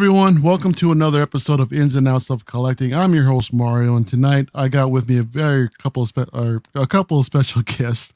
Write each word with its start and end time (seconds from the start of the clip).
everyone. 0.00 0.40
Welcome 0.40 0.72
to 0.76 0.92
another 0.92 1.20
episode 1.20 1.60
of 1.60 1.74
Ins 1.74 1.94
and 1.94 2.08
Outs 2.08 2.30
of 2.30 2.46
Collecting. 2.46 2.94
I'm 2.94 3.12
your 3.12 3.24
host 3.24 3.52
Mario, 3.52 3.96
and 3.96 4.08
tonight 4.08 4.48
I 4.54 4.68
got 4.68 4.90
with 4.90 5.10
me 5.10 5.18
a 5.18 5.22
very 5.22 5.68
couple 5.68 6.04
of 6.04 6.08
spe- 6.08 6.32
or 6.32 6.62
a 6.74 6.86
couple 6.86 7.18
of 7.18 7.26
special 7.26 7.60
guests. 7.66 8.10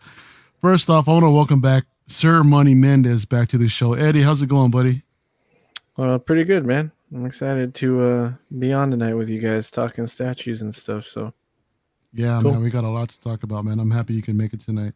First 0.62 0.88
off, 0.88 1.10
I 1.10 1.12
want 1.12 1.24
to 1.24 1.30
welcome 1.30 1.60
back 1.60 1.84
Sir 2.06 2.42
Money 2.42 2.72
Mendez 2.74 3.26
back 3.26 3.50
to 3.50 3.58
the 3.58 3.68
show. 3.68 3.92
Eddie, 3.92 4.22
how's 4.22 4.40
it 4.40 4.46
going, 4.46 4.70
buddy? 4.70 5.02
Well, 5.98 6.18
pretty 6.18 6.44
good, 6.44 6.64
man. 6.64 6.90
I'm 7.14 7.26
excited 7.26 7.74
to 7.74 8.02
uh, 8.02 8.32
be 8.58 8.72
on 8.72 8.90
tonight 8.90 9.12
with 9.12 9.28
you 9.28 9.38
guys 9.38 9.70
talking 9.70 10.06
statues 10.06 10.62
and 10.62 10.74
stuff. 10.74 11.04
So, 11.04 11.34
yeah, 12.14 12.40
cool. 12.40 12.52
man, 12.52 12.62
we 12.62 12.70
got 12.70 12.84
a 12.84 12.88
lot 12.88 13.10
to 13.10 13.20
talk 13.20 13.42
about, 13.42 13.66
man. 13.66 13.78
I'm 13.78 13.90
happy 13.90 14.14
you 14.14 14.22
can 14.22 14.38
make 14.38 14.54
it 14.54 14.62
tonight. 14.62 14.94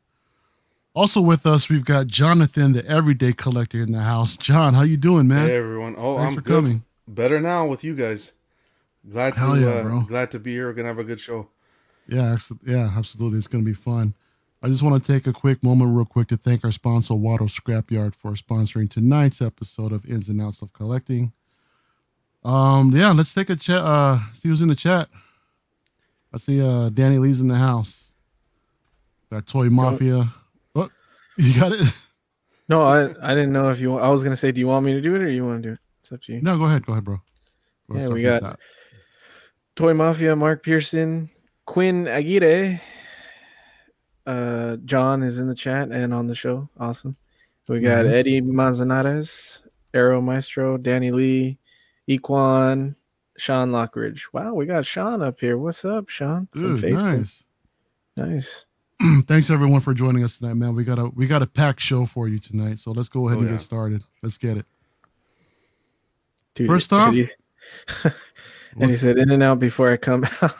Also 0.95 1.21
with 1.21 1.47
us, 1.47 1.69
we've 1.69 1.85
got 1.85 2.07
Jonathan, 2.07 2.73
the 2.73 2.85
everyday 2.87 3.33
collector 3.33 3.83
in 3.83 3.93
the 3.93 4.01
house. 4.01 4.37
John, 4.37 4.75
how 4.75 4.83
you 4.83 4.97
doing, 4.97 5.29
man? 5.29 5.47
Hey 5.47 5.57
everyone. 5.57 5.95
Oh, 5.99 6.17
Thanks 6.17 6.31
I'm 6.31 6.35
for 6.35 6.41
good. 6.41 6.55
coming. 6.55 6.85
Better 7.09 7.41
now 7.41 7.67
with 7.67 7.83
you 7.83 7.95
guys. 7.95 8.33
Glad 9.11 9.35
Hell 9.35 9.55
to 9.55 9.61
yeah, 9.61 9.67
uh, 9.69 9.83
bro. 9.83 10.01
glad 10.03 10.31
to 10.33 10.39
be 10.39 10.53
here. 10.53 10.67
We're 10.67 10.75
gonna 10.75 10.89
have 10.89 10.99
a 10.99 11.05
good 11.05 11.21
show. 11.21 11.49
Yeah, 12.07 12.37
yeah, 12.67 12.91
absolutely. 12.95 13.39
It's 13.39 13.47
gonna 13.47 13.65
be 13.65 13.73
fun. 13.73 14.15
I 14.63 14.69
just 14.69 14.83
want 14.83 15.03
to 15.03 15.13
take 15.13 15.27
a 15.27 15.33
quick 15.33 15.63
moment, 15.63 15.97
real 15.97 16.05
quick, 16.05 16.29
to 16.29 16.37
thank 16.37 16.65
our 16.65 16.73
sponsor, 16.73 17.15
Watto 17.15 17.49
Scrapyard, 17.49 18.15
for 18.15 18.33
sponsoring 18.33 18.91
tonight's 18.91 19.41
episode 19.41 19.93
of 19.93 20.05
Ins 20.05 20.29
and 20.29 20.43
Outs 20.43 20.63
of 20.63 20.73
Collecting. 20.73 21.33
Um, 22.45 22.95
yeah, 22.95 23.13
let's 23.13 23.33
take 23.33 23.51
a 23.51 23.57
chat. 23.57 23.79
Uh, 23.79 24.19
see 24.35 24.49
who's 24.49 24.61
in 24.63 24.69
the 24.69 24.75
chat. 24.75 25.09
I 26.35 26.37
see 26.37 26.61
uh 26.61 26.91
Danny 26.91 27.19
Lee's 27.19 27.41
in 27.41 27.49
the 27.49 27.57
house. 27.57 28.13
Got 29.31 29.47
Toy 29.47 29.71
Mafia. 29.71 30.33
Oh, 30.75 30.91
you 31.39 31.59
got 31.59 31.73
it. 31.73 31.87
No, 32.69 32.83
I 32.83 33.15
I 33.23 33.35
didn't 33.35 33.53
know 33.53 33.71
if 33.71 33.81
you. 33.81 33.97
I 33.97 34.09
was 34.09 34.23
gonna 34.23 34.37
say, 34.37 34.53
do 34.53 34.61
you 34.61 34.67
want 34.67 34.85
me 34.85 34.93
to 34.93 35.01
do 35.01 35.15
it 35.15 35.23
or 35.23 35.31
you 35.31 35.47
want 35.47 35.63
to 35.63 35.69
do 35.69 35.73
it? 35.75 35.79
It's 36.09 36.15
up 36.15 36.23
to 36.23 36.33
you. 36.33 36.41
No, 36.41 36.57
go 36.57 36.65
ahead. 36.65 36.87
Go 36.87 36.95
ahead, 36.95 37.05
bro. 37.05 37.21
Go 37.91 37.99
yeah, 37.99 38.09
we 38.09 38.23
got 38.23 38.59
Toy 39.77 39.93
Mafia, 39.93 40.35
Mark 40.35 40.63
Pearson, 40.63 41.29
Quinn 41.67 42.09
Aguirre. 42.09 42.81
Uh, 44.27 44.77
John 44.87 45.23
is 45.23 45.39
in 45.39 45.49
the 45.49 45.55
chat 45.55 45.91
and 45.91 46.15
on 46.15 46.27
the 46.27 46.35
show. 46.35 46.71
Awesome. 46.81 47.15
We 47.69 47.81
got 47.81 48.07
nice. 48.07 48.15
Eddie 48.15 48.41
Manzanares, 48.41 49.63
Aero 49.93 50.23
Maestro, 50.23 50.79
Danny 50.79 51.11
Lee, 51.11 51.59
Equan, 52.09 52.97
Sean 53.37 53.71
Lockridge. 53.71 54.23
Wow, 54.33 54.55
we 54.55 54.65
got 54.65 54.87
Sean 54.87 55.21
up 55.21 55.39
here. 55.41 55.59
What's 55.59 55.85
up, 55.85 56.09
Sean? 56.09 56.49
From 56.53 56.79
Facebook. 56.81 57.03
Nice. 57.03 57.45
Nice. 58.17 58.65
thanks 59.27 59.51
everyone 59.51 59.81
for 59.81 59.93
joining 59.93 60.25
us 60.25 60.39
tonight, 60.39 60.55
man. 60.55 60.75
We 60.75 60.85
got 60.85 60.99
a 60.99 61.11
we 61.11 61.27
got 61.27 61.43
a 61.43 61.47
packed 61.47 61.83
show 61.83 62.07
for 62.07 62.29
you 62.29 62.39
tonight, 62.39 62.79
so 62.79 62.93
let's 62.93 63.11
go 63.11 63.29
ahead 63.29 63.37
oh, 63.37 63.41
and 63.43 63.51
yeah. 63.51 63.57
get 63.57 63.63
started. 63.63 64.05
Let's 64.23 64.39
get 64.39 64.57
it. 64.57 64.65
Dude, 66.59 66.67
First 66.67 66.93
off, 66.93 67.15
he, 67.15 67.29
and 68.81 68.91
he 68.91 68.97
said, 68.97 69.17
"In 69.17 69.31
and 69.31 69.45
out 69.45 69.61
before 69.61 69.93
I 69.93 69.97
come 69.97 70.27
out." 70.43 70.57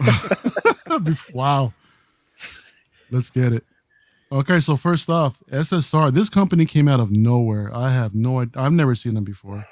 wow. 1.34 1.74
Let's 3.10 3.28
get 3.28 3.52
it. 3.52 3.64
Okay, 4.32 4.60
so 4.60 4.78
first 4.78 5.10
off, 5.10 5.38
SSR. 5.50 6.10
This 6.10 6.30
company 6.30 6.64
came 6.64 6.88
out 6.88 7.00
of 7.00 7.10
nowhere. 7.10 7.70
I 7.74 7.92
have 7.92 8.14
no 8.14 8.40
idea. 8.40 8.62
I've 8.62 8.72
never 8.72 8.94
seen 8.94 9.12
them 9.12 9.24
before, 9.24 9.66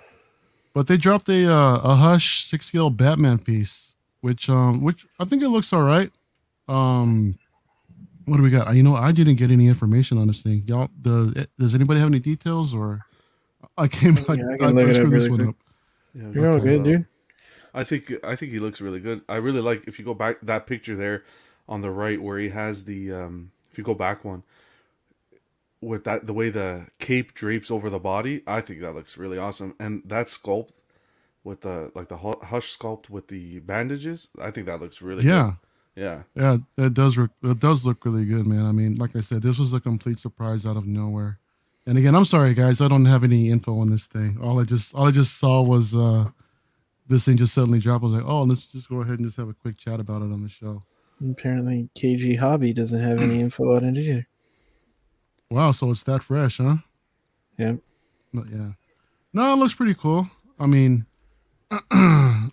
but 0.75 0.87
they 0.87 0.99
dropped 0.99 1.31
a 1.31 1.51
uh, 1.51 1.81
a 1.83 1.95
Hush 1.95 2.45
six 2.45 2.67
scale 2.67 2.91
Batman 2.91 3.39
piece, 3.39 3.95
which 4.21 4.51
um 4.51 4.83
which 4.83 5.07
I 5.19 5.25
think 5.25 5.43
it 5.43 5.49
looks 5.49 5.73
all 5.73 5.81
right. 5.81 6.13
Um, 6.69 7.39
what 8.27 8.37
do 8.37 8.43
we 8.43 8.51
got? 8.51 8.77
You 8.77 8.83
know, 8.83 8.97
I 8.97 9.13
didn't 9.13 9.37
get 9.37 9.51
any 9.51 9.67
information 9.67 10.19
on 10.19 10.27
this 10.27 10.43
thing. 10.43 10.63
Y'all, 10.67 10.91
does 11.01 11.33
does 11.59 11.75
anybody 11.75 11.99
have 12.01 12.11
any 12.11 12.21
details 12.21 12.75
or? 12.75 13.01
I 13.79 13.89
came. 13.89 14.19
Yeah, 14.19 14.25
I, 14.29 14.67
I, 14.67 14.69
I, 14.69 14.89
I 14.89 14.93
screwed 14.93 15.11
this 15.11 15.29
one 15.31 15.49
up. 15.49 15.55
Yeah, 16.15 16.31
You're 16.33 16.51
all 16.51 16.61
good, 16.61 16.83
dude. 16.83 17.07
I 17.73 17.85
think 17.85 18.13
I 18.25 18.37
think 18.37 18.53
he 18.53 18.59
looks 18.59 18.81
really 18.81 19.01
good. 19.01 19.23
I 19.29 19.37
really 19.37 19.61
like 19.61 19.87
if 19.87 19.99
you 19.99 20.05
go 20.05 20.15
back 20.15 20.39
that 20.43 20.67
picture 20.67 20.97
there 20.97 21.25
on 21.69 21.83
the 21.83 21.91
right 21.91 22.21
where 22.21 22.39
he 22.39 22.49
has 22.49 22.85
the 22.85 23.13
um 23.13 23.53
if 23.71 23.79
you 23.79 23.85
go 23.85 23.95
back 23.95 24.25
one 24.25 24.43
with 25.81 26.05
that 26.05 26.27
the 26.27 26.35
way 26.35 26.51
the 26.51 26.89
cape 26.99 27.35
drapes 27.35 27.71
over 27.71 27.89
the 27.89 27.99
body, 27.99 28.43
I 28.47 28.61
think 28.61 28.81
that 28.81 28.95
looks 28.95 29.17
really 29.17 29.39
awesome. 29.39 29.75
And 29.79 30.03
that 30.05 30.27
sculpt 30.27 30.71
with 31.45 31.63
the 31.63 31.91
like 31.95 32.09
the 32.09 32.19
hush 32.19 32.77
sculpt 32.77 33.09
with 33.09 33.29
the 33.29 33.61
bandages, 33.61 34.31
I 34.41 34.51
think 34.51 34.67
that 34.67 34.81
looks 34.81 35.01
really 35.01 35.25
yeah. 35.25 35.43
Good. 35.43 35.57
Yeah. 35.97 36.23
Yeah, 36.35 36.59
it 36.79 36.95
does. 36.95 37.19
it 37.19 37.59
does 37.59 37.85
look 37.85 38.05
really 38.05 38.25
good, 38.25 38.47
man. 38.47 38.65
I 38.65 38.73
mean, 38.73 38.95
like 38.95 39.17
I 39.17 39.21
said, 39.21 39.43
this 39.43 39.59
was 39.59 39.75
a 39.75 39.81
complete 39.81 40.19
surprise 40.19 40.65
out 40.65 40.77
of 40.77 40.87
nowhere. 40.87 41.40
And 41.91 41.99
again, 41.99 42.15
I'm 42.15 42.25
sorry, 42.25 42.55
guys. 42.55 42.81
I 42.81 42.87
don't 42.87 43.07
have 43.07 43.25
any 43.25 43.51
info 43.51 43.77
on 43.81 43.91
this 43.91 44.07
thing. 44.07 44.39
All 44.41 44.61
I 44.61 44.63
just 44.63 44.95
all 44.95 45.09
I 45.09 45.11
just 45.11 45.41
saw 45.41 45.61
was 45.61 45.93
uh 45.93 46.27
this 47.09 47.25
thing 47.25 47.37
just 47.37 47.53
suddenly 47.53 47.81
dropped. 47.81 48.05
I 48.05 48.07
was 48.07 48.15
like, 48.15 48.25
oh, 48.25 48.45
let's 48.45 48.69
just 48.69 48.89
go 48.89 49.01
ahead 49.01 49.19
and 49.19 49.27
just 49.27 49.37
have 49.39 49.49
a 49.49 49.55
quick 49.55 49.77
chat 49.77 49.99
about 49.99 50.23
it 50.23 50.27
on 50.27 50.41
the 50.41 50.49
show. 50.49 50.85
Apparently, 51.21 51.89
KG 51.97 52.39
Hobby 52.39 52.73
doesn't 52.73 53.01
have 53.01 53.21
any 53.21 53.41
info 53.45 53.75
on 53.75 53.85
it 53.85 53.99
either. 54.01 54.29
Wow, 55.51 55.73
so 55.73 55.91
it's 55.91 56.05
that 56.05 56.23
fresh, 56.23 56.59
huh? 56.59 56.77
Yeah. 57.59 57.75
But 58.33 58.45
yeah. 58.53 58.71
No, 59.33 59.53
it 59.53 59.57
looks 59.57 59.75
pretty 59.75 59.95
cool. 59.95 60.31
I 60.61 60.67
mean, 60.67 61.07
I 61.91 62.51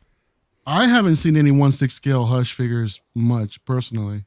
haven't 0.66 1.18
seen 1.18 1.38
any 1.38 1.52
one 1.52 1.74
six 1.74 1.94
scale 1.94 2.26
hush 2.26 2.56
figures 2.56 3.02
much 3.14 3.64
personally. 3.66 4.26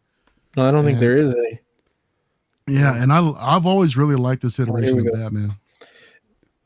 No, 0.56 0.68
I 0.68 0.70
don't 0.70 0.86
and, 0.86 0.86
think 0.86 1.00
there 1.00 1.16
is 1.16 1.32
a. 1.32 1.60
Yeah, 2.66 3.02
and 3.02 3.12
I 3.12 3.32
I've 3.38 3.66
always 3.66 3.96
really 3.96 4.16
liked 4.16 4.42
this 4.42 4.58
iteration 4.58 5.06
oh, 5.06 5.08
of 5.08 5.20
Batman. 5.20 5.54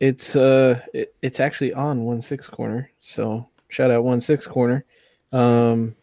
It's 0.00 0.36
uh, 0.36 0.80
it, 0.92 1.14
it's 1.22 1.40
actually 1.40 1.72
on 1.72 2.04
one 2.04 2.20
six 2.20 2.48
corner. 2.48 2.90
So 3.00 3.48
shout 3.68 3.90
out 3.90 4.04
one 4.04 4.20
six 4.20 4.46
corner. 4.46 4.84
Um, 5.32 5.96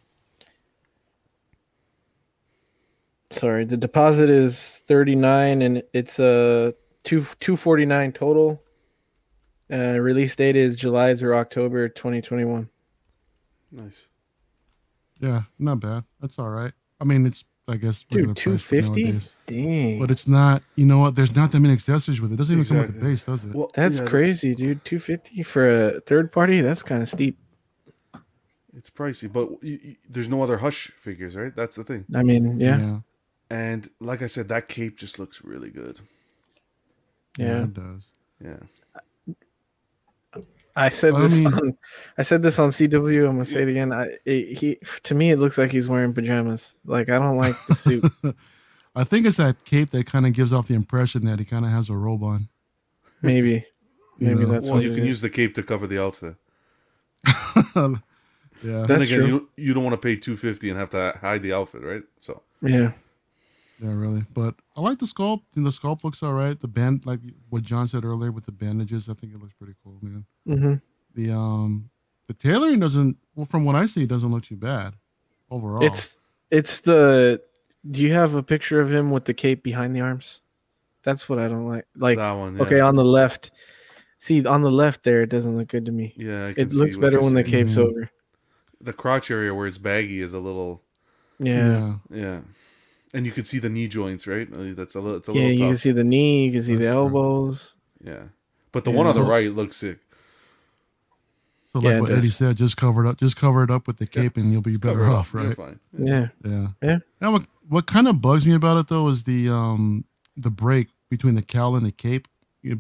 sorry, 3.30 3.66
the 3.66 3.78
deposit 3.78 4.30
is 4.30 4.82
thirty 4.88 5.16
nine, 5.16 5.62
and 5.62 5.84
it's 5.94 6.20
a 6.20 6.26
uh, 6.70 6.72
two 7.04 7.26
two 7.40 7.56
forty 7.56 7.86
nine 7.86 8.12
total. 8.12 8.64
Uh, 9.72 10.00
release 10.00 10.36
date 10.36 10.56
is 10.56 10.76
July 10.76 11.16
through 11.16 11.36
October 11.36 11.88
twenty 11.90 12.22
twenty 12.22 12.46
one. 12.46 12.70
Nice. 13.72 14.06
Yeah, 15.20 15.44
not 15.60 15.80
bad. 15.80 16.04
That's 16.20 16.40
all 16.40 16.50
right. 16.50 16.74
I 17.00 17.04
mean, 17.04 17.26
it's 17.26 17.46
I 17.72 17.78
guess 17.78 18.04
dude 18.10 18.36
two 18.36 18.58
fifty. 18.58 19.20
Dang. 19.48 20.00
But 20.00 20.12
it's 20.12 20.28
not. 20.28 20.62
You 20.76 20.86
know 20.86 21.00
what? 21.00 21.16
There's 21.16 21.36
not 21.36 21.52
that 21.52 21.60
many 21.60 21.74
accessories 21.74 22.20
with 22.20 22.32
it. 22.32 22.34
it 22.36 22.38
doesn't 22.38 22.54
even 22.54 22.62
exactly. 22.62 22.86
come 22.86 22.94
with 22.94 23.04
the 23.04 23.10
base, 23.10 23.24
does 23.24 23.46
it? 23.46 23.56
Well, 23.56 23.72
that's 23.74 24.00
yeah, 24.00 24.08
crazy, 24.08 24.54
dude. 24.54 24.84
Two 24.84 25.00
fifty 25.00 25.42
for 25.44 25.68
a 25.68 26.00
third 26.02 26.32
party. 26.32 26.62
That's 26.62 26.84
kind 26.84 27.02
of 27.02 27.08
steep. 27.08 27.38
It's 28.76 28.90
pricey, 28.90 29.32
but 29.32 29.50
you, 29.62 29.80
you, 29.84 29.96
there's 30.10 30.30
no 30.30 30.42
other 30.44 30.58
Hush 30.58 30.92
figures, 31.00 31.36
right? 31.36 31.56
That's 31.56 31.76
the 31.76 31.84
thing. 31.84 32.06
I 32.14 32.24
mean, 32.24 32.60
yeah. 32.60 32.80
yeah. 32.80 33.00
And 33.50 33.90
like 34.00 34.22
I 34.22 34.28
said, 34.28 34.48
that 34.50 34.70
cape 34.70 34.98
just 34.98 35.20
looks 35.20 35.44
really 35.44 35.70
good. 35.70 36.00
Yeah, 37.38 37.48
yeah 37.48 37.64
it 37.64 37.74
does. 37.74 38.12
Yeah. 38.44 38.58
I 40.76 40.90
said 40.90 41.16
this 41.16 41.40
mean, 41.40 41.48
on 41.48 41.78
I 42.18 42.22
said 42.24 42.42
this 42.42 42.60
on 42.60 42.70
CW. 42.70 43.26
I'm 43.26 43.34
gonna 43.34 43.46
say 43.46 43.64
it 43.64 43.70
again. 43.70 43.92
I 43.92 44.18
it, 44.26 44.58
he 44.58 44.80
to 45.04 45.16
me 45.16 45.32
it 45.32 45.38
looks 45.38 45.58
like 45.58 45.72
he's 45.72 45.88
wearing 45.88 46.14
pajamas. 46.14 46.76
Like 46.86 47.10
I 47.10 47.20
don't 47.20 47.38
like 47.38 47.56
the 47.68 47.76
suit. 47.76 48.06
I 48.96 49.04
think 49.04 49.26
it's 49.26 49.38
that 49.38 49.64
cape 49.66 49.92
that 49.92 50.06
kind 50.06 50.26
of 50.26 50.34
gives 50.34 50.52
off 50.52 50.68
the 50.68 50.74
impression 50.74 51.26
that 51.26 51.40
he 51.40 51.46
kind 51.46 51.66
of 51.66 51.72
has 51.72 51.90
a 51.90 51.96
robe 51.96 52.24
on. 52.24 52.50
Maybe, 53.22 53.66
maybe 54.20 54.46
that's 54.46 54.70
well. 54.70 54.82
you 54.82 54.92
can 54.92 55.04
is. 55.04 55.08
use 55.08 55.22
the 55.22 55.30
cape 55.30 55.56
to 55.56 55.64
cover 55.64 55.88
the 55.88 56.02
outfit. 56.02 56.36
yeah, 57.76 57.96
then 58.64 59.02
again, 59.02 59.20
true. 59.20 59.28
you 59.28 59.50
you 59.56 59.74
don't 59.74 59.84
want 59.84 59.94
to 59.94 59.98
pay 59.98 60.16
two 60.16 60.38
fifty 60.38 60.70
and 60.70 60.80
have 60.80 60.90
to 60.92 61.18
hide 61.22 61.44
the 61.44 61.54
outfit, 61.54 61.84
right? 61.84 62.04
So 62.20 62.42
yeah, 62.62 62.92
yeah, 63.82 63.94
really. 63.94 64.24
But 64.34 64.56
I 64.78 64.82
like 64.82 65.00
the 65.00 65.08
sculpt. 65.08 65.42
The 65.56 65.62
sculpt 65.70 66.04
looks 66.04 66.22
all 66.22 66.34
right. 66.34 66.60
The 66.60 66.68
band, 66.68 67.06
like 67.06 67.20
what 67.50 67.64
John 67.64 67.88
said 67.88 68.06
earlier 68.06 68.32
with 68.32 68.46
the 68.46 68.52
bandages, 68.52 69.10
I 69.10 69.14
think 69.14 69.34
it 69.34 69.42
looks 69.42 69.54
pretty 69.54 69.74
cool, 69.84 69.98
man. 70.02 70.26
Mm-hmm. 70.48 70.74
The 71.16 71.34
um, 71.34 71.90
the 72.28 72.36
tailoring 72.36 72.80
doesn't. 72.80 73.18
Well, 73.36 73.48
from 73.48 73.66
what 73.66 73.76
I 73.76 73.88
see, 73.88 74.04
it 74.04 74.10
doesn't 74.10 74.32
look 74.32 74.44
too 74.44 74.56
bad 74.56 74.94
overall. 75.50 75.84
It's 75.84 76.20
it's 76.52 76.82
the. 76.82 77.42
Do 77.90 78.04
you 78.04 78.14
have 78.14 78.36
a 78.36 78.44
picture 78.44 78.80
of 78.80 78.94
him 78.94 79.10
with 79.10 79.26
the 79.26 79.34
cape 79.34 79.64
behind 79.64 79.96
the 79.96 80.02
arms? 80.02 80.42
That's 81.04 81.28
what 81.28 81.40
I 81.40 81.48
don't 81.48 81.68
like. 81.68 81.86
Like 81.96 82.20
that 82.20 82.34
one. 82.34 82.58
Yeah. 82.58 82.64
Okay, 82.64 82.80
on 82.80 82.96
the 82.96 83.04
left. 83.04 83.50
See, 84.20 84.46
on 84.46 84.62
the 84.62 84.70
left 84.70 85.02
there, 85.02 85.24
it 85.24 85.30
doesn't 85.30 85.58
look 85.58 85.70
good 85.70 85.88
to 85.88 85.92
me. 85.92 86.14
Yeah, 86.16 86.54
it 86.56 86.72
looks 86.72 86.98
better 86.98 87.20
when 87.20 87.34
saying. 87.34 87.46
the 87.46 87.52
cape's 87.52 87.72
mm-hmm. 87.72 87.82
over. 87.82 88.12
The 88.80 88.94
crotch 88.94 89.32
area 89.32 89.56
where 89.56 89.66
it's 89.66 89.80
baggy 89.80 90.22
is 90.22 90.36
a 90.36 90.40
little. 90.40 90.84
Yeah. 91.40 91.96
Yeah 92.12 92.42
and 93.14 93.26
you 93.26 93.32
can 93.32 93.44
see 93.46 93.60
the 93.60 93.70
knee 93.70 93.88
joints, 93.88 94.28
right? 94.28 94.48
Uh, 94.52 94.74
that's 94.76 94.96
a 94.96 95.02
little. 95.02 95.18
It's 95.18 95.30
a 95.30 95.34
yeah, 95.34 95.42
little. 95.42 95.52
you 95.52 95.68
can 95.68 95.78
see 95.78 95.92
the 95.92 96.04
knee. 96.04 96.46
You 96.46 96.52
can 96.54 96.64
see 96.64 96.76
That's 96.76 96.86
the 96.86 96.92
elbows. 96.92 97.76
True. 98.04 98.14
Yeah, 98.14 98.24
but 98.72 98.84
the 98.84 98.92
yeah. 98.92 98.98
one 98.98 99.08
on 99.08 99.16
the 99.16 99.24
right 99.24 99.52
looks 99.52 99.78
sick. 99.78 100.00
So, 101.72 101.80
like 101.80 101.94
yeah, 101.94 102.02
what 102.02 102.12
Eddie 102.12 102.30
said, 102.30 102.58
just 102.58 102.76
cover 102.76 103.06
it 103.06 103.10
up, 103.10 103.18
just 103.18 103.38
cover 103.38 103.64
it 103.64 103.72
up 103.72 103.88
with 103.88 103.98
the 103.98 104.08
cape, 104.08 104.36
yeah. 104.36 104.44
and 104.44 104.52
you'll 104.52 104.62
be 104.62 104.72
just 104.72 104.82
better 104.82 105.10
off, 105.10 105.34
right? 105.34 105.58
Yeah. 105.98 106.28
yeah, 106.44 106.68
yeah, 106.82 106.98
Now, 107.22 107.32
what 107.32 107.48
what 107.70 107.88
kind 107.88 108.08
of 108.08 108.22
bugs 108.22 108.46
me 108.46 108.54
about 108.54 108.78
it 108.78 108.88
though 108.88 109.08
is 109.08 109.24
the 109.24 109.50
um 109.50 110.04
the 110.36 110.50
break 110.50 110.90
between 111.10 111.36
the 111.36 111.44
cowl 111.44 111.76
and 111.78 111.86
the 111.86 111.92
cape, 111.92 112.28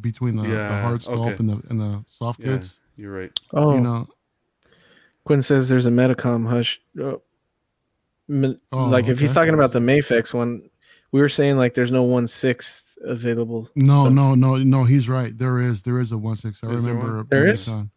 between 0.01 0.35
the, 0.35 0.43
the 0.43 0.67
hard 0.67 1.01
sculpt 1.01 1.31
okay. 1.31 1.35
and 1.39 1.49
the 1.49 1.61
and 1.69 1.79
the 1.79 2.03
soft 2.05 2.41
goods. 2.41 2.79
You're 2.97 3.13
right. 3.13 3.31
Oh, 3.53 3.75
You 3.75 3.81
know, 3.81 4.07
Quinn 5.23 5.41
says 5.41 5.69
there's 5.69 5.85
a 5.85 5.91
Medicom 5.91 6.47
hush. 6.47 6.81
Oh, 6.99 7.09
Mi- 7.11 7.17
Oh, 8.29 8.85
like 8.85 9.07
if 9.07 9.19
he's 9.19 9.33
talking 9.33 9.53
about 9.53 9.71
the 9.73 9.79
Mafex 9.79 10.33
one, 10.33 10.69
we 11.11 11.19
were 11.19 11.29
saying 11.29 11.57
like 11.57 11.73
there's 11.73 11.91
no 11.91 12.03
one 12.03 12.27
sixth 12.27 12.97
available. 13.03 13.69
no, 13.75 14.05
stuff. 14.05 14.13
no, 14.13 14.35
no, 14.35 14.55
no. 14.57 14.83
He's 14.83 15.09
right. 15.09 15.37
There 15.37 15.59
is, 15.59 15.81
there 15.81 15.99
is 15.99 16.11
a 16.11 16.17
one 16.17 16.35
six. 16.37 16.63
I 16.63 16.69
Is 16.71 16.85
remember. 16.85 17.17
one? 17.17 17.27
There 17.29 17.41
being 17.43 17.53
is? 17.53 17.65
done. 17.65 17.91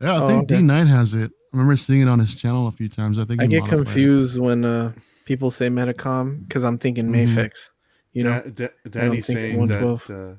Yeah, 0.00 0.12
I 0.14 0.16
Oh, 0.22 0.28
think 0.28 0.44
okay. 0.44 0.56
D 0.56 0.62
Knight 0.62 0.86
has 0.86 1.14
it. 1.14 1.30
I 1.52 1.56
remember 1.56 1.76
seeing 1.76 2.00
it 2.00 2.08
on 2.08 2.18
his 2.18 2.34
channel 2.34 2.66
a 2.66 2.72
few 2.72 2.88
times. 2.88 3.18
I 3.18 3.24
think 3.24 3.40
I 3.42 3.46
get 3.46 3.60
modified 3.60 3.80
it. 3.80 3.84
confused 3.84 4.38
when 4.38 4.64
uh, 4.64 4.92
people 5.24 5.50
say 5.50 5.68
Medicom 5.68 6.46
because 6.48 6.64
I'm 6.64 6.78
thinking 6.78 7.08
Mhm. 7.08 7.28
Mafex. 7.28 7.70
You 8.12 8.24
know, 8.24 8.40
Da- 8.42 8.68
Da- 8.84 8.90
Danny's 8.90 9.26
saying 9.26 9.66
that. 9.66 10.10
Uh, 10.10 10.36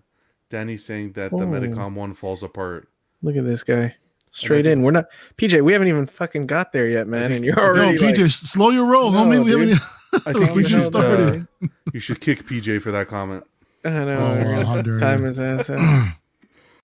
Danny's 0.50 0.86
saying 0.86 1.14
that 1.14 1.32
the 1.32 1.38
Medicom 1.38 1.96
one 1.96 2.14
falls 2.14 2.42
apart. 2.44 2.88
look 3.22 3.36
at 3.36 3.46
this 3.46 3.64
guy. 3.64 3.96
Straight 4.36 4.66
in. 4.66 4.82
We're 4.82 4.92
not 4.92 5.06
PJ. 5.38 5.64
We 5.64 5.72
haven't 5.74 5.88
even 5.88 6.06
fucking 6.08 6.46
got 6.48 6.72
there 6.74 6.88
yet, 6.88 7.08
man, 7.08 7.32
and 7.32 7.44
you're 7.46 7.58
already. 7.60 7.96
No, 7.96 8.02
PJ, 8.12 8.22
like, 8.22 8.32
slow 8.32 8.70
your 8.70 8.86
roll, 8.86 9.12
No, 9.12 9.20
homie. 9.24 9.44
We 9.44 9.52
dude. 9.52 9.70
haven't. 9.70 10.28
I 10.28 10.32
We 10.34 10.46
think 10.46 10.56
you 10.58 10.62
just 10.64 10.84
should, 10.86 10.96
uh, 10.96 11.00
started. 11.00 11.48
you 11.94 12.00
should 12.02 12.20
kick 12.22 12.46
PJ 12.46 12.82
for 12.82 12.92
that 12.92 13.08
comment. 13.08 13.46
I 13.86 13.90
know. 13.90 14.18
Oh, 14.18 14.44
we're 14.44 14.52
wow, 14.56 14.66
how 14.66 14.76
gonna 14.76 14.84
dare 14.84 15.00
time 15.00 15.26
is 15.26 15.38
his 15.38 15.70
ass 15.70 15.70
out. 15.70 16.14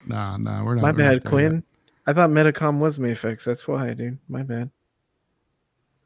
Nah, 0.07 0.35
nah, 0.37 0.63
we're 0.63 0.73
not. 0.75 0.81
My 0.81 0.91
we're 0.91 0.91
not 0.93 0.97
bad, 0.97 1.13
yet. 1.13 1.25
Quinn. 1.25 1.63
I 2.07 2.13
thought 2.13 2.31
Medicom 2.31 2.79
was 2.79 2.97
Mafex. 2.97 3.43
That's 3.43 3.67
why, 3.67 3.93
dude. 3.93 4.17
My 4.27 4.41
bad. 4.41 4.71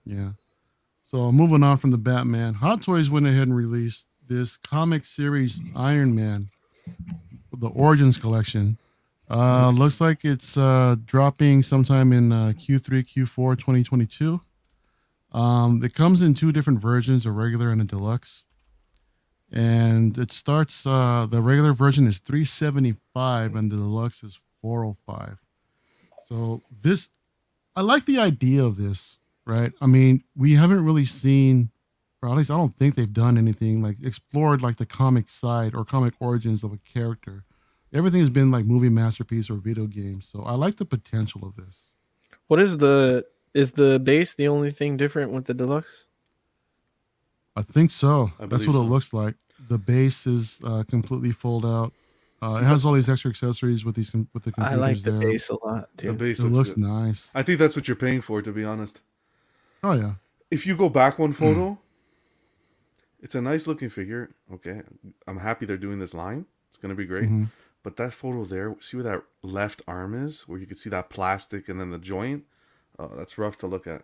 Yeah. 0.05 0.31
So 1.09 1.31
moving 1.31 1.63
on 1.63 1.77
from 1.77 1.91
the 1.91 1.97
Batman, 1.97 2.53
Hot 2.55 2.83
Toys 2.83 3.09
went 3.09 3.25
ahead 3.25 3.43
and 3.43 3.55
released 3.55 4.07
this 4.27 4.57
comic 4.57 5.05
series 5.05 5.61
Iron 5.77 6.13
Man, 6.13 6.49
the 7.53 7.69
Origins 7.69 8.17
collection. 8.17 8.77
Uh, 9.29 9.71
looks 9.71 9.99
like 9.99 10.23
it's 10.23 10.55
uh, 10.57 10.95
dropping 11.05 11.63
sometime 11.63 12.13
in 12.13 12.31
uh, 12.31 12.53
Q3, 12.55 13.03
Q4, 13.03 13.55
2022. 13.55 14.39
Um, 15.31 15.81
it 15.83 15.93
comes 15.93 16.21
in 16.21 16.33
two 16.33 16.51
different 16.51 16.79
versions, 16.79 17.25
a 17.25 17.31
regular 17.31 17.71
and 17.71 17.81
a 17.81 17.85
deluxe. 17.85 18.45
And 19.51 20.17
it 20.17 20.31
starts. 20.31 20.85
Uh, 20.85 21.27
the 21.29 21.41
regular 21.41 21.73
version 21.73 22.07
is 22.07 22.19
375, 22.19 23.55
and 23.55 23.71
the 23.71 23.75
deluxe 23.75 24.23
is 24.23 24.39
405. 24.61 25.39
So 26.27 26.61
this, 26.81 27.09
I 27.75 27.81
like 27.81 28.05
the 28.05 28.19
idea 28.19 28.63
of 28.63 28.77
this 28.77 29.17
right? 29.45 29.71
I 29.81 29.85
mean, 29.85 30.23
we 30.35 30.53
haven't 30.53 30.83
really 30.83 31.05
seen, 31.05 31.69
or 32.21 32.29
at 32.29 32.35
least 32.35 32.51
I 32.51 32.55
don't 32.55 32.75
think 32.75 32.95
they've 32.95 33.11
done 33.11 33.37
anything 33.37 33.81
like 33.81 33.97
explored 34.03 34.61
like 34.61 34.77
the 34.77 34.85
comic 34.85 35.29
side 35.29 35.75
or 35.75 35.85
comic 35.85 36.13
origins 36.19 36.63
of 36.63 36.73
a 36.73 36.79
character. 36.93 37.43
Everything 37.95 38.19
has 38.19 38.29
been 38.29 38.51
like 38.51 38.65
movie 38.65 38.89
masterpiece 38.89 39.49
or 39.49 39.55
video 39.55 39.85
game. 39.87 40.21
So 40.21 40.43
I 40.43 40.51
like 40.53 40.75
the 40.75 40.85
potential 40.85 41.45
of 41.45 41.55
this. 41.55 41.93
What 42.47 42.59
is 42.59 42.77
the 42.77 43.25
is 43.53 43.71
the 43.71 43.99
base 43.99 44.35
the 44.35 44.47
only 44.49 44.69
thing 44.71 44.97
different 44.97 45.31
with 45.31 45.45
the 45.45 45.53
deluxe? 45.53 46.05
I 47.55 47.61
think 47.61 47.91
so. 47.91 48.29
I 48.39 48.47
That's 48.47 48.67
what 48.67 48.73
so. 48.75 48.81
it 48.81 48.85
looks 48.89 49.13
like. 49.13 49.35
The 49.69 49.77
base 49.77 50.27
is 50.27 50.59
uh, 50.65 50.83
completely 50.89 51.31
fold 51.31 51.65
out. 51.65 51.93
Uh, 52.41 52.59
it 52.61 52.65
has 52.65 52.85
all 52.85 52.91
these 52.93 53.07
extra 53.09 53.29
accessories 53.29 53.85
with 53.85 53.95
these 53.95 54.13
with 54.33 54.43
the 54.43 54.51
I 54.57 54.75
computers 54.75 54.79
like 54.79 55.01
the 55.03 55.11
there. 55.11 55.19
base 55.31 55.49
a 55.49 55.55
lot, 55.65 55.89
The 55.95 56.03
dude. 56.03 56.17
base 56.17 56.39
It 56.39 56.43
looks, 56.43 56.55
looks 56.55 56.69
good. 56.73 56.83
nice. 56.83 57.31
I 57.33 57.43
think 57.43 57.59
that's 57.59 57.75
what 57.77 57.87
you're 57.87 57.95
paying 57.95 58.19
for, 58.21 58.41
to 58.41 58.51
be 58.51 58.65
honest. 58.65 58.99
Oh 59.81 59.93
yeah. 59.93 60.15
If 60.51 60.67
you 60.67 60.75
go 60.75 60.89
back 60.89 61.17
one 61.17 61.31
photo, 61.41 61.79
it's 63.21 63.35
a 63.35 63.41
nice 63.41 63.65
looking 63.67 63.89
figure. 63.89 64.31
Okay, 64.53 64.81
I'm 65.25 65.37
happy 65.39 65.65
they're 65.65 65.77
doing 65.77 65.99
this 65.99 66.13
line. 66.13 66.45
It's 66.67 66.77
gonna 66.77 66.93
be 66.93 67.05
great. 67.05 67.29
Mhm. 67.29 67.47
But 67.85 67.97
that 67.97 68.13
photo 68.13 68.43
there, 68.43 68.75
see 68.81 68.97
where 68.97 69.03
that 69.03 69.21
left 69.43 69.81
arm 69.87 70.13
is, 70.15 70.47
where 70.47 70.57
you 70.59 70.65
can 70.65 70.75
see 70.75 70.89
that 70.89 71.09
plastic 71.11 71.69
and 71.69 71.79
then 71.79 71.91
the 71.91 71.99
joint. 71.99 72.43
Oh, 72.97 73.11
that's 73.15 73.37
rough 73.37 73.57
to 73.59 73.67
look 73.67 73.85
at. 73.85 74.01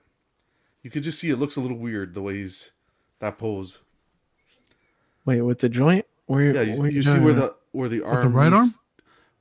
You 0.83 0.92
could 0.92 1.01
just 1.04 1.19
see 1.19 1.31
it 1.31 1.38
looks 1.38 1.56
a 1.56 1.62
little 1.62 1.78
weird 1.78 2.13
the 2.13 2.22
way 2.22 2.36
he's 2.36 2.72
that 3.19 3.39
pose. 3.39 3.80
Wait, 5.25 5.42
with 5.42 5.60
the 5.60 5.69
joint? 5.69 6.06
Where? 6.28 6.54
Yeah, 6.54 6.62
you, 6.62 6.80
where 6.80 6.92
you 6.92 7.01
see 7.04 7.18
where 7.19 7.31
about? 7.33 7.57
the 7.72 7.78
where 7.78 7.89
the 7.89 8.04
arm 8.04 8.16
the 8.16 8.22
arm 8.24 8.33
right 8.36 8.54
meets- 8.62 8.78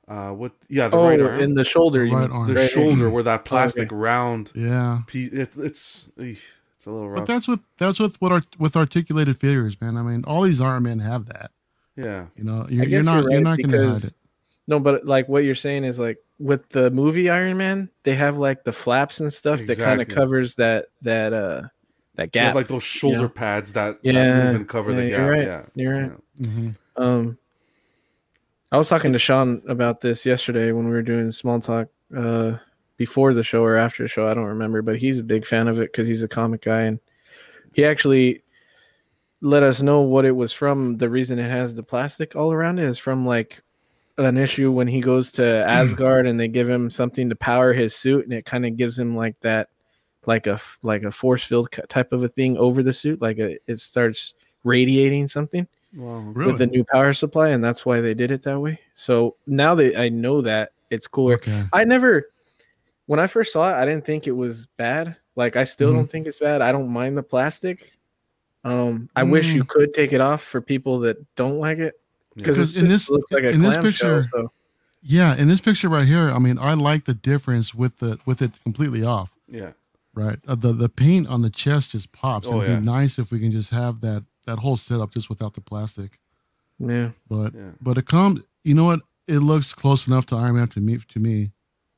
Uh, 0.07 0.31
what? 0.31 0.53
Yeah, 0.67 0.87
the 0.87 0.97
oh, 0.97 1.07
right 1.07 1.21
arm. 1.21 1.39
in 1.39 1.53
the 1.53 1.63
shoulder, 1.63 2.03
you 2.03 2.13
right 2.15 2.29
mean. 2.29 2.31
arm. 2.31 2.47
the 2.47 2.55
Right. 2.55 2.69
shoulder 2.69 3.09
where 3.09 3.23
that 3.23 3.45
plastic 3.51 3.87
okay. 3.91 3.95
round 3.95 4.51
Yeah. 4.55 5.01
piece. 5.07 5.31
It, 5.31 5.51
it's 5.57 6.11
it's 6.17 6.85
a 6.87 6.91
little 6.91 7.09
rough. 7.09 7.19
But 7.19 7.27
that's 7.27 7.47
what 7.47 7.59
that's 7.77 7.99
with 7.99 8.19
what 8.19 8.31
art 8.31 8.47
with 8.59 8.75
articulated 8.75 9.39
figures, 9.39 9.79
man. 9.79 9.97
I 9.97 10.01
mean, 10.01 10.23
all 10.25 10.41
these 10.43 10.61
Iron 10.61 10.83
Men 10.83 10.99
have 10.99 11.27
that. 11.27 11.51
yeah, 11.95 12.25
You 12.35 12.43
know, 12.43 12.65
you're, 12.69 12.85
you're 12.85 13.03
not 13.03 13.23
you're 13.23 13.31
you're 13.33 13.41
not 13.41 13.57
going 13.57 13.71
to 13.71 13.87
hide 13.93 14.03
it. 14.05 14.13
No, 14.71 14.79
but 14.79 15.05
like 15.05 15.27
what 15.27 15.43
you're 15.43 15.53
saying 15.53 15.83
is 15.83 15.99
like 15.99 16.17
with 16.39 16.69
the 16.69 16.89
movie 16.91 17.29
Iron 17.29 17.57
Man, 17.57 17.89
they 18.03 18.15
have 18.15 18.37
like 18.37 18.63
the 18.63 18.71
flaps 18.71 19.19
and 19.19 19.31
stuff 19.31 19.59
that 19.65 19.77
kind 19.77 20.01
of 20.01 20.07
covers 20.07 20.55
that 20.55 20.85
that 21.01 21.33
uh 21.33 21.63
that 22.15 22.33
You 22.33 22.41
have 22.41 22.53
gap. 22.53 22.55
like 22.55 22.67
those 22.69 22.83
shoulder 22.83 23.23
know? 23.23 23.29
pads 23.29 23.73
that, 23.73 23.99
Yeah, 24.01 24.13
that 24.13 24.33
move 24.33 24.55
and 24.55 24.67
cover 24.69 24.93
yeah, 24.93 24.97
the 24.97 25.09
you're 25.09 25.29
right, 25.29 25.43
Yeah, 25.43 25.65
you're 25.75 25.93
right. 25.93 26.11
yeah. 26.37 26.47
hmm 26.47 26.69
Um, 26.95 27.37
I 28.71 28.77
was 28.77 28.87
talking 28.87 29.11
to 29.11 29.19
Sean 29.19 29.61
about 29.67 29.99
this 29.99 30.25
yesterday 30.25 30.71
when 30.71 30.85
we 30.85 30.91
were 30.91 31.01
doing 31.01 31.29
small 31.33 31.59
talk 31.59 31.89
uh, 32.15 32.53
before 32.95 33.33
the 33.33 33.43
show 33.43 33.63
or 33.65 33.75
after 33.75 34.03
the 34.03 34.07
show. 34.07 34.25
I 34.25 34.33
don't 34.33 34.45
remember, 34.45 34.81
but 34.81 34.95
he's 34.97 35.19
a 35.19 35.23
big 35.23 35.45
fan 35.45 35.67
of 35.67 35.79
it 35.79 35.91
because 35.91 36.07
he's 36.07 36.23
a 36.23 36.29
comic 36.29 36.61
guy, 36.61 36.83
and 36.83 37.01
he 37.73 37.83
actually 37.83 38.43
let 39.41 39.63
us 39.63 39.81
know 39.81 39.99
what 39.99 40.23
it 40.23 40.31
was 40.31 40.53
from. 40.53 40.97
The 40.97 41.09
reason 41.09 41.39
it 41.39 41.49
has 41.49 41.75
the 41.75 41.83
plastic 41.83 42.37
all 42.37 42.53
around 42.53 42.79
it 42.79 42.85
is 42.85 42.97
from 42.97 43.25
like 43.25 43.61
an 44.25 44.37
issue 44.37 44.71
when 44.71 44.87
he 44.87 44.99
goes 45.01 45.31
to 45.33 45.43
Asgard 45.67 46.27
and 46.27 46.39
they 46.39 46.47
give 46.47 46.69
him 46.69 46.89
something 46.89 47.29
to 47.29 47.35
power 47.35 47.73
his 47.73 47.95
suit, 47.95 48.23
and 48.25 48.33
it 48.33 48.45
kind 48.45 48.65
of 48.65 48.77
gives 48.77 48.97
him 48.97 49.15
like 49.15 49.39
that, 49.41 49.69
like 50.25 50.47
a 50.47 50.59
like 50.81 51.03
a 51.03 51.11
force 51.11 51.43
field 51.43 51.69
type 51.89 52.11
of 52.13 52.23
a 52.23 52.27
thing 52.29 52.57
over 52.57 52.83
the 52.83 52.93
suit, 52.93 53.21
like 53.21 53.39
a, 53.39 53.57
it 53.67 53.79
starts 53.79 54.33
radiating 54.63 55.27
something 55.27 55.67
Wow. 55.95 56.19
Really? 56.19 56.51
with 56.51 56.59
the 56.59 56.67
new 56.67 56.83
power 56.83 57.13
supply, 57.13 57.49
and 57.49 57.63
that's 57.63 57.85
why 57.85 57.99
they 57.99 58.13
did 58.13 58.31
it 58.31 58.43
that 58.43 58.59
way. 58.59 58.79
So 58.93 59.35
now 59.47 59.75
that 59.75 59.99
I 59.99 60.09
know 60.09 60.41
that, 60.41 60.71
it's 60.89 61.07
cooler. 61.07 61.35
Okay. 61.35 61.63
I 61.73 61.83
never, 61.85 62.29
when 63.07 63.19
I 63.19 63.27
first 63.27 63.53
saw 63.53 63.69
it, 63.69 63.81
I 63.81 63.85
didn't 63.85 64.05
think 64.05 64.27
it 64.27 64.31
was 64.31 64.67
bad. 64.77 65.15
Like 65.35 65.55
I 65.55 65.63
still 65.63 65.91
Mhm. 65.91 65.95
don't 65.95 66.11
think 66.11 66.27
it's 66.27 66.39
bad. 66.39 66.61
I 66.61 66.71
don't 66.71 66.89
mind 66.89 67.17
the 67.17 67.23
plastic. 67.23 67.93
Um, 68.63 69.09
I 69.15 69.23
wish 69.23 69.51
Mm. 69.51 69.55
you 69.55 69.63
could 69.63 69.93
take 69.93 70.13
it 70.13 70.21
off 70.21 70.43
for 70.43 70.61
people 70.61 70.99
that 70.99 71.17
don't 71.35 71.57
like 71.59 71.79
it 71.79 71.95
because 72.35 72.57
Because 72.57 72.75
in 72.77 72.87
this- 72.87 73.09
looks 73.09 73.31
like 73.31 73.43
a 73.43 73.49
in 73.49 73.61
this 73.61 73.77
clamshell, 73.77 74.15
picture- 74.21 74.29
So. 74.33 74.51
Yeah, 75.03 75.35
in 75.35 75.47
this 75.47 75.59
picture 75.59 75.89
right 75.89 76.05
here, 76.07 76.29
I 76.31 76.37
mean, 76.39 76.59
I 76.59 76.75
like 76.75 77.05
the 77.05 77.13
difference 77.15 77.73
with 77.73 77.97
the 77.97 78.19
with 78.25 78.41
it 78.41 78.51
completely 78.63 79.03
off. 79.03 79.31
Yeah. 79.47 79.71
Right, 80.13 80.39
uh, 80.47 80.55
the 80.55 80.73
the 80.73 80.89
paint 80.89 81.27
on 81.27 81.41
the 81.41 81.49
chest 81.49 81.91
just 81.91 82.11
pops. 82.11 82.47
Oh, 82.47 82.57
It'd 82.61 82.69
yeah. 82.69 82.79
be 82.79 82.85
nice 82.85 83.17
if 83.17 83.31
we 83.31 83.39
can 83.39 83.51
just 83.51 83.69
have 83.71 84.01
that 84.01 84.23
that 84.45 84.59
whole 84.59 84.75
setup 84.77 85.11
just 85.13 85.29
without 85.29 85.53
the 85.55 85.61
plastic. 85.61 86.19
Yeah, 86.79 87.11
But 87.29 87.53
Yeah. 87.55 87.71
but 87.81 87.97
it 87.97 88.05
comes. 88.05 88.41
You 88.63 88.73
know 88.75 88.83
what? 88.85 89.01
It 89.27 89.39
looks 89.39 89.73
close 89.73 90.07
enough 90.07 90.25
to 90.27 90.35
Iron 90.35 90.55
Man 90.55 90.67
to 90.69 90.81
me. 90.81 90.97
To 90.97 91.19
me, 91.19 91.51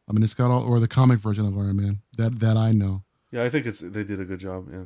I 0.08 0.13
mean, 0.13 0.24
it's 0.24 0.34
got 0.36 0.52
all 0.52 0.63
or 0.63 0.80
the 0.80 0.88
comic 0.88 1.20
version 1.20 1.46
of 1.46 1.58
Iron 1.58 1.75
Man 1.78 2.02
that 2.18 2.40
that 2.40 2.56
I 2.58 2.72
know. 2.72 3.04
Yeah, 3.32 3.44
I 3.44 3.50
think 3.50 3.66
it's 3.66 3.80
they 3.80 4.04
did 4.04 4.20
a 4.20 4.25
good 4.25 4.40
job. 4.40 4.68
Yeah. 4.72 4.84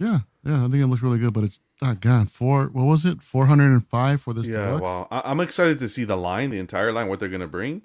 Yeah, 0.00 0.18
yeah, 0.44 0.64
I 0.64 0.68
think 0.68 0.82
it 0.82 0.86
looks 0.86 1.02
really 1.02 1.18
good. 1.18 1.32
But 1.34 1.44
it's 1.44 1.60
oh 1.82 1.94
god, 1.94 2.30
four. 2.30 2.66
What 2.66 2.84
was 2.84 3.04
it? 3.06 3.22
Four 3.22 3.46
hundred 3.46 3.72
and 3.72 3.86
five 3.86 4.20
for 4.20 4.32
this 4.34 4.46
yeah. 4.46 4.66
deluxe. 4.66 4.82
Wow. 4.82 5.08
I- 5.10 5.22
I'm 5.30 5.40
excited 5.40 5.78
to 5.80 5.88
see 5.88 6.04
the 6.04 6.16
line, 6.16 6.50
the 6.50 6.58
entire 6.58 6.92
line, 6.92 7.08
what 7.08 7.20
they're 7.20 7.28
gonna 7.28 7.46
bring. 7.46 7.82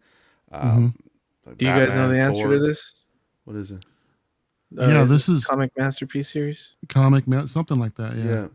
Mm-hmm. 0.52 0.68
Um, 0.68 0.96
like 1.46 1.58
do 1.58 1.66
you 1.66 1.72
guys 1.72 1.94
know 1.96 2.10
the 2.10 2.20
answer 2.20 2.44
Thor- 2.44 2.54
to 2.54 2.60
this? 2.60 2.94
What 3.46 3.56
is 3.56 3.72
it? 3.72 3.84
Yeah, 4.72 5.04
is 5.04 5.10
this 5.10 5.30
it 5.30 5.34
is- 5.34 5.46
comic 5.46 5.72
masterpiece 5.78 6.30
series. 6.32 6.74
Comic 6.90 7.28
man, 7.28 7.48
something 7.48 7.78
like 7.80 7.96
that. 7.96 8.16
Yeah. 8.16 8.24
Yeah, 8.26 8.48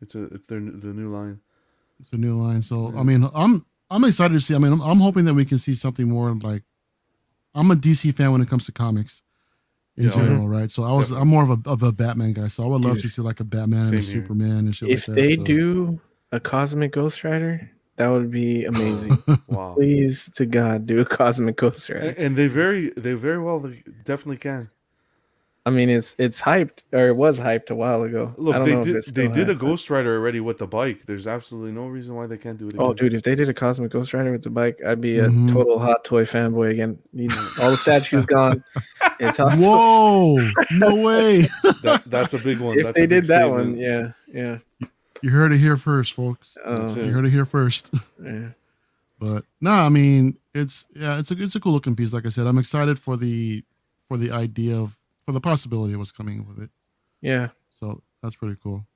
It's 0.00 0.14
a 0.14 0.24
it's 0.24 0.46
their 0.46 0.60
the 0.60 0.88
new 0.94 1.12
line. 1.14 1.40
it's 2.00 2.12
a 2.12 2.16
new 2.16 2.36
line. 2.36 2.62
So 2.62 2.92
Yeah. 2.92 3.00
I 3.00 3.02
mean, 3.02 3.28
I'm 3.34 3.64
I'm 3.90 4.04
excited 4.04 4.34
to 4.34 4.40
see. 4.40 4.54
I 4.54 4.58
mean, 4.58 4.72
I'm, 4.72 4.80
I'm 4.80 4.98
hoping 5.00 5.24
that 5.26 5.34
we 5.34 5.44
can 5.44 5.58
see 5.58 5.74
something 5.74 6.08
more 6.08 6.32
like. 6.34 6.62
I'm 7.54 7.70
a 7.70 7.74
DC 7.74 8.14
fan 8.14 8.32
when 8.32 8.40
it 8.40 8.48
comes 8.48 8.64
to 8.64 8.72
comics, 8.72 9.20
in 9.96 10.04
Yeah, 10.04 10.10
general, 10.10 10.44
mm-hmm. 10.44 10.52
right? 10.52 10.70
So 10.70 10.84
I 10.84 10.92
was 10.92 11.08
Definitely. 11.08 11.22
I'm 11.22 11.28
more 11.28 11.42
of 11.44 11.50
a 11.50 11.68
of 11.70 11.82
a 11.82 11.92
Batman 11.92 12.32
guy. 12.32 12.48
So 12.48 12.64
I 12.64 12.66
would 12.66 12.82
love 12.82 12.94
Dude. 12.94 13.02
to 13.02 13.08
see 13.08 13.22
like 13.22 13.40
a 13.40 13.44
Batman 13.44 13.88
and 13.88 13.98
a 13.98 14.02
Same 14.02 14.12
here. 14.12 14.22
Superman 14.22 14.58
and 14.66 14.74
shit 14.76 14.90
If 14.90 15.08
like 15.08 15.16
that. 15.16 15.22
they 15.22 15.36
so. 15.36 15.42
do 15.44 16.00
a 16.32 16.40
cosmic 16.40 16.92
Ghost 16.92 17.24
Rider, 17.24 17.70
that 17.96 18.08
would 18.08 18.30
be 18.30 18.64
amazing. 18.64 19.18
Wow. 19.48 19.74
Please 19.76 20.30
to 20.36 20.46
God, 20.46 20.86
do 20.86 21.00
a 21.00 21.04
cosmic 21.04 21.56
Ghost 21.56 21.88
Rider. 21.88 22.08
and, 22.10 22.18
and 22.18 22.36
they 22.36 22.48
very 22.48 22.90
they 22.96 23.12
very 23.14 23.38
well 23.38 23.60
they 23.60 23.82
definitely 24.04 24.38
can. 24.38 24.70
I 25.64 25.70
mean, 25.70 25.90
it's 25.90 26.16
it's 26.18 26.40
hyped 26.40 26.82
or 26.92 27.06
it 27.06 27.14
was 27.16 27.38
hyped 27.38 27.70
a 27.70 27.74
while 27.76 28.02
ago. 28.02 28.34
I 28.36 28.40
Look, 28.40 28.54
don't 28.56 28.64
they 28.64 28.74
know 28.74 28.82
did 28.84 28.96
it's 28.96 29.12
they 29.12 29.26
still 29.26 29.32
did 29.46 29.48
a. 29.48 29.54
Ghost 29.54 29.90
Rider 29.90 30.16
already 30.16 30.40
with 30.40 30.58
the 30.58 30.66
bike. 30.66 31.06
There's 31.06 31.28
absolutely 31.28 31.70
no 31.70 31.86
reason 31.86 32.16
why 32.16 32.26
they 32.26 32.36
can't 32.36 32.58
do 32.58 32.66
it 32.66 32.74
again. 32.74 32.84
Oh, 32.84 32.92
dude, 32.92 33.14
if 33.14 33.22
they 33.22 33.36
did 33.36 33.48
a 33.48 33.54
cosmic 33.54 33.92
Ghost 33.92 34.12
Rider 34.12 34.32
with 34.32 34.42
the 34.42 34.50
bike, 34.50 34.80
I'd 34.84 35.00
be 35.00 35.20
a 35.20 35.28
Mhm. 35.28 35.52
total 35.52 35.78
hot 35.78 36.02
toy 36.04 36.24
fanboy 36.24 36.72
again. 36.72 36.98
You 37.12 37.28
know, 37.28 37.48
all 37.60 37.70
the 37.70 37.76
statues 37.76 38.26
gone. 38.26 38.64
It's 39.20 39.36
hot. 39.38 39.54
toy. 39.54 39.60
Whoa! 39.64 40.38
No 40.72 40.96
way! 41.06 41.42
That, 41.84 42.02
that's 42.06 42.34
a 42.34 42.38
big 42.38 42.58
one. 42.58 42.78
If 42.80 42.86
that's 42.86 42.98
they 42.98 43.04
a 43.04 43.08
big 43.08 43.22
did 43.22 43.24
that 43.26 43.42
statement. 43.42 43.68
one, 43.70 43.76
yeah, 43.78 44.12
yeah. 44.32 44.58
You 45.22 45.30
heard 45.30 45.52
it 45.52 45.58
here 45.58 45.76
first, 45.76 46.14
folks. 46.14 46.58
That's 46.66 46.96
Uh. 46.96 47.00
You 47.02 47.12
heard 47.12 47.26
it 47.26 47.30
here 47.30 47.44
first. 47.44 47.88
yeah. 48.24 48.48
But 49.20 49.44
no, 49.60 49.70
I 49.70 49.88
mean, 49.90 50.36
it's 50.56 50.88
yeah, 50.96 51.20
it's 51.20 51.30
a 51.30 51.40
it's 51.40 51.54
a 51.54 51.60
cool 51.60 51.72
looking 51.72 51.94
piece. 51.94 52.12
Like 52.12 52.26
I 52.26 52.30
said, 52.30 52.48
I'm 52.48 52.58
excited 52.58 52.98
for 52.98 53.16
the 53.16 53.62
for 54.08 54.16
the 54.16 54.32
idea 54.32 54.76
of 54.76 54.96
for 55.24 55.32
the 55.32 55.40
possibility 55.40 55.92
of 55.94 55.98
what's 56.00 56.12
coming 56.12 56.46
with 56.46 56.58
it. 56.60 56.70
Yeah. 57.20 57.48
So 57.78 58.02
that's 58.22 58.36
pretty 58.36 58.56
cool. 58.62 58.86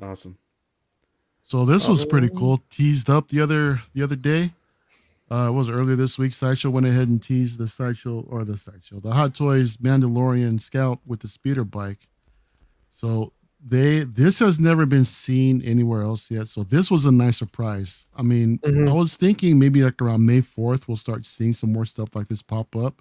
Awesome. 0.00 0.38
So 1.42 1.64
this 1.64 1.88
was 1.88 2.04
pretty 2.04 2.30
Oh. 2.30 2.38
cool. 2.38 2.62
Teased 2.70 3.10
up 3.10 3.28
the 3.28 3.40
other 3.40 3.82
the 3.94 4.02
other 4.02 4.16
day. 4.16 4.52
Uh, 5.30 5.48
it 5.48 5.52
was 5.52 5.68
earlier 5.70 5.96
this 5.96 6.18
week. 6.18 6.32
Sideshow 6.34 6.68
went 6.70 6.86
ahead 6.86 7.08
and 7.08 7.22
teased 7.22 7.58
the 7.58 7.66
sideshow 7.66 8.20
or 8.28 8.44
the 8.44 8.58
sideshow, 8.58 9.00
the 9.00 9.12
Hot 9.12 9.34
Toys 9.34 9.78
Mandalorian 9.78 10.60
Scout 10.60 11.00
with 11.06 11.20
the 11.20 11.28
speeder 11.28 11.64
bike. 11.64 12.06
So 12.90 13.32
they 13.64 14.00
this 14.00 14.40
has 14.40 14.58
never 14.60 14.84
been 14.86 15.04
seen 15.06 15.62
anywhere 15.62 16.02
else 16.02 16.30
yet. 16.30 16.48
So 16.48 16.62
this 16.64 16.90
was 16.90 17.06
a 17.06 17.12
nice 17.12 17.38
surprise. 17.38 18.06
I 18.14 18.22
mean, 18.22 18.58
Mhm. 18.58 18.90
I 18.90 18.92
was 18.92 19.16
thinking 19.16 19.58
maybe 19.58 19.82
like 19.82 20.00
around 20.02 20.26
May 20.26 20.42
fourth 20.42 20.86
we'll 20.86 20.96
start 20.98 21.24
seeing 21.24 21.54
some 21.54 21.72
more 21.72 21.84
stuff 21.86 22.14
like 22.14 22.28
this 22.28 22.42
pop 22.42 22.74
up. 22.76 23.00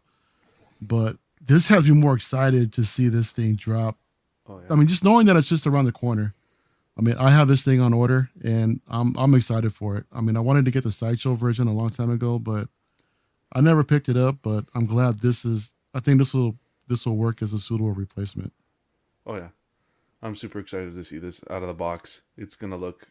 But 0.81 1.17
this 1.43 1.67
has 1.67 1.85
me 1.85 1.91
more 1.91 2.13
excited 2.13 2.71
to 2.73 2.83
see 2.83 3.07
this 3.09 3.31
thing 3.31 3.55
drop 3.55 3.97
Oh 4.51 4.59
yeah. 4.59 4.73
I 4.73 4.75
mean, 4.75 4.87
just 4.87 5.03
knowing 5.03 5.25
that 5.27 5.35
it's 5.35 5.49
just 5.49 5.67
around 5.67 5.85
the 5.85 5.91
corner. 5.91 6.33
I 6.97 7.01
mean, 7.01 7.15
I 7.17 7.31
have 7.31 7.47
this 7.47 7.63
thing 7.63 7.79
on 7.79 7.93
order, 7.93 8.29
and 8.43 8.81
I'm 8.87 9.15
I'm 9.17 9.33
excited 9.33 9.73
for 9.73 9.97
it. 9.97 10.05
I 10.11 10.21
mean, 10.21 10.35
I 10.35 10.41
wanted 10.41 10.65
to 10.65 10.71
get 10.71 10.83
the 10.83 10.91
sideshow 10.91 11.33
version 11.33 11.67
a 11.67 11.73
long 11.73 11.89
time 11.89 12.11
ago, 12.11 12.37
but 12.37 12.67
I 13.53 13.61
never 13.61 13.83
picked 13.83 14.09
it 14.09 14.17
up. 14.17 14.37
But 14.41 14.65
I'm 14.75 14.85
glad 14.85 15.19
this 15.19 15.45
is. 15.45 15.71
I 15.93 15.99
think 15.99 16.19
this 16.19 16.33
will 16.33 16.57
this 16.87 17.05
will 17.05 17.15
work 17.15 17.41
as 17.41 17.53
a 17.53 17.59
suitable 17.59 17.91
replacement. 17.91 18.53
oh 19.25 19.35
yeah. 19.35 19.49
I'm 20.23 20.35
super 20.35 20.59
excited 20.59 20.93
to 20.93 21.03
see 21.03 21.17
this 21.17 21.41
out 21.49 21.63
of 21.63 21.67
the 21.67 21.73
box. 21.73 22.21
It's 22.37 22.55
gonna 22.55 22.77
look 22.77 23.07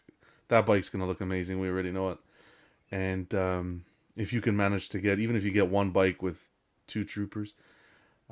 that 0.49 0.67
bike's 0.67 0.91
gonna 0.91 1.07
look 1.07 1.21
amazing. 1.21 1.59
We 1.59 1.69
already 1.69 1.91
know 1.91 2.11
it. 2.11 2.19
And 2.93 3.35
um, 3.35 3.85
if 4.15 4.33
you 4.33 4.41
can 4.41 4.57
manage 4.57 4.91
to 4.91 5.01
get 5.01 5.19
even 5.19 5.35
if 5.35 5.43
you 5.43 5.51
get 5.51 5.69
one 5.69 5.91
bike 5.91 6.23
with 6.23 6.49
two 6.87 7.03
troopers, 7.03 7.55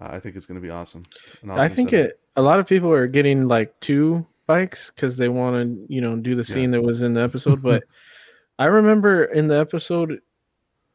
uh, 0.00 0.08
I 0.10 0.20
think 0.20 0.36
it's 0.36 0.46
gonna 0.46 0.60
be 0.60 0.70
awesome. 0.70 1.04
An 1.42 1.50
I 1.50 1.68
think 1.68 1.90
setup. 1.90 2.10
it. 2.12 2.20
A 2.36 2.42
lot 2.42 2.60
of 2.60 2.66
people 2.66 2.90
are 2.92 3.06
getting 3.06 3.48
like 3.48 3.78
two 3.80 4.24
bikes 4.46 4.90
because 4.94 5.16
they 5.16 5.28
want 5.28 5.62
to, 5.64 5.92
you 5.92 6.00
know, 6.00 6.16
do 6.16 6.34
the 6.34 6.44
scene 6.44 6.70
that 6.70 6.82
was 6.82 7.02
in 7.02 7.12
the 7.14 7.20
episode. 7.22 7.62
But 7.62 7.84
I 8.58 8.66
remember 8.66 9.24
in 9.24 9.48
the 9.48 9.58
episode, 9.58 10.20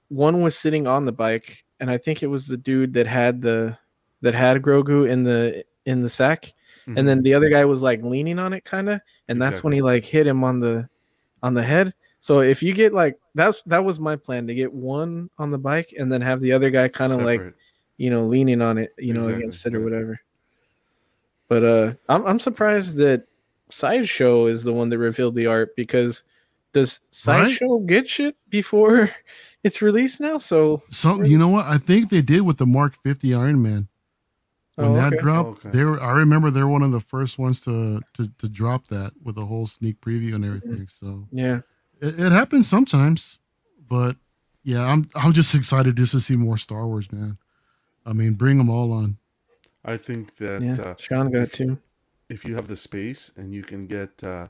one 0.10 0.42
was 0.42 0.58
sitting 0.58 0.88
on 0.88 1.06
the 1.06 1.12
bike, 1.12 1.64
and 1.80 1.90
I 1.90 1.98
think 1.98 2.24
it 2.24 2.28
was 2.28 2.48
the 2.48 2.58
dude 2.58 2.94
that 2.94 3.08
had 3.08 3.42
the 3.42 3.78
that 4.22 4.34
had 4.34 4.62
Grogu 4.62 5.10
in 5.10 5.24
the 5.24 5.64
in 5.86 6.02
the 6.02 6.10
sack, 6.10 6.54
Mhm. 6.88 7.00
and 7.00 7.08
then 7.08 7.22
the 7.24 7.34
other 7.34 7.50
guy 7.50 7.66
was 7.66 7.82
like 7.82 8.02
leaning 8.04 8.40
on 8.40 8.54
it, 8.54 8.64
kind 8.66 8.90
of, 8.90 9.02
and 9.28 9.42
that's 9.42 9.64
when 9.64 9.74
he 9.74 9.82
like 9.82 10.04
hit 10.06 10.26
him 10.28 10.44
on 10.44 10.60
the 10.60 10.88
on 11.42 11.54
the 11.54 11.64
head. 11.64 11.94
So 12.22 12.40
if 12.40 12.64
you 12.64 12.74
get 12.74 12.94
like 12.94 13.18
that's 13.36 13.62
that 13.66 13.84
was 13.84 14.00
my 14.00 14.16
plan 14.16 14.48
to 14.48 14.56
get 14.56 14.72
one 14.74 15.30
on 15.38 15.52
the 15.52 15.58
bike 15.58 15.94
and 15.98 16.10
then 16.12 16.22
have 16.22 16.40
the 16.40 16.54
other 16.54 16.70
guy 16.70 16.88
kind 16.88 17.12
of 17.12 17.22
like. 17.22 17.42
You 17.98 18.10
know, 18.10 18.26
leaning 18.26 18.62
on 18.62 18.78
it, 18.78 18.94
you 18.98 19.14
know, 19.14 19.22
Exactly, 19.22 19.40
against 19.40 19.66
it 19.66 19.76
or 19.76 19.84
whatever. 19.84 20.20
But 21.48 21.64
uh 21.64 21.94
I'm 22.10 22.26
I'm 22.26 22.40
surprised 22.40 22.98
that 22.98 23.26
Sideshow 23.70 24.48
is 24.48 24.64
the 24.64 24.74
one 24.74 24.90
that 24.90 24.98
revealed 24.98 25.36
the 25.36 25.48
art 25.48 25.76
because 25.76 26.24
does 26.74 27.00
Right? 27.28 27.48
Sideshow 27.48 27.80
get 27.80 28.10
shit 28.10 28.36
before 28.50 29.12
it's 29.64 29.82
released 29.82 30.20
now? 30.20 30.38
So 30.38 30.84
Some, 30.90 31.26
you 31.26 31.38
know 31.38 31.48
what? 31.48 31.66
I 31.66 31.78
think 31.78 32.10
they 32.10 32.22
did 32.22 32.42
with 32.42 32.58
the 32.58 32.66
Mark 32.66 32.96
50 33.04 33.34
Iron 33.34 33.62
Man 33.62 33.88
when 34.76 34.92
oh, 34.92 34.96
that 34.96 35.14
okay. 35.14 35.22
dropped. 35.22 35.66
Okay. 35.66 35.78
They 35.78 35.84
were. 35.84 36.02
I 36.02 36.14
remember 36.14 36.50
they're 36.50 36.68
one 36.68 36.82
of 36.82 36.92
the 36.92 37.00
first 37.00 37.38
ones 37.38 37.62
to 37.62 38.02
to 38.14 38.28
to 38.40 38.50
drop 38.50 38.88
that 38.88 39.14
with 39.24 39.38
a 39.38 39.46
whole 39.46 39.68
sneak 39.68 40.02
preview 40.02 40.34
and 40.34 40.46
everything. 40.46 40.88
So 40.88 41.28
yeah, 41.32 41.60
it, 42.02 42.20
it 42.20 42.32
happens 42.32 42.68
sometimes, 42.68 43.40
but 43.88 44.18
yeah, 44.64 44.84
I'm 44.84 45.10
I'm 45.16 45.34
just 45.34 45.54
excited 45.54 45.96
just 45.96 46.14
to 46.14 46.20
see 46.20 46.36
more 46.36 46.58
Star 46.58 46.88
Wars, 46.88 47.12
man. 47.12 47.38
I 48.06 48.14
mean, 48.14 48.34
bring 48.34 48.58
them 48.58 48.70
all 48.70 48.92
on. 48.92 49.18
I 49.86 49.98
think 49.98 50.38
that 50.38 50.62
yeah. 50.62 50.74
uh, 50.82 50.96
Sean 50.98 51.32
got 51.32 51.44
if- 51.44 51.52
two. 51.54 51.78
if 52.30 52.46
you 52.46 52.56
have 52.56 52.68
the 52.68 52.78
space 52.78 53.32
and 53.36 53.54
you 53.54 53.64
can 53.64 53.86
get 53.88 54.24
uh, 54.24 54.48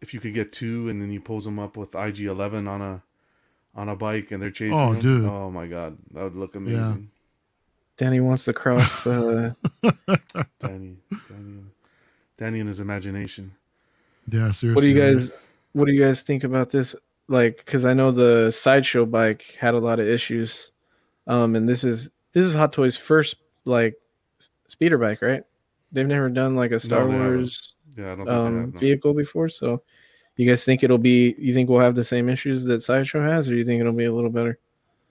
if 0.00 0.12
you 0.14 0.20
could 0.20 0.34
get 0.34 0.52
two 0.52 0.88
and 0.88 1.00
then 1.00 1.10
you 1.10 1.20
pose 1.20 1.44
them 1.44 1.58
up 1.58 1.76
with 1.76 1.94
IG 1.94 2.20
Eleven 2.22 2.66
on 2.68 2.82
a 2.82 3.02
on 3.74 3.88
a 3.88 3.96
bike 3.96 4.30
and 4.32 4.42
they're 4.42 4.50
chasing 4.50 4.74
Oh, 4.76 4.92
them, 4.92 5.00
dude. 5.02 5.24
oh 5.24 5.50
my 5.50 5.66
god, 5.66 5.96
that 6.12 6.22
would 6.24 6.36
look 6.36 6.54
amazing. 6.56 7.10
Danny 7.96 8.20
wants 8.20 8.44
to 8.46 8.52
cross. 8.52 9.06
Uh, 9.06 9.52
Danny, 10.60 10.96
Danny, 11.28 11.62
Danny 12.36 12.58
and 12.60 12.68
his 12.68 12.80
imagination. 12.80 13.52
Yeah, 14.28 14.50
seriously. 14.50 14.74
what 14.74 14.80
do 14.82 14.90
you 14.90 15.00
guys 15.00 15.30
What 15.72 15.86
do 15.86 15.92
you 15.92 16.02
guys 16.02 16.22
think 16.22 16.42
about 16.44 16.70
this? 16.70 16.94
Like, 17.28 17.58
because 17.58 17.84
I 17.84 17.94
know 17.94 18.10
the 18.10 18.50
sideshow 18.50 19.06
bike 19.06 19.56
had 19.58 19.74
a 19.74 19.78
lot 19.78 20.00
of 20.00 20.06
issues, 20.08 20.70
um, 21.26 21.54
and 21.56 21.68
this 21.68 21.84
is 21.84 22.08
this 22.32 22.44
is 22.46 22.54
Hot 22.54 22.72
Toys' 22.72 22.96
first 22.96 23.36
like 23.64 23.94
speeder 24.68 24.98
bike, 24.98 25.22
right? 25.22 25.42
They've 25.92 26.06
never 26.06 26.28
done 26.30 26.54
like 26.54 26.72
a 26.72 26.80
Star 26.80 27.06
they 27.06 27.12
haven't. 27.12 27.34
Wars 27.36 27.76
Yeah, 27.96 28.04
I 28.04 28.08
don't 28.14 28.16
think 28.18 28.28
they 28.28 28.34
um, 28.34 28.60
have, 28.60 28.72
no. 28.74 28.78
vehicle 28.78 29.14
before. 29.14 29.48
So, 29.48 29.82
you 30.36 30.48
guys 30.48 30.64
think 30.64 30.82
it'll 30.82 30.98
be? 30.98 31.34
You 31.38 31.52
think 31.52 31.68
we'll 31.68 31.80
have 31.80 31.94
the 31.94 32.04
same 32.04 32.28
issues 32.28 32.64
that 32.64 32.82
Sideshow 32.82 33.22
has, 33.22 33.48
or 33.50 33.54
you 33.54 33.64
think 33.64 33.80
it'll 33.80 33.92
be 33.92 34.06
a 34.06 34.12
little 34.12 34.30
better? 34.30 34.58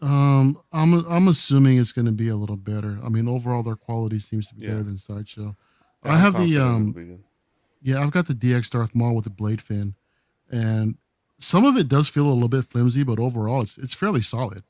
Um, 0.02 0.58
I'm 0.74 1.06
I'm 1.08 1.28
assuming 1.28 1.78
it's 1.78 1.92
going 1.92 2.08
to 2.08 2.12
be 2.12 2.30
a 2.30 2.36
little 2.36 2.58
better. 2.58 2.98
I 3.04 3.10
mean, 3.10 3.28
overall, 3.28 3.62
their 3.62 3.76
quality 3.76 4.18
seems 4.18 4.48
to 4.50 4.56
be 4.56 4.64
Yeah. 4.64 4.70
better 4.72 4.84
than 4.84 4.98
Sideshow. 4.98 5.56
Yeah, 6.04 6.14
I 6.14 6.18
have 6.18 6.34
the, 6.38 6.58
um. 6.58 7.20
Yeah, 7.84 8.02
I've 8.02 8.12
got 8.12 8.26
the 8.28 8.34
DX 8.34 8.72
Darth 8.72 8.94
Maul 8.96 9.16
with 9.16 9.26
the 9.26 9.32
Bloodfin, 9.32 9.94
and 10.52 10.98
some 11.40 11.66
of 11.66 11.78
it 11.78 11.88
does 11.88 12.08
feel 12.08 12.26
a 12.28 12.34
little 12.34 12.50
bit 12.50 12.66
flimsy, 12.66 13.04
but 13.04 13.20
overall, 13.20 13.62
it's 13.62 13.78
it's 13.78 13.94
fairly 13.94 14.22
solid. 14.22 14.64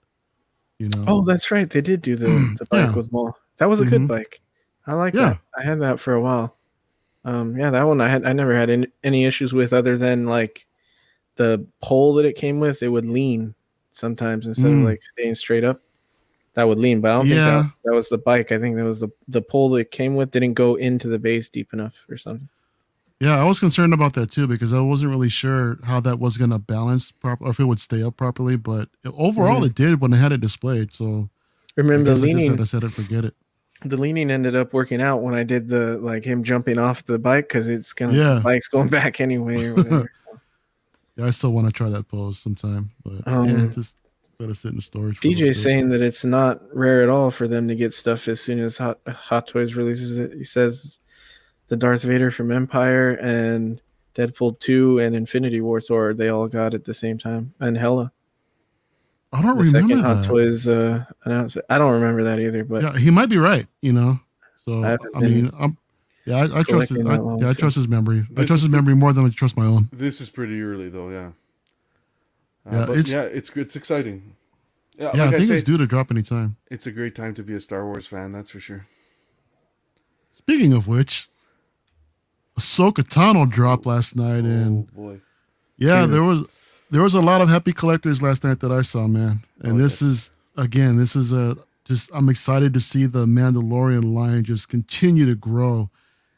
You 0.82 0.90
know. 0.90 1.06
Oh, 1.08 1.22
that's 1.24 1.52
right. 1.52 1.70
They 1.70 1.82
did 1.82 2.02
do 2.02 2.16
the, 2.16 2.26
the 2.58 2.66
bike 2.72 2.88
Yeah. 2.90 2.96
with 2.96 3.12
Maul. 3.12 3.38
That 3.58 3.70
was 3.70 3.82
a 3.82 3.86
good 3.86 4.02
Mhm. 4.02 4.08
bike. 4.08 4.42
I 4.88 4.96
like 4.96 5.14
Yeah. 5.14 5.22
that. 5.34 5.40
I 5.56 5.64
had 5.64 5.80
that 5.82 6.00
for 6.00 6.14
a 6.14 6.22
while. 6.22 6.58
Um, 7.24 7.56
yeah, 7.56 7.70
that 7.70 7.84
one 7.84 8.02
I 8.02 8.10
had. 8.10 8.26
I 8.26 8.34
never 8.34 8.56
had 8.56 8.72
any, 8.72 8.88
any 9.04 9.26
issues 9.26 9.54
with, 9.54 9.74
other 9.74 9.96
than 9.96 10.26
like 10.26 10.66
the 11.36 11.64
pole 11.84 12.16
that 12.16 12.26
it 12.26 12.34
came 12.36 12.60
with. 12.60 12.82
It 12.82 12.88
would 12.88 13.06
lean 13.06 13.54
sometimes 13.92 14.48
instead 14.48 14.72
Mm. 14.72 14.80
of 14.82 14.86
like 14.88 15.04
staying 15.04 15.36
straight 15.36 15.64
up. 15.64 15.82
That 16.56 16.64
would 16.68 16.80
lean, 16.80 17.00
but 17.00 17.12
I 17.12 17.16
don't 17.18 17.26
think 17.28 17.36
that, 17.36 17.72
that 17.86 17.94
was 17.94 18.10
the 18.10 18.18
bike. 18.18 18.52
I 18.52 18.58
think 18.58 18.76
that 18.76 18.84
was 18.84 19.00
the 19.00 19.10
the 19.28 19.42
pole 19.44 19.70
that 19.70 19.82
it 19.82 19.92
came 19.92 20.16
with 20.16 20.32
didn't 20.32 20.56
go 20.56 20.76
into 20.76 21.08
the 21.08 21.20
base 21.20 21.48
deep 21.48 21.74
enough 21.74 21.94
or 22.10 22.18
something. 22.18 22.50
Yeah, 23.22 23.40
I 23.40 23.44
was 23.44 23.60
concerned 23.60 23.94
about 23.94 24.14
that 24.14 24.32
too 24.32 24.48
because 24.48 24.74
I 24.74 24.80
wasn't 24.82 25.12
really 25.12 25.30
sure 25.30 25.78
how 25.84 26.00
that 26.02 26.18
was 26.20 26.38
going 26.38 26.50
to 26.50 26.58
balance 26.58 27.12
properly, 27.12 27.48
or 27.48 27.52
if 27.52 27.60
it 27.60 27.66
would 27.66 27.80
stay 27.80 28.02
up 28.02 28.18
properly. 28.18 28.56
But 28.58 28.90
overall, 29.06 29.62
Mhm. 29.62 29.68
it 29.68 29.76
did 29.76 30.02
when 30.02 30.12
I 30.14 30.18
had 30.18 30.32
it 30.32 30.42
displayed. 30.42 30.92
So 30.94 31.30
I 31.78 31.82
Remember 31.82 32.10
guess 32.12 32.20
the 32.20 32.30
I 32.30 32.34
just 32.34 32.48
had 32.50 32.58
to 32.58 32.66
set 32.66 32.84
it, 32.84 32.90
forget 32.92 33.24
it. 33.24 33.36
the 33.86 33.98
leaning 33.98 34.32
ended 34.32 34.56
up 34.56 34.74
working 34.74 35.02
out 35.02 35.22
when 35.22 35.36
I 35.36 35.44
did 35.44 35.68
the 35.68 35.98
like 36.00 36.24
him 36.26 36.44
jumping 36.44 36.80
off 36.80 37.06
the 37.06 37.20
bike 37.20 37.48
because 37.48 37.70
it's 37.70 37.94
gonna 37.94 38.14
Yeah. 38.14 38.34
the 38.36 38.42
bike's 38.42 38.68
going 38.68 38.90
back 38.90 39.22
anyway 39.22 39.66
or 39.66 39.76
whatever. 39.76 40.12
Yeah, 41.18 41.26
I 41.26 41.30
still 41.32 41.52
want 41.52 41.68
to 41.68 41.74
try 41.74 41.90
that 41.90 42.08
pose 42.08 42.40
sometime, 42.40 42.90
but 43.04 43.22
yeah, 43.28 43.38
Um, 43.40 43.72
just 43.74 43.98
let 44.40 44.50
it 44.50 44.56
sit 44.56 44.74
in 44.74 44.80
storage. 44.82 45.20
DJ's 45.20 45.62
saying 45.62 45.90
that 45.90 46.02
it's 46.02 46.24
not 46.24 46.62
rare 46.74 47.04
at 47.04 47.10
all 47.10 47.30
for 47.30 47.50
them 47.50 47.68
to 47.68 47.76
get 47.76 47.94
stuff 47.94 48.28
as 48.30 48.40
soon 48.40 48.60
as 48.60 48.78
Hot 48.78 49.00
Hot 49.08 49.46
Toys 49.46 49.76
releases 49.76 50.18
it. 50.18 50.34
He 50.34 50.44
says 50.44 51.00
the 51.72 51.78
Darth 51.78 52.02
Vader 52.04 52.32
from 52.32 52.52
Empire 52.52 53.12
and 53.14 53.82
Deadpool 54.14 54.60
2 54.60 55.00
and 55.00 55.16
Infinity 55.16 55.62
War 55.62 55.80
Thor 55.80 56.14
they 56.14 56.28
all 56.28 56.50
got 56.50 56.74
at 56.74 56.84
the 56.84 56.94
same 56.94 57.18
time. 57.18 57.54
And 57.62 57.78
Hella. 57.78 58.12
I 59.32 59.42
don't 59.42 59.58
The 59.58 59.64
remember 59.64 59.94
second 59.96 60.04
Hot 60.04 60.14
that. 60.24 60.28
Toys 60.28 60.68
uh 60.68 61.06
announced. 61.24 61.58
I 61.70 61.78
don't 61.78 61.94
remember 61.94 62.24
that 62.26 62.42
either, 62.42 62.66
but 62.66 62.84
yeah, 62.84 62.98
he 62.98 63.10
might 63.10 63.30
be 63.30 63.38
right. 63.38 63.66
You 63.82 63.94
know, 63.94 64.20
so 64.58 64.84
I 64.84 64.98
I, 65.16 65.20
mean, 65.22 65.50
I'm 65.58 65.78
yeah, 66.26 66.36
I, 66.40 66.60
I 66.60 66.64
trust 66.64 66.90
his, 66.90 67.06
I, 67.06 67.16
long, 67.16 67.42
yeah, 67.42 67.50
I 67.52 67.54
trust 67.54 67.78
his 67.78 67.88
memory. 67.88 68.28
I 68.36 68.44
trust 68.44 68.64
his 68.64 68.70
memory 68.70 68.94
more 68.96 69.14
than 69.14 69.26
I 69.26 69.30
trust 69.30 69.56
my 69.56 69.66
own. 69.66 69.88
This 69.94 70.20
is 70.20 70.30
pretty 70.30 70.62
early 70.62 70.90
though, 70.90 71.10
yeah. 71.10 71.32
Uh, 72.70 72.76
Yeah, 72.76 72.86
but 72.88 72.98
it's- 72.98 73.14
yeah, 73.14 73.22
it's 73.22 73.50
it's 73.56 73.78
exciting. 73.78 74.36
Yeah, 75.00 75.12
Yeah, 75.16 75.24
like 75.24 75.34
I 75.34 75.36
I, 75.36 75.38
think 75.40 75.48
say, 75.48 75.56
it's 75.56 75.64
due 75.64 75.78
to 75.78 75.88
drop 75.88 76.12
anytime. 76.12 76.58
it's 76.70 76.86
a 76.86 76.92
great 76.92 77.16
time 77.16 77.34
to 77.36 77.44
be 77.44 77.54
a 77.56 77.62
Star 77.62 77.86
Wars 77.86 78.06
fan. 78.08 78.34
That's 78.34 78.50
for 78.52 78.60
sure. 78.60 78.86
Speaking 80.34 80.74
of 80.74 80.88
which, 80.90 81.30
Ahsoka 82.60 83.04
Tano 83.04 83.50
dropped 83.50 83.86
last 83.86 84.16
night, 84.16 84.44
and 84.44 84.88
oh 84.92 84.96
boy, 85.02 85.22
yeah, 85.78 86.02
Dude. 86.06 86.14
there 86.14 86.24
was 86.24 86.46
there 86.90 87.02
was 87.02 87.14
a 87.14 87.22
lot 87.22 87.42
of 87.42 87.50
happy 87.50 87.74
collectors 87.74 88.22
last 88.22 88.44
night 88.44 88.60
that 88.60 88.72
I 88.72 88.82
saw, 88.82 89.08
man. 89.08 89.42
And 89.62 89.74
Oh, 89.74 89.78
this 89.78 90.02
yes. 90.02 90.10
is 90.10 90.32
again, 90.58 90.98
this 90.98 91.16
is 91.16 91.32
a 91.34 91.58
just 91.86 92.10
I'm 92.14 92.30
excited 92.30 92.74
to 92.74 92.80
see 92.82 93.06
the 93.06 93.26
Mandalorian 93.26 94.14
line 94.14 94.44
just 94.44 94.70
continue 94.70 95.26
to 95.26 95.36
grow, 95.36 95.90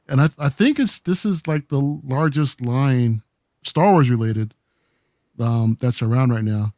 and 0.08 0.22
I 0.22 0.30
I 0.38 0.50
think 0.50 0.80
it's 0.80 1.00
this 1.00 1.26
is 1.26 1.48
like 1.48 1.70
the 1.70 1.80
largest 1.80 2.62
line 2.62 3.24
Star 3.64 3.92
Wars 3.92 4.10
related 4.10 4.54
um, 5.40 5.78
that's 5.82 6.02
around 6.02 6.32
right 6.32 6.44
now. 6.44 6.74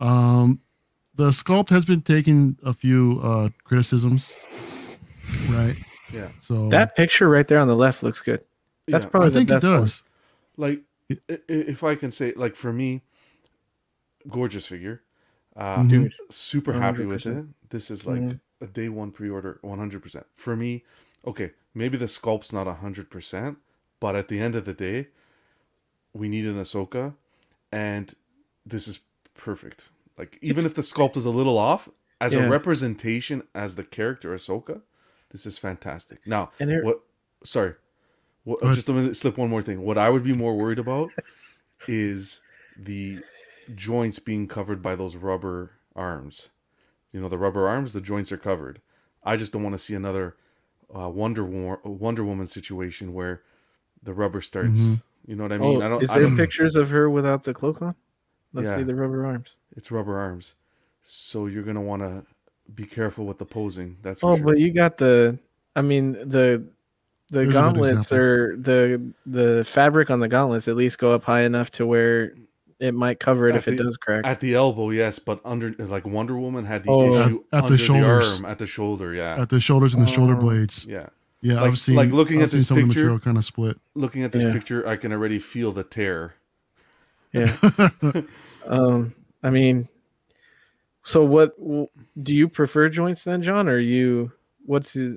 Um, 0.00 0.60
the 1.16 1.30
sculpt 1.30 1.70
has 1.70 1.84
been 1.84 2.02
taking 2.02 2.56
a 2.64 2.72
few 2.72 3.18
uh, 3.22 3.48
criticisms, 3.64 4.36
right? 5.48 5.74
yeah, 6.12 6.28
So 6.40 6.68
that 6.68 6.94
picture 6.94 7.28
right 7.28 7.46
there 7.48 7.58
on 7.58 7.66
the 7.66 7.74
left 7.74 8.02
looks 8.04 8.20
good. 8.20 8.44
That's 8.88 9.04
yeah. 9.04 9.10
probably 9.10 9.30
I 9.30 9.32
think 9.32 9.48
the 9.48 9.54
it 9.56 9.60
best 9.60 9.64
one. 9.66 9.80
does. 9.80 10.02
like 10.56 10.80
i- 11.10 11.18
i- 11.30 11.40
if 11.48 11.84
I 11.84 11.94
can 11.94 12.10
say 12.10 12.32
like 12.36 12.56
for 12.56 12.72
me, 12.72 13.02
gorgeous 14.28 14.66
figure. 14.66 15.02
Uh, 15.56 15.78
Mhm. 15.78 15.88
Dude, 15.88 16.14
super 16.30 16.72
happy 16.74 17.04
with 17.04 17.22
100%. 17.22 17.38
it. 17.64 17.70
This 17.70 17.90
is 17.90 18.06
like 18.06 18.20
Mhm. 18.20 18.40
a 18.60 18.66
day 18.66 18.88
one 18.88 19.10
pre-order, 19.12 19.58
one 19.62 19.78
hundred 19.78 20.02
percent 20.02 20.26
for 20.34 20.54
me. 20.56 20.84
Okay, 21.26 21.52
maybe 21.74 21.96
the 21.96 22.08
sculpt's 22.08 22.52
not 22.52 22.66
hundred 22.78 23.10
percent, 23.10 23.58
but 24.00 24.14
at 24.16 24.28
the 24.28 24.38
end 24.40 24.54
of 24.54 24.64
the 24.64 24.74
day, 24.74 25.08
we 26.12 26.28
need 26.28 26.46
an 26.46 26.56
Ahsoka, 26.56 27.14
and 27.72 28.14
this 28.64 28.86
is 28.88 29.00
perfect. 29.34 29.88
Like 30.16 30.38
even 30.42 30.64
if 30.66 30.74
the 30.74 30.82
sculpt 30.82 31.16
is 31.16 31.24
a 31.26 31.30
little 31.30 31.58
off, 31.58 31.88
as 32.20 32.34
Yeah. 32.34 32.46
a 32.46 32.48
representation 32.50 33.42
as 33.54 33.74
the 33.76 33.84
character 33.84 34.34
Ahsoka, 34.34 34.82
this 35.30 35.44
is 35.46 35.58
fantastic. 35.58 36.26
Now, 36.26 36.50
And 36.60 36.70
it- 36.70 36.84
what? 36.84 37.00
Sorry, 37.44 37.74
what, 38.48 38.60
Go 38.62 38.74
just 38.74 38.88
let 38.88 38.96
me 39.04 39.14
slip 39.14 39.36
one 39.36 39.50
more 39.50 39.62
thing. 39.62 39.82
What 39.82 39.98
I 39.98 40.08
would 40.10 40.24
be 40.24 40.32
more 40.32 40.56
worried 40.56 40.78
about 40.78 41.10
is 41.86 42.40
the 42.78 43.20
joints 43.74 44.18
being 44.18 44.48
covered 44.48 44.82
by 44.82 44.94
those 44.96 45.16
rubber 45.16 45.72
arms. 45.94 46.48
You 47.12 47.20
know, 47.20 47.28
the 47.28 47.38
rubber 47.38 47.68
arms, 47.68 47.92
the 47.92 48.00
joints 48.00 48.32
are 48.32 48.36
covered. 48.38 48.80
I 49.24 49.36
just 49.36 49.52
don't 49.52 49.62
want 49.62 49.74
to 49.74 49.78
see 49.78 49.94
another 49.94 50.36
uh, 50.94 51.08
Wonder 51.08 51.44
War- 51.44 51.80
Wonder 51.84 52.24
Woman 52.24 52.46
situation 52.46 53.12
where 53.12 53.42
the 54.02 54.14
rubber 54.14 54.40
starts. 54.40 54.68
Mhm. 54.80 55.02
You 55.26 55.36
know 55.36 55.42
what 55.42 55.52
I 55.52 55.58
mean? 55.58 55.82
oh, 55.82 55.84
I 55.84 55.88
don't. 55.88 56.02
is 56.02 56.10
I 56.10 56.18
there 56.18 56.28
don't 56.28 56.36
pictures 56.36 56.76
of 56.76 56.88
her 56.90 57.10
without 57.10 57.44
the 57.44 57.52
cloak 57.52 57.82
on? 57.82 57.94
Let's 58.54 58.68
Yeah. 58.68 58.76
see 58.78 58.82
the 58.84 58.94
rubber 58.94 59.26
arms. 59.26 59.56
it's 59.76 59.90
rubber 59.90 60.18
arms, 60.18 60.54
so 61.02 61.46
you're 61.46 61.62
gonna 61.62 61.82
want 61.82 62.00
to 62.02 62.24
be 62.74 62.84
careful 62.84 63.26
with 63.26 63.36
the 63.38 63.44
posing. 63.44 63.98
That's 64.02 64.20
for 64.20 64.30
Oh, 64.32 64.36
sure. 64.36 64.44
but 64.46 64.58
you 64.58 64.72
got 64.72 64.96
the. 64.96 65.38
I 65.76 65.82
mean 65.82 66.12
the. 66.12 66.64
The 67.30 67.40
Here's 67.40 67.52
gauntlets 67.52 67.90
example. 68.06 68.18
are 68.18 68.56
the 68.56 69.12
the 69.26 69.64
fabric 69.64 70.10
on 70.10 70.20
the 70.20 70.28
gauntlets 70.28 70.66
at 70.68 70.76
least 70.76 70.98
go 70.98 71.12
up 71.12 71.24
high 71.24 71.42
enough 71.42 71.70
to 71.72 71.86
where 71.86 72.32
it 72.80 72.94
might 72.94 73.20
cover 73.20 73.48
it 73.48 73.52
At 73.54 73.58
if 73.58 73.68
it 73.68 73.76
does 73.76 73.96
crack. 73.98 74.24
At 74.24 74.40
the 74.40 74.54
elbow, 74.54 74.90
yes, 74.90 75.18
but 75.18 75.40
under 75.44 75.74
like 75.78 76.06
Wonder 76.06 76.38
Woman 76.38 76.64
had 76.64 76.84
the 76.84 76.90
Oh. 76.90 77.12
issue 77.12 77.44
At- 77.52 77.64
at 77.64 77.66
the 77.66 77.72
under 77.72 77.76
shoulders. 77.76 78.40
arm, 78.40 78.50
at 78.50 78.58
the 78.58 78.66
shoulder. 78.66 79.12
Yeah, 79.14 79.40
At 79.42 79.48
the 79.50 79.60
shoulders 79.60 79.94
and 79.94 80.02
the 80.02 80.06
shoulder 80.10 80.34
Oh. 80.36 80.40
blades. 80.40 80.86
yeah. 80.86 81.08
Yeah, 81.42 81.56
Like- 81.60 81.64
I've 81.72 81.78
seen. 81.78 81.96
like 81.96 82.10
looking 82.12 82.38
I've 82.38 82.44
at 82.44 82.50
this 82.52 82.66
some 82.68 82.78
of 82.78 82.82
the 82.84 82.86
picture- 82.88 83.00
material 83.00 83.18
kind 83.18 83.36
of 83.36 83.44
split. 83.44 83.78
Looking 83.94 84.22
at 84.22 84.32
this 84.32 84.44
Yeah. 84.44 84.52
picture, 84.52 84.88
I 84.88 84.96
can 84.96 85.12
already 85.12 85.38
feel 85.38 85.70
the 85.72 85.84
tear. 85.84 86.34
Yeah. 87.32 87.54
um. 88.66 89.14
I 89.42 89.50
mean, 89.50 89.88
so 91.04 91.24
what 91.24 91.54
do 92.22 92.34
you 92.34 92.48
prefer 92.48 92.88
joints 92.88 93.22
then, 93.24 93.42
John? 93.42 93.68
Or 93.68 93.74
are 93.74 93.78
you 93.78 94.32
what's 94.68 94.92
his, 94.92 95.16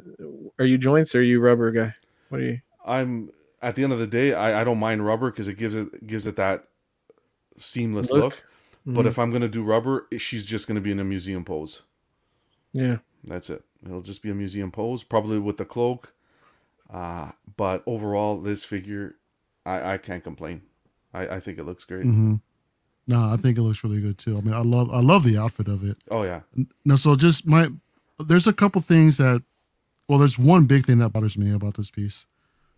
are 0.60 0.66
you 0.66 0.78
joints 0.78 1.14
or 1.14 1.20
are 1.20 1.24
you 1.24 1.40
rubber 1.42 1.72
guy? 1.72 1.94
What 2.30 2.40
are 2.42 2.44
you? 2.46 2.62
I'm 2.86 3.32
at 3.62 3.76
the 3.76 3.84
end 3.84 3.94
of 3.94 4.00
the 4.00 4.08
day, 4.08 4.34
I, 4.34 4.62
I 4.62 4.64
don't 4.64 4.80
mind 4.80 5.06
rubber 5.06 5.30
because 5.30 5.48
it 5.48 5.58
gives 5.58 5.76
it 5.76 6.08
gives 6.08 6.26
it 6.26 6.36
that 6.38 6.68
seamless 7.58 8.10
Look. 8.12 8.24
look. 8.24 8.44
But 8.86 9.06
Mhm. 9.06 9.10
if 9.10 9.20
I'm 9.20 9.32
gonna 9.32 9.48
do 9.50 9.62
rubber, 9.64 10.08
she's 10.18 10.46
just 10.46 10.68
gonna 10.68 10.82
be 10.82 10.92
in 10.92 11.00
a 11.00 11.04
museum 11.04 11.46
pose. 11.46 11.84
yeah, 12.74 12.98
That's 13.24 13.50
it. 13.50 13.64
It'll 13.86 14.02
just 14.02 14.24
be 14.24 14.30
a 14.32 14.34
museum 14.36 14.72
pose, 14.72 15.04
probably 15.04 15.38
with 15.38 15.58
the 15.58 15.66
cloak. 15.66 16.14
Uh, 16.90 17.32
but 17.58 17.84
overall, 17.86 18.40
this 18.40 18.64
figure, 18.64 19.16
I, 19.66 19.94
I 19.94 19.98
can't 19.98 20.24
complain. 20.24 20.62
I, 21.14 21.28
I 21.36 21.40
think 21.40 21.58
it 21.60 21.66
looks 21.66 21.84
great. 21.86 22.04
hmm 22.06 22.36
No, 23.08 23.30
I 23.30 23.38
think 23.38 23.58
it 23.58 23.62
looks 23.62 23.84
really 23.84 24.02
good 24.02 24.18
too. 24.18 24.38
I 24.38 24.42
mean, 24.42 24.54
I 24.54 24.62
love 24.62 24.90
I 24.90 25.02
love 25.02 25.24
the 25.24 25.38
outfit 25.38 25.68
of 25.68 25.84
it. 25.88 25.98
Oh 26.10 26.24
yeah, 26.24 26.42
No, 26.86 26.96
so 26.96 27.16
just 27.16 27.46
my 27.46 27.70
there's 28.24 28.48
a 28.48 28.54
couple 28.54 28.82
things 28.82 29.18
that 29.18 29.44
well, 30.08 30.20
there's 30.20 30.38
one 30.38 30.66
big 30.66 30.86
thing 30.86 30.98
that 31.00 31.14
bothers 31.14 31.38
me 31.38 31.54
about 31.54 31.76
this 31.76 31.90
piece. 31.90 32.26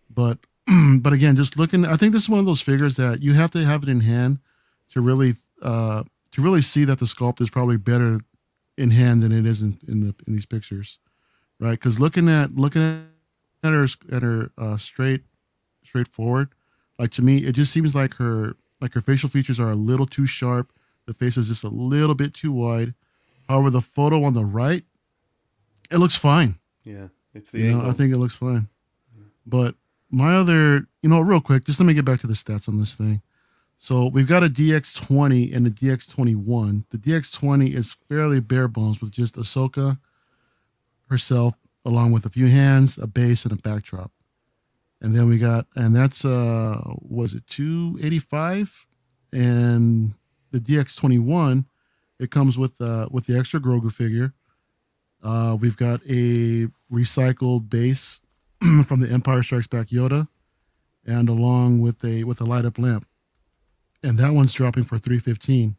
But 0.08 0.38
but 1.00 1.12
again, 1.12 1.36
just 1.36 1.58
looking 1.58 1.84
I 1.84 1.96
think 1.96 2.12
this 2.12 2.22
is 2.22 2.28
one 2.28 2.40
of 2.40 2.46
those 2.46 2.60
figures 2.60 2.96
that 2.96 3.22
you 3.22 3.32
have 3.34 3.50
to 3.52 3.64
have 3.64 3.82
it 3.82 3.88
in 3.88 4.00
hand 4.00 4.38
to 4.90 5.00
really 5.00 5.34
uh 5.62 6.04
to 6.32 6.42
really 6.42 6.60
see 6.60 6.84
that 6.84 6.98
the 6.98 7.06
sculpt 7.06 7.40
is 7.40 7.50
probably 7.50 7.76
better 7.76 8.20
in 8.76 8.90
hand 8.90 9.22
than 9.22 9.32
it 9.32 9.46
is 9.46 9.62
in, 9.62 9.78
in 9.88 10.00
the 10.00 10.14
in 10.26 10.32
these 10.32 10.46
pictures. 10.46 10.98
Right? 11.58 11.72
Because 11.72 11.98
looking 11.98 12.28
at 12.28 12.54
looking 12.54 13.06
at 13.62 13.72
her 13.72 13.86
at 14.12 14.22
her 14.22 14.50
uh 14.56 14.76
straight 14.76 15.22
straightforward, 15.84 16.50
like 16.98 17.10
to 17.12 17.22
me, 17.22 17.38
it 17.38 17.52
just 17.52 17.72
seems 17.72 17.94
like 17.94 18.14
her 18.14 18.54
like 18.80 18.94
her 18.94 19.00
facial 19.00 19.28
features 19.28 19.58
are 19.58 19.70
a 19.70 19.76
little 19.76 20.06
too 20.06 20.26
sharp. 20.26 20.72
The 21.06 21.14
face 21.14 21.36
is 21.36 21.48
just 21.48 21.64
a 21.64 21.68
little 21.68 22.14
bit 22.14 22.32
too 22.32 22.52
wide. 22.52 22.94
However, 23.48 23.70
the 23.70 23.80
photo 23.80 24.24
on 24.24 24.34
the 24.34 24.44
right, 24.44 24.84
it 25.94 25.98
looks 25.98 26.16
fine. 26.16 26.58
yeah. 26.84 27.08
It's 27.34 27.50
the 27.50 27.60
You 27.60 27.72
know. 27.72 27.88
I 27.88 27.92
think 27.92 28.12
it 28.12 28.18
looks 28.18 28.34
fine. 28.34 28.68
But 29.46 29.74
my 30.10 30.36
other, 30.36 30.86
you 31.02 31.08
know, 31.08 31.20
real 31.20 31.40
quick, 31.40 31.64
just 31.64 31.80
let 31.80 31.86
me 31.86 31.94
get 31.94 32.04
back 32.04 32.20
to 32.20 32.26
the 32.26 32.34
stats 32.34 32.68
on 32.68 32.78
this 32.78 32.94
thing. 32.94 33.20
So 33.78 34.06
we've 34.06 34.28
got 34.28 34.44
a 34.44 34.48
DX20 34.48 35.54
and 35.54 35.66
a 35.66 35.70
DX21. 35.70 36.84
The 36.90 36.98
DX20 36.98 37.74
is 37.74 37.96
fairly 38.08 38.40
bare 38.40 38.68
bones 38.68 39.00
with 39.00 39.10
just 39.10 39.34
Ahsoka 39.34 39.98
herself, 41.10 41.56
along 41.84 42.12
with 42.12 42.24
a 42.24 42.30
few 42.30 42.46
hands, 42.46 42.96
a 42.96 43.06
base, 43.06 43.44
and 43.44 43.52
a 43.52 43.56
backdrop. 43.56 44.10
And 45.02 45.14
then 45.14 45.28
we 45.28 45.36
got, 45.38 45.66
and 45.74 45.94
that's 45.94 46.24
uh, 46.24 46.78
what 47.00 47.24
is 47.24 47.34
it, 47.34 47.46
285? 47.48 48.86
And 49.32 50.14
the 50.50 50.60
DX21, 50.60 51.66
it 52.20 52.30
comes 52.30 52.56
with 52.56 52.80
uh 52.80 53.08
with 53.10 53.26
the 53.26 53.36
extra 53.36 53.60
Grogu 53.60 53.92
figure. 53.92 54.32
Uh, 55.24 55.56
we've 55.58 55.76
got 55.76 56.02
a 56.06 56.68
recycled 56.92 57.70
base 57.70 58.20
from 58.84 59.00
the 59.00 59.08
Empire 59.10 59.42
Strikes 59.42 59.66
Back 59.66 59.86
Yoda, 59.86 60.28
and 61.06 61.30
along 61.30 61.80
with 61.80 62.04
a 62.04 62.24
with 62.24 62.42
a 62.42 62.44
light 62.44 62.66
up 62.66 62.78
lamp, 62.78 63.06
and 64.02 64.18
that 64.18 64.34
one's 64.34 64.52
dropping 64.52 64.84
for 64.84 64.98
three 64.98 65.18
fifteen. 65.18 65.76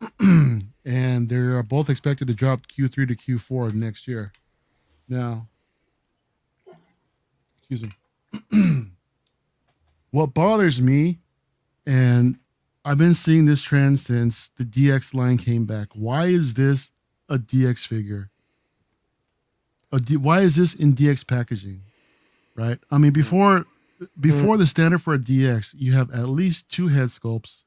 and 0.20 1.28
they're 1.28 1.62
both 1.62 1.88
expected 1.88 2.26
to 2.26 2.34
drop 2.34 2.66
Q 2.66 2.88
three 2.88 3.06
to 3.06 3.14
Q 3.14 3.38
four 3.38 3.70
next 3.70 4.08
year. 4.08 4.32
Now, 5.08 5.48
excuse 7.58 7.84
me. 8.50 8.90
what 10.10 10.34
bothers 10.34 10.80
me, 10.80 11.20
and 11.86 12.40
I've 12.84 12.98
been 12.98 13.14
seeing 13.14 13.44
this 13.44 13.62
trend 13.62 14.00
since 14.00 14.50
the 14.56 14.64
DX 14.64 15.14
line 15.14 15.38
came 15.38 15.66
back. 15.66 15.88
Why 15.94 16.26
is 16.26 16.54
this 16.54 16.90
a 17.34 17.38
DX 17.38 17.86
figure? 17.86 18.30
A 19.92 20.00
D, 20.00 20.16
why 20.16 20.40
is 20.40 20.56
this 20.56 20.74
in 20.74 20.94
DX 20.94 21.26
packaging? 21.26 21.82
Right? 22.56 22.78
I 22.90 22.98
mean, 22.98 23.12
before 23.12 23.66
before 24.18 24.56
the 24.56 24.66
standard 24.66 25.02
for 25.02 25.14
a 25.14 25.18
DX, 25.18 25.74
you 25.76 25.92
have 25.92 26.10
at 26.12 26.28
least 26.28 26.68
two 26.68 26.88
head 26.88 27.08
sculpts, 27.08 27.62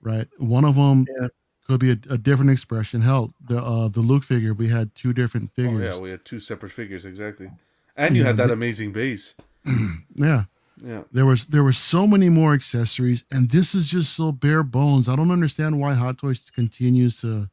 right? 0.00 0.26
One 0.38 0.64
of 0.64 0.74
them 0.74 1.06
Yeah. 1.20 1.28
could 1.66 1.80
be 1.80 1.90
a, 1.90 1.98
a 2.10 2.18
different 2.18 2.50
expression. 2.50 3.00
Hell, 3.02 3.32
the 3.46 3.62
uh, 3.62 3.88
the 3.88 4.00
Luke 4.00 4.24
figure, 4.24 4.52
we 4.54 4.68
had 4.68 4.94
two 4.94 5.12
different 5.12 5.50
figures. 5.54 5.94
oh 5.94 5.96
yeah, 5.96 6.02
we 6.02 6.10
had 6.10 6.24
two 6.24 6.40
separate 6.40 6.72
figures 6.72 7.04
exactly, 7.04 7.50
and 7.96 8.14
you 8.16 8.22
Yeah, 8.22 8.28
had 8.28 8.36
that 8.38 8.46
the- 8.48 8.52
amazing 8.54 8.92
base. 8.92 9.34
yeah. 10.14 10.44
Yeah, 10.82 11.02
There 11.12 11.26
was 11.26 11.46
there 11.48 11.62
were 11.62 11.74
so 11.74 12.06
many 12.06 12.30
more 12.30 12.54
accessories, 12.54 13.22
and 13.30 13.50
this 13.50 13.74
is 13.74 13.90
just 13.90 14.16
so 14.16 14.32
bare 14.32 14.62
bones. 14.62 15.10
I 15.10 15.14
don't 15.16 15.30
understand 15.30 15.78
why 15.78 15.92
Hot 15.92 16.16
Toys 16.16 16.50
continues 16.50 17.20
to 17.20 17.50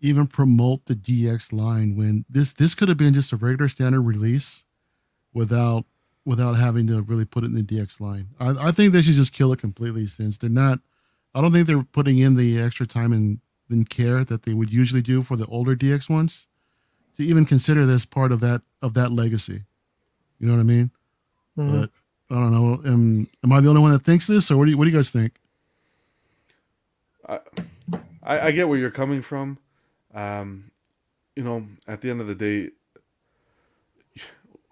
even 0.00 0.26
promote 0.26 0.86
the 0.86 0.94
DX 0.94 1.52
line 1.52 1.96
when 1.96 2.24
this 2.28 2.52
this 2.52 2.74
could 2.74 2.88
have 2.88 2.98
been 2.98 3.14
just 3.14 3.32
a 3.32 3.36
regular 3.36 3.68
standard 3.68 4.02
release 4.02 4.64
without 5.32 5.84
without 6.24 6.54
having 6.54 6.86
to 6.86 7.02
really 7.02 7.24
put 7.24 7.44
it 7.44 7.46
in 7.46 7.54
the 7.54 7.62
DX 7.62 8.00
line. 8.00 8.28
I, 8.38 8.68
I 8.68 8.70
think 8.72 8.92
they 8.92 9.02
should 9.02 9.14
just 9.14 9.32
kill 9.32 9.52
it 9.52 9.58
completely 9.60 10.06
since 10.06 10.36
they're 10.36 10.50
not. 10.50 10.80
I 11.34 11.40
don't 11.40 11.52
think 11.52 11.66
they're 11.66 11.82
putting 11.82 12.18
in 12.18 12.36
the 12.36 12.60
extra 12.60 12.86
time 12.86 13.12
and, 13.12 13.40
and 13.70 13.88
care 13.88 14.24
that 14.24 14.42
they 14.42 14.52
would 14.52 14.72
usually 14.72 15.02
do 15.02 15.22
for 15.22 15.36
the 15.36 15.46
older 15.46 15.76
DX 15.76 16.10
ones 16.10 16.48
to 17.16 17.22
even 17.22 17.46
consider 17.46 17.86
this 17.86 18.04
part 18.04 18.32
of 18.32 18.40
that 18.40 18.62
of 18.82 18.94
that 18.94 19.12
legacy. 19.12 19.64
You 20.38 20.46
know 20.46 20.54
what 20.54 20.60
I 20.60 20.64
mean? 20.64 20.90
Mhm. 21.58 21.80
But 21.80 21.90
I 22.34 22.38
don't 22.40 22.52
know. 22.52 22.80
Am 22.90 23.28
am 23.44 23.52
I 23.52 23.60
the 23.60 23.68
only 23.68 23.82
one 23.82 23.92
that 23.92 24.02
thinks 24.02 24.26
this, 24.26 24.50
or 24.50 24.56
what 24.56 24.64
do 24.66 24.70
you 24.70 24.78
what 24.78 24.84
do 24.84 24.90
you 24.90 24.96
guys 24.96 25.10
think? 25.10 25.34
I, 27.28 27.40
I 28.22 28.40
I 28.40 28.50
get 28.50 28.68
where 28.68 28.78
you're 28.78 28.90
coming 28.90 29.22
from. 29.22 29.58
Um, 30.14 30.70
you 31.36 31.42
know, 31.44 31.66
at 31.86 32.00
the 32.00 32.10
end 32.10 32.20
of 32.20 32.26
the 32.26 32.34
day, 32.34 32.70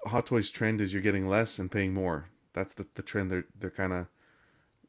Hot 0.06 0.26
Toys 0.26 0.50
trend 0.50 0.80
is 0.80 0.92
you're 0.92 1.02
getting 1.02 1.28
less 1.28 1.58
and 1.58 1.70
paying 1.70 1.92
more. 1.92 2.26
That's 2.54 2.74
the, 2.74 2.86
the 2.94 3.02
trend 3.02 3.30
they're 3.30 3.44
they're 3.58 3.70
kind 3.70 3.92
of 3.92 4.06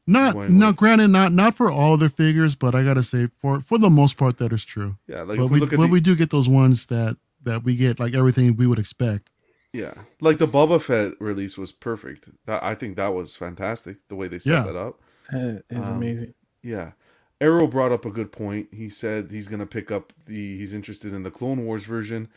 Not 0.06 0.34
Going 0.34 0.58
now, 0.58 0.68
with- 0.68 0.76
granted, 0.76 1.08
not 1.08 1.32
not 1.32 1.54
for 1.54 1.70
all 1.70 1.94
of 1.94 2.00
their 2.00 2.08
figures, 2.08 2.54
but 2.54 2.74
I 2.74 2.82
gotta 2.84 3.02
say 3.02 3.28
for 3.38 3.60
for 3.60 3.78
the 3.78 3.90
most 3.90 4.16
part 4.16 4.38
that 4.38 4.52
is 4.52 4.64
true. 4.64 4.96
yeah. 5.06 5.22
Like 5.22 5.38
but 5.38 5.44
if 5.44 5.50
we, 5.50 5.54
we 5.56 5.60
look 5.60 5.72
at 5.72 5.76
but 5.78 5.86
the, 5.86 5.92
we 5.92 6.00
do 6.00 6.16
get 6.16 6.30
those 6.30 6.48
ones 6.48 6.86
that 6.86 7.16
that 7.42 7.64
we 7.64 7.76
get 7.76 8.00
like 8.00 8.14
everything 8.14 8.56
we 8.56 8.66
would 8.66 8.78
expect. 8.78 9.30
yeah, 9.72 9.94
like 10.20 10.38
the 10.38 10.48
Boba 10.48 10.80
Fett 10.80 11.12
release 11.20 11.56
was 11.58 11.70
perfect. 11.72 12.28
That 12.46 12.62
I 12.62 12.74
think 12.74 12.96
that 12.96 13.08
was 13.14 13.36
fantastic 13.36 13.98
the 14.08 14.16
way 14.16 14.28
they 14.28 14.38
set 14.38 14.52
Yeah. 14.52 14.62
that 14.64 14.76
up. 14.76 15.00
That 15.30 15.64
is 15.70 15.84
Um, 15.84 15.96
amazing. 15.96 16.34
Yeah. 16.62 16.92
Arrow 17.40 17.66
brought 17.66 17.92
up 17.92 18.04
a 18.04 18.10
good 18.10 18.32
point. 18.32 18.68
He 18.72 18.88
said 18.88 19.30
he's 19.30 19.48
going 19.48 19.60
to 19.60 19.66
pick 19.66 19.90
up 19.90 20.12
the 20.26 20.56
he's 20.58 20.72
interested 20.72 21.12
in 21.12 21.22
the 21.22 21.30
Clone 21.30 21.64
Wars 21.64 21.84
version 21.84 22.28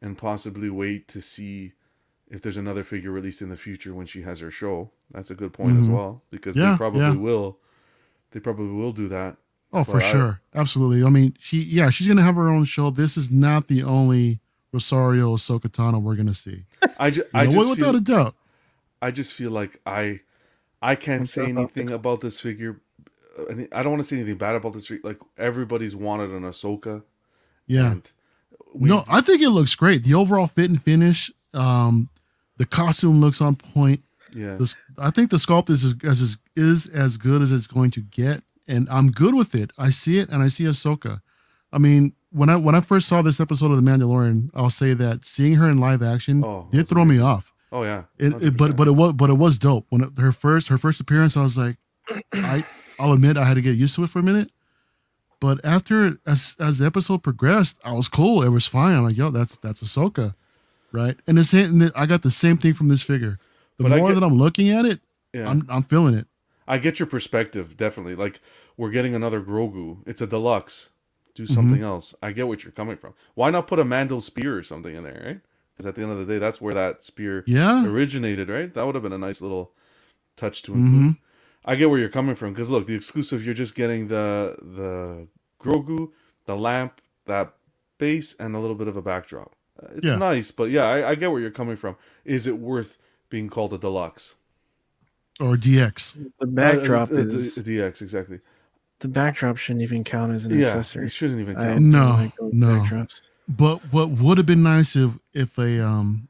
and 0.00 0.16
possibly 0.16 0.70
wait 0.70 1.08
to 1.08 1.20
see 1.20 1.72
if 2.30 2.40
there's 2.42 2.56
another 2.56 2.82
figure 2.84 3.10
released 3.10 3.42
in 3.42 3.48
the 3.50 3.56
future 3.56 3.94
when 3.94 4.06
she 4.06 4.22
has 4.22 4.40
her 4.40 4.50
show. 4.50 4.90
That's 5.10 5.30
a 5.30 5.34
good 5.34 5.52
point 5.52 5.78
as 5.78 5.86
Mhm. 5.86 5.92
well 5.94 6.22
because 6.30 6.56
Yeah, 6.56 6.72
they 6.72 6.76
probably 6.76 7.00
yeah. 7.00 7.12
will 7.14 7.58
they 8.30 8.40
probably 8.40 8.68
will 8.72 8.92
do 8.92 9.08
that. 9.08 9.36
Oh, 9.74 9.84
for 9.84 10.00
sure, 10.00 10.40
absolutely. 10.54 11.02
I 11.04 11.10
mean, 11.10 11.34
she 11.38 11.62
yeah, 11.62 11.90
she's 11.90 12.06
gonna 12.08 12.22
have 12.22 12.36
her 12.36 12.48
own 12.48 12.64
show. 12.64 12.90
This 12.90 13.16
is 13.16 13.30
not 13.30 13.68
the 13.68 13.82
only 13.82 14.40
Rosario 14.72 15.34
Ahsoka 15.36 15.68
Tano 15.68 16.00
we're 16.00 16.14
gonna 16.16 16.34
see. 16.34 16.64
I, 16.98 17.10
ju- 17.10 17.24
I 17.34 17.44
know, 17.46 17.52
just 17.52 17.68
without 17.70 17.86
feel, 17.92 17.96
a 17.96 18.00
doubt. 18.00 18.34
I 19.02 19.10
just 19.10 19.34
feel 19.34 19.50
like 19.50 19.80
I 19.84 20.20
I 20.80 20.94
can't 20.94 21.22
What's 21.22 21.32
say 21.32 21.46
anything 21.46 21.90
about 21.90 22.20
this 22.22 22.40
figure. 22.40 22.80
Any- 23.50 23.68
I 23.72 23.82
don't 23.82 23.92
want 23.92 24.02
to 24.02 24.08
say 24.08 24.16
anything 24.16 24.36
bad 24.38 24.54
about 24.56 24.72
this. 24.74 24.90
Like 25.02 25.18
everybody's 25.38 25.96
wanted 25.96 26.30
an 26.30 26.42
Ahsoka. 26.42 27.02
Yeah. 27.66 27.94
we- 28.74 28.88
no, 28.88 29.04
I 29.08 29.20
think 29.20 29.42
it 29.42 29.50
looks 29.50 29.74
great. 29.74 30.02
The 30.04 30.14
overall 30.14 30.46
fit 30.46 30.70
and 30.70 30.80
finish, 30.82 31.30
um, 31.54 32.08
the 32.56 32.66
costume 32.66 33.20
looks 33.20 33.40
on 33.40 33.56
point. 33.56 34.02
yeah. 34.34 34.56
The, 34.56 34.74
I 34.98 35.10
think 35.10 35.30
the 35.30 35.36
sculpt 35.38 35.70
is 35.70 35.84
as, 35.84 35.94
as 36.04 36.38
is 36.56 36.86
as 36.88 37.16
good 37.16 37.42
as 37.42 37.50
it's 37.52 37.66
going 37.66 37.90
to 37.92 38.00
get, 38.00 38.42
and 38.68 38.88
I'm 38.90 39.10
good 39.10 39.34
with 39.34 39.54
it. 39.54 39.70
I 39.78 39.90
see 39.90 40.18
it, 40.18 40.28
and 40.28 40.42
I 40.42 40.48
see 40.48 40.64
Ahsoka. 40.64 41.20
I 41.72 41.78
mean, 41.78 42.12
when 42.30 42.48
I 42.50 42.56
when 42.56 42.74
I 42.74 42.80
first 42.80 43.08
saw 43.08 43.22
this 43.22 43.40
episode 43.40 43.70
of 43.72 43.82
The 43.82 43.90
Mandalorian, 43.90 44.50
I'll 44.54 44.70
say 44.70 44.92
that 44.94 45.24
seeing 45.26 45.54
her 45.54 45.70
in 45.70 45.80
live 45.80 46.02
action 46.02 46.44
Oh, 46.44 46.68
did 46.70 46.88
throw 46.88 47.04
me 47.04 47.18
off. 47.20 47.52
Oh 47.72 47.82
yeah. 47.84 48.04
It, 48.18 48.34
it, 48.42 48.56
but 48.58 48.76
but 48.76 48.86
it 48.88 48.92
was 48.92 49.12
but 49.14 49.30
it 49.30 49.38
was 49.38 49.56
dope 49.58 49.86
when 49.88 50.02
it, 50.02 50.10
her 50.18 50.32
first 50.32 50.68
her 50.68 50.76
first 50.78 51.00
appearance. 51.00 51.36
I 51.36 51.42
was 51.42 51.56
like, 51.56 51.76
I 52.34 52.64
I'll 53.02 53.12
admit 53.12 53.36
I 53.36 53.44
had 53.44 53.54
to 53.54 53.62
get 53.62 53.76
used 53.76 53.94
to 53.96 54.04
it 54.04 54.10
for 54.10 54.20
a 54.20 54.22
minute. 54.22 54.50
But 55.40 55.64
after 55.64 56.18
as 56.26 56.54
as 56.60 56.78
the 56.78 56.86
episode 56.86 57.22
progressed, 57.22 57.78
I 57.84 57.92
was 57.92 58.08
cool. 58.08 58.42
It 58.42 58.50
was 58.50 58.66
fine. 58.66 58.94
I'm 58.94 59.02
like, 59.04 59.16
yo, 59.16 59.30
that's 59.30 59.56
that's 59.56 59.82
Ahsoka, 59.82 60.34
right? 60.92 61.16
And 61.26 61.36
the 61.36 61.44
same. 61.44 61.80
and 61.82 61.92
I 61.96 62.06
got 62.06 62.22
the 62.22 62.30
same 62.30 62.56
thing 62.58 62.74
from 62.74 62.88
this 62.88 63.02
figure. 63.02 63.38
The 63.78 63.84
But 63.84 63.98
more 63.98 64.08
get- 64.08 64.14
that 64.20 64.24
I'm 64.24 64.34
looking 64.34 64.68
at 64.70 64.84
it, 64.84 65.00
yeah. 65.32 65.48
I'm 65.48 65.66
I'm 65.68 65.82
feeling 65.82 66.14
it. 66.14 66.26
I 66.68 66.78
get 66.78 67.00
your 67.00 67.08
perspective, 67.08 67.76
definitely. 67.76 68.14
Like 68.14 68.40
we're 68.76 68.90
getting 68.90 69.14
another 69.16 69.40
Grogu. 69.42 69.98
It's 70.06 70.20
a 70.22 70.26
deluxe. 70.28 70.90
Do 71.34 71.42
Mm-hmm. 71.44 71.54
something 71.54 71.82
else. 71.82 72.14
I 72.22 72.30
get 72.32 72.46
what 72.46 72.62
you're 72.62 72.72
coming 72.72 72.96
from. 72.98 73.14
Why 73.34 73.50
not 73.50 73.66
put 73.66 73.78
a 73.80 73.84
Mando 73.84 74.20
spear 74.20 74.56
or 74.58 74.62
something 74.62 74.94
in 74.94 75.02
there, 75.02 75.22
right? 75.26 75.40
Because 75.72 75.86
at 75.86 75.94
the 75.96 76.02
end 76.02 76.12
of 76.12 76.18
the 76.18 76.26
day, 76.32 76.38
that's 76.38 76.60
where 76.60 76.74
that 76.74 77.02
spear 77.02 77.42
Yeah. 77.48 77.84
originated, 77.86 78.48
right? 78.50 78.72
That 78.72 78.84
would 78.86 78.94
have 78.94 79.02
been 79.02 79.14
a 79.14 79.18
nice 79.18 79.40
little 79.40 79.72
touch 80.36 80.62
to 80.64 80.72
Mm-hmm. 80.72 81.10
Include. 81.64 81.72
I 81.76 81.76
get 81.78 81.90
where 81.90 81.98
you're 81.98 82.08
coming 82.08 82.34
from 82.34 82.52
because 82.52 82.70
look, 82.70 82.86
the 82.86 82.94
exclusive 82.94 83.44
you're 83.44 83.54
just 83.54 83.74
getting 83.74 84.08
the 84.08 84.56
the 84.60 85.26
Grogu, 85.60 86.10
the 86.46 86.56
lamp, 86.56 87.00
that 87.26 87.54
base, 87.98 88.34
and 88.38 88.54
a 88.56 88.58
little 88.58 88.76
bit 88.76 88.88
of 88.88 88.96
a 88.96 89.02
backdrop. 89.02 89.54
Uh, 89.82 89.86
It's 89.96 90.06
Yeah. 90.06 90.16
nice, 90.16 90.50
but 90.50 90.70
yeah, 90.70 90.84
I, 90.84 91.10
I 91.10 91.14
get 91.14 91.30
where 91.30 91.40
you're 91.40 91.50
coming 91.50 91.76
from. 91.76 91.96
Is 92.24 92.46
it 92.46 92.58
worth 92.58 92.98
being 93.30 93.48
called 93.48 93.72
a 93.72 93.78
deluxe? 93.78 94.34
Or 95.40 95.56
DX. 95.56 96.18
The 96.40 96.46
backdrop 96.46 97.10
Uh, 97.10 97.14
uh, 97.14 97.16
the- 97.24 97.28
is 97.30 97.54
the 97.54 97.62
DX 97.62 98.02
exactly. 98.02 98.40
the 99.00 99.08
backdrop 99.08 99.56
shouldn't 99.56 99.82
even 99.82 100.04
count 100.04 100.32
as 100.32 100.44
an 100.44 100.56
Yeah, 100.58 100.66
accessory. 100.66 101.06
it 101.06 101.10
shouldn't 101.10 101.40
even 101.40 101.56
count. 101.56 101.80
No, 101.82 102.06
like 102.10 102.32
no. 102.52 102.66
backdrops. 102.80 103.22
But 103.48 103.78
what 103.92 104.10
would 104.10 104.38
have 104.38 104.46
been 104.46 104.62
nice 104.62 104.94
if 104.94 105.10
if 105.34 105.58
a 105.58 105.84
um 105.84 106.28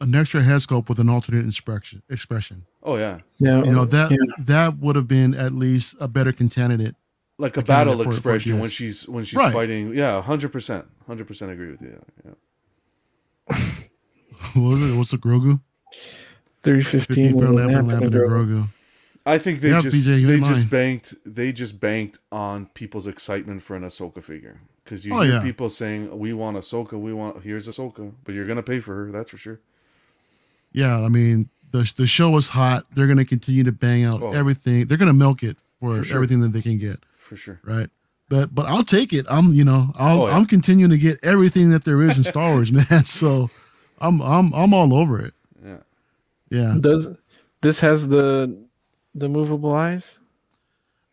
an 0.00 0.14
extra 0.14 0.42
head 0.42 0.60
sculpt 0.60 0.88
with 0.88 0.98
an 0.98 1.08
alternate 1.08 1.46
expression 1.46 2.02
expression. 2.08 2.66
Oh 2.88 2.96
yeah, 2.96 3.18
Yeah, 3.38 3.64
You 3.64 3.72
know 3.72 3.84
that 3.84 4.10
yeah. 4.12 4.16
that 4.38 4.78
would 4.78 4.94
have 4.96 5.08
been 5.08 5.34
at 5.34 5.52
least 5.52 5.96
a 6.00 6.06
better 6.08 6.32
candidate. 6.32 6.94
like 7.38 7.56
a 7.56 7.60
Again, 7.60 7.66
battle 7.66 7.96
for- 7.98 8.04
for 8.04 8.08
expression 8.10 8.52
DX. 8.56 8.60
when 8.60 8.70
she's 8.70 9.08
when 9.08 9.24
she's 9.24 9.36
Right. 9.36 9.52
fighting. 9.52 9.92
Yeah, 9.94 10.22
hundred 10.22 10.52
percent, 10.52 10.84
hundred 11.06 11.26
percent 11.26 11.50
agree 11.50 11.72
with 11.72 11.82
you. 11.82 12.00
Yeah, 12.24 13.54
What 14.54 14.62
was 14.70 14.82
it? 14.82 14.94
What's 14.96 15.10
the 15.10 15.18
Grogu? 15.18 15.60
three 16.62 16.82
15 16.82 17.00
fifteen. 17.32 17.54
lamp 17.54 17.72
and 17.72 17.88
lamp 17.88 18.04
Grogu. 18.06 18.68
I 19.24 19.38
think 19.38 19.60
they 19.60 19.70
Yeah, 19.70 19.80
just 19.82 20.06
BJ, 20.06 20.24
they 20.26 20.38
just 20.40 20.70
banked 20.70 21.14
they 21.24 21.52
just 21.52 21.80
banked 21.80 22.18
on 22.30 22.66
people's 22.66 23.06
excitement 23.08 23.62
for 23.62 23.74
an 23.76 23.82
Ahsoka 23.82 24.22
figure 24.22 24.60
because 24.84 25.04
you 25.04 25.12
Oh, 25.14 25.22
hear 25.22 25.34
yeah. 25.34 25.42
people 25.42 25.68
saying 25.68 26.16
we 26.18 26.32
want 26.32 26.56
Ahsoka, 26.56 26.92
we 26.98 27.12
want 27.12 27.42
here's 27.42 27.66
Ahsoka, 27.68 28.12
but 28.24 28.34
you're 28.34 28.46
gonna 28.46 28.62
pay 28.62 28.78
for 28.80 28.94
her, 28.94 29.12
that's 29.12 29.30
for 29.30 29.36
sure. 29.36 29.60
Yeah, 30.72 31.00
I 31.00 31.08
mean 31.08 31.48
the 31.78 31.92
the 31.96 32.06
show 32.06 32.30
was 32.30 32.48
hot. 32.48 32.86
They're 32.94 33.06
gonna 33.06 33.24
continue 33.24 33.64
to 33.64 33.72
bang 33.72 34.04
out 34.04 34.22
Oh. 34.22 34.32
everything. 34.32 34.86
They're 34.86 34.98
gonna 34.98 35.12
milk 35.12 35.42
it 35.42 35.56
for, 35.80 35.96
For 35.98 36.04
sure. 36.04 36.16
everything 36.16 36.40
that 36.40 36.52
they 36.52 36.62
can 36.62 36.78
get. 36.78 37.00
For 37.18 37.36
sure. 37.36 37.60
Right. 37.64 37.88
But 38.28 38.54
but 38.54 38.66
I'll 38.66 38.82
take 38.82 39.12
it. 39.12 39.26
I'm 39.28 39.48
you 39.48 39.64
know 39.64 39.92
I'll, 39.96 40.22
Oh, 40.22 40.26
yeah. 40.28 40.36
I'm 40.36 40.46
continuing 40.46 40.90
to 40.90 40.98
get 40.98 41.18
everything 41.22 41.70
that 41.70 41.84
there 41.84 42.02
is 42.02 42.18
in 42.18 42.24
Star 42.24 42.52
Wars, 42.52 42.72
man. 42.90 43.04
So 43.04 43.50
I'm 44.00 44.20
I'm 44.20 44.52
I'm 44.54 44.74
all 44.74 44.92
over 44.94 45.20
it. 45.24 45.34
Yeah. 45.64 45.76
Yeah. 46.50 46.76
Does 46.80 47.06
this 47.60 47.80
has 47.80 48.08
the 48.08 48.56
the 49.14 49.28
movable 49.28 49.72
eyes? 49.74 50.20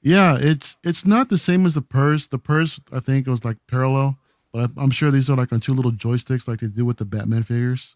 Yeah, 0.02 0.38
it's 0.40 0.76
it's 0.84 1.06
not 1.06 1.30
the 1.30 1.38
same 1.38 1.66
as 1.66 1.74
the 1.76 1.82
purse. 1.82 2.28
The 2.28 2.38
purse 2.40 2.80
I 2.92 3.00
think 3.00 3.26
was 3.28 3.46
like 3.46 3.58
parallel, 3.68 4.18
but 4.52 4.70
I, 4.78 4.82
I'm 4.82 4.92
sure 4.92 5.12
these 5.12 5.30
are 5.30 5.38
like 5.38 5.54
on 5.54 5.60
two 5.62 5.74
little 5.74 5.92
joysticks, 5.94 6.48
like 6.48 6.60
they 6.60 6.68
do 6.68 6.84
with 6.86 6.98
the 6.98 7.06
Batman 7.06 7.44
figures, 7.44 7.96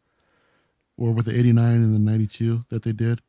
or 0.98 1.12
with 1.14 1.26
the 1.26 1.38
'89 1.38 1.74
and 1.76 1.96
the 1.96 2.00
'92 2.00 2.66
that 2.70 2.84
they 2.84 2.92
did. 2.92 3.22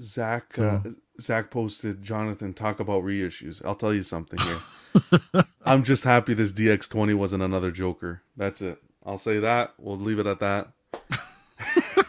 Zach 0.00 0.54
So- 0.54 0.82
uh, 0.84 0.90
Zach 1.20 1.50
posted 1.50 2.02
Jonathan 2.02 2.52
talk 2.52 2.78
about 2.80 3.02
reissues. 3.02 3.64
I'll 3.64 3.74
tell 3.74 3.94
you 3.94 4.02
something 4.02 4.38
here. 4.38 5.42
I'm 5.64 5.82
just 5.82 6.04
happy 6.04 6.34
this 6.34 6.52
DX20 6.52 7.14
wasn't 7.14 7.42
another 7.42 7.70
Joker. 7.70 8.20
That's 8.36 8.60
it. 8.60 8.82
I'll 9.04 9.16
say 9.18 9.38
that. 9.38 9.72
We'll 9.78 9.98
leave 9.98 10.18
it 10.18 10.26
at 10.26 10.40
that. 10.40 10.68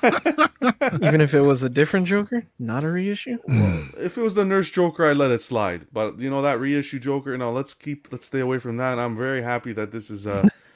Even 1.01 1.21
if 1.21 1.33
it 1.33 1.41
was 1.41 1.63
a 1.63 1.69
different 1.69 2.07
Joker, 2.07 2.43
not 2.59 2.83
a 2.83 2.89
reissue. 2.91 3.37
If 3.97 4.17
it 4.17 4.21
was 4.21 4.35
the 4.35 4.45
Nurse 4.45 4.69
Joker, 4.71 5.05
I'd 5.05 5.17
let 5.17 5.31
it 5.31 5.41
slide. 5.41 5.87
But 5.91 6.19
you 6.19 6.29
know 6.29 6.41
that 6.41 6.59
reissue 6.59 6.99
Joker. 6.99 7.37
No, 7.37 7.51
let's 7.51 7.73
keep 7.73 8.07
let's 8.11 8.25
stay 8.25 8.39
away 8.39 8.59
from 8.59 8.77
that. 8.77 8.99
I'm 8.99 9.15
very 9.15 9.41
happy 9.41 9.73
that 9.73 9.91
this 9.91 10.09
is 10.09 10.27
uh 10.27 10.49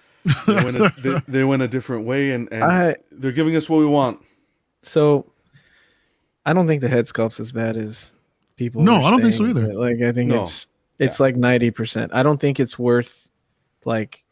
they 0.48 0.54
went 0.56 0.78
a, 0.78 0.94
they, 1.02 1.20
they 1.28 1.44
went 1.44 1.62
a 1.62 1.68
different 1.68 2.06
way 2.06 2.32
and, 2.32 2.48
and 2.52 2.64
I 2.64 2.96
they're 3.12 3.32
giving 3.32 3.56
us 3.56 3.70
what 3.70 3.78
we 3.80 3.86
want. 3.86 4.20
so 4.84 5.32
I 6.46 6.54
don't 6.54 6.68
think 6.68 6.82
the 6.82 6.88
head 6.90 7.08
sculpt's 7.08 7.40
as 7.40 7.52
bad 7.52 7.78
as 7.78 8.14
people. 8.56 8.82
No, 8.82 9.04
I 9.04 9.12
don't 9.12 9.22
think 9.22 9.34
so 9.34 9.46
either. 9.46 9.74
Like 9.74 10.02
I 10.02 10.12
think 10.12 10.30
No. 10.30 10.42
it's 10.42 10.68
it's 11.00 11.20
like 11.20 11.36
ninety 11.36 11.72
percent. 11.72 12.12
I 12.14 12.24
don't 12.24 12.40
think 12.40 12.60
it's 12.60 12.78
worth 12.80 13.28
like 13.86 14.24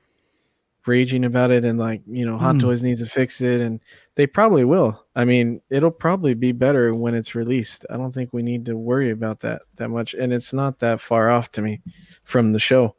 raging 0.86 1.24
about 1.26 1.52
it 1.52 1.66
and 1.66 1.78
like 1.78 2.02
you 2.08 2.26
know 2.26 2.38
Hot 2.38 2.56
Mm. 2.56 2.62
Toys 2.62 2.82
needs 2.84 3.00
to 3.02 3.06
fix 3.06 3.42
it 3.42 3.62
and 3.62 3.80
they 4.16 4.26
probably 4.28 4.66
will. 4.66 5.06
I 5.16 5.24
mean, 5.24 5.62
it'll 5.70 5.92
probably 5.92 6.34
be 6.34 6.52
better 6.52 6.94
when 6.94 7.16
it's 7.16 7.36
released. 7.36 7.86
I 7.90 7.96
don't 7.98 8.12
think 8.12 8.34
we 8.34 8.42
need 8.44 8.66
to 8.66 8.76
worry 8.76 9.12
about 9.12 9.40
that 9.42 9.62
that 9.76 9.90
much, 9.90 10.14
and 10.14 10.34
it's 10.34 10.52
not 10.52 10.80
that 10.80 11.00
far 11.00 11.30
off 11.30 11.52
to 11.54 11.62
me 11.62 11.82
from 12.24 12.52
the 12.52 12.60
show. 12.60 12.96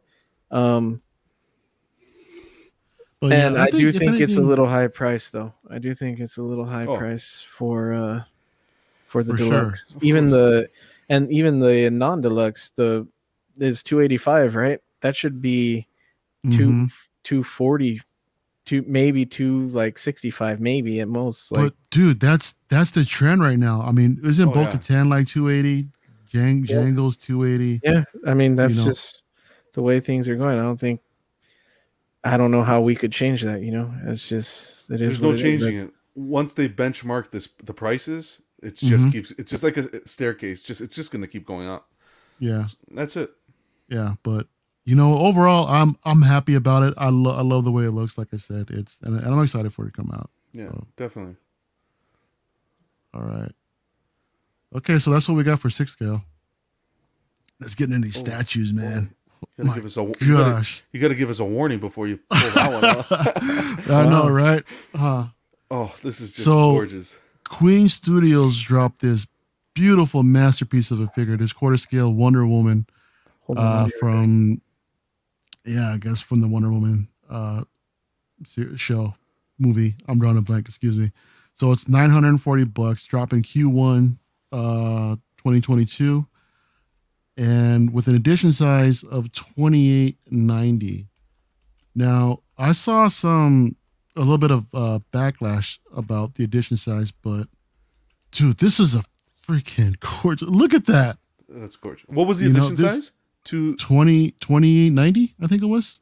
Um, 0.50 1.02
But 3.20 3.30
yeah, 3.32 3.46
and 3.48 3.58
I, 3.58 3.68
do 3.70 3.88
if 3.88 3.96
think 3.98 4.18
it's 4.20 4.36
a 4.36 4.40
little 4.40 4.66
high 4.66 4.86
price, 4.88 5.28
though. 5.30 5.52
I 5.70 5.78
do 5.78 5.92
think 5.92 6.20
it's 6.20 6.38
a 6.38 6.42
little 6.42 6.64
high 6.64 6.86
Oh. 6.86 6.96
price 6.96 7.44
for 7.46 7.92
uh 7.92 8.24
for 9.06 9.22
the 9.22 9.32
For 9.32 9.36
deluxe. 9.38 9.94
Of 9.96 10.02
even 10.04 10.30
course. 10.30 10.32
the 10.32 10.68
and 11.10 11.30
even 11.30 11.60
the 11.60 11.90
non-deluxe, 11.90 12.70
the 12.70 13.06
is 13.58 13.82
two 13.82 14.00
eighty 14.00 14.16
five, 14.16 14.54
right? 14.54 14.80
That 15.02 15.14
should 15.16 15.42
be 15.42 15.86
two 16.50 16.70
Mhm. 16.70 16.92
two 17.24 17.44
forty, 17.44 18.00
two 18.64 18.84
maybe 18.86 19.26
two 19.26 19.68
like 19.68 19.98
sixty 19.98 20.30
five, 20.30 20.58
maybe 20.60 21.00
at 21.00 21.08
most. 21.08 21.52
Like 21.52 21.60
but 21.64 21.74
dude, 21.90 22.20
that's 22.20 22.54
that's 22.68 22.92
the 22.92 23.04
trend 23.04 23.42
right 23.42 23.58
now. 23.58 23.82
I 23.82 23.90
mean, 23.92 24.18
isn't 24.24 24.48
Oh, 24.48 24.52
Bo 24.52 24.60
yeah. 24.62 24.72
Katan 24.72 25.08
like 25.08 25.26
280? 25.26 25.88
Jang, 26.28 26.64
Yeah. 26.64 26.76
Django's 26.76 27.16
280. 27.18 27.80
yeah, 27.84 28.04
I 28.26 28.32
mean 28.32 28.54
that's 28.56 28.76
know. 28.76 28.84
just 28.84 29.22
the 29.74 29.82
way 29.82 30.00
things 30.00 30.26
are 30.28 30.36
going. 30.36 30.56
I 30.56 30.62
don't 30.62 30.78
think. 30.80 31.00
I 32.22 32.36
don't 32.36 32.50
know 32.50 32.62
how 32.64 32.80
we 32.80 32.94
could 32.94 33.12
change 33.12 33.42
that. 33.42 33.62
You 33.62 33.70
know, 33.72 33.94
it's 34.06 34.28
just 34.28 34.90
it 34.90 34.94
is. 34.94 35.00
There's 35.00 35.22
no 35.22 35.28
what 35.28 35.40
it 35.40 35.46
is. 35.46 35.60
changing 35.60 35.80
it. 35.80 35.90
Once 36.14 36.52
they 36.52 36.68
benchmark 36.68 37.30
this 37.30 37.48
the 37.62 37.72
prices, 37.74 38.42
it 38.62 38.76
just 38.76 39.06
Mhm. 39.08 39.12
keeps 39.12 39.30
it's 39.32 39.50
just 39.50 39.62
like 39.62 39.76
a 39.76 40.06
staircase. 40.08 40.62
Just 40.62 40.80
it's 40.80 40.94
just 40.96 41.10
gonna 41.12 41.26
keep 41.28 41.46
going 41.46 41.68
up. 41.68 41.88
Yeah, 42.38 42.66
That's 42.90 43.16
it. 43.16 43.30
yeah. 43.88 44.14
But 44.22 44.48
you 44.84 44.94
know, 44.96 45.18
overall, 45.18 45.66
I'm 45.68 45.96
I'm 46.04 46.22
happy 46.22 46.54
about 46.54 46.82
it. 46.82 46.94
I 46.98 47.08
love 47.10 47.38
I 47.38 47.42
love 47.42 47.64
the 47.64 47.72
way 47.72 47.84
it 47.84 47.90
looks. 47.92 48.18
Like 48.18 48.28
I 48.34 48.38
said, 48.38 48.70
it's 48.70 48.98
and, 49.02 49.16
and 49.18 49.26
I'm 49.28 49.42
excited 49.42 49.72
for 49.72 49.86
it 49.86 49.92
to 49.92 50.02
come 50.02 50.10
out. 50.12 50.30
Yeah, 50.52 50.68
So. 50.68 50.86
definitely. 50.96 51.36
All 53.14 53.22
right. 53.22 53.52
Okay, 54.74 54.98
so 54.98 55.10
that's 55.10 55.28
what 55.28 55.34
we 55.36 55.42
got 55.44 55.58
for 55.60 55.70
six 55.70 55.92
scale. 55.92 56.22
Let's 57.60 57.74
get 57.74 57.90
into 57.90 58.06
these 58.06 58.16
Oh, 58.16 58.20
statues, 58.20 58.72
man. 58.72 59.14
You 59.58 59.64
gotta 59.64 59.80
give 59.80 59.86
us 59.86 59.96
a 59.96 60.02
you 60.02 60.36
gotta, 60.36 60.50
Gosh, 60.50 60.82
you 60.92 61.00
gotta 61.00 61.14
give 61.14 61.30
us 61.30 61.38
a 61.38 61.44
warning 61.44 61.78
before 61.78 62.06
you 62.08 62.18
pull 62.30 62.50
that 62.50 62.72
one 62.72 62.84
off. 62.84 63.90
I 63.90 64.06
know, 64.06 64.28
right? 64.28 64.64
Uh, 64.94 65.28
oh, 65.70 65.94
this 66.02 66.20
is 66.20 66.32
just 66.32 66.44
So- 66.44 66.72
gorgeous. 66.72 67.16
Queen 67.48 67.88
Studios 67.88 68.60
dropped 68.60 69.00
this 69.00 69.26
beautiful 69.74 70.22
masterpiece 70.22 70.90
of 70.92 71.00
a 71.00 71.06
figure, 71.08 71.36
this 71.36 71.52
quarter 71.52 71.76
scale 71.76 72.12
Wonder 72.14 72.46
Woman 72.46 72.86
uh, 73.48 73.54
I'll 73.60 73.82
right 73.84 73.92
from, 73.98 74.60
yeah, 75.64 75.92
I 75.94 75.96
guess 75.98 76.20
from 76.20 76.40
the 76.42 76.48
Wonder 76.48 76.70
Woman 76.70 77.08
uh, 77.28 77.64
show 78.76 79.14
movie. 79.58 79.96
I'm 80.06 80.18
drawing 80.20 80.38
a 80.38 80.42
blank, 80.42 80.68
excuse 80.68 80.96
me. 80.96 81.10
So 81.54 81.72
it's 81.72 81.88
940 81.88 82.64
bucks, 82.64 83.04
dropping 83.04 83.42
Q1 83.42 84.16
uh, 84.52 85.16
2022. 85.38 86.26
And 87.40 87.94
with 87.94 88.06
an 88.06 88.14
edition 88.14 88.52
size 88.52 89.02
of 89.02 89.32
2890. 89.32 91.06
Now, 91.94 92.40
I 92.58 92.72
saw 92.72 93.08
some 93.08 93.76
a 94.14 94.20
little 94.20 94.36
bit 94.36 94.50
of 94.50 94.66
uh, 94.74 94.98
backlash 95.10 95.78
about 95.96 96.34
the 96.34 96.44
edition 96.44 96.76
size, 96.76 97.10
but 97.10 97.48
dude, 98.30 98.58
this 98.58 98.78
is 98.78 98.94
a 98.94 99.02
freaking 99.48 99.98
gorgeous. 100.22 100.48
Look 100.48 100.74
at 100.74 100.84
that. 100.86 101.16
That's 101.48 101.76
gorgeous. 101.76 102.04
What 102.08 102.26
was 102.26 102.40
the 102.40 102.44
you 102.44 102.50
edition 102.50 102.74
know, 102.74 102.88
size? 102.88 103.12
To 103.44 103.74
20 103.76 104.32
2890, 104.32 105.34
I 105.40 105.46
think 105.46 105.62
it 105.62 105.66
was. 105.66 106.00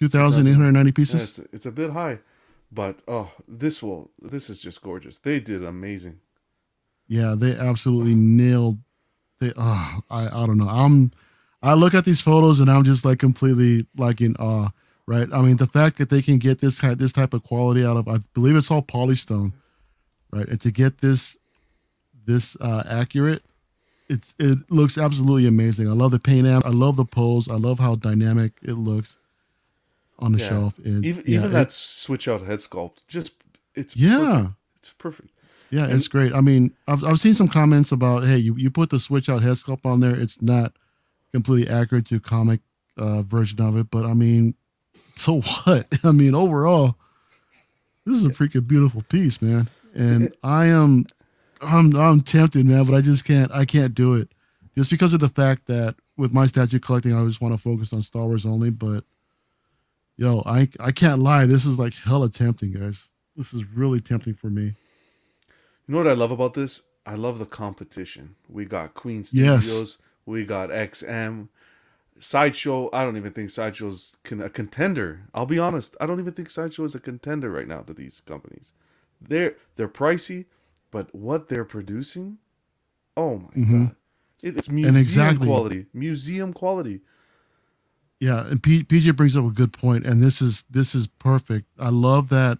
2890 0.00 0.92
pieces. 0.92 1.38
Yeah, 1.38 1.44
it's, 1.44 1.54
it's 1.54 1.66
a 1.66 1.72
bit 1.72 1.90
high, 1.90 2.20
but 2.72 3.00
oh, 3.06 3.32
this 3.46 3.82
will 3.82 4.10
this 4.18 4.48
is 4.48 4.62
just 4.62 4.80
gorgeous. 4.80 5.18
They 5.18 5.38
did 5.38 5.62
amazing. 5.62 6.20
Yeah, 7.08 7.34
they 7.36 7.54
absolutely 7.54 8.14
nailed 8.14 8.78
they 9.40 9.52
oh, 9.56 10.00
I 10.10 10.26
I 10.26 10.46
don't 10.46 10.58
know. 10.58 10.68
I'm 10.68 11.12
I 11.62 11.74
look 11.74 11.94
at 11.94 12.04
these 12.04 12.20
photos 12.20 12.60
and 12.60 12.70
I'm 12.70 12.84
just 12.84 13.04
like 13.04 13.18
completely 13.18 13.86
like 13.96 14.20
in 14.20 14.36
awe, 14.36 14.70
right? 15.06 15.28
I 15.32 15.42
mean, 15.42 15.56
the 15.56 15.66
fact 15.66 15.98
that 15.98 16.10
they 16.10 16.22
can 16.22 16.38
get 16.38 16.60
this 16.60 16.78
this 16.78 17.12
type 17.12 17.34
of 17.34 17.42
quality 17.42 17.84
out 17.84 17.96
of 17.96 18.08
I 18.08 18.18
believe 18.34 18.56
it's 18.56 18.70
all 18.70 18.82
polystone, 18.82 19.52
right? 20.32 20.48
And 20.48 20.60
to 20.60 20.70
get 20.70 20.98
this 20.98 21.36
this 22.24 22.56
uh 22.60 22.84
accurate, 22.86 23.42
it's 24.08 24.34
it 24.38 24.58
looks 24.70 24.98
absolutely 24.98 25.46
amazing. 25.46 25.88
I 25.88 25.92
love 25.92 26.12
the 26.12 26.18
paint 26.18 26.46
app. 26.46 26.64
I 26.64 26.70
love 26.70 26.96
the 26.96 27.04
pose. 27.04 27.48
I 27.48 27.56
love 27.56 27.78
how 27.78 27.94
dynamic 27.94 28.52
it 28.62 28.74
looks 28.74 29.16
on 30.18 30.32
the 30.32 30.38
yeah. 30.38 30.48
shelf. 30.48 30.78
And 30.78 31.04
even 31.04 31.24
yeah, 31.26 31.38
even 31.38 31.52
that 31.52 31.72
switch 31.72 32.28
out 32.28 32.42
head 32.42 32.60
sculpt, 32.60 33.06
just 33.08 33.34
it's 33.74 33.96
yeah, 33.96 34.16
perfect. 34.18 34.54
it's 34.76 34.92
perfect. 34.98 35.30
Yeah, 35.70 35.84
and, 35.84 35.94
it's 35.94 36.08
great. 36.08 36.32
I 36.32 36.40
mean, 36.40 36.74
I've 36.86 37.04
I've 37.04 37.20
seen 37.20 37.34
some 37.34 37.48
comments 37.48 37.92
about, 37.92 38.24
hey, 38.24 38.38
you, 38.38 38.56
you 38.56 38.70
put 38.70 38.90
the 38.90 38.98
switch 38.98 39.28
out 39.28 39.42
head 39.42 39.56
sculpt 39.56 39.84
on 39.84 40.00
there. 40.00 40.14
It's 40.14 40.40
not 40.40 40.72
completely 41.32 41.72
accurate 41.72 42.06
to 42.06 42.20
comic 42.20 42.60
uh, 42.96 43.22
version 43.22 43.60
of 43.60 43.76
it, 43.76 43.90
but 43.90 44.06
I 44.06 44.14
mean, 44.14 44.54
so 45.16 45.40
what? 45.40 45.98
I 46.04 46.12
mean, 46.12 46.34
overall, 46.34 46.96
this 48.04 48.16
is 48.16 48.24
a 48.24 48.30
freaking 48.30 48.66
beautiful 48.66 49.02
piece, 49.02 49.42
man. 49.42 49.68
And 49.94 50.34
I 50.42 50.66
am, 50.66 51.06
I'm 51.60 51.94
I'm 51.96 52.20
tempted, 52.20 52.64
man, 52.64 52.84
but 52.84 52.94
I 52.94 53.00
just 53.00 53.24
can't. 53.24 53.50
I 53.52 53.64
can't 53.64 53.94
do 53.94 54.14
it, 54.14 54.28
just 54.76 54.90
because 54.90 55.12
of 55.12 55.20
the 55.20 55.28
fact 55.28 55.66
that 55.66 55.96
with 56.16 56.32
my 56.32 56.46
statue 56.46 56.78
collecting, 56.78 57.14
I 57.14 57.24
just 57.24 57.40
want 57.40 57.54
to 57.54 57.58
focus 57.60 57.92
on 57.92 58.02
Star 58.02 58.26
Wars 58.26 58.46
only. 58.46 58.70
But 58.70 59.04
yo, 60.16 60.42
I 60.46 60.68
I 60.80 60.92
can't 60.92 61.20
lie. 61.20 61.44
This 61.46 61.66
is 61.66 61.78
like 61.78 61.94
hella 61.94 62.30
tempting, 62.30 62.72
guys. 62.72 63.12
This 63.36 63.52
is 63.52 63.64
really 63.66 64.00
tempting 64.00 64.34
for 64.34 64.50
me. 64.50 64.74
You 65.88 65.94
know 65.94 65.98
what 65.98 66.08
I 66.10 66.14
love 66.14 66.30
about 66.30 66.52
this? 66.52 66.82
I 67.06 67.14
love 67.14 67.38
the 67.38 67.46
competition. 67.46 68.36
We 68.46 68.66
got 68.66 68.92
Queen 68.92 69.24
Studios, 69.24 69.66
yes. 69.66 69.98
we 70.26 70.44
got 70.44 70.68
XM, 70.68 71.48
Sideshow. 72.20 72.90
I 72.92 73.04
don't 73.04 73.16
even 73.16 73.32
think 73.32 73.48
Sideshow's 73.48 74.14
a 74.30 74.50
contender. 74.50 75.22
I'll 75.32 75.46
be 75.46 75.58
honest. 75.58 75.96
I 75.98 76.04
don't 76.04 76.20
even 76.20 76.34
think 76.34 76.50
Sideshow 76.50 76.84
is 76.84 76.94
a 76.94 77.00
contender 77.00 77.50
right 77.50 77.66
now 77.66 77.80
to 77.80 77.94
these 77.94 78.20
companies. 78.20 78.72
They're 79.20 79.54
they're 79.76 79.88
pricey, 79.88 80.44
but 80.90 81.14
what 81.14 81.48
they're 81.48 81.64
producing, 81.64 82.36
oh 83.16 83.38
my 83.38 83.48
mm-hmm. 83.48 83.84
god, 83.86 83.96
it's 84.42 84.68
museum 84.68 84.96
exactly, 84.96 85.46
quality. 85.46 85.86
Museum 85.94 86.52
quality. 86.52 87.00
Yeah, 88.20 88.46
and 88.46 88.62
P- 88.62 88.84
PJ 88.84 89.16
brings 89.16 89.36
up 89.36 89.46
a 89.46 89.50
good 89.50 89.72
point, 89.72 90.04
and 90.04 90.22
this 90.22 90.42
is 90.42 90.64
this 90.68 90.94
is 90.94 91.06
perfect. 91.06 91.66
I 91.78 91.88
love 91.88 92.28
that 92.28 92.58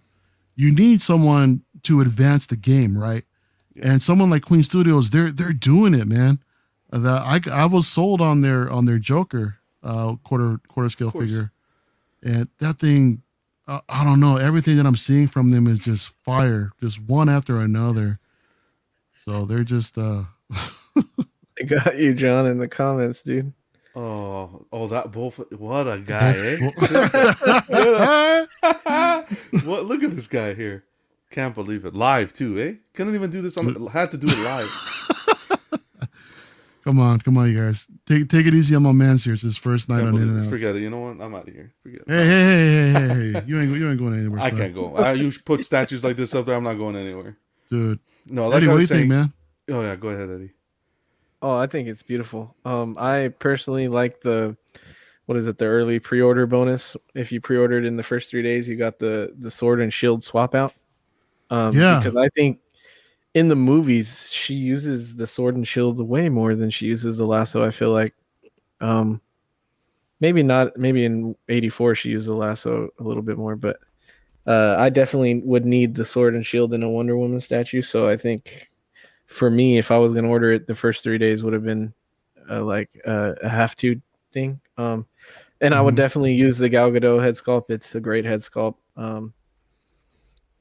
you 0.59 0.73
need 0.73 1.01
someone 1.01 1.61
to 1.83 2.01
advance 2.01 2.45
the 2.45 2.55
game, 2.55 2.97
right? 2.97 3.23
Yeah. 3.75 3.91
And 3.91 4.01
someone 4.01 4.29
like 4.29 4.43
Queen 4.43 4.63
Studios, 4.63 5.09
they're 5.09 5.31
they're 5.31 5.53
doing 5.53 5.93
it, 5.93 6.07
man. 6.07 6.39
That 6.91 7.21
I 7.21 7.39
I 7.51 7.65
was 7.65 7.87
sold 7.87 8.21
on 8.21 8.41
their 8.41 8.69
on 8.69 8.85
their 8.85 8.99
Joker 8.99 9.57
uh, 9.83 10.15
quarter 10.23 10.59
quarter 10.67 10.89
scale 10.89 11.11
figure, 11.11 11.51
and 12.23 12.49
that 12.59 12.79
thing, 12.79 13.21
uh, 13.67 13.81
I 13.87 14.03
don't 14.03 14.19
know. 14.19 14.37
Everything 14.37 14.77
that 14.77 14.85
I'm 14.85 14.95
seeing 14.95 15.27
from 15.27 15.49
them 15.49 15.67
is 15.67 15.79
just 15.79 16.09
fire, 16.23 16.71
just 16.81 17.01
one 17.01 17.29
after 17.29 17.59
another. 17.59 18.19
So 19.25 19.45
they're 19.45 19.63
just. 19.63 19.97
uh 19.97 20.23
I 21.61 21.65
got 21.65 21.97
you, 21.97 22.13
John, 22.13 22.47
in 22.47 22.57
the 22.57 22.69
comments, 22.69 23.21
dude. 23.21 23.51
Oh, 23.95 24.65
oh, 24.71 24.87
that 24.87 25.11
both. 25.11 25.39
What 25.51 25.87
a 25.87 25.99
guy, 25.99 26.33
eh? 26.33 26.57
what? 29.65 29.85
Look 29.85 30.03
at 30.03 30.15
this 30.15 30.27
guy 30.27 30.53
here. 30.53 30.85
Can't 31.29 31.53
believe 31.53 31.85
it. 31.85 31.93
Live 31.93 32.33
too, 32.33 32.59
eh? 32.59 32.73
Couldn't 32.93 33.13
even 33.13 33.29
do 33.29 33.41
this 33.41 33.55
on. 33.57 33.71
The, 33.71 33.89
had 33.89 34.11
to 34.11 34.17
do 34.17 34.27
it 34.27 34.37
live. 34.39 36.09
come 36.83 36.99
on, 36.99 37.19
come 37.19 37.37
on, 37.37 37.51
you 37.51 37.57
guys. 37.59 37.85
Take 38.07 38.29
take 38.29 38.47
it 38.47 38.55
easy 38.55 38.75
on 38.75 38.81
my 38.81 38.91
man's 38.91 39.23
here. 39.23 39.33
It's 39.33 39.43
his 39.43 39.57
first 39.57 39.89
night 39.89 40.01
Can't 40.01 40.15
on 40.15 40.21
internet. 40.21 40.49
Forget 40.49 40.75
it. 40.75 40.81
You 40.81 40.89
know 40.89 40.99
what? 40.99 41.23
I'm 41.23 41.35
out 41.35 41.47
of 41.47 41.53
here. 41.53 41.71
Forget 41.83 42.01
it. 42.01 42.07
Hey, 42.07 42.25
hey, 42.25 42.91
hey, 42.91 42.91
hey, 42.91 43.07
hey, 43.07 43.31
hey. 43.33 43.43
You 43.45 43.59
ain't 43.61 43.77
you 43.77 43.89
ain't 43.89 43.99
going 43.99 44.17
anywhere. 44.17 44.39
I 44.41 44.49
son. 44.49 44.59
can't 44.59 44.73
go. 44.73 44.95
I, 44.95 45.13
you 45.13 45.31
put 45.45 45.63
statues 45.63 46.03
like 46.03 46.15
this 46.15 46.33
up 46.33 46.47
there. 46.47 46.55
I'm 46.55 46.63
not 46.63 46.73
going 46.73 46.95
anywhere, 46.95 47.37
dude. 47.69 47.99
No, 48.25 48.47
like 48.47 48.57
Eddie, 48.57 48.67
what 48.67 48.75
do 48.75 48.81
you 48.81 48.87
saying, 48.87 49.01
think, 49.01 49.11
man? 49.11 49.33
Oh 49.69 49.81
yeah, 49.81 49.95
go 49.95 50.09
ahead, 50.09 50.29
Eddie. 50.31 50.51
Oh, 51.43 51.55
I 51.55 51.67
think 51.67 51.87
it's 51.87 52.03
beautiful. 52.03 52.55
Um, 52.65 52.95
I 52.99 53.29
personally 53.37 53.87
like 53.87 54.21
the 54.21 54.57
what 55.27 55.37
is 55.37 55.47
it, 55.47 55.59
the 55.59 55.65
early 55.65 55.99
pre-order 55.99 56.47
bonus. 56.47 56.97
If 57.13 57.31
you 57.31 57.39
pre-ordered 57.39 57.85
in 57.85 57.97
the 57.97 58.03
first 58.03 58.31
three 58.31 58.41
days, 58.41 58.67
you 58.67 58.75
got 58.75 58.97
the 58.97 59.31
the 59.37 59.51
sword 59.51 59.79
and 59.79 59.93
shield 59.93 60.23
swap 60.23 60.55
out. 60.55 60.73
Um, 61.49 61.73
yeah, 61.73 61.97
because 61.97 62.15
I 62.15 62.29
think 62.29 62.59
in 63.33 63.47
the 63.47 63.55
movies 63.55 64.31
she 64.31 64.53
uses 64.53 65.15
the 65.15 65.27
sword 65.27 65.55
and 65.55 65.67
shield 65.67 65.99
way 65.99 66.29
more 66.29 66.55
than 66.55 66.69
she 66.69 66.85
uses 66.85 67.17
the 67.17 67.25
lasso. 67.25 67.63
I 67.63 67.71
feel 67.71 67.91
like, 67.91 68.13
um, 68.81 69.21
maybe 70.19 70.43
not. 70.43 70.77
Maybe 70.77 71.05
in 71.05 71.35
'84 71.47 71.95
she 71.95 72.09
used 72.09 72.27
the 72.27 72.33
lasso 72.33 72.89
a 72.99 73.03
little 73.03 73.23
bit 73.23 73.37
more, 73.37 73.55
but 73.55 73.77
uh, 74.47 74.75
I 74.77 74.89
definitely 74.89 75.41
would 75.45 75.65
need 75.65 75.95
the 75.95 76.05
sword 76.05 76.35
and 76.35 76.45
shield 76.45 76.73
in 76.73 76.83
a 76.83 76.89
Wonder 76.89 77.17
Woman 77.17 77.39
statue. 77.39 77.81
So 77.81 78.07
I 78.07 78.17
think 78.17 78.69
for 79.27 79.49
me, 79.49 79.77
if 79.77 79.91
I 79.91 79.97
was 79.97 80.13
gonna 80.13 80.29
order 80.29 80.51
it, 80.51 80.67
the 80.67 80.75
first 80.75 81.03
three 81.03 81.17
days 81.17 81.43
would 81.43 81.53
have 81.53 81.63
been 81.63 81.93
uh, 82.49 82.63
like 82.63 82.89
uh, 83.05 83.33
a 83.43 83.49
have 83.49 83.75
to 83.77 84.01
thing. 84.31 84.59
Um, 84.77 85.05
and 85.61 85.73
mm-hmm. 85.73 85.79
I 85.79 85.81
would 85.81 85.91
mm-hmm. 85.91 85.97
definitely 85.97 86.33
use 86.33 86.57
the 86.57 86.69
Gal 86.69 86.91
Gadot 86.91 87.21
head 87.21 87.35
sculpt. 87.35 87.69
It's 87.69 87.95
a 87.95 87.99
great 87.99 88.25
head 88.25 88.39
sculpt. 88.39 88.77
Um, 88.97 89.33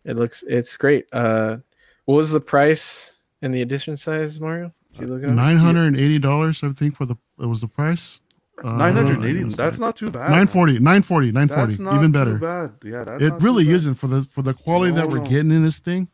it 0.08 0.16
looks 0.16 0.42
it's 0.46 0.76
great. 0.76 1.06
Uh, 1.12 1.58
what 2.06 2.16
was 2.16 2.30
the 2.30 2.40
price 2.40 3.18
and 3.42 3.54
the 3.54 3.62
edition 3.62 3.96
size, 3.96 4.40
Mario? 4.40 4.72
Nine 4.98 5.56
hundred 5.56 5.86
and 5.86 5.96
eighty 5.96 6.18
dollars, 6.18 6.64
I 6.64 6.70
think, 6.70 6.96
for 6.96 7.06
the 7.06 7.16
it 7.40 7.46
was 7.46 7.60
the 7.60 7.68
price. 7.68 8.20
Nine 8.64 8.94
hundred 8.94 9.24
eighty. 9.24 9.44
Uh, 9.44 9.54
that's 9.54 9.78
not 9.78 9.94
too 9.94 10.10
bad. 10.10 10.30
940, 10.30 10.80
940, 10.80 11.30
940, 11.30 11.96
even 11.96 12.10
better. 12.10 12.38
bad. 12.38 12.72
Yeah, 12.82 13.04
that's 13.04 13.22
it 13.22 13.34
really 13.34 13.70
isn't 13.70 13.94
for 13.94 14.08
the 14.08 14.22
for 14.22 14.42
the 14.42 14.54
quality 14.54 14.92
no, 14.92 15.02
that 15.02 15.08
we're 15.08 15.18
no. 15.18 15.30
getting 15.30 15.52
in 15.52 15.62
this 15.62 15.78
thing 15.78 16.08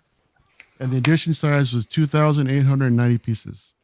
and 0.80 0.90
the 0.90 0.98
edition 0.98 1.35
size 1.35 1.72
was 1.72 1.87
two 1.87 2.07
thousand 2.07 2.48
eight 2.48 2.64
hundred 2.64 2.92
ninety 2.92 3.18
pieces. 3.18 3.74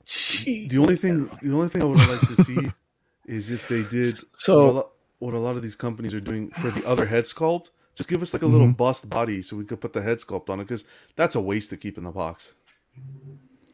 The 0.45 0.79
only 0.79 0.97
thing, 0.97 1.31
the 1.43 1.55
only 1.55 1.69
thing 1.69 1.83
I 1.83 1.85
would 1.85 1.99
like 1.99 2.21
to 2.21 2.45
see 2.45 2.73
is 3.27 3.51
if 3.51 3.69
they 3.69 3.83
did 3.85 4.19
so. 4.35 4.65
What 4.65 4.71
a, 4.71 4.73
lot, 4.73 4.91
what 5.19 5.35
a, 5.35 5.39
lot, 5.39 5.57
of 5.57 5.63
these 5.63 5.77
companies 5.77 6.15
are 6.15 6.21
doing 6.21 6.51
for 6.51 6.71
the 6.71 6.87
other 6.87 7.07
head 7.07 7.25
sculpt. 7.25 7.71
Just 8.01 8.09
give 8.09 8.23
us 8.23 8.33
like 8.33 8.41
a 8.41 8.47
little 8.47 8.67
mm-hmm. 8.67 8.77
bust 8.77 9.11
body 9.11 9.43
so 9.43 9.59
we 9.59 9.65
could 9.67 9.79
put 9.79 9.93
the 9.93 10.01
head 10.01 10.21
sculpt 10.21 10.49
on 10.49 10.59
it 10.59 10.65
because 10.65 10.85
that's 11.17 11.35
a 11.35 11.41
waste 11.41 11.69
to 11.69 11.77
keep 11.77 11.99
in 11.99 12.05
the 12.05 12.11
box. 12.11 12.55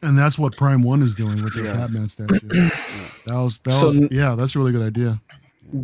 And 0.03 0.19
that's 0.19 0.37
what 0.37 0.57
Prime 0.57 0.83
One 0.83 1.01
is 1.01 1.15
doing 1.15 1.45
with 1.45 1.55
the 1.55 1.63
yeah. 1.63 1.75
Batman 1.75 2.09
statue. 2.09 2.41
yeah. 2.53 2.71
That 3.27 3.35
was 3.35 3.61
that 3.61 3.75
so, 3.77 3.87
was 3.87 4.09
yeah, 4.11 4.35
that's 4.35 4.57
a 4.57 4.59
really 4.59 4.73
good 4.73 4.83
idea. 4.83 5.23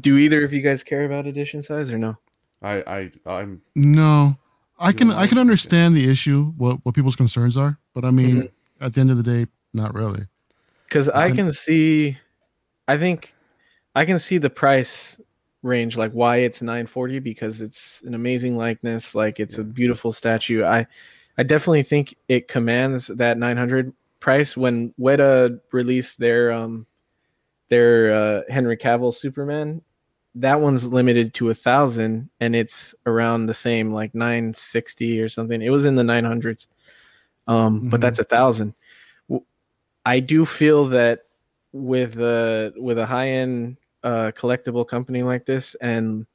Do 0.00 0.16
either 0.16 0.42
of 0.42 0.52
you 0.52 0.60
guys 0.60 0.82
care 0.82 1.04
about 1.04 1.28
edition 1.28 1.62
size 1.62 1.92
or 1.92 1.98
no? 1.98 2.18
I 2.60 3.10
I 3.24 3.30
I'm 3.30 3.62
no. 3.76 4.36
I 4.76 4.90
can 4.90 5.12
I 5.12 5.28
can 5.28 5.38
understand 5.38 5.94
the 5.94 6.10
issue, 6.10 6.46
what 6.56 6.84
what 6.84 6.96
people's 6.96 7.14
concerns 7.14 7.56
are, 7.56 7.78
but 7.94 8.04
I 8.04 8.10
mean, 8.10 8.36
mm-hmm. 8.38 8.84
at 8.84 8.94
the 8.94 9.02
end 9.02 9.12
of 9.12 9.18
the 9.18 9.22
day, 9.22 9.46
not 9.72 9.94
really. 9.94 10.26
Because 10.88 11.08
I 11.08 11.30
can 11.30 11.52
see, 11.52 12.18
I 12.88 12.98
think, 12.98 13.36
I 13.94 14.04
can 14.04 14.18
see 14.18 14.38
the 14.38 14.50
price 14.50 15.16
range, 15.62 15.96
like 15.96 16.12
why 16.12 16.38
it's 16.38 16.62
940 16.62 17.18
because 17.20 17.60
it's 17.60 18.02
an 18.02 18.14
amazing 18.14 18.56
likeness, 18.56 19.14
like 19.14 19.40
it's 19.40 19.58
a 19.58 19.64
beautiful 19.64 20.12
statue. 20.12 20.64
I, 20.64 20.86
I 21.38 21.42
definitely 21.42 21.82
think 21.82 22.16
it 22.28 22.48
commands 22.48 23.06
that 23.08 23.38
900 23.38 23.92
price. 24.20 24.56
When 24.56 24.92
Weta 25.00 25.60
released 25.72 26.18
their 26.18 26.52
um, 26.52 26.86
their 27.68 28.12
uh, 28.12 28.42
Henry 28.48 28.76
Cavill 28.76 29.14
Superman, 29.14 29.82
that 30.34 30.60
one's 30.60 30.86
limited 30.86 31.34
to 31.34 31.50
a 31.50 31.54
thousand 31.54 32.30
and 32.40 32.56
it's 32.56 32.94
around 33.06 33.46
the 33.46 33.54
same 33.54 33.92
like 33.92 34.14
960 34.14 35.20
or 35.20 35.28
something 35.28 35.60
it 35.60 35.70
was 35.70 35.84
in 35.84 35.94
the 35.94 36.02
900s 36.02 36.68
um 37.46 37.80
mm-hmm. 37.80 37.88
but 37.90 38.00
that's 38.00 38.18
a 38.18 38.24
thousand 38.24 38.74
i 40.06 40.20
do 40.20 40.46
feel 40.46 40.86
that 40.86 41.24
with 41.72 42.18
a 42.18 42.72
with 42.76 42.98
a 42.98 43.06
high-end 43.06 43.76
uh 44.04 44.30
collectible 44.34 44.86
company 44.86 45.22
like 45.22 45.44
this 45.46 45.74
and 45.80 46.26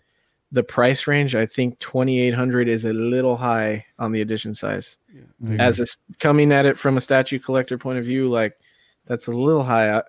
the 0.52 0.64
price 0.64 1.08
range 1.08 1.36
i 1.36 1.46
think 1.46 1.78
2800 1.80 2.68
is 2.70 2.86
a 2.86 2.94
little 2.94 3.36
high 3.36 3.86
on 4.00 4.12
the 4.12 4.22
edition 4.22 4.54
size 4.54 4.98
yeah. 5.14 5.58
as 5.60 5.80
it's 5.80 5.98
coming 6.20 6.52
at 6.52 6.66
it 6.66 6.78
from 6.78 6.98
a 6.98 7.02
statue 7.02 7.40
collector 7.40 7.78
point 7.78 8.00
of 8.00 8.06
view 8.06 8.28
like 8.28 8.58
that's 9.06 9.28
a 9.28 9.32
little 9.32 9.64
high 9.64 9.98
I, 9.98 10.04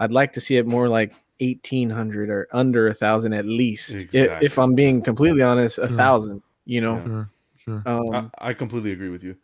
I'd 0.00 0.12
like 0.12 0.32
to 0.34 0.40
see 0.40 0.56
it 0.56 0.66
more 0.66 0.88
like 0.88 1.14
1800 1.40 2.30
or 2.30 2.48
under 2.52 2.88
a 2.88 2.94
thousand 2.94 3.32
at 3.32 3.44
least. 3.44 3.90
If, 3.90 4.02
Exactly. 4.02 4.46
if 4.46 4.58
I'm 4.58 4.74
being 4.74 5.02
completely 5.02 5.42
honest, 5.42 5.78
a 5.78 5.88
Sure. 5.88 5.96
thousand. 5.96 6.42
You 6.64 6.80
know, 6.80 6.96
Yeah. 6.96 7.04
Sure, 7.04 7.30
sure. 7.64 7.82
um, 7.86 8.30
I, 8.38 8.50
I 8.50 8.52
completely 8.54 8.92
agree 8.92 9.08
with 9.08 9.22
you. 9.22 9.36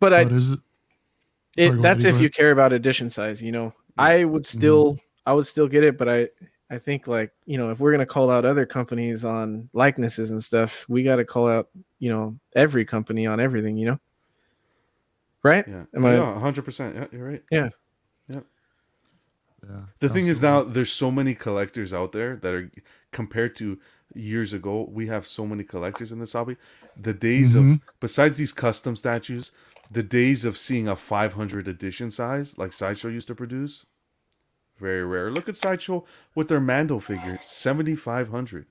but 0.00 0.12
I 0.12 0.22
is 0.22 0.52
it? 0.52 0.60
it, 1.56 1.82
that's 1.82 2.04
if 2.04 2.16
go 2.16 2.20
you 2.20 2.30
care 2.30 2.50
about 2.52 2.72
edition 2.72 3.10
size 3.10 3.42
you 3.42 3.50
know 3.50 3.72
i 3.96 4.22
would 4.24 4.44
Mm-hmm. 4.44 4.58
Still 5.28 5.32
i 5.32 5.34
would 5.36 5.46
still 5.46 5.68
get 5.68 5.84
it 5.84 5.98
but 5.98 6.08
i 6.08 6.28
i 6.70 6.78
think 6.78 7.06
like 7.06 7.30
you 7.46 7.58
know 7.58 7.70
if 7.70 7.78
we're 7.80 7.90
going 7.92 7.98
to 8.06 8.12
call 8.14 8.30
out 8.30 8.44
other 8.44 8.66
companies 8.66 9.24
on 9.24 9.68
likenesses 9.72 10.30
and 10.30 10.42
stuff 10.42 10.84
we 10.88 11.02
got 11.02 11.16
to 11.16 11.24
call 11.24 11.48
out 11.48 11.68
you 11.98 12.10
know 12.10 12.38
every 12.54 12.84
company 12.84 13.26
on 13.26 13.40
everything 13.40 13.76
you 13.76 13.86
know 13.86 13.98
right 15.42 15.66
Yeah. 15.68 15.84
Am 15.94 16.04
I- 16.04 16.14
yeah, 16.16 16.40
100%. 16.40 16.94
Yeah, 16.94 17.06
you're 17.12 17.28
right. 17.28 17.42
Yeah. 17.50 17.68
Yeah. 18.28 18.40
The 20.00 20.08
thing 20.08 20.28
is 20.28 20.40
now 20.40 20.62
there's 20.62 20.92
so 20.92 21.10
many 21.10 21.34
collectors 21.34 21.92
out 21.92 22.12
there 22.12 22.36
that 22.36 22.54
are 22.54 22.70
compared 23.12 23.54
to 23.56 23.78
years 24.14 24.52
ago, 24.52 24.88
we 24.90 25.08
have 25.08 25.26
so 25.26 25.46
many 25.46 25.64
collectors 25.64 26.12
in 26.12 26.18
this 26.20 26.32
hobby. 26.32 26.56
The 26.96 27.12
days 27.12 27.54
of 27.54 27.64
Mhm. 27.64 27.80
besides 28.00 28.36
these 28.36 28.52
custom 28.52 28.94
statues, 28.96 29.50
the 29.90 30.02
days 30.02 30.44
of 30.44 30.56
seeing 30.56 30.86
a 30.88 30.94
500 30.96 31.66
edition 31.68 32.10
size 32.10 32.56
like 32.56 32.72
Sideshow 32.72 33.08
used 33.08 33.28
to 33.28 33.34
produce, 33.34 33.86
very 34.78 35.04
rare. 35.04 35.30
Look 35.30 35.48
at 35.48 35.56
Sideshow 35.56 36.04
with 36.34 36.48
their 36.48 36.60
Mando 36.60 36.98
figure, 36.98 37.38
7500. 37.42 38.66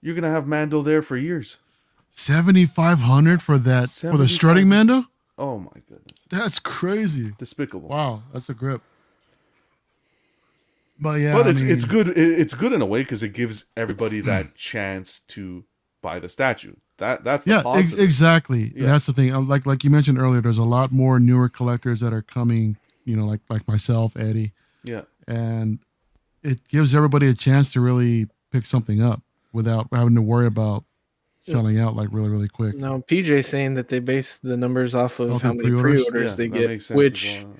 You're 0.00 0.14
going 0.14 0.22
to 0.22 0.30
have 0.30 0.46
Mando 0.46 0.82
there 0.82 1.02
for 1.02 1.16
years. 1.16 1.58
7500 2.10 3.42
for 3.42 3.58
that 3.58 3.90
for 3.90 4.16
the 4.16 4.28
strutting 4.28 4.68
7500. 4.68 4.68
Mando? 4.68 5.08
Oh 5.38 5.58
my 5.58 5.80
goodness. 5.86 6.18
That's 6.30 6.58
crazy. 6.58 7.34
Despicable. 7.38 7.88
Wow, 7.88 8.22
that's 8.32 8.48
a 8.48 8.54
grip. 8.54 8.80
But 10.98 11.20
yeah, 11.20 11.32
but 11.32 11.46
I 11.46 11.50
it's 11.50 11.60
mean, 11.60 11.70
it's 11.70 11.84
good 11.84 12.08
it's 12.08 12.54
good 12.54 12.72
in 12.72 12.80
a 12.80 12.86
way 12.86 13.02
because 13.02 13.22
it 13.22 13.34
gives 13.34 13.66
everybody 13.76 14.20
that 14.22 14.54
chance 14.54 15.20
to 15.20 15.64
buy 16.00 16.18
the 16.18 16.30
statue 16.30 16.74
that 16.98 17.24
that's 17.24 17.46
Yeah, 17.46 17.62
ex- 17.74 17.92
exactly. 17.92 18.72
Yeah. 18.74 18.86
That's 18.86 19.06
the 19.06 19.12
thing. 19.12 19.32
Like 19.46 19.66
like 19.66 19.84
you 19.84 19.90
mentioned 19.90 20.18
earlier, 20.18 20.40
there's 20.40 20.58
a 20.58 20.64
lot 20.64 20.92
more 20.92 21.18
newer 21.18 21.48
collectors 21.48 22.00
that 22.00 22.12
are 22.12 22.22
coming. 22.22 22.76
You 23.04 23.16
know, 23.16 23.26
like 23.26 23.40
like 23.48 23.66
myself, 23.68 24.16
Eddie, 24.16 24.52
yeah 24.86 25.02
and 25.28 25.78
it 26.42 26.66
gives 26.68 26.94
everybody 26.94 27.28
a 27.28 27.34
chance 27.34 27.72
to 27.72 27.80
really 27.80 28.26
pick 28.52 28.64
something 28.64 29.02
up 29.02 29.20
without 29.52 29.88
having 29.92 30.14
to 30.14 30.22
worry 30.22 30.46
about 30.46 30.84
selling 31.40 31.78
out 31.78 31.94
like 31.94 32.08
really 32.10 32.28
really 32.28 32.48
quick. 32.48 32.74
now 32.76 32.98
pj 33.08 33.44
saying 33.44 33.74
that 33.74 33.88
they 33.88 33.98
base 33.98 34.38
the 34.38 34.56
numbers 34.56 34.94
off 34.94 35.20
of 35.20 35.30
Off 35.32 35.42
how 35.42 35.52
many 35.52 35.68
pre-orders? 35.70 36.04
pre-orders 36.06 36.30
Yeah, 36.32 36.36
they 36.36 36.48
get 36.48 36.66
makes 36.68 36.86
sense 36.86 36.96
as 36.96 36.96
which 36.96 37.34
well. 37.42 37.56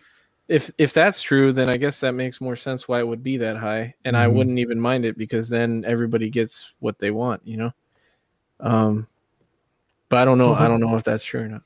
if 0.48 0.70
if 0.78 0.92
that's 0.92 1.20
true 1.22 1.52
then 1.52 1.68
i 1.68 1.76
guess 1.76 2.00
that 2.00 2.12
makes 2.12 2.40
more 2.40 2.56
sense 2.56 2.86
why 2.88 3.00
it 3.00 3.06
would 3.08 3.22
be 3.22 3.36
that 3.38 3.56
high 3.56 3.94
and 4.04 4.16
i 4.16 4.26
Mhm. 4.26 4.32
wouldn't 4.34 4.58
even 4.58 4.80
mind 4.80 5.04
it 5.04 5.16
because 5.18 5.48
then 5.48 5.84
everybody 5.86 6.30
gets 6.30 6.72
what 6.80 6.98
they 6.98 7.10
want 7.10 7.42
you 7.44 7.56
know 7.56 7.72
um 8.60 9.06
but 10.08 10.18
i 10.18 10.24
don't 10.24 10.38
know 10.38 10.52
So 10.52 10.54
the- 10.56 10.62
i 10.62 10.68
don't 10.68 10.80
know 10.80 10.96
if 10.96 11.04
that's 11.04 11.24
true 11.24 11.42
or 11.42 11.48
not 11.48 11.62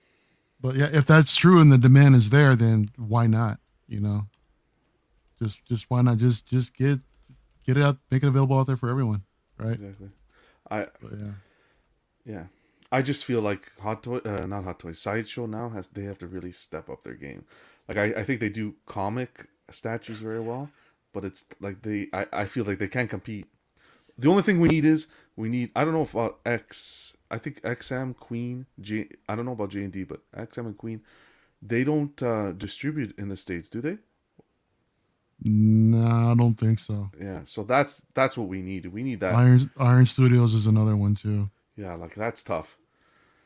But 0.63 0.77
yeah, 0.77 0.91
if 0.93 1.07
that's 1.07 1.35
true 1.37 1.59
and 1.61 1.73
the 1.73 1.79
demand 1.79 2.17
is 2.17 2.29
there, 2.29 2.55
then 2.55 2.91
why 2.99 3.27
not? 3.27 3.61
You 3.89 4.01
know, 4.01 4.27
just 5.43 5.65
just 5.67 5.87
why 5.89 6.03
not 6.03 6.19
just 6.19 6.47
just 6.47 6.75
get 6.77 7.01
get 7.67 7.77
it 7.77 7.83
out, 7.83 7.99
make 8.11 8.23
it 8.23 8.27
available 8.29 8.59
out 8.59 8.67
there 8.67 8.77
for 8.77 8.89
everyone, 8.89 9.23
right? 9.59 9.75
exactly. 9.75 10.09
I 10.71 10.87
But 11.01 11.13
yeah. 11.19 11.33
yeah. 12.25 12.45
I 12.93 13.03
just 13.03 13.25
feel 13.25 13.41
like 13.41 13.71
hot 13.81 14.03
toy 14.03 14.19
uh, 14.19 14.47
not 14.47 14.65
hot 14.65 14.81
toy 14.81 14.93
sideshow 14.93 15.47
now 15.47 15.69
has 15.71 15.89
they 15.89 16.05
have 16.05 16.19
to 16.19 16.27
really 16.27 16.53
step 16.53 16.89
up 16.89 17.03
their 17.03 17.15
game. 17.15 17.45
Like 17.89 17.99
i, 17.99 18.21
I 18.21 18.25
think 18.25 18.41
they 18.41 18.49
do 18.49 18.75
comic 18.87 19.49
statues 19.71 20.19
very 20.19 20.41
well 20.41 20.71
but 21.13 21.25
it's 21.25 21.45
like 21.61 21.83
they 21.83 22.09
I, 22.13 22.27
I 22.33 22.45
feel 22.47 22.65
like 22.65 22.79
they 22.79 22.89
can't 22.89 23.11
compete. 23.11 23.47
The 24.19 24.29
only 24.29 24.43
thing 24.43 24.61
we 24.61 24.69
need 24.69 24.85
is 24.85 25.07
we 25.37 25.49
need 25.49 25.71
i 25.75 25.85
don't 25.85 25.95
know 25.95 26.09
about 26.13 26.39
x 26.45 27.17
i 27.31 27.39
think 27.39 27.61
xm 27.63 28.17
queen 28.17 28.67
j 28.81 29.09
i 29.29 29.35
don't 29.35 29.47
know 29.47 29.53
about 29.53 29.71
j 29.71 29.83
and 29.83 29.93
d 29.93 30.05
but 30.05 30.21
xm 30.37 30.67
and 30.67 30.77
queen 30.77 31.01
they 31.63 31.83
don't 31.83 32.23
uh 32.23 32.53
distribute 32.53 33.17
in 33.19 33.29
the 33.29 33.37
states 33.37 33.71
do 33.71 33.81
they 33.81 33.97
No, 35.43 36.31
I 36.31 36.35
don't 36.37 36.55
think 36.55 36.79
so. 36.79 37.11
yeah 37.21 37.41
so 37.45 37.63
that's 37.63 38.03
that's 38.15 38.37
what 38.37 38.49
we 38.49 38.61
need 38.63 38.87
we 38.87 39.03
need 39.03 39.21
that 39.21 39.35
Iron 39.35 39.71
Iron 39.79 40.07
Studios 40.07 40.53
is 40.55 40.67
another 40.67 40.97
one 40.97 41.15
too. 41.15 41.51
yeah 41.77 41.95
like 41.95 42.15
that's 42.15 42.43
tough 42.43 42.77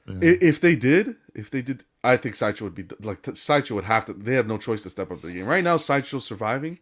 Yeah. 0.07 0.37
If 0.53 0.61
they 0.61 0.77
did, 0.77 1.17
if 1.35 1.51
they 1.51 1.63
did, 1.63 1.85
I 2.03 2.19
think 2.19 2.35
Sideshow 2.35 2.65
would 2.67 2.75
be 2.75 2.85
like 3.01 3.23
t- 3.23 3.35
Sideshow 3.35 3.75
would 3.77 3.85
have 3.85 4.05
to. 4.07 4.13
They 4.13 4.35
have 4.35 4.47
no 4.47 4.59
choice 4.59 4.83
to 4.83 4.91
step 4.91 5.11
up 5.11 5.23
the 5.23 5.33
game 5.33 5.47
right 5.47 5.65
now. 5.65 5.79
Sideshow's 5.79 6.27
surviving 6.27 6.79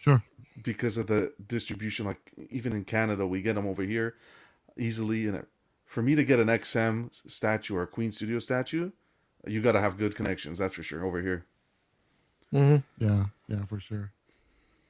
sure. 0.00 0.22
because 0.62 0.96
of 0.96 1.08
the 1.08 1.32
distribution. 1.44 2.06
Like 2.06 2.32
even 2.50 2.72
in 2.72 2.84
Canada, 2.84 3.26
we 3.26 3.42
get 3.42 3.54
them 3.56 3.66
over 3.66 3.82
here 3.82 4.14
easily. 4.78 5.26
And 5.26 5.44
for 5.86 6.02
me 6.02 6.14
to 6.14 6.22
get 6.22 6.38
an 6.38 6.46
XM 6.46 7.10
statue 7.28 7.74
or 7.74 7.82
a 7.82 7.86
Queen 7.88 8.12
Studio 8.12 8.38
statue, 8.38 8.92
you 9.44 9.60
got 9.60 9.72
to 9.72 9.80
have 9.80 9.98
good 9.98 10.14
connections. 10.14 10.58
That's 10.58 10.74
for 10.74 10.84
sure 10.84 11.04
over 11.04 11.20
here. 11.20 11.46
mm-hmm. 12.52 12.76
Yeah, 13.04 13.24
yeah, 13.48 13.64
for 13.64 13.80
sure. 13.80 14.12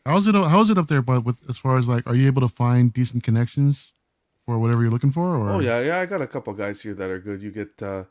How's 0.05 0.27
it? 0.27 0.35
How's 0.35 0.71
it 0.71 0.79
up 0.79 0.89
there? 0.89 1.03
But 1.03 1.25
with 1.25 1.39
as 1.49 1.59
far 1.59 1.77
as 1.77 1.89
like, 1.89 2.07
are 2.07 2.15
you 2.15 2.27
able 2.27 2.43
to 2.43 2.49
find 2.49 2.93
decent 2.93 3.23
connections 3.23 3.93
for 4.45 4.59
whatever 4.59 4.83
you're 4.83 4.91
looking 4.91 5.13
for? 5.13 5.37
Or 5.37 5.51
Oh 5.51 5.61
yeah, 5.61 5.81
yeah. 5.81 6.01
I 6.01 6.07
got 6.07 6.23
a 6.23 6.27
couple 6.27 6.53
guys 6.55 6.83
here 6.83 6.95
that 6.95 7.09
are 7.11 7.21
good. 7.21 7.43
You 7.43 7.51
get 7.51 7.81
uh, 7.83 8.05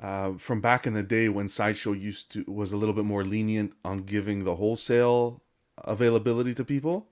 uh, 0.00 0.32
from 0.38 0.60
back 0.60 0.86
in 0.86 0.94
the 0.94 1.02
day 1.02 1.28
when 1.28 1.48
Sideshow 1.48 1.92
used 1.92 2.32
to 2.32 2.44
was 2.50 2.72
a 2.72 2.76
little 2.76 2.94
bit 2.94 3.04
more 3.04 3.24
lenient 3.24 3.74
on 3.84 3.98
giving 3.98 4.44
the 4.44 4.56
wholesale 4.56 5.42
availability 5.84 6.54
to 6.54 6.64
people. 6.64 7.06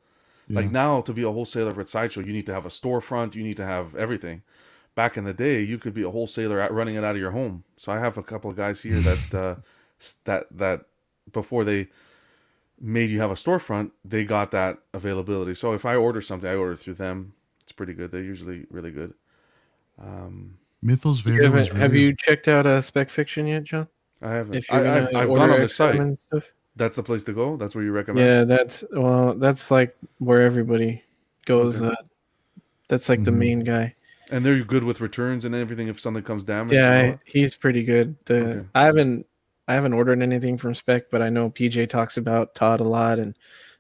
yeah. 0.49 0.61
Like 0.61 0.71
now, 0.71 1.03
to 1.03 1.13
be 1.13 1.23
a 1.23 1.31
wholesaler 1.31 1.79
at 1.79 1.89
Sideshow, 1.89 2.21
you 2.21 2.33
need 2.33 2.47
to 2.47 2.55
have 2.55 2.65
a 2.65 2.71
storefront. 2.71 3.35
You 3.35 3.43
need 3.43 3.59
to 3.59 3.67
have 3.67 3.95
everything. 3.95 4.43
Back 4.95 5.17
in 5.17 5.25
the 5.25 5.35
day, 5.35 5.61
you 5.61 5.79
could 5.79 5.95
be 5.95 6.03
a 6.03 6.11
wholesaler 6.11 6.61
at 6.61 6.73
running 6.73 6.97
it 6.97 7.05
out 7.05 7.15
of 7.15 7.21
your 7.21 7.31
home. 7.33 7.65
So 7.77 7.93
I 7.93 7.99
have 7.99 8.17
a 8.17 8.23
couple 8.23 8.51
of 8.51 8.57
guys 8.57 8.81
here 8.81 8.99
that 9.01 9.35
uh, 9.35 9.57
that 10.25 10.47
that 10.51 10.87
before 11.31 11.65
they 11.65 11.89
made 12.81 13.11
you 13.11 13.21
have 13.21 13.31
a 13.31 13.35
storefront, 13.35 13.91
they 14.05 14.25
got 14.25 14.51
that 14.53 14.79
availability. 14.95 15.55
So 15.55 15.73
if 15.73 15.85
I 15.85 15.95
order 15.97 16.21
something, 16.21 16.49
I 16.49 16.55
order 16.55 16.77
through 16.77 16.95
them. 16.95 17.33
It's 17.63 17.73
pretty 17.73 17.93
good. 17.93 18.11
They're 18.13 18.23
usually 18.23 18.67
really 18.71 18.91
good. 18.91 19.15
Um, 20.01 20.59
Mythos 20.83 21.25
You 21.27 21.33
Vader 21.33 21.45
haven't- 21.45 21.59
was 21.61 21.69
have 21.73 21.95
you 21.95 22.15
checked 22.15 22.47
out 22.49 22.67
uh, 22.67 22.81
spec 22.81 23.11
fiction 23.11 23.47
yet 23.49 23.65
john 23.65 23.89
I 24.23 24.31
haven't. 24.31 24.65
I, 24.71 24.99
I've, 24.99 25.15
I've 25.15 25.29
gone 25.29 25.51
on 25.51 25.61
the 25.61 25.69
site. 25.69 26.19
stuff 26.19 26.45
That's 26.77 26.95
the 26.97 27.03
place 27.03 27.25
to 27.25 27.33
go. 27.33 27.57
That's 27.57 27.75
where 27.75 27.83
you 27.83 27.91
recommend. 27.91 28.25
yeah 28.27 28.45
that's 28.45 28.85
well 28.93 29.35
that's 29.35 29.71
like 29.73 29.97
where 30.19 30.43
everybody 30.43 31.03
goes 31.47 31.83
Okay. 31.83 31.91
uh, 31.93 31.97
that's 32.87 33.09
like 33.09 33.25
the 33.25 33.33
Mhm. 33.33 33.37
main 33.39 33.61
guy 33.65 33.95
And 34.31 34.47
they're 34.47 34.63
good 34.63 34.85
with 34.85 35.01
returns 35.01 35.45
and 35.45 35.53
everything 35.55 35.89
if 35.89 35.99
something 35.99 36.23
comes 36.23 36.45
damaged. 36.45 36.75
yeah 36.75 36.93
and 36.93 37.07
all 37.09 37.15
I, 37.15 37.19
he's 37.25 37.57
pretty 37.57 37.83
good 37.83 38.15
the 38.27 38.37
Okay. 38.59 38.67
i 38.77 38.85
haven't 38.85 39.27
i 39.69 39.75
haven't 39.75 39.93
ordered 39.93 40.21
anything 40.21 40.57
from 40.59 40.75
spec 40.75 41.09
but 41.11 41.23
i 41.23 41.29
know 41.29 41.49
pj 41.51 41.89
talks 41.89 42.17
about 42.17 42.55
todd 42.57 42.81
a 42.81 42.85
lot 42.85 43.19
and 43.21 43.37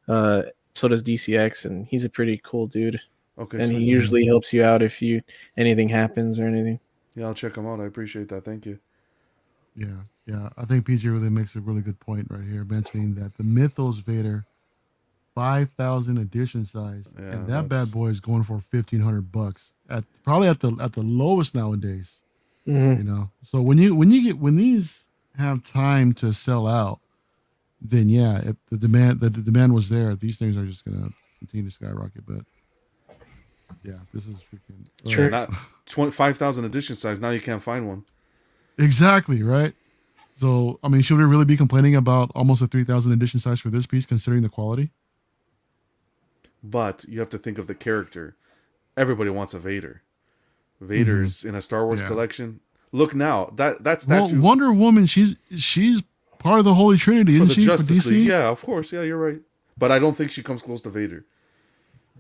uh 0.07 0.43
so 0.75 0.87
does 0.87 1.03
dcx 1.03 1.65
and 1.65 1.87
he's 1.87 2.05
a 2.05 2.09
pretty 2.09 2.41
cool 2.45 2.67
dude? 2.69 3.01
Okay. 3.37 3.59
and 3.59 3.71
so- 3.73 3.79
he 3.79 3.85
usually 3.85 4.25
helps 4.27 4.53
you 4.53 4.63
out 4.63 4.81
if 4.83 5.03
you 5.03 5.21
anything 5.57 5.89
happens 5.89 6.39
or 6.39 6.47
anything 6.47 6.79
yeah, 7.17 7.27
I'll 7.27 7.35
check 7.35 7.57
him 7.57 7.67
out. 7.67 7.81
I 7.81 7.87
appreciate 7.87 8.29
that. 8.29 8.45
Thank 8.45 8.65
you. 8.65 8.79
Yeah, 9.75 10.03
yeah. 10.27 10.51
I 10.57 10.65
think 10.65 10.87
PJ 10.87 11.03
really 11.11 11.29
makes 11.31 11.57
a 11.57 11.61
really 11.61 11.81
good 11.81 11.99
point 11.99 12.29
right 12.31 12.45
here, 12.45 12.63
mentioning 12.65 13.17
that 13.17 13.37
the 13.37 13.43
Mythos 13.43 13.97
Vader, 13.99 14.47
five 15.35 15.69
thousand 15.77 16.19
edition 16.19 16.65
size, 16.65 17.09
Yeah, 17.19 17.25
and 17.33 17.47
that 17.49 17.69
that's- 17.69 17.87
bad 17.87 17.93
boy 17.93 18.09
is 18.09 18.21
going 18.21 18.45
for 18.45 18.61
fifteen 18.61 19.01
hundred 19.01 19.33
bucks 19.33 19.75
at 19.91 20.05
probably 20.23 20.47
at 20.47 20.61
the 20.61 20.77
at 20.81 20.93
the 20.93 21.03
lowest 21.03 21.57
nowadays. 21.57 22.23
Mhm. 22.69 22.99
You 22.99 23.03
know, 23.05 23.31
so 23.43 23.63
when 23.63 23.79
you 23.79 23.97
when 23.97 24.13
you 24.13 24.23
get 24.23 24.39
when 24.39 24.55
these 24.57 25.08
have 25.39 25.63
time 25.65 26.13
to 26.15 26.33
sell 26.33 26.67
out, 26.67 27.01
then 27.81 28.09
yeah, 28.09 28.39
if 28.45 28.57
the 28.71 28.77
demand 28.77 29.21
the, 29.21 29.31
the 29.31 29.41
demand 29.43 29.73
was 29.75 29.89
there. 29.89 30.15
These 30.17 30.37
things 30.37 30.57
are 30.57 30.67
just 30.67 30.85
gonna 30.85 31.11
continue 31.39 31.69
to 31.69 31.75
skyrocket. 31.75 32.27
But 32.27 32.45
yeah, 33.85 33.95
this 34.13 34.27
is 34.27 34.43
freaking 34.53 34.87
Sure. 35.11 35.31
Not 35.31 35.51
25,000 35.87 36.65
edition 36.65 36.97
size. 36.97 37.21
Now 37.21 37.31
you 37.31 37.41
can't 37.41 37.63
find 37.63 37.87
one. 37.89 38.05
Exactly 38.79 39.43
right. 39.43 39.75
So 40.37 40.79
I 40.85 40.89
mean, 40.89 41.03
should 41.03 41.19
we 41.19 41.25
really 41.25 41.45
be 41.45 41.57
complaining 41.57 41.97
about 41.97 42.31
almost 42.35 42.63
a 42.63 42.67
three 42.67 42.85
thousand 42.85 43.13
edition 43.13 43.41
size 43.41 43.59
for 43.61 43.71
this 43.71 43.87
piece, 43.87 44.07
considering 44.07 44.43
the 44.43 44.49
quality? 44.49 44.91
But 46.63 47.05
you 47.09 47.21
have 47.21 47.31
to 47.31 47.39
think 47.39 47.59
of 47.59 47.67
the 47.67 47.75
character. 47.75 48.37
Everybody 48.97 49.31
wants 49.31 49.55
a 49.55 49.59
Vader. 49.59 50.03
Vader's 50.81 51.45
in 51.45 51.55
a 51.55 51.63
Star 51.63 51.85
Wars 51.85 51.97
Mm-hmm. 52.01 52.05
Yeah. 52.05 52.09
collection. 52.09 52.61
Look 52.93 53.15
now, 53.15 53.53
that 53.57 53.85
that's 53.85 54.07
that 54.07 54.31
Well, 54.31 54.41
Wonder 54.41 54.73
Woman, 54.73 55.07
she's 55.07 55.37
she's 55.57 56.03
part 56.39 56.59
of 56.59 56.65
the 56.65 56.75
Holy 56.75 56.97
Trinity, 56.97 57.37
isn't 57.37 57.49
she? 57.49 57.67
For 57.67 57.77
Justice 57.77 58.07
DC? 58.07 58.11
League. 58.11 58.29
Yeah, 58.29 58.49
of 58.49 58.63
course. 58.63 58.93
Yeah, 58.93 59.03
you're 59.03 59.19
right. 59.19 59.41
But 59.77 59.93
I 59.93 59.99
don't 59.99 60.17
think 60.17 60.31
she 60.31 60.43
comes 60.43 60.63
close 60.63 60.83
to 60.83 60.91
Vader. 60.91 61.25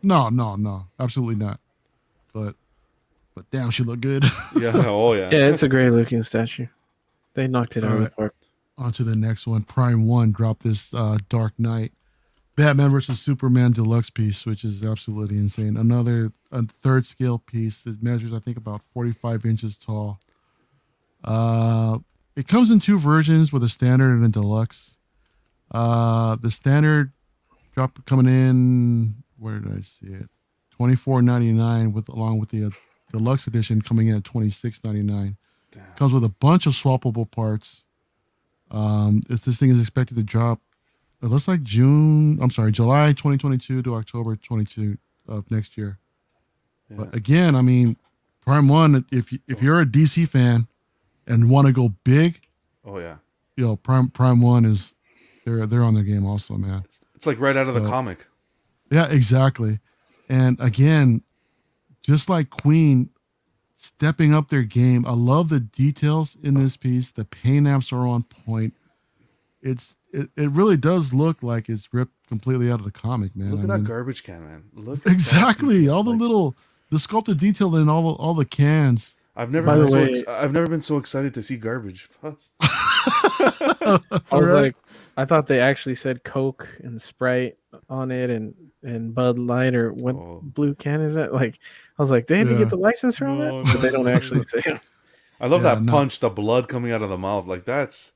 No, 0.03 0.29
no, 0.29 0.57
no, 0.57 0.87
absolutely 1.01 1.37
not. 1.37 1.61
But 2.33 2.55
but 3.35 3.51
damn, 3.51 3.71
she 3.71 3.83
looked 3.83 4.03
good. 4.03 4.25
Yeah. 4.57 4.73
oh 4.75 5.12
yeah. 5.12 5.31
yeah 5.31 5.47
it's 5.49 5.62
a 5.62 5.69
great 5.69 5.91
looking 5.91 6.23
statue 6.23 6.66
they 7.39 7.47
knocked 7.47 7.77
it 7.77 7.85
out 7.85 7.93
of 7.93 8.01
the 8.01 8.11
park 8.11 8.35
On 8.77 8.93
to 8.93 9.05
the 9.05 9.16
next 9.16 9.47
one. 9.47 9.62
Prime 9.62 10.07
One 10.07 10.33
dropped 10.33 10.64
this 10.64 10.93
uh, 10.93 11.19
Dark 11.29 11.53
Knight 11.59 11.93
Batman 12.57 12.91
versus 12.91 13.21
Superman 13.21 13.71
deluxe 13.71 14.11
piece, 14.11 14.45
which 14.45 14.64
is 14.64 14.85
absolutely 14.85 15.37
insane. 15.37 15.77
Another 15.77 16.33
a 16.51 16.64
third 16.83 17.07
scale 17.07 17.39
piece 17.39 17.83
that 17.83 18.03
measures, 18.03 18.33
I 18.33 18.41
think, 18.41 18.57
about 18.57 18.83
45 18.93 19.47
inches 19.47 19.77
tall. 19.77 20.19
Uh, 21.25 21.99
it 22.37 22.47
comes 22.47 22.71
in 22.71 22.81
two 22.81 22.99
versions 22.99 23.53
with 23.53 23.62
a 23.64 23.69
standard 23.69 24.12
and 24.12 24.25
a 24.25 24.29
deluxe. 24.29 24.97
Uh, 25.71 26.37
the 26.37 26.51
standard 26.51 27.12
drop 27.75 28.05
coming 28.07 28.27
in. 28.27 29.14
Where 29.39 29.59
did 29.59 29.77
I 29.77 29.83
see 29.83 30.09
it? 30.09 30.29
24.99 30.79 31.93
with 31.93 32.09
along 32.09 32.39
with 32.39 32.51
the 32.51 32.66
uh, 32.66 32.71
deluxe 33.12 33.47
edition 33.47 33.83
coming 33.83 34.09
in 34.09 34.16
at 34.16 34.23
26.99. 34.23 35.37
Comes 35.97 36.12
with 36.12 36.25
a 36.25 36.29
bunch 36.29 36.66
of 36.66 36.73
swappable 36.73 37.31
parts. 37.31 37.85
Um, 38.71 39.23
if 39.29 39.43
this 39.43 39.59
thing 39.59 39.71
is 39.71 39.79
expected 39.81 40.16
to 40.16 40.23
drop 40.23 40.61
it 41.23 41.27
looks 41.27 41.49
like 41.49 41.62
June. 41.62 42.39
I'm 42.41 42.51
sorry, 42.51 42.73
July 42.73 43.09
2022 43.09 43.83
to 43.83 43.95
October 43.95 44.37
22 44.37 44.97
of 45.27 45.51
next 45.51 45.77
year. 45.77 45.99
Yeah. 46.89 46.97
But 46.99 47.14
again, 47.14 47.57
I 47.57 47.62
mean, 47.62 47.97
Prime 48.41 48.69
One. 48.69 49.05
If 49.11 49.33
if 49.47 49.62
you're 49.62 49.81
a 49.81 49.87
DC 49.87 50.29
fan 50.29 50.69
and 51.29 51.49
want 51.51 51.66
to 51.66 51.72
go 51.72 51.91
big, 52.05 52.41
oh 52.85 52.99
yeah, 52.99 53.16
you 53.57 53.64
know, 53.64 53.76
Prime 53.76 54.09
Prime 54.09 54.41
One 54.41 54.64
is 54.64 54.95
they're 55.45 55.66
they're 55.66 55.85
on 55.85 55.95
their 55.95 56.05
game 56.05 56.26
also, 56.26 56.55
man. 56.55 56.83
It's, 56.85 57.01
it's 57.14 57.26
like 57.26 57.39
right 57.39 57.57
out 57.57 57.68
of 57.68 57.74
the 57.74 57.85
so, 57.85 57.89
comic. 57.89 58.26
Yeah, 58.91 59.07
exactly. 59.07 59.81
And 60.29 60.59
again, 60.61 61.22
just 62.03 62.29
like 62.29 62.51
Queen, 62.51 63.11
stepping 63.79 64.35
up 64.35 64.49
their 64.49 64.62
game. 64.62 65.07
I 65.07 65.12
love 65.12 65.49
the 65.49 65.61
details 65.61 66.37
in 66.43 66.55
this 66.55 66.76
piece. 66.76 67.11
The 67.11 67.24
paint 67.24 67.66
apps 67.66 67.93
are 67.93 68.07
on 68.07 68.24
point. 68.24 68.74
It's 69.62 69.97
it, 70.12 70.31
it 70.37 70.51
really 70.51 70.76
does 70.76 71.12
look 71.12 71.43
like 71.43 71.68
it's 71.68 71.93
ripped 71.93 72.14
completely 72.29 72.70
out 72.70 72.81
of 72.81 72.85
the 72.85 72.93
comic, 72.93 73.35
man. 73.37 73.51
Look 73.51 73.61
at 73.61 73.64
I 73.64 73.68
that 73.68 73.79
mean, 73.79 73.85
garbage 73.85 74.22
can, 74.22 74.45
man. 74.45 74.64
Look 74.74 75.07
exactly 75.07 75.89
all 75.89 76.03
the 76.03 76.11
like, 76.11 76.20
little 76.20 76.57
the 76.91 76.99
sculpted 76.99 77.39
detail 77.39 77.76
in 77.76 77.89
all 77.89 78.14
all 78.16 78.35
the 78.35 78.45
cans. 78.45 79.16
I've 79.39 79.53
never 79.53 79.72
been 79.72 79.86
so 79.86 79.99
ex- 80.03 80.26
I've 80.26 80.53
never 80.53 80.66
been 80.66 80.82
so 80.82 80.97
excited 80.97 81.32
to 81.34 81.45
see 81.45 81.57
garbage. 81.57 82.09
I 82.22 84.01
was 84.32 84.51
like, 84.51 84.74
I 85.16 85.24
thought 85.24 85.47
they 85.47 85.61
actually 85.61 85.95
said 85.95 86.24
Coke 86.24 86.68
and 86.82 87.01
Sprite 87.01 87.57
on 87.89 88.11
it, 88.11 88.30
and 88.30 88.53
and 88.82 89.14
Bud 89.14 89.39
Light 89.39 89.76
or 89.76 89.93
what 89.93 90.16
oh. 90.16 90.41
blue 90.43 90.74
can 90.74 91.01
is 91.01 91.14
that? 91.14 91.32
Like, 91.32 91.61
I 91.99 92.03
was 92.03 92.11
like, 92.11 92.26
they 92.26 92.39
had 92.39 92.49
yeah. 92.49 92.55
to 92.55 92.59
get 92.59 92.70
the 92.70 92.76
license 92.76 93.16
for 93.16 93.28
all 93.28 93.36
that, 93.39 93.53
no, 93.53 93.62
but 93.62 93.80
they 93.80 93.91
don't 93.91 94.09
actually 94.09 94.43
say. 94.43 94.80
I 95.41 95.47
love 95.47 95.62
yeah, 95.62 95.76
that 95.76 95.82
no. 95.82 95.93
punch, 95.93 96.18
the 96.18 96.30
blood 96.30 96.68
coming 96.68 96.91
out 96.91 97.03
of 97.03 97.09
the 97.09 97.16
mouth. 97.16 97.47
Like 97.47 97.64
that's 97.64 98.14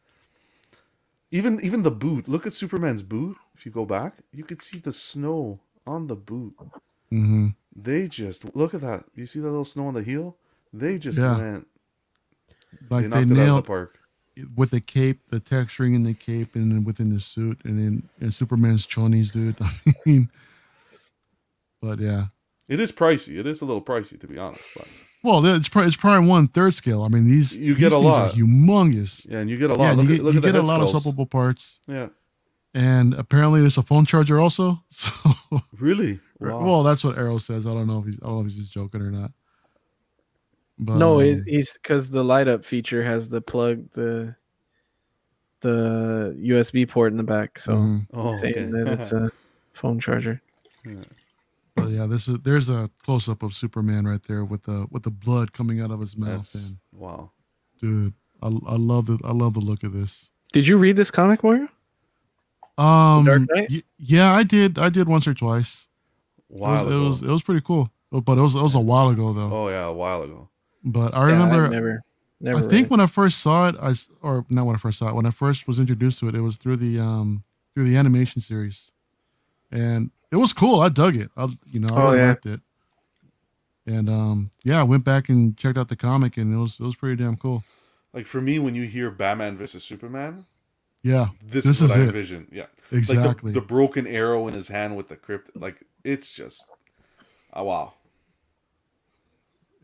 even 1.30 1.60
even 1.60 1.84
the 1.84 1.92
boot. 1.92 2.26
Look 2.26 2.48
at 2.48 2.52
Superman's 2.52 3.02
boot. 3.02 3.36
If 3.54 3.64
you 3.64 3.70
go 3.70 3.84
back, 3.84 4.16
you 4.32 4.42
could 4.42 4.60
see 4.60 4.78
the 4.78 4.92
snow 4.92 5.60
on 5.86 6.08
the 6.08 6.16
boot. 6.16 6.56
Mm-hmm. 7.12 7.48
They 7.76 8.08
just 8.08 8.56
look 8.56 8.74
at 8.74 8.80
that. 8.80 9.04
You 9.14 9.26
see 9.26 9.38
that 9.38 9.48
little 9.48 9.64
snow 9.64 9.86
on 9.86 9.94
the 9.94 10.02
heel? 10.02 10.36
They 10.72 10.98
just 10.98 11.18
yeah. 11.18 11.36
went. 11.36 11.66
Like 12.90 13.10
they, 13.10 13.24
they 13.24 13.34
nailed 13.34 13.64
the 13.64 13.66
park 13.66 13.98
with 14.54 14.70
the 14.70 14.80
cape, 14.80 15.20
the 15.30 15.40
texturing 15.40 15.94
in 15.94 16.04
the 16.04 16.14
cape, 16.14 16.54
and 16.54 16.72
then 16.72 16.84
within 16.84 17.12
the 17.12 17.20
suit, 17.20 17.60
and 17.64 17.78
then 17.78 18.08
and 18.20 18.32
Superman's 18.32 18.86
chonies, 18.86 19.32
dude. 19.32 19.56
I 19.60 19.70
mean, 20.06 20.30
but 21.80 21.98
yeah, 22.00 22.26
it 22.68 22.80
is 22.80 22.92
pricey. 22.92 23.38
It 23.38 23.46
is 23.46 23.60
a 23.60 23.64
little 23.64 23.82
pricey, 23.82 24.18
to 24.20 24.26
be 24.26 24.38
honest. 24.38 24.68
But 24.74 24.88
well, 25.22 25.44
it's 25.44 25.68
probably, 25.68 25.88
it's 25.88 25.96
probably 25.96 26.28
one 26.28 26.48
third 26.48 26.74
scale. 26.74 27.02
I 27.02 27.08
mean, 27.08 27.26
these 27.26 27.56
you 27.56 27.74
get 27.74 27.90
these 27.90 27.92
a 27.92 27.98
lot, 27.98 28.32
humongous. 28.32 29.24
Yeah, 29.28 29.38
and 29.38 29.50
you 29.50 29.58
get 29.58 29.70
a 29.70 29.74
lot. 29.74 29.84
Yeah, 29.84 29.92
look 29.92 30.08
you 30.08 30.16
get, 30.16 30.24
look 30.24 30.34
you 30.34 30.40
get 30.40 30.54
a 30.54 30.62
lot 30.62 30.80
sculpts. 30.80 30.94
of 30.94 31.02
swappable 31.02 31.30
parts. 31.30 31.78
Yeah, 31.86 32.08
and 32.74 33.14
apparently 33.14 33.60
there's 33.60 33.78
a 33.78 33.82
phone 33.82 34.06
charger 34.06 34.40
also. 34.40 34.82
So 35.52 35.60
really, 35.78 36.18
wow. 36.40 36.64
well, 36.64 36.82
that's 36.82 37.04
what 37.04 37.18
Arrow 37.18 37.36
says. 37.36 37.66
I 37.66 37.74
don't 37.74 37.86
know 37.86 37.98
if 37.98 38.06
he's 38.06 38.18
I 38.22 38.26
don't 38.26 38.36
know 38.36 38.40
if 38.40 38.46
he's 38.46 38.56
just 38.56 38.72
joking 38.72 39.02
or 39.02 39.10
not. 39.10 39.32
But, 40.85 40.97
no, 40.97 41.20
um, 41.20 41.45
he's 41.47 41.74
because 41.74 42.11
the 42.11 42.24
light 42.24 42.49
up 42.49 42.64
feature 42.64 43.03
has 43.03 43.28
the 43.28 43.41
plug 43.41 43.91
the 43.93 44.35
the 45.61 46.37
USB 46.41 46.89
port 46.89 47.12
in 47.12 47.16
the 47.16 47.24
back, 47.24 47.59
so 47.59 47.74
mm-hmm. 47.74 48.18
oh, 48.18 48.37
saying 48.37 48.55
okay. 48.57 48.70
that 48.70 48.89
it's 48.89 49.12
a 49.12 49.30
phone 49.72 50.01
charger. 50.01 50.43
Yeah. 50.85 51.05
But 51.74 51.89
yeah, 51.89 52.07
this 52.07 52.28
is 52.28 52.39
there's 52.41 52.68
a 52.68 52.91
close 53.03 53.28
up 53.28 53.43
of 53.43 53.55
Superman 53.55 54.07
right 54.07 54.22
there 54.24 54.45
with 54.45 54.64
the 54.64 54.87
with 54.91 55.05
the 55.05 55.11
blood 55.11 55.53
coming 55.53 55.80
out 55.80 55.91
of 55.91 56.01
his 56.01 56.16
mouth. 56.16 56.53
That's, 56.53 56.55
and 56.55 56.76
wow, 56.93 57.30
dude, 57.80 58.12
I 58.43 58.49
I 58.49 58.76
love 58.76 59.07
the 59.07 59.18
I 59.24 59.33
love 59.33 59.55
the 59.55 59.61
look 59.61 59.83
of 59.83 59.93
this. 59.93 60.30
Did 60.53 60.66
you 60.66 60.76
read 60.76 60.97
this 60.97 61.11
comic, 61.11 61.43
Mario? 61.43 61.68
Um, 62.76 63.47
y- 63.55 63.83
yeah, 63.99 64.35
I 64.35 64.43
did. 64.43 64.78
I 64.78 64.91
did 64.91 65.09
once 65.09 65.26
or 65.26 65.35
twice. 65.35 65.89
Wow, 66.49 66.83
it, 66.83 66.85
was, 66.85 66.93
it 66.93 66.99
was, 66.99 67.22
it 67.22 67.28
was 67.28 67.43
pretty 67.43 67.62
cool, 67.62 67.91
but 68.11 68.37
it 68.37 68.43
was 68.43 68.55
it 68.55 68.62
was 68.62 68.74
a 68.74 68.80
while 68.80 69.09
ago 69.09 69.33
though. 69.33 69.51
Oh 69.51 69.68
yeah, 69.68 69.85
a 69.85 69.93
while 69.93 70.22
ago. 70.22 70.51
But 70.85 71.14
I 71.14 71.24
remember 71.24 71.64
yeah, 71.64 71.68
never, 71.68 72.03
never. 72.41 72.66
I 72.66 72.68
think 72.68 72.91
when 72.91 73.01
I 73.01 73.07
first 73.07 73.39
saw 73.39 73.68
it, 73.68 73.76
I 73.80 73.95
or 74.22 74.45
not 74.51 74.66
when 74.66 74.74
I 74.74 74.78
first 74.78 74.99
saw 74.99 75.09
it, 75.09 75.14
when 75.14 75.26
I 75.26 75.30
first 75.30 75.66
was 75.66 75.78
introduced 75.78 76.18
to 76.20 76.28
it, 76.28 76.35
it 76.35 76.41
was 76.41 76.57
through 76.57 76.76
the 76.76 76.99
um 76.99 77.45
through 77.74 77.85
the 77.85 77.97
animation 77.97 78.43
series, 78.43 78.91
and 79.70 80.11
it 80.30 80.37
was 80.37 80.53
cool. 80.53 80.80
I 80.80 80.89
dug 80.89 81.16
it. 81.16 81.30
I, 81.37 81.49
you 81.66 81.80
know, 81.80 81.89
I 81.95 82.01
oh, 82.01 82.05
really 82.05 82.18
yeah. 82.18 82.28
liked 82.28 82.47
it. 82.47 82.61
And 83.87 84.09
um, 84.09 84.51
yeah, 84.62 84.80
I 84.80 84.85
went 84.85 85.05
back 85.05 85.28
and 85.28 85.57
checked 85.57 85.76
out 85.76 85.89
the 85.89 85.97
comic, 85.97 86.37
and 86.37 86.55
it 86.55 86.59
was 86.59 86.78
it 86.78 86.85
was 86.85 86.97
pretty 86.97 87.22
damn 87.22 87.37
cool. 87.37 87.64
Like 88.12 88.26
for 88.26 88.41
me, 88.41 88.59
when 88.59 88.74
you 88.74 88.85
hear 88.85 89.11
Batman 89.11 89.57
versus 89.57 89.83
Superman, 89.85 90.47
yeah, 91.03 91.28
this, 91.43 91.64
this 91.64 91.80
is, 91.80 91.91
what 91.91 91.99
I 91.99 92.03
envision. 92.03 92.47
Yeah, 92.53 92.66
exactly. 92.91 93.49
Like 93.51 93.55
the, 93.55 93.61
the, 93.61 93.66
broken 93.66 94.07
arrow 94.07 94.47
in 94.49 94.55
his 94.55 94.68
hand 94.68 94.97
with 94.97 95.09
the 95.09 95.16
crypt, 95.16 95.51
like 95.57 95.85
it's 96.05 96.33
just, 96.33 96.64
oh 97.53 97.64
wow. 97.64 97.95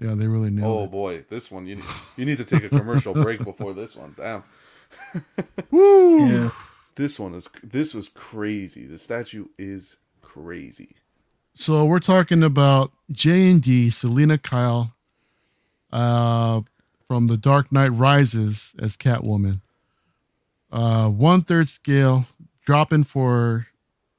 Yeah, 0.01 0.15
they 0.15 0.27
really 0.27 0.51
nailed 0.51 0.77
oh, 0.77 0.81
it. 0.81 0.85
Oh 0.85 0.87
boy, 0.87 1.25
this 1.29 1.51
one 1.51 1.67
you 1.67 1.77
need, 1.77 1.85
you 2.17 2.25
need 2.25 2.39
to 2.39 2.45
take 2.45 2.65
a 2.65 2.69
commercial 2.69 3.15
break 3.15 3.43
before 3.43 3.75
this 3.75 3.97
one. 3.97 4.15
Damn. 4.17 4.45
Woo! 5.71 6.27
Yeah. 6.27 6.51
This 6.95 7.19
one 7.19 7.35
is 7.35 7.49
this 7.63 7.95
was 7.95 8.09
crazy. 8.09 8.87
The 8.87 8.99
statue 8.99 9.47
is 9.59 9.99
crazy. 10.21 10.97
So 11.55 11.85
we're 11.85 11.99
talking 11.99 12.43
about 12.43 12.93
J 13.11 13.51
and 13.51 13.63
D, 13.63 13.91
Selina 13.91 14.39
Kyle, 14.39 14.95
uh, 15.93 16.61
from 17.09 17.27
The 17.27 17.37
Dark 17.37 17.73
Knight 17.73 17.89
Rises 17.89 18.75
as 18.79 18.97
Catwoman. 18.97 19.61
Uh, 20.71 21.09
one 21.09 21.43
third 21.43 21.69
scale, 21.69 22.27
dropping 22.65 23.05
for 23.05 23.67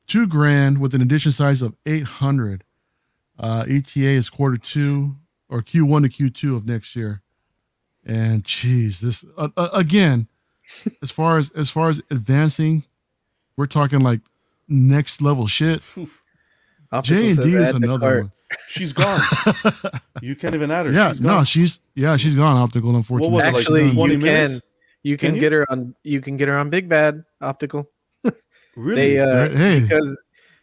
two 0.08 0.28
grand 0.28 0.80
with 0.80 0.94
an 0.94 1.02
edition 1.02 1.32
size 1.32 1.62
of 1.62 1.76
eight 1.86 2.04
hundred. 2.04 2.64
Uh, 3.38 3.64
ETA 3.70 4.02
is 4.02 4.30
quarter 4.30 4.58
two 4.58 5.16
or 5.50 5.62
Q 5.62 5.86
one 5.86 6.04
to 6.04 6.10
Q 6.10 6.30
two 6.30 6.56
of 6.56 6.66
next 6.66 6.96
year. 6.96 7.22
And 8.06 8.44
geez, 8.44 9.00
this 9.00 9.26
uh, 9.38 9.50
uh, 9.58 9.70
again, 9.74 10.28
as 11.04 11.12
far 11.12 11.38
as 11.38 11.50
as 11.52 11.70
far 11.70 11.90
as 11.90 12.02
advancing, 12.10 12.84
we're 13.58 13.68
talking 13.68 14.00
like 14.00 14.22
next 14.68 15.22
level 15.22 15.48
shit. 15.48 15.82
J 17.04 17.32
and 17.32 17.40
D 17.40 17.54
is 17.56 17.74
another 17.74 18.22
one. 18.22 18.32
She's 18.68 18.94
gone. 18.94 19.20
you 20.22 20.36
can't 20.36 20.56
even 20.56 20.72
add 20.72 20.88
her. 20.88 20.92
Yeah, 20.92 21.12
she's 21.12 21.22
no, 21.22 21.44
she's 21.44 21.80
yeah, 21.94 22.18
she's 22.18 22.36
gone 22.36 22.58
optical. 22.58 22.96
Unfortunately, 22.96 23.32
what 23.32 23.54
was 23.54 23.56
it, 23.56 23.60
actually, 23.60 23.92
like 23.92 24.12
you 24.12 24.18
minutes? 24.18 24.54
can 24.54 24.62
you 25.04 25.18
can, 25.18 25.32
can 25.32 25.40
get 25.40 25.52
her 25.52 25.72
on 25.72 25.96
you 26.04 26.20
can 26.20 26.36
get 26.36 26.48
her 26.48 26.58
on 26.58 26.72
Big 26.72 26.90
Bad 26.90 27.24
optical. 27.42 27.92
really? 28.76 29.18
They, 29.18 29.20
uh, 29.20 29.50
hey. 29.50 29.82
because 29.82 30.20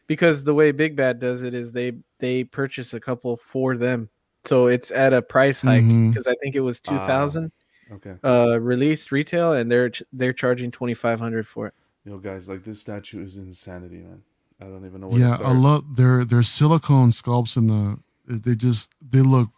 because 0.08 0.44
the 0.44 0.52
way 0.52 0.72
Big 0.72 0.96
Bad 0.96 1.20
does 1.20 1.42
it 1.42 1.54
is 1.54 1.70
they 1.70 1.92
they 2.18 2.42
purchase 2.42 2.92
a 2.92 3.00
couple 3.00 3.36
for 3.36 3.76
them, 3.76 4.08
so 4.46 4.66
it's 4.66 4.90
at 4.90 5.12
a 5.12 5.22
price 5.22 5.60
hike 5.60 5.82
because 5.82 5.90
mm-hmm. 5.90 6.30
I 6.30 6.34
think 6.42 6.54
it 6.54 6.60
was 6.60 6.80
two 6.80 6.98
thousand. 6.98 7.52
Uh, 7.90 7.94
okay. 7.94 8.14
Uh, 8.24 8.60
released 8.60 9.12
retail, 9.12 9.52
and 9.52 9.70
they're 9.70 9.92
they're 10.12 10.32
charging 10.32 10.70
twenty 10.70 10.94
five 10.94 11.20
hundred 11.20 11.46
for 11.46 11.68
it. 11.68 11.74
You 12.04 12.12
know, 12.12 12.18
guys, 12.18 12.48
like 12.48 12.64
this 12.64 12.80
statue 12.80 13.24
is 13.24 13.36
insanity, 13.36 13.98
man. 13.98 14.22
I 14.60 14.64
don't 14.64 14.86
even 14.86 15.00
know. 15.02 15.10
yeah, 15.12 15.38
I 15.42 15.52
love 15.52 15.96
their 15.96 16.24
their 16.24 16.42
silicone 16.42 17.10
sculpts 17.10 17.56
and 17.56 17.68
the 17.68 17.98
they 18.26 18.54
just 18.54 18.90
they 19.06 19.20
look 19.20 19.50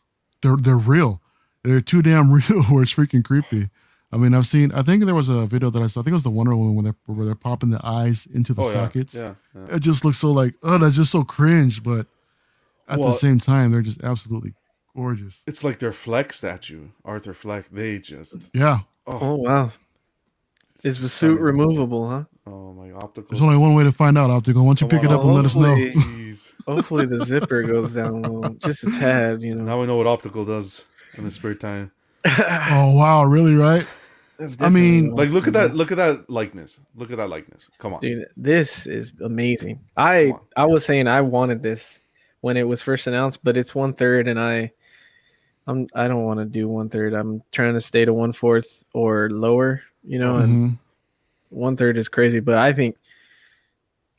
they're 0.42 0.56
they're 0.56 0.76
real. 0.76 1.22
They're 1.62 1.80
too 1.80 2.02
damn 2.02 2.32
real 2.32 2.62
where 2.64 2.82
it's 2.82 2.94
freaking 2.94 3.24
creepy. 3.24 3.68
I 4.10 4.16
mean, 4.16 4.32
I've 4.32 4.46
seen. 4.46 4.72
I 4.72 4.82
think 4.82 5.04
there 5.04 5.14
was 5.14 5.28
a 5.28 5.46
video 5.46 5.68
that 5.70 5.82
I 5.82 5.86
saw. 5.86 6.00
I 6.00 6.02
think 6.02 6.12
it 6.12 6.14
was 6.14 6.22
the 6.22 6.30
Wonder 6.30 6.56
Woman 6.56 6.74
when 6.74 6.84
they're 6.84 6.96
where 7.06 7.26
they're 7.26 7.34
popping 7.34 7.70
the 7.70 7.80
eyes 7.84 8.26
into 8.32 8.54
the 8.54 8.62
oh, 8.62 8.72
sockets. 8.72 9.14
Yeah, 9.14 9.34
yeah, 9.54 9.76
It 9.76 9.80
just 9.80 10.04
looks 10.04 10.18
so 10.18 10.32
like 10.32 10.54
oh, 10.62 10.78
that's 10.78 10.96
just 10.96 11.12
so 11.12 11.24
cringe. 11.24 11.82
But 11.82 12.06
at 12.88 12.98
well, 12.98 13.08
the 13.08 13.14
same 13.14 13.38
time, 13.38 13.70
they're 13.70 13.82
just 13.82 14.02
absolutely 14.02 14.54
gorgeous. 14.98 15.42
It's 15.46 15.62
like 15.62 15.78
their 15.78 15.92
Fleck 15.92 16.32
statue, 16.32 16.88
Arthur 17.04 17.32
Fleck. 17.32 17.70
They 17.70 17.98
just 17.98 18.50
yeah. 18.52 18.80
Oh, 19.06 19.18
oh 19.20 19.34
wow. 19.36 19.72
Is 20.82 21.00
the 21.00 21.08
suit 21.08 21.40
removable, 21.40 22.08
huh? 22.08 22.24
Oh 22.46 22.72
my 22.72 22.90
optical. 22.92 23.28
There's 23.30 23.42
only 23.42 23.56
one 23.56 23.74
way 23.74 23.84
to 23.84 23.92
find 23.92 24.18
out 24.18 24.30
optical. 24.30 24.66
Once 24.66 24.80
you 24.80 24.88
pick 24.88 25.04
it 25.04 25.10
up 25.10 25.22
and 25.22 25.34
let 25.34 25.44
us 25.44 25.56
know. 25.56 25.74
hopefully 26.66 27.06
the 27.06 27.24
zipper 27.24 27.62
goes 27.62 27.94
down 27.94 28.24
a 28.24 28.30
little, 28.30 28.54
just 28.64 28.84
a 28.84 28.90
tad. 28.98 29.42
You 29.42 29.54
know. 29.54 29.64
Now 29.64 29.80
we 29.80 29.86
know 29.86 29.96
what 29.96 30.06
optical 30.06 30.44
does 30.44 30.84
in 31.14 31.24
the 31.24 31.30
spare 31.30 31.54
time. 31.54 31.92
oh 32.26 32.92
wow! 32.92 33.24
Really? 33.24 33.54
Right? 33.54 33.86
I 34.60 34.68
mean, 34.68 35.16
like 35.16 35.30
look 35.30 35.46
at 35.48 35.52
that, 35.54 35.74
look 35.74 35.90
at 35.90 35.96
that 35.96 36.28
likeness. 36.30 36.80
Look 36.96 37.10
at 37.10 37.16
that 37.16 37.28
likeness. 37.28 37.70
Come 37.78 37.94
on, 37.94 38.00
dude. 38.00 38.26
This 38.36 38.86
is 38.86 39.12
amazing. 39.22 39.80
I 39.96 40.32
I 40.56 40.66
was 40.66 40.84
saying 40.84 41.06
I 41.08 41.20
wanted 41.20 41.62
this 41.62 42.00
when 42.40 42.56
it 42.56 42.66
was 42.66 42.82
first 42.82 43.06
announced, 43.06 43.42
but 43.42 43.56
it's 43.56 43.74
one 43.74 43.92
third, 43.92 44.28
and 44.28 44.38
I 44.38 44.72
I'm 45.68 45.86
I 45.94 46.08
don't 46.08 46.24
want 46.24 46.40
to 46.40 46.46
do 46.46 46.66
one 46.66 46.88
third. 46.88 47.12
I'm 47.12 47.42
trying 47.52 47.74
to 47.74 47.80
stay 47.80 48.04
to 48.04 48.12
one 48.12 48.32
fourth 48.32 48.84
or 48.94 49.30
lower. 49.30 49.82
You 50.02 50.18
know, 50.18 50.36
and 50.36 50.52
mm-hmm. 50.52 51.56
one 51.56 51.76
third 51.76 51.98
is 51.98 52.08
crazy, 52.08 52.40
but 52.40 52.58
I 52.58 52.72
think 52.72 52.96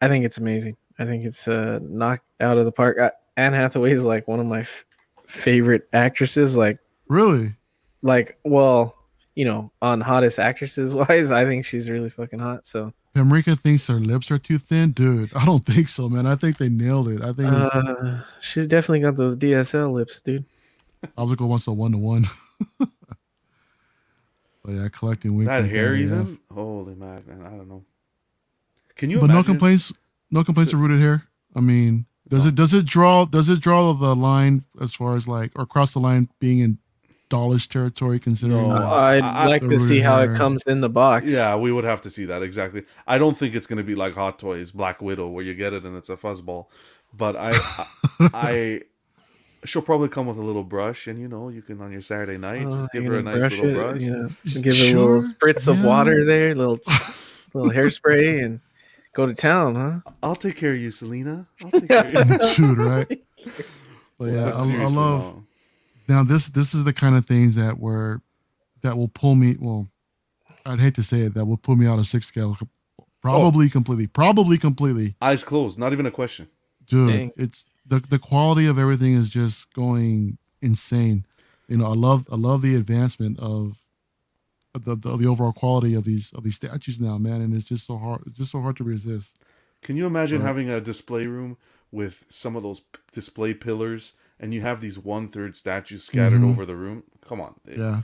I 0.02 0.08
think 0.08 0.24
it's 0.24 0.38
amazing. 0.38 0.78
I 1.00 1.06
think 1.06 1.26
it's 1.26 1.48
uh 1.48 1.80
knock 1.82 2.22
out 2.40 2.58
of 2.58 2.66
the 2.66 2.72
park. 2.72 3.00
I, 3.00 3.12
Anne 3.36 3.54
Hathaway 3.54 3.92
is 3.92 4.04
like 4.04 4.28
one 4.28 4.40
of 4.40 4.46
my 4.46 4.62
f- 4.62 4.86
favorite 5.26 5.90
actresses. 5.92 6.56
Like 6.56 6.78
really, 7.08 7.56
like 8.04 8.38
well 8.44 8.96
you 9.36 9.46
know, 9.46 9.72
on 9.82 10.02
hottest 10.02 10.38
actresses 10.38 10.94
wise, 11.10 11.32
I 11.32 11.46
think 11.46 11.64
she's 11.64 11.90
really 11.90 12.10
fucking 12.10 12.40
hot. 12.40 12.68
So 12.68 12.94
Pamrika 13.16 13.58
thinks 13.58 13.88
her 13.88 14.00
lips 14.00 14.30
are 14.32 14.38
too 14.38 14.58
thin, 14.58 14.92
dude. 14.92 15.34
I 15.34 15.46
don't 15.46 15.66
think 15.66 15.88
so, 15.88 16.10
man. 16.10 16.28
I 16.28 16.36
think 16.36 16.58
they 16.58 16.70
nailed 16.70 17.08
it. 17.08 17.22
I 17.22 17.32
think 17.32 17.50
uh, 17.50 18.20
she's 18.42 18.68
definitely 18.68 19.00
got 19.00 19.16
those 19.16 19.38
DSL 19.38 19.94
lips, 19.94 20.22
dude. 20.22 20.44
Optical 21.18 21.48
wants 21.48 21.68
a 21.68 21.72
one 21.72 21.92
to 21.92 21.98
one. 21.98 22.26
But 24.64 24.74
yeah, 24.74 24.88
collecting 24.90 25.36
wink. 25.36 25.48
That 25.48 25.66
hair 25.66 25.96
even? 25.96 26.38
Holy 26.54 26.94
man, 26.94 27.24
man, 27.26 27.44
I 27.44 27.50
don't 27.50 27.68
know. 27.68 27.84
Can 28.96 29.10
you? 29.10 29.18
But 29.18 29.26
imagine? 29.26 29.42
no 29.42 29.44
complaints. 29.44 29.94
No 30.30 30.44
complaints 30.44 30.72
so, 30.72 30.78
of 30.78 30.82
rooted 30.82 31.00
hair. 31.00 31.24
I 31.56 31.60
mean, 31.60 32.06
does 32.28 32.44
no. 32.44 32.50
it 32.50 32.56
does 32.56 32.74
it 32.76 32.86
draw 32.86 33.26
does 33.26 33.50
it 33.50 33.62
draw 33.62 33.94
the 33.94 34.16
line 34.16 34.66
as 34.80 34.94
far 34.94 35.16
as 35.16 35.28
like 35.28 35.54
or 35.56 35.66
cross 35.66 35.94
the 35.94 36.00
line 36.00 36.30
being 36.40 36.60
in 36.60 36.78
Dawlish 37.30 37.68
territory 37.68 38.20
considering. 38.20 38.68
No, 38.68 38.76
oh, 38.76 38.88
I'd 38.88 39.24
I, 39.24 39.48
like 39.48 39.68
to 39.70 39.80
see 39.80 40.02
how 40.02 40.20
it 40.20 40.36
comes 40.36 40.62
in 40.68 40.82
the 40.82 40.90
box. 40.90 41.30
Yeah, 41.30 41.56
we 41.56 41.72
would 41.72 41.84
have 41.84 42.02
to 42.04 42.10
see 42.10 42.26
that 42.26 42.44
exactly. 42.44 42.84
I 43.08 43.18
don't 43.18 43.38
think 43.38 43.56
it's 43.56 43.66
going 43.66 43.78
to 43.78 43.84
be 43.84 43.96
like 43.96 44.16
Hot 44.16 44.38
Toys 44.38 44.72
Black 44.72 45.02
Widow 45.02 45.30
where 45.30 45.44
you 45.44 45.54
get 45.54 45.74
it 45.74 45.84
and 45.84 45.96
it's 45.96 46.10
a 46.10 46.18
fuzzball. 46.18 46.68
But 47.12 47.36
I, 47.36 47.54
I, 47.54 47.86
I, 48.34 48.82
she'll 49.66 49.82
probably 49.82 50.10
come 50.10 50.28
with 50.28 50.38
a 50.38 50.42
little 50.42 50.64
brush, 50.64 51.08
and 51.08 51.20
you 51.20 51.28
know, 51.28 51.50
you 51.50 51.62
can 51.62 51.82
on 51.82 51.92
your 51.92 52.02
Saturday 52.02 52.38
night 52.38 52.66
uh, 52.66 52.72
just 52.78 52.92
give 52.92 53.06
her 53.06 53.18
a 53.18 53.24
nice 53.24 53.52
little 53.52 53.70
it, 53.70 53.74
brush. 53.74 54.02
You 54.02 54.12
know, 54.12 54.30
give 54.62 54.78
her 54.78 54.84
a 54.84 55.00
little 55.00 55.22
spritz 55.22 55.68
of 55.68 55.84
water 55.84 56.26
there, 56.26 56.56
little 56.56 56.80
little 57.54 57.72
hairspray, 57.72 58.44
and 58.44 58.60
go 59.14 59.26
to 59.26 59.34
town, 59.34 59.76
huh? 59.76 60.12
I'll 60.24 60.36
take 60.36 60.58
care 60.58 60.72
of 60.72 60.80
you, 60.80 60.92
Selina. 60.92 61.48
I'll 61.64 61.72
take 61.72 61.90
care 61.90 62.06
of 62.06 62.30
you. 62.30 62.50
Shoot, 62.54 62.78
right? 62.78 63.22
But 64.18 64.26
yeah, 64.26 64.54
I, 64.56 64.84
I, 64.84 64.86
love. 64.86 65.36
No 65.36 65.44
now 66.10 66.24
this 66.24 66.50
this 66.50 66.74
is 66.74 66.84
the 66.84 66.92
kind 66.92 67.16
of 67.16 67.26
things 67.26 67.56
that 67.56 67.80
were 67.80 68.22
that 68.82 68.98
will 68.98 69.08
pull 69.08 69.36
me. 69.36 69.56
Well, 69.60 69.88
I'd 70.66 70.80
hate 70.80 70.96
to 70.96 71.04
say 71.04 71.22
it, 71.22 71.36
that 71.36 71.46
will 71.46 71.58
pull 71.58 71.76
me 71.76 71.88
out 71.88 72.00
of 72.00 72.08
six 72.08 72.26
scale. 72.26 72.58
Probably 73.22 73.68
oh. 73.68 73.70
completely. 73.70 74.08
Probably 74.08 74.58
completely. 74.58 75.16
Eyes 75.22 75.44
closed. 75.44 75.78
Not 75.78 75.94
even 75.94 76.06
a 76.06 76.12
question. 76.12 76.50
Dude, 76.88 77.14
Dang. 77.14 77.32
it's 77.38 77.66
the 77.90 78.00
the 78.00 78.20
quality 78.20 78.66
of 78.68 78.80
everything 78.80 79.14
is 79.14 79.30
just 79.30 79.74
going 79.74 80.38
insane. 80.62 81.26
You 81.68 81.78
know, 81.78 81.86
I 81.86 81.96
love 81.96 82.28
I 82.32 82.36
love 82.36 82.62
the 82.62 82.76
advancement 82.76 83.40
of 83.40 83.80
the, 84.74 84.96
the, 84.96 85.18
the 85.18 85.28
overall 85.28 85.52
quality 85.52 85.94
of 85.96 86.06
these 86.06 86.32
of 86.34 86.44
these 86.44 86.56
statues 86.56 87.00
now, 87.00 87.18
man, 87.18 87.42
and 87.42 87.54
it's 87.54 87.68
just 87.68 87.86
so 87.86 87.98
hard 87.98 88.24
it's 88.28 88.38
just 88.38 88.52
so 88.52 88.62
hard 88.62 88.78
to 88.78 88.84
resist. 88.84 89.40
Can 89.82 89.98
you 89.98 90.06
imagine 90.06 90.40
but, 90.40 90.48
having 90.48 90.70
a 90.70 90.80
display 90.82 91.26
room 91.26 91.58
with 91.92 92.26
some 92.30 92.56
of 92.56 92.64
those 92.64 92.82
p- 92.82 93.00
display 93.12 93.54
pillars 93.54 94.14
and 94.40 94.54
you 94.54 94.62
have 94.62 94.82
these 94.82 94.98
one 94.98 95.28
third 95.28 95.56
statues 95.56 96.04
scattered 96.04 96.40
mm-hmm. 96.40 96.52
over 96.52 96.66
the 96.66 96.76
room. 96.76 97.04
Come 97.28 97.42
on, 97.42 97.56
yeah, 97.68 98.02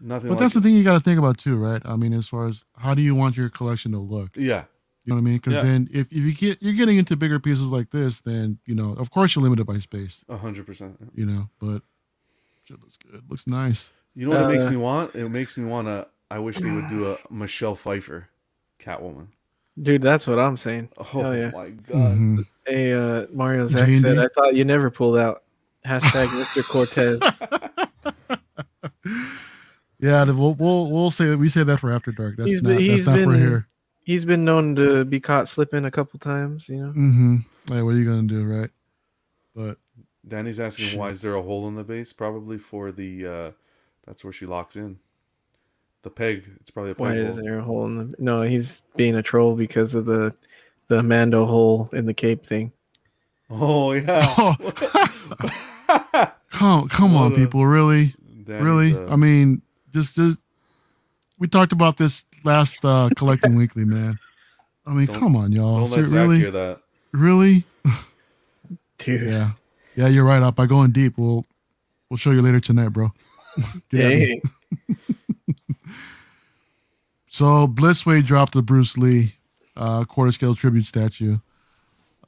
nothing. 0.00 0.28
But 0.28 0.34
like 0.34 0.38
that's 0.38 0.54
it. 0.54 0.60
the 0.60 0.68
thing 0.68 0.76
you 0.76 0.84
got 0.84 0.94
to 0.94 1.00
think 1.00 1.18
about 1.18 1.38
too, 1.38 1.56
right? 1.56 1.82
I 1.84 1.96
mean, 1.96 2.12
as 2.12 2.28
far 2.28 2.46
as 2.46 2.64
how 2.76 2.94
do 2.94 3.02
you 3.02 3.14
want 3.14 3.36
your 3.36 3.48
collection 3.48 3.92
to 3.92 3.98
look? 3.98 4.30
Yeah, 4.36 4.64
you 5.08 5.14
know 5.14 5.22
what 5.22 5.26
I 5.26 5.30
mean? 5.30 5.36
Because 5.38 5.54
yeah. 5.54 5.62
then 5.62 5.88
if, 5.90 6.06
if 6.12 6.18
you 6.18 6.34
get 6.34 6.62
you're 6.62 6.74
getting 6.74 6.98
into 6.98 7.16
bigger 7.16 7.40
pieces 7.40 7.72
like 7.72 7.90
this, 7.90 8.20
then 8.20 8.58
you 8.66 8.74
know, 8.74 8.92
of 8.92 9.10
course, 9.10 9.34
you're 9.34 9.42
limited 9.42 9.64
by 9.64 9.78
space. 9.78 10.22
A 10.28 10.36
hundred 10.36 10.66
percent. 10.66 10.98
You 11.14 11.24
know, 11.24 11.48
but 11.58 11.80
shit 12.64 12.78
looks 12.78 12.98
good. 12.98 13.22
Looks 13.26 13.46
nice. 13.46 13.90
You 14.14 14.26
know 14.26 14.32
what 14.32 14.44
uh, 14.44 14.48
it 14.50 14.52
makes 14.52 14.64
uh, 14.64 14.70
me 14.70 14.76
want? 14.76 15.14
It 15.14 15.28
makes 15.30 15.56
me 15.56 15.64
want 15.64 15.88
to. 15.88 16.08
I 16.30 16.40
wish 16.40 16.58
they 16.58 16.70
would 16.70 16.90
do 16.90 17.10
a 17.10 17.16
Michelle 17.30 17.74
Pfeiffer, 17.74 18.28
Catwoman. 18.78 19.28
Dude, 19.80 20.02
that's 20.02 20.26
what 20.26 20.38
I'm 20.38 20.58
saying. 20.58 20.90
Oh 21.14 21.32
yeah. 21.32 21.52
my 21.52 21.70
god. 21.70 22.12
Mm-hmm. 22.12 22.40
Hey, 22.66 22.92
uh, 22.92 23.28
Mario 23.32 23.64
Zach 23.64 23.88
said, 23.88 24.18
I 24.18 24.28
thought 24.28 24.56
you 24.56 24.66
never 24.66 24.90
pulled 24.90 25.16
out. 25.16 25.42
Hashtag 25.86 26.26
Mr. 26.26 26.62
Cortez. 26.68 27.22
yeah, 30.00 30.24
we'll, 30.24 30.52
we'll 30.52 30.90
we'll 30.90 31.10
say 31.10 31.34
we 31.34 31.48
say 31.48 31.64
that 31.64 31.78
for 31.78 31.90
after 31.90 32.12
dark. 32.12 32.36
That's 32.36 32.50
he's 32.50 32.62
not 32.62 32.76
been, 32.76 32.88
that's 32.88 33.06
not 33.06 33.14
been, 33.14 33.30
for 33.30 33.36
here. 33.38 33.68
He's 34.08 34.24
been 34.24 34.42
known 34.42 34.74
to 34.76 35.04
be 35.04 35.20
caught 35.20 35.48
slipping 35.48 35.84
a 35.84 35.90
couple 35.90 36.18
times, 36.18 36.70
you 36.70 36.78
know. 36.78 36.88
Mm-hmm. 36.88 37.36
Hey, 37.66 37.82
what 37.82 37.90
are 37.90 37.98
you 37.98 38.06
gonna 38.06 38.26
do, 38.26 38.42
right? 38.42 38.70
But 39.54 39.76
Danny's 40.26 40.58
asking 40.58 40.98
why 40.98 41.10
is 41.10 41.20
there 41.20 41.34
a 41.34 41.42
hole 41.42 41.68
in 41.68 41.74
the 41.74 41.84
base? 41.84 42.14
Probably 42.14 42.56
for 42.56 42.90
the 42.90 43.26
uh 43.26 43.50
that's 44.06 44.24
where 44.24 44.32
she 44.32 44.46
locks 44.46 44.76
in. 44.76 44.98
The 46.00 46.08
peg. 46.08 46.50
It's 46.58 46.70
probably 46.70 46.92
a 46.92 46.94
peg. 46.94 47.00
Why 47.02 47.16
hole. 47.16 47.26
is 47.26 47.36
there 47.36 47.58
a 47.58 47.62
hole 47.62 47.84
in 47.84 47.98
the 47.98 48.14
No, 48.18 48.40
he's 48.40 48.82
being 48.96 49.14
a 49.14 49.22
troll 49.22 49.54
because 49.54 49.94
of 49.94 50.06
the 50.06 50.34
the 50.86 51.02
Mando 51.02 51.44
hole 51.44 51.90
in 51.92 52.06
the 52.06 52.14
cape 52.14 52.46
thing. 52.46 52.72
Oh 53.50 53.92
yeah. 53.92 54.26
come 56.48 56.88
come 56.88 57.14
on, 57.14 57.34
people, 57.34 57.66
really, 57.66 58.14
really. 58.46 58.94
Uh, 58.94 59.12
I 59.12 59.16
mean, 59.16 59.60
just 59.92 60.16
just 60.16 60.40
we 61.38 61.46
talked 61.46 61.72
about 61.72 61.98
this 61.98 62.24
last 62.44 62.84
uh 62.84 63.08
collecting 63.16 63.56
weekly, 63.56 63.84
man. 63.84 64.18
I 64.86 64.92
mean, 64.92 65.06
come 65.06 65.36
on, 65.36 65.52
y'all. 65.52 65.84
Don't 65.84 65.90
let 65.90 66.08
really, 66.08 66.38
hear 66.38 66.50
that. 66.50 66.80
Really, 67.12 67.64
dude. 68.98 69.28
Yeah, 69.28 69.52
yeah, 69.96 70.08
you're 70.08 70.24
right. 70.24 70.42
Up, 70.42 70.58
I 70.58 70.66
going 70.66 70.92
deep. 70.92 71.18
We'll 71.18 71.44
we'll 72.08 72.16
show 72.16 72.30
you 72.30 72.42
later 72.42 72.60
tonight, 72.60 72.88
bro. 72.88 73.12
hey. 73.90 74.40
so 77.28 77.66
Blitzway 77.66 78.24
dropped 78.24 78.52
the 78.52 78.62
Bruce 78.62 78.96
Lee 78.96 79.34
uh, 79.76 80.04
quarter 80.04 80.32
scale 80.32 80.54
tribute 80.54 80.86
statue. 80.86 81.38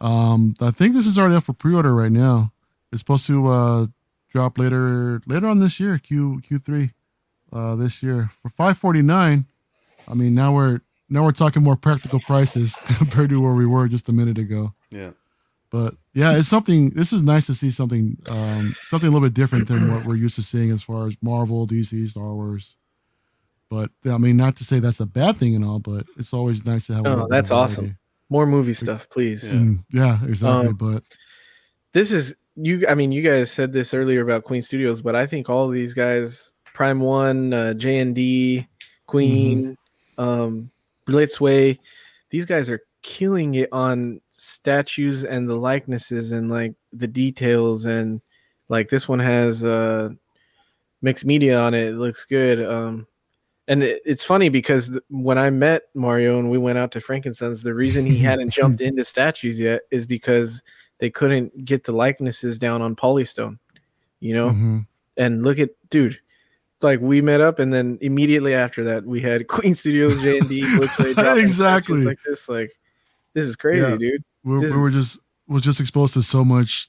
Um, 0.01 0.55
I 0.61 0.71
think 0.71 0.95
this 0.95 1.07
is 1.07 1.19
already 1.19 1.37
up 1.37 1.45
for 1.45 1.53
pre-order 1.53 1.95
right 1.95 2.13
now. 2.13 2.53
It's 2.93 3.01
supposed 3.01 3.27
to 3.27 3.47
uh, 3.49 3.87
drop 4.31 4.59
later 4.59 5.21
later 5.27 5.47
on 5.47 5.61
this 5.61 5.79
year, 5.79 5.99
Q 5.99 6.43
Q3 6.49 6.93
uh, 7.53 7.77
this 7.77 8.03
year 8.03 8.31
for 8.43 8.49
549. 8.49 9.47
I 10.09 10.15
mean, 10.15 10.35
now 10.35 10.55
we're 10.55 10.81
now 11.09 11.25
we're 11.25 11.33
talking 11.33 11.63
more 11.63 11.77
practical 11.77 12.21
prices 12.21 12.77
compared 12.97 13.31
to 13.31 13.41
where 13.41 13.55
we 13.55 13.67
were 13.67 13.89
just 13.89 14.09
a 14.09 14.13
minute 14.13 14.39
ago. 14.39 14.75
Yeah. 14.91 15.11
But 15.71 15.95
yeah, 16.15 16.37
it's 16.37 16.49
something. 16.49 16.91
This 16.91 17.13
is 17.13 17.23
nice 17.23 17.47
to 17.47 17.55
see 17.55 17.71
something, 17.71 18.17
um, 18.29 18.75
something 18.89 19.09
a 19.09 19.13
little 19.13 19.27
bit 19.27 19.35
different 19.35 19.69
than 19.69 19.93
what 19.93 20.05
we're 20.05 20.17
used 20.17 20.35
to 20.37 20.43
seeing 20.43 20.71
as 20.73 20.83
far 20.83 21.07
as 21.07 21.17
Marvel, 21.23 21.67
DC, 21.67 22.09
Star 22.09 22.35
Wars. 22.35 22.77
But 23.69 23.91
I 24.05 24.19
mean, 24.19 24.37
not 24.37 24.57
to 24.57 24.65
say 24.65 24.81
that's 24.81 24.99
a 24.99 25.07
bad 25.07 25.37
thing 25.37 25.55
and 25.55 25.65
all, 25.65 25.79
but 25.79 26.07
it's 26.19 26.33
always 26.33 26.65
nice 26.65 26.89
to 26.89 26.95
have. 26.95 27.07
Oh, 27.07 27.29
that's 27.31 27.53
awesome! 27.53 27.97
More 28.29 28.47
movie 28.47 28.75
stuff, 28.75 29.09
please. 29.11 29.45
Yeah, 29.45 29.61
mm, 29.61 29.85
yeah 29.93 30.19
exactly. 30.25 30.69
Um, 30.71 30.75
but 30.75 31.05
this 31.93 32.11
is 32.11 32.35
you. 32.57 32.85
I 32.89 32.97
mean, 32.97 33.13
you 33.13 33.23
guys 33.23 33.53
said 33.53 33.73
this 33.73 33.95
earlier 33.95 34.23
about 34.23 34.43
Queen 34.43 34.63
Studios, 34.63 35.01
but 35.01 35.15
I 35.15 35.25
think 35.27 35.49
all 35.49 35.67
of 35.67 35.73
these 35.73 35.95
guys, 35.95 36.53
Prime 36.75 36.99
One, 36.99 37.53
uh, 37.53 37.75
J 37.75 38.01
and 38.01 38.13
D, 38.13 38.67
Queen, 39.07 39.63
mm-hmm. 39.63 39.73
Um, 40.21 40.71
Blitzway, 41.09 41.79
these 42.29 42.45
guys 42.45 42.69
are 42.69 42.83
killing 43.03 43.55
it 43.55 43.71
on 43.73 44.21
statues 44.31 45.25
and 45.25 45.49
the 45.49 45.57
likenesses 45.57 46.33
and 46.33 46.51
like 46.51 46.75
the 46.93 47.07
details 47.07 47.87
and 47.87 48.21
like 48.69 48.91
this 48.91 49.09
one 49.09 49.19
has 49.19 49.65
uh 49.65 50.11
mixed 51.01 51.25
media 51.25 51.59
on 51.59 51.73
it. 51.73 51.89
It 51.89 51.97
looks 51.97 52.25
good. 52.25 52.63
Um 52.63 53.07
and 53.69 53.83
it, 53.83 54.03
it's 54.05 54.25
funny 54.25 54.51
because 54.51 54.99
when 55.09 55.39
I 55.39 55.49
met 55.49 55.85
Mario 55.95 56.39
and 56.39 56.51
we 56.51 56.59
went 56.59 56.77
out 56.77 56.91
to 56.93 57.01
Frankensons, 57.01 57.63
the 57.63 57.75
reason 57.75 58.05
he 58.05 58.19
hadn't 58.29 58.51
jumped 58.51 58.83
into 58.83 59.05
statues 59.05 59.59
yet 59.59 59.83
is 59.91 60.05
because 60.05 60.63
they 60.99 61.09
couldn't 61.09 61.65
get 61.65 61.85
the 61.85 61.93
likenesses 61.93 62.59
down 62.59 62.83
on 62.83 62.95
Polystone, 62.95 63.59
you 64.19 64.35
know. 64.35 64.51
Mm-hmm. 64.51 64.79
And 65.17 65.43
look 65.43 65.59
at 65.59 65.71
dude, 65.89 66.19
like 66.83 67.01
we 67.01 67.21
met 67.21 67.41
up, 67.41 67.59
and 67.59 67.73
then 67.73 67.99
immediately 68.01 68.55
after 68.55 68.85
that, 68.85 69.05
we 69.05 69.21
had 69.21 69.47
Queen 69.49 69.75
Studios, 69.75 70.21
J 70.23 70.39
and 70.39 70.49
D, 70.49 70.59
exactly 71.19 72.05
like 72.05 72.19
this. 72.27 72.49
Like 72.49 72.73
this 73.35 73.47
is 73.47 73.57
crazy, 73.57 73.83
yeah. 73.83 73.97
dude. 73.97 74.25
We're, 74.45 74.61
we 74.61 74.77
were 74.77 74.91
just 74.91 75.21
was 75.47 75.63
just 75.63 75.81
exposed 75.81 76.15
to 76.15 76.23
so 76.23 76.45
much 76.45 76.89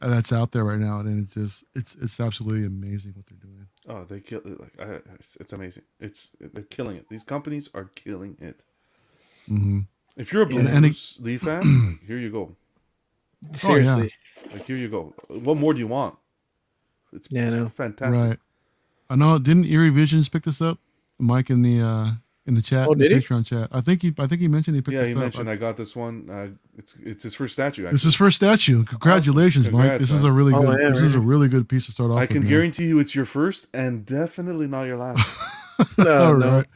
that's 0.00 0.32
out 0.32 0.52
there 0.52 0.64
right 0.64 0.78
now, 0.78 1.00
and 1.00 1.22
it's 1.22 1.34
just 1.34 1.64
it's 1.74 1.96
it's 1.96 2.20
absolutely 2.20 2.66
amazing 2.66 3.12
what 3.14 3.26
they're 3.26 3.38
doing. 3.38 3.66
Oh, 3.88 4.04
they 4.04 4.20
kill 4.20 4.40
it! 4.44 4.60
Like 4.60 4.72
I, 4.80 4.98
it's 5.40 5.52
amazing. 5.52 5.84
It's 6.00 6.36
they're 6.40 6.62
killing 6.64 6.96
it. 6.96 7.08
These 7.08 7.22
companies 7.22 7.70
are 7.74 7.84
killing 7.94 8.36
it. 8.40 8.64
Mm-hmm. 9.48 9.80
If 10.16 10.32
you're 10.32 10.42
a 10.42 10.46
Blues 10.46 10.66
and, 10.66 10.84
it, 10.84 10.96
Lee 11.20 11.38
fan, 11.38 12.00
here 12.06 12.18
you 12.18 12.30
go. 12.30 12.56
Seriously, 13.52 14.12
oh, 14.36 14.42
yeah. 14.46 14.52
like 14.52 14.66
here 14.66 14.76
you 14.76 14.88
go. 14.88 15.14
What 15.28 15.56
more 15.56 15.72
do 15.72 15.78
you 15.78 15.86
want? 15.86 16.16
It's 17.12 17.28
yeah, 17.30 17.50
no. 17.50 17.68
fantastic. 17.68 18.14
Right. 18.14 18.38
I 19.10 19.16
know. 19.16 19.38
Didn't 19.38 19.64
Eerie 19.66 19.90
Visions 19.90 20.28
pick 20.28 20.42
this 20.44 20.60
up? 20.60 20.78
Mike 21.18 21.50
in 21.50 21.62
the 21.62 21.80
uh 21.80 22.10
in 22.46 22.54
the 22.54 22.62
chat, 22.62 22.88
Oh, 22.88 22.92
in 22.92 22.98
the 22.98 23.08
he? 23.08 23.14
Patreon 23.16 23.44
chat. 23.44 23.68
I 23.72 23.80
think 23.82 24.00
he, 24.00 24.14
I 24.18 24.26
think 24.26 24.40
he 24.40 24.48
mentioned 24.48 24.74
he 24.76 24.80
picked 24.80 24.94
Yeah, 24.94 25.00
this 25.00 25.08
he 25.08 25.14
up. 25.14 25.20
mentioned 25.20 25.50
I 25.50 25.56
got 25.56 25.76
this 25.76 25.94
one. 25.94 26.30
Uh, 26.30 26.48
it's 26.78 26.94
it's 27.04 27.22
his 27.24 27.34
first 27.34 27.52
statue. 27.52 27.82
Actually. 27.84 27.92
This 27.96 28.04
is 28.06 28.14
first 28.14 28.36
statue. 28.36 28.84
Congratulations, 28.84 29.66
Mike. 29.66 29.72
Congrats, 29.82 30.00
This 30.00 30.12
is 30.12 30.24
a 30.24 30.32
really 30.32 30.54
Oh, 30.54 30.62
good. 30.62 30.78
yeah, 30.80 30.88
this 30.90 31.02
is 31.02 31.14
a 31.14 31.20
really 31.20 31.48
good 31.48 31.68
piece 31.68 31.86
to 31.86 31.92
start 31.92 32.10
off. 32.10 32.16
I 32.18 32.20
with, 32.22 32.30
can 32.30 32.40
man. 32.40 32.48
guarantee 32.50 32.86
you 32.86 32.98
it's 33.00 33.14
your 33.14 33.24
first 33.26 33.68
and 33.74 34.06
definitely 34.06 34.66
not 34.66 34.84
your 34.84 34.96
last. 34.96 35.26
No, 35.98 36.24
All 36.24 36.36
no. 36.36 36.56
right. 36.58 36.66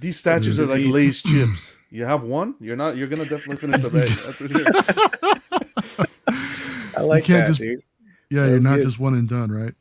These 0.00 0.16
statues 0.18 0.58
are 0.60 0.66
like 0.66 0.76
Disease. 0.78 0.94
Lay's 0.94 1.22
chips. 1.22 1.78
You 1.90 2.04
have 2.04 2.22
one, 2.22 2.54
you're 2.60 2.76
not. 2.76 2.96
You're 2.96 3.08
gonna 3.08 3.24
definitely 3.24 3.56
finish 3.56 3.80
the 3.82 3.90
bag. 3.90 4.08
That's 4.08 4.40
what 4.40 4.50
it 4.50 4.56
is. 4.60 6.04
I 6.96 7.00
like 7.00 7.26
you 7.28 7.34
can't 7.34 7.44
that, 7.44 7.48
just- 7.48 7.60
dude. 7.60 7.82
Yeah, 8.30 8.42
That 8.44 8.50
you're 8.50 8.60
not 8.60 8.76
good. 8.76 8.84
just 8.84 8.98
one 8.98 9.14
and 9.14 9.28
done, 9.28 9.50
right? 9.50 9.74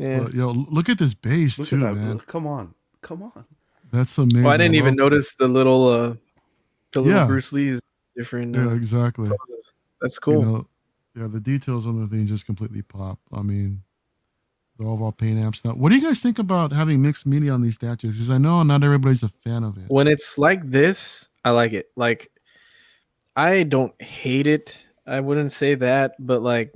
Yeah. 0.00 0.20
But, 0.20 0.34
yo, 0.34 0.50
look 0.70 0.88
at 0.88 0.98
this 0.98 1.12
base 1.14 1.58
Look 1.58 1.68
too, 1.68 1.76
man. 1.76 2.20
Come 2.20 2.46
on, 2.46 2.74
come 3.02 3.22
on. 3.22 3.44
That's 3.92 4.16
amazing. 4.16 4.44
Well, 4.44 4.52
I 4.52 4.56
didn't 4.56 4.74
I 4.74 4.78
even 4.78 4.94
love- 4.96 5.10
notice 5.10 5.34
the 5.34 5.48
little, 5.48 5.88
uh, 5.88 6.14
the 6.92 7.02
little 7.02 7.20
Yeah. 7.20 7.26
Bruce 7.26 7.52
Lee's 7.52 7.80
different. 8.16 8.54
Yeah, 8.54 8.68
Uh, 8.68 8.74
exactly. 8.74 9.28
poses. 9.28 9.72
That's 10.00 10.18
cool. 10.18 10.40
You 10.40 10.46
know, 10.46 10.66
yeah, 11.16 11.26
the 11.30 11.40
details 11.40 11.86
on 11.86 12.00
the 12.00 12.06
thing 12.08 12.24
just 12.26 12.46
completely 12.46 12.82
pop. 12.82 13.18
I 13.32 13.42
mean, 13.42 13.82
the 14.78 14.86
overall 14.86 15.12
paint 15.12 15.38
apps. 15.38 15.64
Now, 15.64 15.72
what 15.74 15.90
do 15.92 15.98
you 15.98 16.02
guys 16.02 16.20
think 16.20 16.38
about 16.38 16.72
having 16.72 17.02
mixed 17.02 17.26
media 17.26 17.52
on 17.52 17.60
these 17.60 17.74
statues? 17.74 18.12
Because 18.14 18.30
I 18.30 18.38
know 18.38 18.62
not 18.62 18.82
everybody's 18.82 19.22
a 19.22 19.28
fan 19.28 19.62
of 19.64 19.76
it. 19.76 19.84
when 19.88 20.06
it's 20.08 20.38
like 20.38 20.70
this, 20.70 21.28
I 21.44 21.50
like 21.50 21.72
it. 21.74 21.90
Like, 21.96 22.30
I 23.36 23.64
don't 23.64 24.00
hate 24.00 24.46
it. 24.46 24.86
I 25.06 25.20
wouldn't 25.20 25.52
say 25.52 25.74
that, 25.74 26.14
but 26.18 26.42
like, 26.42 26.72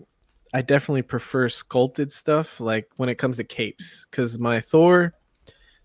I 0.55 0.63
definitely 0.63 1.03
prefer 1.03 1.49
sculpted 1.49 2.13
stuff. 2.13 2.61
Like 2.61 2.89
when 2.97 3.09
it 3.09 3.17
comes 3.17 3.37
to 3.39 3.45
capes, 3.45 4.07
because 4.09 4.39
my 4.39 4.61
Thor, 4.61 5.13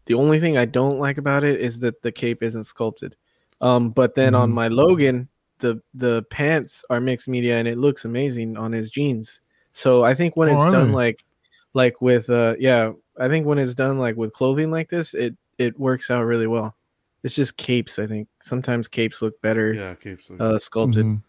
the 0.06 0.14
only 0.14 0.40
thing 0.40 0.58
I 0.58 0.66
don't 0.66 1.00
like 1.00 1.18
about 1.18 1.44
it 1.44 1.60
is 1.60 1.80
that 1.80 2.02
the 2.04 2.12
cape 2.12 2.44
isn't 2.44 2.66
sculpted. 2.66 3.16
Um, 3.62 3.90
but 3.90 4.16
then 4.16 4.36
on 4.36 4.52
Mhm. 4.52 4.54
my 4.54 4.68
Logan, 4.70 5.28
the 5.58 5.82
the 5.94 6.24
pants 6.30 6.86
are 6.90 7.02
mixed 7.02 7.28
media 7.28 7.58
and 7.58 7.68
it 7.68 7.78
looks 7.78 8.06
amazing 8.06 8.56
on 8.58 8.72
his 8.72 8.90
jeans. 8.92 9.42
So 9.72 10.04
I 10.04 10.14
think 10.16 10.38
when 10.38 10.50
Oh, 10.50 10.54
it's 10.54 10.62
are 10.62 10.72
done 10.72 10.88
they? 10.90 10.94
like 10.94 11.26
like 11.74 12.00
with 12.00 12.30
uh 12.30 12.56
yeah, 12.60 12.94
I 13.20 13.28
think 13.28 13.46
when 13.48 13.58
it's 13.58 13.76
done 13.76 13.98
like 13.98 14.16
with 14.16 14.34
clothing 14.34 14.72
like 14.72 14.90
this, 14.90 15.14
it 15.16 15.36
it 15.58 15.78
works 15.80 16.10
out 16.12 16.24
really 16.26 16.48
well. 16.48 16.76
It's 17.24 17.36
just 17.36 17.58
capes, 17.58 18.00
I 18.00 18.08
think. 18.08 18.30
Sometimes 18.42 18.88
capes 18.88 19.22
look 19.22 19.42
better 19.42 19.74
Yeah, 19.74 19.96
capes. 19.96 20.30
Like, 20.30 20.40
uh 20.42 20.60
sculpted. 20.60 21.06
Mhm. 21.06 21.24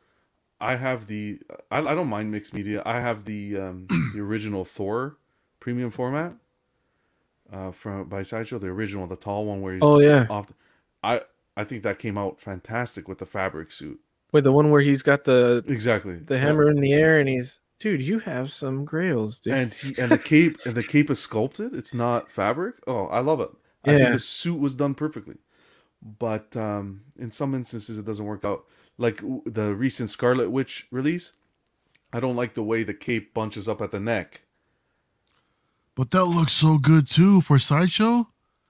I 0.60 0.76
have 0.76 1.06
the. 1.06 1.38
I, 1.70 1.78
I 1.78 1.94
don't 1.94 2.08
mind 2.08 2.30
mixed 2.30 2.52
media. 2.54 2.82
I 2.84 3.00
have 3.00 3.24
the 3.24 3.56
um, 3.58 3.86
the 4.14 4.20
original 4.20 4.64
Thor 4.64 5.16
premium 5.60 5.90
format. 5.90 6.34
Uh, 7.52 7.72
from 7.72 8.04
by 8.08 8.22
Sideshow, 8.22 8.58
the 8.58 8.68
original, 8.68 9.06
the 9.08 9.16
tall 9.16 9.44
one 9.44 9.60
where 9.60 9.74
he's 9.74 9.82
Oh, 9.82 9.98
yeah. 9.98 10.26
off. 10.30 10.46
The, 10.48 10.54
I 11.02 11.22
I 11.56 11.64
think 11.64 11.82
that 11.82 11.98
came 11.98 12.16
out 12.16 12.40
fantastic 12.40 13.08
with 13.08 13.18
the 13.18 13.26
fabric 13.26 13.72
suit. 13.72 13.98
Wait, 14.32 14.44
the 14.44 14.52
one 14.52 14.70
where 14.70 14.80
he's 14.82 15.02
got 15.02 15.24
the 15.24 15.64
Exactly. 15.66 16.14
the 16.16 16.38
hammer 16.38 16.70
in 16.70 16.80
the 16.80 16.92
air 16.92 17.18
and 17.18 17.28
he's 17.28 17.58
dude, 17.80 18.00
you 18.02 18.20
have 18.20 18.52
some 18.52 18.84
grails, 18.84 19.40
dude. 19.40 19.54
and 19.54 19.74
he 19.74 19.94
and 19.98 20.12
the 20.12 20.18
cape 20.18 20.58
and 20.64 20.76
the 20.76 20.82
cape 20.84 21.10
is 21.10 21.18
sculpted. 21.18 21.74
It's 21.74 21.92
not 21.92 22.30
fabric. 22.30 22.76
Oh, 22.86 23.06
I 23.06 23.18
love 23.18 23.40
it. 23.40 23.50
I 23.84 23.88
think 23.90 24.00
Yeah. 24.02 24.10
the 24.12 24.18
suit 24.20 24.60
was 24.60 24.76
done 24.76 24.94
perfectly, 24.94 25.38
but 26.18 26.56
um, 26.56 27.00
in 27.18 27.32
some 27.32 27.52
instances 27.54 27.98
it 27.98 28.04
doesn't 28.06 28.24
work 28.24 28.44
out. 28.44 28.64
Like 29.00 29.20
the 29.46 29.74
recent 29.74 30.10
Scarlet 30.10 30.50
Witch 30.50 30.86
release, 30.90 31.32
I 32.12 32.20
don't 32.20 32.36
like 32.36 32.52
the 32.54 32.62
way 32.62 32.82
the 32.84 32.92
cape 32.94 33.32
bunches 33.32 33.66
up 33.66 33.80
at 33.80 33.90
the 33.92 33.98
neck. 34.00 34.42
But 35.94 36.10
that 36.12 36.26
looks 36.26 36.52
so 36.52 36.78
good 36.78 37.06
too 37.08 37.40
for 37.40 37.58
sideshow. 37.58 38.28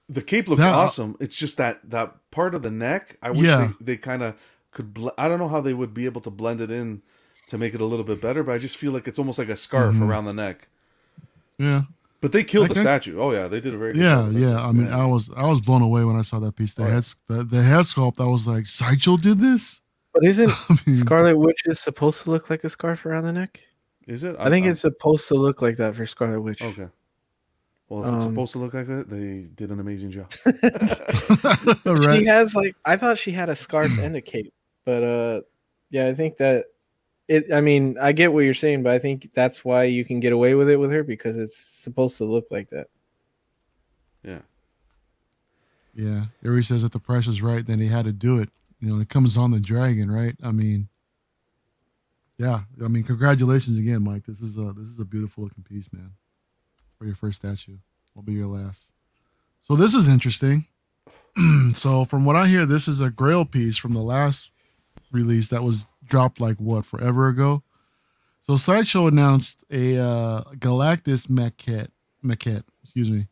The 0.09 0.21
cape 0.21 0.47
looks 0.47 0.61
That- 0.61 0.73
awesome. 0.73 1.15
It's 1.19 1.35
just 1.37 1.57
that 1.57 1.79
that 1.89 2.15
part 2.31 2.55
of 2.55 2.63
the 2.63 2.71
neck. 2.71 3.17
I 3.21 3.31
wish 3.31 3.41
Yeah. 3.41 3.71
they, 3.79 3.93
they 3.93 3.97
kind 3.97 4.23
of 4.23 4.35
could. 4.71 4.93
Bl- 4.93 5.09
I 5.17 5.27
don't 5.27 5.39
know 5.39 5.47
how 5.49 5.61
they 5.61 5.73
would 5.73 5.93
be 5.93 6.05
able 6.05 6.21
to 6.21 6.29
blend 6.29 6.61
it 6.61 6.71
in 6.71 7.01
to 7.47 7.57
make 7.57 7.73
it 7.73 7.81
a 7.81 7.85
little 7.85 8.05
bit 8.05 8.21
better, 8.21 8.43
but 8.43 8.53
I 8.53 8.57
just 8.57 8.77
feel 8.77 8.91
like 8.93 9.07
it's 9.07 9.19
almost 9.19 9.37
like 9.37 9.49
a 9.49 9.55
scarf 9.55 9.93
Mhm. 9.95 10.07
around 10.07 10.25
the 10.25 10.33
neck. 10.33 10.67
Yeah, 11.57 11.83
But 12.21 12.31
they 12.31 12.43
killed 12.43 12.69
Like 12.69 12.73
the 12.75 12.79
I- 12.79 12.83
statue. 12.83 13.19
Oh 13.19 13.31
yeah, 13.31 13.47
they 13.47 13.59
did 13.59 13.73
a 13.73 13.77
very 13.77 13.97
yeah. 13.97 14.29
Yeah. 14.29 14.59
I 14.65 14.71
mean, 14.71 14.87
I 14.87 15.05
was 15.05 15.29
I 15.35 15.45
was 15.45 15.59
blown 15.61 15.81
away 15.81 16.03
when 16.05 16.15
I 16.15 16.21
saw 16.23 16.39
that 16.39 16.55
piece. 16.55 16.73
The 16.73 16.83
yeah. 16.83 16.89
head 16.95 17.05
the, 17.27 17.43
the 17.43 17.63
head 17.63 17.85
sculpt. 17.85 18.19
I 18.21 18.27
was 18.27 18.47
like, 18.47 18.65
sideshow 18.65 19.17
did 19.17 19.39
this. 19.39 19.81
But 20.13 20.25
isn't 20.25 20.49
I 20.69 20.77
mean, 20.85 20.95
Scarlet 20.95 21.37
Witch 21.37 21.61
is 21.65 21.79
supposed 21.79 22.23
to 22.23 22.31
look 22.31 22.49
like 22.49 22.63
a 22.63 22.69
scarf 22.69 23.05
around 23.05 23.23
the 23.23 23.33
neck? 23.33 23.61
Is 24.07 24.23
it? 24.23 24.35
I 24.39 24.49
think 24.49 24.63
I'm- 24.65 24.71
it's 24.71 24.81
supposed 24.81 25.27
to 25.29 25.35
look 25.35 25.61
like 25.61 25.77
that 25.77 25.95
for 25.95 26.05
Scarlet 26.05 26.41
Witch. 26.41 26.61
Okay. 26.61 26.87
Well, 27.87 28.03
if 28.03 28.15
it's 28.15 28.25
Um, 28.25 28.31
supposed 28.31 28.53
to 28.53 28.59
look 28.59 28.73
like 28.73 28.87
that, 28.87 29.09
they 29.09 29.49
did 29.53 29.69
an 29.69 29.79
amazing 29.81 30.11
job. 30.11 30.31
right. 31.85 32.19
She 32.19 32.25
has 32.25 32.55
like 32.55 32.75
I 32.85 32.95
thought 32.97 33.17
she 33.17 33.31
had 33.31 33.49
a 33.49 33.55
scarf 33.55 33.91
and 33.99 34.15
a 34.15 34.21
cape, 34.33 34.53
but 34.85 35.03
uh, 35.03 35.41
yeah, 35.89 36.07
I 36.07 36.13
think 36.13 36.37
that 36.37 36.67
it. 37.27 37.51
I 37.53 37.59
mean, 37.61 37.97
I 37.99 38.11
get 38.13 38.31
what 38.31 38.45
you're 38.45 38.53
saying, 38.53 38.83
but 38.83 38.93
I 38.93 38.99
think 38.99 39.31
that's 39.33 39.63
why 39.65 39.83
you 39.83 40.05
can 40.05 40.19
get 40.21 40.31
away 40.33 40.55
with 40.55 40.69
it 40.69 40.77
with 40.77 40.91
her 40.91 41.03
because 41.03 41.37
it's 41.37 41.57
supposed 41.57 42.17
to 42.19 42.25
look 42.25 42.45
like 42.49 42.69
that. 42.69 42.87
Yeah. 44.23 44.39
Yeah, 45.93 46.25
Ari 46.45 46.63
says 46.63 46.85
if 46.85 46.91
the 46.91 46.99
price 46.99 47.27
is 47.27 47.41
right, 47.41 47.65
then 47.65 47.77
he 47.79 47.87
had 47.87 48.05
to 48.05 48.13
do 48.13 48.39
it. 48.39 48.49
You 48.81 48.89
know, 48.89 48.99
it 48.99 49.09
comes 49.09 49.37
on 49.37 49.51
the 49.51 49.59
dragon, 49.59 50.11
right? 50.11 50.35
I 50.43 50.51
mean, 50.51 50.89
yeah. 52.37 52.61
I 52.83 52.87
mean, 52.87 53.03
congratulations 53.03 53.77
again, 53.77 54.03
Mike. 54.03 54.25
This 54.25 54.41
is 54.41 54.57
a 54.57 54.73
this 54.73 54.89
is 54.89 54.99
a 54.99 55.05
beautiful 55.05 55.43
looking 55.43 55.63
piece, 55.63 55.93
man. 55.93 56.11
For 56.97 57.05
your 57.05 57.15
first 57.15 57.37
statue, 57.37 57.77
will 58.15 58.23
be 58.23 58.33
your 58.33 58.47
last. 58.47 58.91
So 59.59 59.75
this 59.75 59.93
is 59.93 60.07
interesting. 60.07 60.65
so 61.73 62.03
from 62.05 62.25
what 62.25 62.35
I 62.35 62.47
hear, 62.47 62.65
this 62.65 62.87
is 62.87 62.99
a 62.99 63.09
Grail 63.11 63.45
piece 63.45 63.77
from 63.77 63.93
the 63.93 64.01
last 64.01 64.49
release 65.11 65.47
that 65.49 65.63
was 65.63 65.85
dropped 66.03 66.41
like 66.41 66.57
what 66.57 66.85
forever 66.85 67.27
ago. 67.27 67.63
So 68.41 68.55
Sideshow 68.55 69.07
announced 69.07 69.59
a 69.69 69.97
uh, 69.97 70.43
Galactus 70.55 71.27
maquette, 71.27 71.89
maquette, 72.23 72.63
excuse 72.83 73.09
me, 73.09 73.27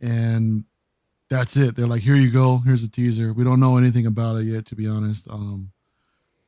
and 0.00 0.64
that's 1.32 1.56
it. 1.56 1.74
They're 1.74 1.86
like, 1.86 2.02
here 2.02 2.14
you 2.14 2.30
go. 2.30 2.58
Here's 2.58 2.82
the 2.82 2.88
teaser. 2.88 3.32
We 3.32 3.42
don't 3.42 3.58
know 3.58 3.78
anything 3.78 4.06
about 4.06 4.36
it 4.36 4.44
yet, 4.44 4.66
to 4.66 4.74
be 4.74 4.86
honest. 4.86 5.26
Um, 5.28 5.72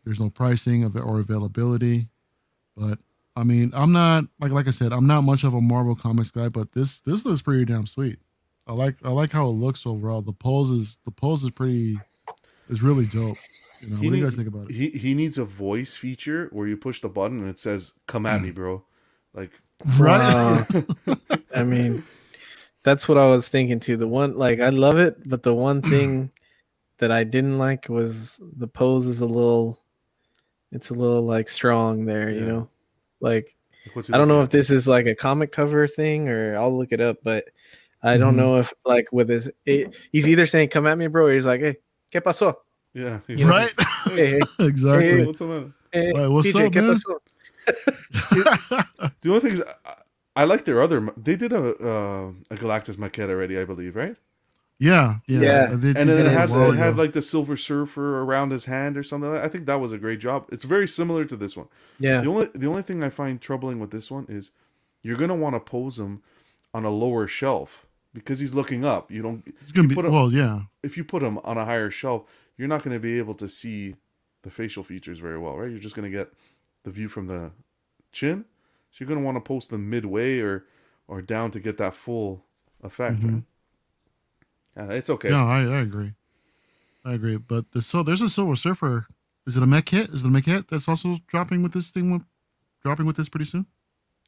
there's 0.05 0.21
no 0.21 0.29
pricing 0.29 0.85
of 0.85 0.95
or 0.97 1.19
availability, 1.21 2.09
but 2.77 2.99
I 3.35 3.45
mean, 3.45 3.73
I'm 3.75 3.93
not 3.93 4.25
like 4.41 4.53
like 4.53 4.69
I 4.69 4.73
said, 4.73 4.93
I'm 4.93 5.07
not 5.07 5.23
much 5.23 5.43
of 5.43 5.55
a 5.55 5.61
Marvel 5.61 5.95
comics 5.95 6.31
guy, 6.31 6.49
but 6.49 6.73
this 6.73 7.01
this 7.01 7.25
looks 7.25 7.41
pretty 7.41 7.65
damn 7.65 7.87
sweet. 7.87 8.19
I 8.67 8.75
like 8.75 8.97
I 9.03 9.09
like 9.11 9.33
how 9.33 9.47
it 9.47 9.53
looks 9.53 9.87
overall. 9.87 10.21
The 10.21 10.33
pose 10.33 10.71
is 10.71 10.99
the 11.07 11.11
pose 11.11 11.43
is 11.43 11.51
pretty 11.51 11.99
is 12.69 12.83
really 12.83 13.07
dope. 13.07 13.39
You 13.81 13.89
know, 13.89 13.97
He 13.97 14.07
what 14.07 14.13
do 14.13 14.19
you 14.19 14.25
guys 14.25 14.37
think 14.37 14.49
about 14.49 14.71
it? 14.71 14.75
He 14.75 14.91
he 14.91 15.15
needs 15.15 15.39
a 15.39 15.45
voice 15.45 15.97
feature 15.97 16.49
where 16.53 16.67
you 16.67 16.77
push 16.77 17.01
the 17.01 17.09
button 17.09 17.41
and 17.41 17.49
it 17.49 17.59
says 17.59 17.95
"Come 18.07 18.27
at 18.27 18.43
me, 18.43 18.51
bro." 18.51 18.85
Like 19.33 19.61
Right? 19.99 20.67
Wow. 21.07 21.17
I 21.55 21.63
mean, 21.63 22.05
that's 22.85 23.09
what 23.09 23.19
I 23.19 23.27
was 23.27 23.49
thinking 23.49 23.81
too. 23.81 23.97
The 23.97 24.07
one 24.07 24.37
like 24.37 24.61
I 24.61 24.69
love 24.69 24.99
it, 24.99 25.29
but 25.29 25.43
the 25.43 25.55
one 25.55 25.83
thing 25.91 26.31
that 26.99 27.11
I 27.11 27.25
didn't 27.25 27.59
like 27.59 27.89
was 27.89 28.41
the 28.57 28.69
pose 28.69 29.07
is 29.07 29.21
a 29.21 29.27
little 29.27 29.81
it's 30.71 30.91
a 30.91 30.95
little 30.95 31.23
like 31.23 31.49
strong 31.49 32.05
there, 32.05 32.31
you 32.31 32.45
know. 32.47 32.69
Like 33.21 33.57
what's 33.93 34.11
I 34.11 34.19
don't 34.19 34.29
know 34.29 34.35
looking 34.41 34.45
if 34.45 34.51
this 34.51 34.71
is 34.71 34.87
like 34.87 35.07
a 35.07 35.15
comic 35.15 35.51
cover 35.51 35.89
thing 35.89 36.29
or 36.29 36.57
I'll 36.57 36.77
look 36.77 36.93
it 36.93 37.01
up, 37.01 37.19
but 37.25 37.47
I 38.03 38.19
don't 38.19 38.35
Mhm. 38.35 38.39
know 38.39 38.57
if 38.59 38.73
like 38.85 39.11
with 39.13 39.29
his 39.31 39.51
it, 39.65 39.95
he's 40.13 40.29
either 40.29 40.47
saying 40.47 40.69
come 40.69 40.87
at 40.87 40.99
me, 40.99 41.07
bro, 41.07 41.27
or 41.27 41.33
he's 41.33 41.47
like, 41.47 41.61
Hey, 41.63 41.77
¿qué 42.13 42.21
pasó? 42.23 42.55
Yeah. 42.93 43.21
You 43.27 43.37
know, 43.37 43.49
right? 43.49 43.73
Hey, 44.09 44.27
hey, 44.31 44.47
exactly. 44.61 45.09
"Hey, 45.09 45.25
what's 45.27 45.41
on 45.41 45.75
hey, 45.91 46.13
Like, 46.13 46.31
what's 46.31 46.49
TJ, 46.49 46.67
up, 46.67 46.73
¿qué 46.73 46.83
man? 46.83 46.97
pasó? 46.97 47.19
that? 48.11 48.87
The 49.23 49.29
only 49.31 49.41
thing 49.41 49.53
is, 49.53 49.63
I, 49.63 49.95
I 50.37 50.45
like 50.45 50.65
their 50.65 50.83
other. 50.83 51.09
They 51.17 51.37
did 51.37 51.53
a 51.53 51.59
uh, 51.77 52.33
a 52.51 52.55
Galactus 52.57 52.97
maquette 52.97 53.29
already, 53.31 53.59
I 53.59 53.65
believe, 53.65 53.95
right? 53.97 54.17
yeah, 54.81 55.19
yeah. 55.29 55.41
Yeah. 55.41 55.67
They- 55.77 55.93
they 55.93 56.01
And 56.01 56.09
then 56.11 56.27
it 56.27 56.33
has 56.33 56.51
while 56.53 56.73
it 56.73 56.77
had 56.77 56.95
ago. 56.95 57.03
like 57.03 57.13
the 57.13 57.23
Silver 57.23 57.57
Surfer 57.57 58.21
around 58.21 58.51
his 58.51 58.65
hand 58.65 58.97
or 58.97 59.03
something. 59.05 59.31
Like 59.31 59.41
that. 59.41 59.45
I 59.47 59.49
think 59.49 59.67
that 59.67 59.79
was 59.81 59.93
a 59.93 59.99
great 59.99 60.19
job. 60.19 60.47
It's 60.51 60.65
very 60.65 60.89
similar 60.89 61.25
to 61.25 61.37
this 61.37 61.57
one. 61.57 61.69
Yeah. 62.01 62.21
The 62.23 62.29
only 62.29 62.49
the 62.55 62.67
only 62.67 62.83
thing 62.83 63.03
I 63.05 63.11
find 63.11 63.41
troubling 63.41 63.79
with 63.79 63.91
this 63.93 64.11
one 64.11 64.27
is 64.29 64.51
you're 65.03 65.17
gonna 65.17 65.37
want 65.37 65.55
to 65.55 65.61
pose 65.61 65.99
him 66.01 66.23
on 66.75 66.85
a 66.85 66.91
lower 66.91 67.29
shelf 67.29 67.87
because 68.13 68.41
he's 68.41 68.53
looking 68.55 68.85
up. 68.85 69.13
You 69.13 69.23
don't. 69.23 69.45
it's 69.63 69.71
gonna 69.73 69.87
be 69.89 69.95
put 69.95 70.05
him- 70.05 70.13
well, 70.13 70.33
yeah. 70.33 70.63
If 70.83 70.97
you 70.97 71.05
put 71.05 71.23
him 71.23 71.39
on 71.45 71.57
a 71.57 71.65
higher 71.65 71.91
shelf, 71.91 72.25
you're 72.59 72.69
not 72.69 72.83
going 72.83 72.95
to 72.95 73.01
be 73.01 73.17
able 73.19 73.35
to 73.35 73.49
see 73.49 73.95
the 74.43 74.51
facial 74.51 74.83
features 74.85 75.19
very 75.21 75.39
well, 75.39 75.57
right? 75.57 75.71
You're 75.71 75.79
just 75.81 75.95
going 75.97 76.11
to 76.11 76.17
get 76.19 76.33
the 76.83 76.91
view 76.91 77.09
from 77.09 77.27
the 77.29 77.53
chin. 78.13 78.45
So 78.95 78.99
you're 79.01 79.09
going 79.09 79.19
to 79.19 79.25
want 79.25 79.37
to 79.37 79.41
post 79.41 79.71
them 79.71 79.91
midway 79.91 80.39
or 80.39 80.67
or 81.09 81.21
down 81.21 81.51
to 81.51 81.61
get 81.61 81.79
that 81.79 81.95
full 81.95 82.45
effect. 82.83 83.21
Mhm. 83.21 83.45
Right? 84.77 84.89
Yeah, 84.89 84.95
it's 84.97 85.11
okay. 85.11 85.29
No, 85.29 85.45
I, 85.47 85.63
I 85.65 85.81
agree. 85.81 86.13
I 87.05 87.13
agree. 87.15 87.37
But 87.37 87.71
the, 87.73 87.83
so 87.83 88.03
there's 88.05 88.23
a 88.23 88.29
Silver 88.29 88.57
Surfer. 88.57 89.07
Is 89.47 89.57
it 89.57 89.63
a 89.63 89.67
maquette? 89.67 90.13
Is 90.15 90.23
it 90.23 90.27
a 90.27 90.31
maquette 90.31 90.69
that's 90.69 90.89
also 90.89 91.19
dropping 91.27 91.63
with 91.63 91.73
this 91.73 91.91
thing? 91.91 92.11
With, 92.11 92.25
dropping 92.83 93.05
with 93.07 93.17
this 93.17 93.29
pretty 93.29 93.45
soon? 93.47 93.67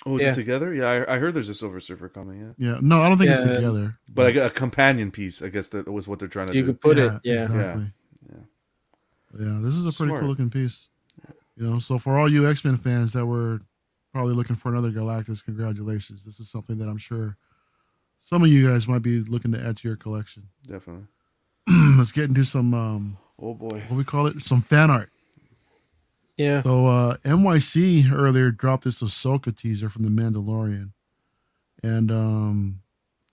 Oh, 0.04 0.16
is 0.16 0.22
Yeah. 0.22 0.32
it 0.32 0.34
together? 0.34 0.74
Yeah, 0.74 0.86
I, 1.08 1.14
I 1.14 1.18
heard 1.18 1.32
there's 1.34 1.48
a 1.48 1.54
Silver 1.54 1.80
Surfer 1.80 2.08
coming. 2.10 2.54
Yeah, 2.58 2.72
Yeah, 2.72 2.78
no, 2.82 3.00
I 3.02 3.08
don't 3.08 3.16
think 3.18 3.30
it's 3.30 3.40
together. 3.40 3.96
but 4.08 4.26
I 4.26 4.32
got 4.32 4.46
a 4.46 4.50
companion 4.50 5.10
piece. 5.10 5.40
I 5.42 5.48
guess 5.48 5.68
that 5.68 5.90
was 5.90 6.06
what 6.06 6.18
they're 6.18 6.28
trying 6.28 6.48
to 6.48 6.54
You 6.54 6.62
do. 6.62 6.66
could 6.68 6.80
put 6.82 6.98
it, 6.98 7.12
yeah. 7.24 7.44
exactly. 7.44 7.92
Yeah. 8.28 8.36
Yeah, 9.38 9.58
this 9.62 9.74
is 9.74 9.86
a 9.86 9.92
pretty 9.92 10.10
Smart. 10.10 10.20
cool 10.20 10.28
looking 10.28 10.50
piece. 10.50 10.88
You 11.56 11.70
know, 11.70 11.78
so 11.78 11.96
for 11.98 12.18
all 12.18 12.30
you 12.30 12.46
X 12.48 12.62
Men 12.64 12.76
fans 12.76 13.14
that 13.14 13.24
were 13.24 13.60
probably 14.16 14.32
looking 14.32 14.56
for 14.56 14.70
another 14.70 14.90
Galactus, 14.90 15.44
congratulations. 15.44 16.24
This 16.24 16.40
is 16.40 16.48
something 16.48 16.78
that 16.78 16.88
I'm 16.88 16.96
sure 16.96 17.36
some 18.22 18.42
of 18.42 18.48
you 18.48 18.66
guys 18.66 18.88
might 18.88 19.02
be 19.02 19.20
looking 19.20 19.52
to 19.52 19.60
add 19.60 19.76
to 19.76 19.88
your 19.88 19.96
collection. 19.98 20.44
Definitely. 20.66 21.04
Let's 21.98 22.12
get 22.12 22.24
into 22.30 22.42
some 22.44 22.72
um 22.72 23.18
Oh 23.38 23.52
boy. 23.52 23.82
what 23.88 23.96
we 23.98 24.04
call 24.04 24.26
it, 24.26 24.40
some 24.40 24.62
fan 24.62 24.90
art. 24.90 25.10
Yeah. 26.38 26.62
So 26.62 26.86
uh 26.86 27.16
NYC 27.24 28.10
earlier 28.10 28.50
dropped 28.50 28.84
this 28.84 29.02
Ahsoka 29.02 29.54
teaser 29.54 29.90
from 29.90 30.04
the 30.04 30.08
Mandalorian. 30.08 30.92
And 31.82 32.10
um 32.10 32.80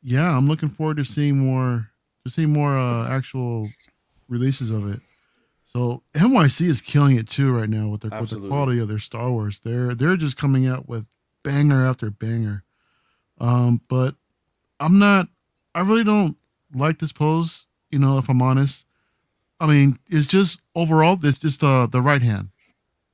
yeah, 0.01 0.35
I'm 0.35 0.49
looking 0.49 0.67
forward 0.67 0.97
to 0.97 1.05
seeing 1.05 1.37
more 1.37 1.87
to 2.25 2.29
see 2.29 2.45
more 2.45 2.77
uh 2.77 3.07
actual 3.07 3.69
releases 4.27 4.69
of 4.69 4.93
it. 4.93 4.99
So 5.75 6.03
NYC 6.13 6.67
is 6.67 6.81
killing 6.81 7.15
it 7.15 7.27
too 7.27 7.51
right 7.51 7.69
now 7.69 7.87
with 7.87 8.01
their 8.01 8.19
with 8.21 8.29
the 8.29 8.47
quality 8.47 8.79
of 8.79 8.87
their 8.87 8.99
Star 8.99 9.31
Wars. 9.31 9.59
They're 9.63 9.95
they're 9.95 10.17
just 10.17 10.37
coming 10.37 10.67
out 10.67 10.87
with 10.87 11.07
banger 11.43 11.83
after 11.85 12.11
banger. 12.11 12.63
Um 13.39 13.81
but 13.87 14.15
I'm 14.79 14.99
not 14.99 15.29
I 15.73 15.81
really 15.81 16.03
don't 16.03 16.37
like 16.75 16.99
this 16.99 17.11
pose, 17.11 17.67
you 17.91 17.99
know, 17.99 18.17
if 18.19 18.29
I'm 18.29 18.41
honest. 18.41 18.85
I 19.59 19.65
mean, 19.65 19.97
it's 20.09 20.27
just 20.27 20.59
overall, 20.75 21.17
it's 21.23 21.39
just 21.39 21.63
uh, 21.63 21.85
the 21.87 22.01
right 22.01 22.21
hand. 22.21 22.49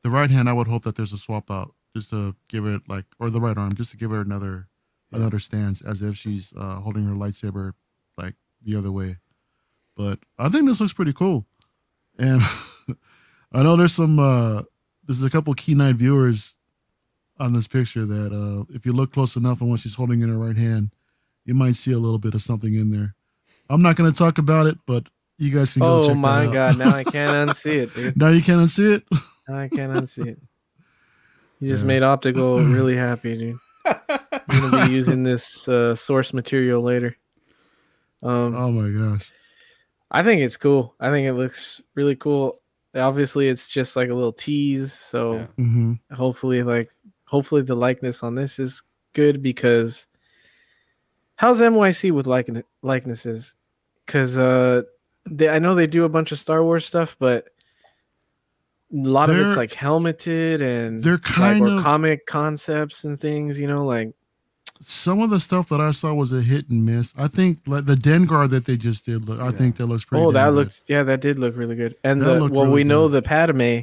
The 0.03 0.09
right 0.09 0.29
hand, 0.31 0.49
I 0.49 0.53
would 0.53 0.67
hope 0.67 0.83
that 0.83 0.95
there's 0.95 1.13
a 1.13 1.17
swap 1.17 1.51
out 1.51 1.73
just 1.95 2.09
to 2.09 2.35
give 2.47 2.65
it 2.65 2.81
like, 2.87 3.05
or 3.19 3.29
the 3.29 3.39
right 3.41 3.57
arm, 3.57 3.75
just 3.75 3.91
to 3.91 3.97
give 3.97 4.09
her 4.11 4.21
another 4.21 4.67
Yeah. 5.11 5.19
another 5.19 5.39
stance 5.39 5.81
as 5.81 6.01
if 6.01 6.17
she's 6.17 6.53
uh, 6.57 6.79
holding 6.79 7.03
her 7.05 7.13
lightsaber 7.13 7.73
like 8.17 8.35
the 8.63 8.75
other 8.75 8.91
way. 8.91 9.17
But 9.95 10.19
I 10.37 10.49
think 10.49 10.67
this 10.67 10.79
looks 10.79 10.93
pretty 10.93 11.13
cool, 11.13 11.45
and 12.19 12.41
I 13.53 13.63
know 13.63 13.75
there's 13.75 13.93
some. 13.93 14.19
uh 14.19 14.63
There's 15.05 15.23
a 15.23 15.29
couple 15.29 15.53
key 15.55 15.73
night 15.73 15.95
viewers 15.95 16.55
on 17.39 17.53
this 17.53 17.67
picture 17.67 18.05
that 18.05 18.31
uh 18.33 18.65
if 18.75 18.85
you 18.85 18.93
look 18.93 19.11
close 19.13 19.35
enough 19.35 19.61
and 19.61 19.69
when 19.69 19.79
she's 19.79 19.95
holding 19.95 20.21
in 20.21 20.29
her 20.29 20.37
right 20.37 20.57
hand, 20.57 20.91
you 21.45 21.53
might 21.55 21.75
see 21.75 21.91
a 21.93 21.97
little 21.97 22.19
bit 22.19 22.35
of 22.35 22.41
something 22.43 22.75
in 22.75 22.91
there. 22.91 23.15
I'm 23.69 23.81
not 23.81 23.95
going 23.95 24.11
to 24.11 24.17
talk 24.17 24.37
about 24.39 24.67
it, 24.67 24.77
but 24.85 25.07
you 25.37 25.51
guys 25.55 25.73
can 25.73 25.81
go 25.83 25.87
Oh 25.87 26.07
check 26.07 26.17
my 26.17 26.43
that 26.43 26.49
out. 26.49 26.53
god, 26.53 26.77
now 26.77 26.93
I 26.93 27.03
can't 27.03 27.49
unsee 27.49 27.83
it, 27.83 27.93
dude. 27.95 28.17
Now 28.17 28.29
you 28.29 28.41
can't 28.43 28.61
unsee 28.61 28.95
it. 28.95 29.03
Now 29.47 29.57
I 29.57 29.67
can't 29.69 29.91
unsee 29.91 30.27
it. 30.27 30.39
You 31.59 31.69
just 31.71 31.83
Yeah. 31.83 31.87
made 31.87 32.03
Optical 32.03 32.57
really 32.59 32.95
happy, 32.95 33.35
dude. 33.35 33.59
I'm 33.85 34.59
gonna 34.61 34.85
be 34.85 34.91
using 34.91 35.23
this 35.23 35.67
uh, 35.67 35.95
source 35.95 36.33
material 36.33 36.81
later. 36.83 37.15
Um, 38.21 38.55
Oh 38.55 38.69
my 38.71 38.89
gosh. 38.89 39.31
I 40.11 40.23
think 40.23 40.41
it's 40.41 40.57
cool. 40.57 40.95
I 40.99 41.09
think 41.11 41.27
it 41.27 41.33
looks 41.33 41.81
really 41.95 42.15
cool. 42.15 42.59
Obviously, 42.95 43.47
it's 43.47 43.69
just 43.69 43.95
like 43.95 44.09
a 44.09 44.13
little 44.15 44.33
tease, 44.33 44.91
so 44.93 45.35
Yeah. 45.35 45.45
hmm 45.57 45.93
hopefully, 46.11 46.63
like, 46.63 46.89
hopefully 47.25 47.61
the 47.61 47.75
likeness 47.75 48.23
on 48.23 48.33
this 48.35 48.57
is 48.59 48.81
good 49.13 49.41
because 49.43 50.07
how's 51.35 51.61
NYC 51.61 52.11
with 52.11 52.25
liken- 52.25 52.63
likenesses? 52.81 53.53
Because 54.05 54.37
uh, 54.39 54.81
they, 55.29 55.49
I 55.49 55.59
know 55.59 55.75
they 55.75 55.85
do 55.87 56.03
a 56.05 56.09
bunch 56.09 56.31
of 56.31 56.39
Star 56.39 56.63
Wars 56.63 56.85
stuff, 56.85 57.15
but 57.19 57.49
a 58.91 59.07
lot 59.07 59.29
of 59.29 59.35
They're- 59.35 59.47
it's 59.49 59.57
like 59.57 59.71
helmeted 59.73 60.61
and 60.63 61.03
They're 61.03 61.19
kind 61.19 61.61
or 61.63 61.77
of 61.77 61.83
comic 61.83 62.25
concepts 62.25 63.03
and 63.03 63.19
things. 63.21 63.59
You 63.59 63.67
know, 63.67 63.85
like 63.85 64.13
some 64.81 65.21
of 65.21 65.29
the 65.29 65.39
stuff 65.39 65.69
that 65.69 65.81
I 65.81 65.91
saw 65.91 66.13
was 66.13 66.31
a 66.31 66.41
hit 66.41 66.69
and 66.69 66.85
miss. 66.85 67.13
I 67.17 67.27
think 67.27 67.59
like 67.67 67.85
the 67.85 67.95
Dengar 67.95 68.49
that 68.49 68.65
they 68.65 68.77
just 68.77 69.05
did. 69.05 69.25
Look, 69.27 69.39
I 69.39 69.45
Yeah. 69.45 69.51
think 69.51 69.75
that 69.77 69.85
looks 69.87 70.05
pretty. 70.05 70.23
oh, 70.23 70.31
that 70.31 70.45
damn 70.45 70.49
good. 70.51 70.55
looks 70.55 70.83
yeah, 70.87 71.03
that 71.03 71.19
did 71.21 71.37
look 71.39 71.57
really 71.57 71.75
good. 71.75 71.95
And 72.03 72.21
That 72.21 72.25
the 72.25 72.39
well, 72.47 72.63
really 72.63 72.73
we 72.75 72.83
know 72.85 73.07
good. 73.07 73.15
the 73.15 73.27
Padme. 73.27 73.79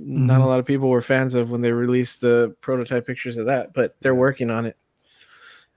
Not 0.00 0.40
Mhm. 0.40 0.44
a 0.44 0.46
lot 0.46 0.60
of 0.60 0.66
people 0.66 0.88
were 0.90 1.00
fans 1.00 1.34
of 1.34 1.50
when 1.50 1.60
they 1.60 1.72
released 1.72 2.20
the 2.20 2.54
prototype 2.60 3.06
pictures 3.06 3.36
of 3.36 3.46
that, 3.46 3.74
but 3.74 3.96
they're 4.00 4.14
working 4.14 4.50
on 4.50 4.64
it. 4.66 4.76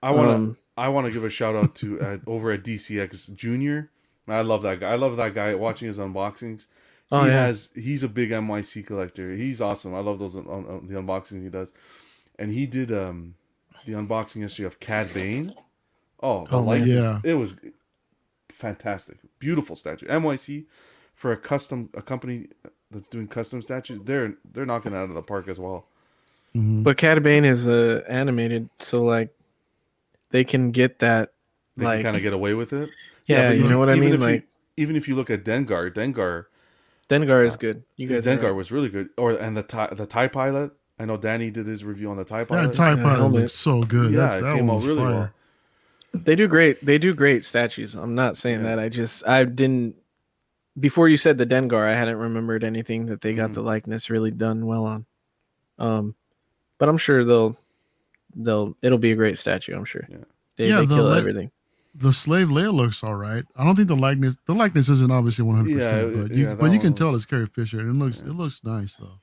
I 0.03 0.11
want 0.11 0.29
to. 0.29 0.33
Um, 0.35 0.57
I 0.77 0.89
want 0.89 1.05
to 1.07 1.11
give 1.11 1.23
a 1.23 1.29
shout 1.29 1.55
out 1.55 1.75
to 1.75 1.99
uh, 2.01 2.17
over 2.27 2.51
at 2.51 2.63
DCX 2.63 3.35
Junior. 3.35 3.89
I 4.27 4.41
love 4.41 4.61
that 4.63 4.79
guy. 4.79 4.91
I 4.91 4.95
love 4.95 5.17
that 5.17 5.33
guy. 5.35 5.53
Watching 5.55 5.87
his 5.87 5.97
unboxings, 5.97 6.67
Oh, 7.11 7.23
he 7.23 7.27
yeah. 7.29 7.45
has. 7.47 7.71
He's 7.75 8.03
a 8.03 8.07
big 8.07 8.29
NYC 8.31 8.85
collector. 8.85 9.35
He's 9.35 9.59
awesome. 9.61 9.93
I 9.93 9.99
love 9.99 10.19
those 10.19 10.35
um, 10.35 10.85
the 10.87 10.95
unboxings 10.95 11.43
he 11.43 11.49
does, 11.49 11.73
and 12.39 12.51
he 12.51 12.65
did 12.65 12.91
um 12.91 13.35
the 13.85 13.93
unboxing 13.93 14.41
history 14.41 14.65
of 14.65 14.79
Cad 14.79 15.13
Bane. 15.13 15.53
Oh, 16.21 16.45
the 16.45 16.55
Oh, 16.55 16.59
man. 16.59 16.65
likeness, 16.67 16.89
Yeah. 16.89 17.19
it 17.23 17.33
was 17.35 17.55
fantastic, 18.49 19.17
beautiful 19.39 19.75
statue. 19.75 20.07
NYC 20.07 20.65
for 21.15 21.31
a 21.31 21.37
custom 21.37 21.89
a 21.93 22.01
company 22.01 22.47
that's 22.89 23.07
doing 23.07 23.27
custom 23.27 23.61
statues. 23.61 24.01
They're 24.03 24.35
they're 24.51 24.65
knocking 24.65 24.93
it 24.93 24.95
out 24.97 25.09
of 25.09 25.15
the 25.15 25.21
park 25.21 25.47
as 25.47 25.59
well. 25.59 25.87
Mhm. 26.55 26.83
But 26.83 26.97
Cad 26.97 27.21
Bane 27.23 27.45
is 27.45 27.67
uh, 27.67 28.03
animated, 28.07 28.69
so 28.79 29.03
like 29.03 29.29
they 30.31 30.43
can 30.43 30.71
get 30.71 30.99
that. 30.99 31.33
They 31.77 31.85
Like- 31.85 31.97
can 31.99 32.03
kind 32.03 32.15
of 32.17 32.21
get 32.21 32.33
away 32.33 32.53
with 32.53 32.73
it. 32.73 32.89
Yeah, 33.25 33.47
but 33.49 33.53
you 33.53 33.59
even- 33.59 33.71
know 33.71 33.79
what 33.79 33.89
I 33.89 33.93
even 33.93 34.05
mean. 34.05 34.13
if 34.13 34.19
you- 34.19 34.25
Like 34.25 34.47
even 34.77 34.95
if 34.95 35.07
you 35.07 35.15
look 35.15 35.29
at 35.29 35.43
Dengar, 35.43 35.91
Dengar 35.93 36.45
Dengar 37.09 37.45
is 37.45 37.57
good. 37.57 37.83
You 37.97 38.07
guys, 38.07 38.25
Dengar 38.25 38.43
right. 38.43 38.51
was 38.51 38.71
really 38.71 38.89
good. 38.89 39.09
Or 39.17 39.31
and 39.31 39.55
the 39.57 39.63
tie 39.63 39.87
the 39.93 40.05
tie 40.05 40.27
pilot. 40.27 40.71
I 41.01 41.05
know 41.05 41.17
Danny 41.17 41.49
did 41.51 41.65
his 41.65 41.83
review 41.83 42.11
on 42.11 42.17
the 42.17 42.23
tie 42.23 42.39
That 42.43 42.47
pilot. 42.49 42.73
tie 42.75 42.95
pilot 42.95 43.15
helmet. 43.17 43.41
looks 43.41 43.53
so 43.53 43.81
good. 43.81 44.11
yeah, 44.11 44.17
That's, 44.19 44.35
it 44.35 44.41
that 44.41 44.55
came 44.57 44.69
out 44.69 44.83
really 44.83 44.97
fire. 44.99 45.07
well. 45.15 45.29
They 46.13 46.35
do 46.35 46.47
great. 46.47 46.85
They 46.85 46.97
do 46.97 47.13
great 47.13 47.43
statues. 47.45 47.95
I'm 47.95 48.15
not 48.15 48.37
saying 48.37 48.63
Yeah. 48.63 48.75
that. 48.75 48.79
I 48.79 48.89
just 48.89 49.25
I 49.27 49.43
didn't. 49.45 49.95
Before 50.79 51.09
you 51.09 51.17
said 51.17 51.37
the 51.37 51.45
Dengar, 51.45 51.85
I 51.87 51.93
hadn't 51.95 52.17
remembered 52.17 52.63
anything 52.63 53.07
that 53.07 53.21
they 53.21 53.33
got 53.33 53.49
Mhm. 53.51 53.53
the 53.55 53.61
likeness 53.63 54.09
really 54.09 54.31
done 54.31 54.65
well 54.65 54.85
on. 54.85 55.05
Um, 55.79 56.15
but 56.77 56.87
I'm 56.89 56.97
sure 56.97 57.23
they'll 57.25 57.57
they'll 58.35 58.75
it'll 58.81 58.97
be 58.97 59.11
a 59.11 59.15
great 59.15 59.37
statue. 59.37 59.75
I'm 59.75 59.85
sure. 59.85 60.07
Yeah. 60.09 60.17
They, 60.57 60.67
Yeah, 60.69 60.79
they 60.81 60.85
the 60.85 60.95
kill 60.95 61.09
li- 61.09 61.17
everything. 61.17 61.51
The 61.95 62.13
slave 62.13 62.47
Leia 62.49 62.73
looks 62.73 63.03
all 63.03 63.15
right. 63.15 63.43
I 63.57 63.65
don't 63.65 63.75
think 63.75 63.87
the 63.89 63.95
likeness 63.97 64.37
the 64.45 64.53
likeness 64.53 64.87
isn't 64.89 65.11
obviously 65.11 65.43
100, 65.45 65.71
Yeah, 65.71 65.91
percent 66.03 66.13
but 66.29 66.37
you 66.37 66.43
yeah, 66.45 66.55
but 66.55 66.71
you 66.71 66.79
can 66.79 66.91
one 66.91 66.97
tell 66.97 67.15
it's 67.15 67.25
Carrie 67.25 67.47
Fisher 67.47 67.79
and 67.79 67.89
it 67.89 67.93
looks 67.93 68.19
Yeah. 68.23 68.31
it 68.31 68.35
looks 68.35 68.63
nice 68.63 68.95
though. 68.95 69.19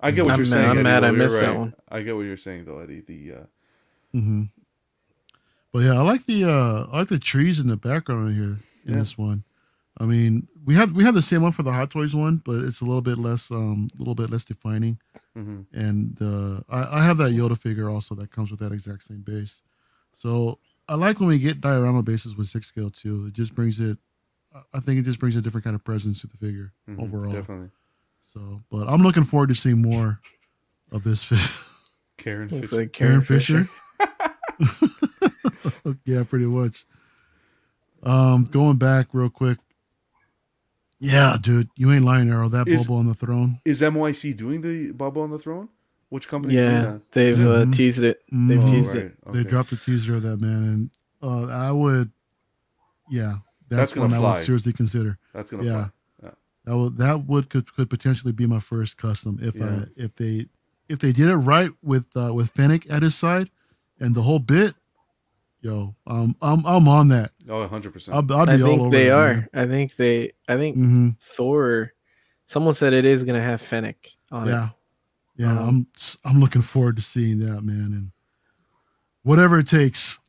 I 0.00 0.10
get 0.10 0.24
what 0.24 0.34
I'm 0.34 0.38
you're 0.40 0.46
mad- 0.46 0.52
saying. 0.52 0.64
I'm 0.70 0.76
Eddie, 0.78 0.82
mad 0.84 1.04
I 1.04 1.10
though. 1.10 1.14
You're 1.16 1.24
missed 1.24 1.40
that 1.40 1.56
one. 1.56 1.74
I 1.88 2.02
get 2.02 2.14
what 2.16 2.22
you're 2.22 2.36
saying 2.36 2.64
though, 2.66 2.78
Eddie. 2.78 3.00
The 3.00 3.32
uh, 3.32 3.44
hmm 4.12 4.42
But 5.72 5.80
yeah, 5.80 5.98
I 5.98 6.02
like 6.02 6.26
the 6.26 6.44
uh 6.44 6.86
I 6.92 6.98
like 6.98 7.08
the 7.08 7.18
trees 7.18 7.58
in 7.60 7.66
the 7.68 7.76
background 7.76 8.34
here 8.34 8.58
in 8.84 8.92
Yeah. 8.92 8.96
this 8.98 9.16
one. 9.18 9.44
I 9.98 10.04
mean, 10.04 10.48
we 10.64 10.74
have 10.74 10.92
we 10.92 11.04
have 11.04 11.14
the 11.14 11.22
same 11.22 11.42
one 11.42 11.52
for 11.52 11.62
the 11.62 11.72
Hot 11.72 11.90
Toys 11.90 12.14
one, 12.14 12.42
but 12.44 12.56
it's 12.64 12.80
a 12.80 12.84
little 12.84 13.00
bit 13.02 13.18
less 13.18 13.50
um 13.50 13.88
a 13.94 13.98
little 13.98 14.14
bit 14.14 14.30
less 14.30 14.44
defining. 14.44 14.98
mhm. 15.36 15.64
And 15.72 16.16
uh 16.20 16.60
I, 16.68 16.98
I 17.00 17.04
have 17.04 17.16
that 17.18 17.32
Yoda 17.32 17.56
figure 17.58 17.88
also 17.88 18.14
that 18.16 18.30
comes 18.30 18.50
with 18.50 18.60
that 18.60 18.72
exact 18.72 19.04
same 19.04 19.22
base. 19.22 19.62
So 20.12 20.58
I 20.88 20.94
like 20.94 21.18
when 21.20 21.28
we 21.30 21.38
get 21.38 21.60
diorama 21.60 22.02
bases 22.02 22.36
with 22.36 22.46
six 22.48 22.66
scale 22.66 22.90
too. 22.90 23.26
It 23.26 23.32
just 23.32 23.54
brings 23.54 23.80
it 23.80 23.98
I- 24.54 24.62
I 24.74 24.80
think 24.80 24.98
it 25.00 25.02
just 25.02 25.18
brings 25.18 25.36
a 25.36 25.42
different 25.42 25.64
kind 25.64 25.74
of 25.76 25.84
presence 25.84 26.20
to 26.20 26.26
the 26.26 26.36
figure 26.36 26.72
Mhm. 26.88 27.00
overall. 27.02 27.32
definitely 27.32 27.70
So 28.36 28.60
but 28.70 28.86
I'm 28.86 29.02
looking 29.02 29.22
forward 29.24 29.48
to 29.48 29.54
seeing 29.54 29.80
more 29.80 30.20
of 30.92 31.04
this 31.04 31.24
fish. 31.24 31.58
Karen 32.18 32.50
Fisher. 32.50 32.76
like 32.76 32.92
Karen 32.92 33.22
Karen 33.22 33.24
Fisher. 33.24 33.68
yeah, 36.04 36.22
pretty 36.24 36.44
much. 36.44 36.84
Um, 38.02 38.44
going 38.44 38.76
back 38.76 39.08
real 39.14 39.30
quick. 39.30 39.56
Yeah, 40.98 41.38
dude, 41.40 41.70
you 41.76 41.90
ain't 41.92 42.04
lying, 42.04 42.28
Arrow. 42.30 42.48
That 42.50 42.68
Is- 42.68 42.86
Boba 42.86 42.98
on 42.98 43.06
the 43.06 43.14
throne. 43.14 43.58
Is 43.64 43.80
NYC 43.80 44.36
doing 44.36 44.60
the 44.60 44.92
Boba 44.92 45.16
on 45.22 45.30
the 45.30 45.38
throne? 45.38 45.70
Which 46.10 46.28
company? 46.28 46.54
Yeah, 46.56 46.80
that? 46.82 47.12
they've 47.12 47.38
uh, 47.40 47.64
Mhm. 47.64 47.74
teased 47.74 48.04
it. 48.04 48.20
They've 48.30 48.58
Mhm. 48.60 48.70
teased 48.70 48.88
right. 48.88 48.96
it. 49.06 49.16
They 49.32 49.44
dropped 49.44 49.72
a 49.72 49.76
teaser 49.76 50.14
of 50.16 50.22
that 50.22 50.40
man, 50.40 50.62
and 50.62 50.90
uh, 51.22 51.46
I 51.46 51.72
would, 51.72 52.10
yeah, 53.10 53.36
That's 53.68 53.80
that's, 53.80 53.92
gonna 53.94 54.08
one 54.08 54.14
I 54.14 54.18
fly. 54.20 54.34
would 54.34 54.42
seriously 54.44 54.72
consider. 54.74 55.18
That's 55.32 55.50
gonna 55.50 55.64
Yeah. 55.64 55.84
fly. 55.84 55.90
That 56.66 56.76
would 56.76 56.96
that 56.98 57.26
would 57.26 57.48
could, 57.48 57.72
could 57.74 57.88
potentially 57.88 58.32
be 58.32 58.44
my 58.46 58.58
first 58.58 58.96
custom 58.98 59.38
if 59.40 59.54
Yeah. 59.54 59.66
I 59.66 59.84
if 59.96 60.14
they 60.16 60.46
if 60.88 60.98
they 60.98 61.12
did 61.12 61.28
it 61.28 61.36
right 61.36 61.70
with 61.82 62.06
uh, 62.16 62.34
with 62.34 62.50
Fennec 62.52 62.90
at 62.90 63.02
his 63.02 63.14
side 63.14 63.50
and 64.00 64.14
the 64.14 64.22
whole 64.22 64.40
bit. 64.40 64.74
Yo, 65.60 65.94
um, 66.06 66.36
I'm 66.42 66.64
I'm 66.66 66.86
on 66.86 67.08
that. 67.08 67.30
Oh, 67.48 67.60
100 67.60 67.92
percent. 67.92 68.14
I'll, 68.14 68.36
I'll 68.38 68.46
be 68.46 68.52
I 68.52 68.60
all 68.60 68.66
think 68.68 68.80
over 68.82 68.90
they 68.90 69.04
that, 69.06 69.18
are. 69.18 69.34
man. 69.34 69.48
I 69.54 69.66
think 69.66 69.96
they. 69.96 70.32
I 70.48 70.56
think 70.56 70.76
mm-hmm. 70.76 71.08
Thor. 71.20 71.92
Someone 72.46 72.74
said 72.74 72.92
it 72.92 73.04
is 73.04 73.24
gonna 73.24 73.42
have 73.42 73.60
Fennec 73.62 74.12
on 74.30 74.46
Yeah, 74.46 74.66
it. 74.66 75.42
yeah. 75.42 75.58
Um, 75.58 75.68
I'm 75.68 75.86
I'm 76.24 76.40
looking 76.40 76.62
forward 76.62 76.96
to 76.96 77.02
seeing 77.02 77.38
that 77.38 77.62
man, 77.62 77.90
and 77.92 78.12
whatever 79.22 79.58
it 79.58 79.66
takes, 79.68 80.20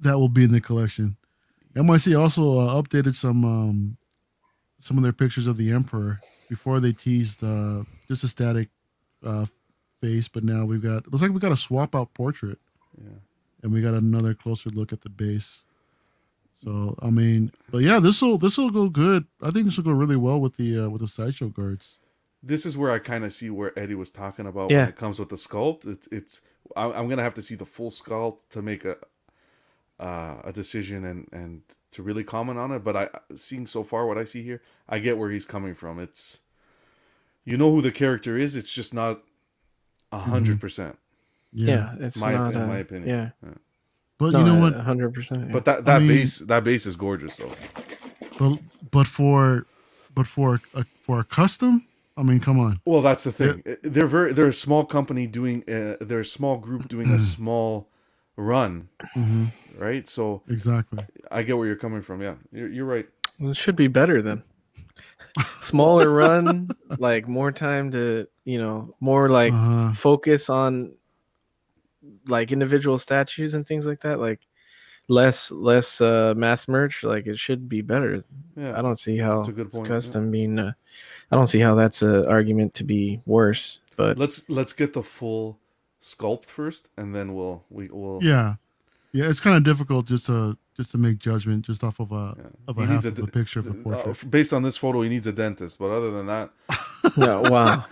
that 0.00 0.18
will 0.18 0.28
be 0.28 0.44
in 0.44 0.52
the 0.52 0.60
collection. 0.60 1.16
NYC 1.74 2.18
also 2.20 2.58
uh, 2.60 2.80
updated 2.80 3.16
some 3.16 3.44
um, 3.44 3.96
some 4.78 4.96
of 4.96 5.02
their 5.02 5.12
pictures 5.12 5.46
of 5.46 5.56
the 5.56 5.70
Emperor 5.72 6.20
before 6.48 6.80
they 6.80 6.92
teased 6.92 7.42
uh, 7.42 7.84
just 8.08 8.24
a 8.24 8.28
static 8.28 8.68
uh, 9.24 9.46
face, 10.00 10.28
but 10.28 10.44
now 10.44 10.64
we've 10.64 10.82
got 10.82 11.10
looks 11.10 11.22
like 11.22 11.32
we 11.32 11.40
got 11.40 11.52
a 11.52 11.56
swap 11.56 11.94
out 11.94 12.14
portrait. 12.14 12.58
Yeah. 12.98 13.18
And 13.62 13.72
we 13.72 13.80
got 13.80 13.94
another 13.94 14.34
closer 14.34 14.70
look 14.70 14.92
at 14.92 15.00
the 15.00 15.08
base. 15.08 15.64
So 16.62 16.94
I 17.02 17.10
mean, 17.10 17.52
but 17.70 17.78
yeah, 17.78 17.98
this 18.00 18.22
will 18.22 18.38
this 18.38 18.56
will 18.58 18.70
go 18.70 18.88
good. 18.88 19.26
I 19.42 19.50
think 19.50 19.64
this 19.64 19.76
will 19.76 19.84
go 19.84 19.92
really 19.92 20.16
well 20.16 20.40
with 20.40 20.56
the 20.56 20.84
uh, 20.84 20.88
with 20.88 21.00
the 21.00 21.08
sideshow 21.08 21.48
guards. 21.48 21.98
This 22.42 22.64
is 22.64 22.76
where 22.76 22.92
I 22.92 22.98
kind 23.00 23.24
of 23.24 23.32
see 23.32 23.50
where 23.50 23.76
Eddie 23.78 23.94
was 23.94 24.10
talking 24.10 24.46
about 24.46 24.70
Yeah. 24.70 24.80
when 24.82 24.88
it 24.90 24.96
comes 24.96 25.18
with 25.18 25.30
the 25.30 25.36
sculpt. 25.36 25.86
It's 25.86 26.08
it's 26.12 26.42
I, 26.76 26.84
I'm 26.86 27.08
gonna 27.08 27.22
have 27.22 27.34
to 27.34 27.42
see 27.42 27.54
the 27.56 27.66
full 27.66 27.90
sculpt 27.90 28.38
to 28.50 28.62
make 28.62 28.84
a 28.84 28.96
uh, 29.98 30.40
a 30.44 30.52
decision 30.52 31.04
and 31.04 31.28
and 31.32 31.62
to 31.92 32.02
really 32.02 32.24
comment 32.24 32.58
on 32.58 32.72
it. 32.72 32.80
But 32.84 32.96
I 32.96 33.08
seeing 33.36 33.66
so 33.66 33.82
far 33.84 34.06
what 34.06 34.18
I 34.18 34.24
see 34.24 34.42
here, 34.42 34.62
I 34.88 34.98
get 34.98 35.18
where 35.18 35.30
he's 35.30 35.44
coming 35.44 35.74
from. 35.74 35.98
It's 35.98 36.40
you 37.44 37.56
know 37.56 37.70
who 37.70 37.80
the 37.82 37.92
character 37.92 38.36
is. 38.36 38.56
It's 38.56 38.72
just 38.72 38.92
not 38.94 39.20
a 40.12 40.18
hundred 40.18 40.60
percent. 40.60 40.98
Yeah, 41.52 41.94
it's 42.00 42.16
My 42.16 42.32
not. 42.32 42.48
opinion- 42.50 42.62
uh, 42.62 42.66
my 42.66 42.78
opinion. 42.78 43.08
Yeah, 43.42 43.50
But 44.18 44.32
no, 44.32 44.38
you 44.40 44.44
know 44.44 44.60
what? 44.60 44.74
hundred 44.74 45.14
percent. 45.14 45.52
But 45.52 45.64
that 45.64 45.84
that 45.84 45.96
I 45.96 45.98
mean- 46.00 46.08
base 46.08 46.38
that 46.40 46.64
base 46.64 46.86
is 46.86 46.96
gorgeous 46.96 47.36
though. 47.36 47.52
But 48.38 48.58
but 48.90 49.06
for 49.06 49.66
but 50.14 50.26
for 50.26 50.60
a 50.74 50.84
for 51.02 51.20
a 51.20 51.24
custom, 51.24 51.86
I 52.16 52.22
mean, 52.22 52.40
come 52.40 52.58
on. 52.58 52.80
Well, 52.84 53.00
that's 53.02 53.24
the 53.24 53.32
thing. 53.32 53.62
They're 53.82 54.06
very 54.06 54.32
they're 54.32 54.48
a 54.48 54.52
small 54.52 54.84
company 54.84 55.26
doing 55.26 55.62
uh, 55.68 55.96
they're 56.00 56.20
a 56.20 56.24
small 56.24 56.56
group 56.58 56.88
doing 56.88 57.08
a 57.10 57.18
small 57.36 57.88
run, 58.36 58.88
hmm 59.14 59.46
right? 59.78 60.08
So 60.08 60.42
Exactly. 60.48 61.00
I 61.30 61.42
get 61.42 61.56
where 61.58 61.66
you're 61.66 61.76
coming 61.76 62.02
from. 62.02 62.22
Yeah, 62.22 62.36
you're, 62.52 62.68
you're 62.70 62.86
right. 62.86 63.06
Well, 63.38 63.50
it 63.50 63.56
should 63.56 63.76
be 63.76 63.88
better 63.88 64.22
then. 64.22 64.42
Smaller 65.60 66.10
run, 66.10 66.68
like 66.98 67.28
more 67.28 67.52
time 67.52 67.90
to, 67.90 68.26
you 68.44 68.58
know, 68.58 68.94
more 69.00 69.28
like 69.28 69.52
Uh-huh. 69.52 69.92
focus 69.94 70.48
on 70.48 70.92
like 72.26 72.52
individual 72.52 72.98
statues 72.98 73.54
and 73.54 73.66
things 73.66 73.86
like 73.86 74.00
that. 74.00 74.18
Like 74.20 74.40
less 75.08 75.50
less 75.50 76.00
uh 76.00 76.34
mass 76.36 76.68
merch. 76.68 77.02
Like 77.04 77.26
it 77.26 77.38
should 77.38 77.68
be 77.68 77.82
better. 77.82 78.22
Yeah, 78.56 78.78
I 78.78 78.82
don't 78.82 78.98
see 78.98 79.18
how 79.18 79.38
That's 79.38 79.48
a 79.48 79.52
good 79.52 79.66
it's 79.68 79.76
point, 79.76 79.88
yeah. 79.88 79.94
custom 79.94 80.30
being. 80.30 80.58
Uh, 80.58 80.72
I 81.30 81.36
don't 81.36 81.46
see 81.48 81.60
how 81.60 81.74
that's 81.74 82.02
an 82.02 82.26
argument 82.26 82.74
to 82.74 82.84
be 82.84 83.20
worse. 83.26 83.80
But 83.96 84.18
let's 84.18 84.48
let's 84.48 84.72
get 84.72 84.92
the 84.92 85.02
full 85.02 85.58
sculpt 86.14 86.46
first, 86.46 86.88
and 86.96 87.14
then 87.14 87.34
we'll 87.34 87.64
we 87.70 87.88
will. 87.88 88.20
Yeah, 88.22 88.54
yeah. 89.12 89.28
It's 89.28 89.40
kind 89.40 89.56
of 89.56 89.64
difficult 89.64 90.06
just 90.06 90.26
to 90.26 90.56
just 90.76 90.90
to 90.92 90.98
make 90.98 91.18
judgment 91.18 91.64
just 91.64 91.82
off 91.82 91.98
of 92.00 92.12
a 92.12 92.34
Yeah. 92.38 92.44
of 92.68 92.78
a 92.78 92.80
He 92.82 92.86
half 92.86 92.94
needs 92.96 93.06
of 93.06 93.18
a 93.18 93.22
a 93.22 93.26
d- 93.26 93.30
picture 93.32 93.58
of 93.60 93.64
the 93.66 93.72
Uh, 93.72 93.82
portrait. 94.04 94.30
based 94.30 94.52
on 94.52 94.62
this 94.62 94.76
photo, 94.76 95.02
he 95.02 95.08
needs 95.08 95.26
a 95.26 95.32
dentist, 95.32 95.78
but 95.78 95.90
other 95.90 96.10
than 96.10 96.26
that, 96.26 96.50
no, 97.16 97.40
wow. 97.42 97.84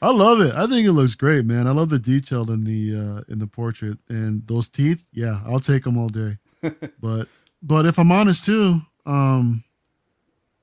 I 0.00 0.10
love 0.12 0.40
it. 0.40 0.54
I 0.54 0.66
think 0.66 0.86
it 0.86 0.92
looks 0.92 1.16
great, 1.16 1.44
man. 1.44 1.66
I 1.66 1.72
love 1.72 1.88
the 1.88 1.98
detail 1.98 2.50
in 2.52 2.64
the 2.64 2.94
uh 2.94 3.32
in 3.32 3.38
the 3.40 3.46
portrait 3.48 3.98
and 4.08 4.46
those 4.46 4.68
teeth. 4.68 5.04
Yeah, 5.12 5.40
I'll 5.46 5.58
take 5.60 5.82
them 5.84 5.98
all 5.98 6.08
day. 6.08 6.38
but 7.00 7.26
but 7.62 7.84
if 7.86 7.98
I'm 7.98 8.12
honest 8.12 8.44
too, 8.44 8.80
um, 9.06 9.64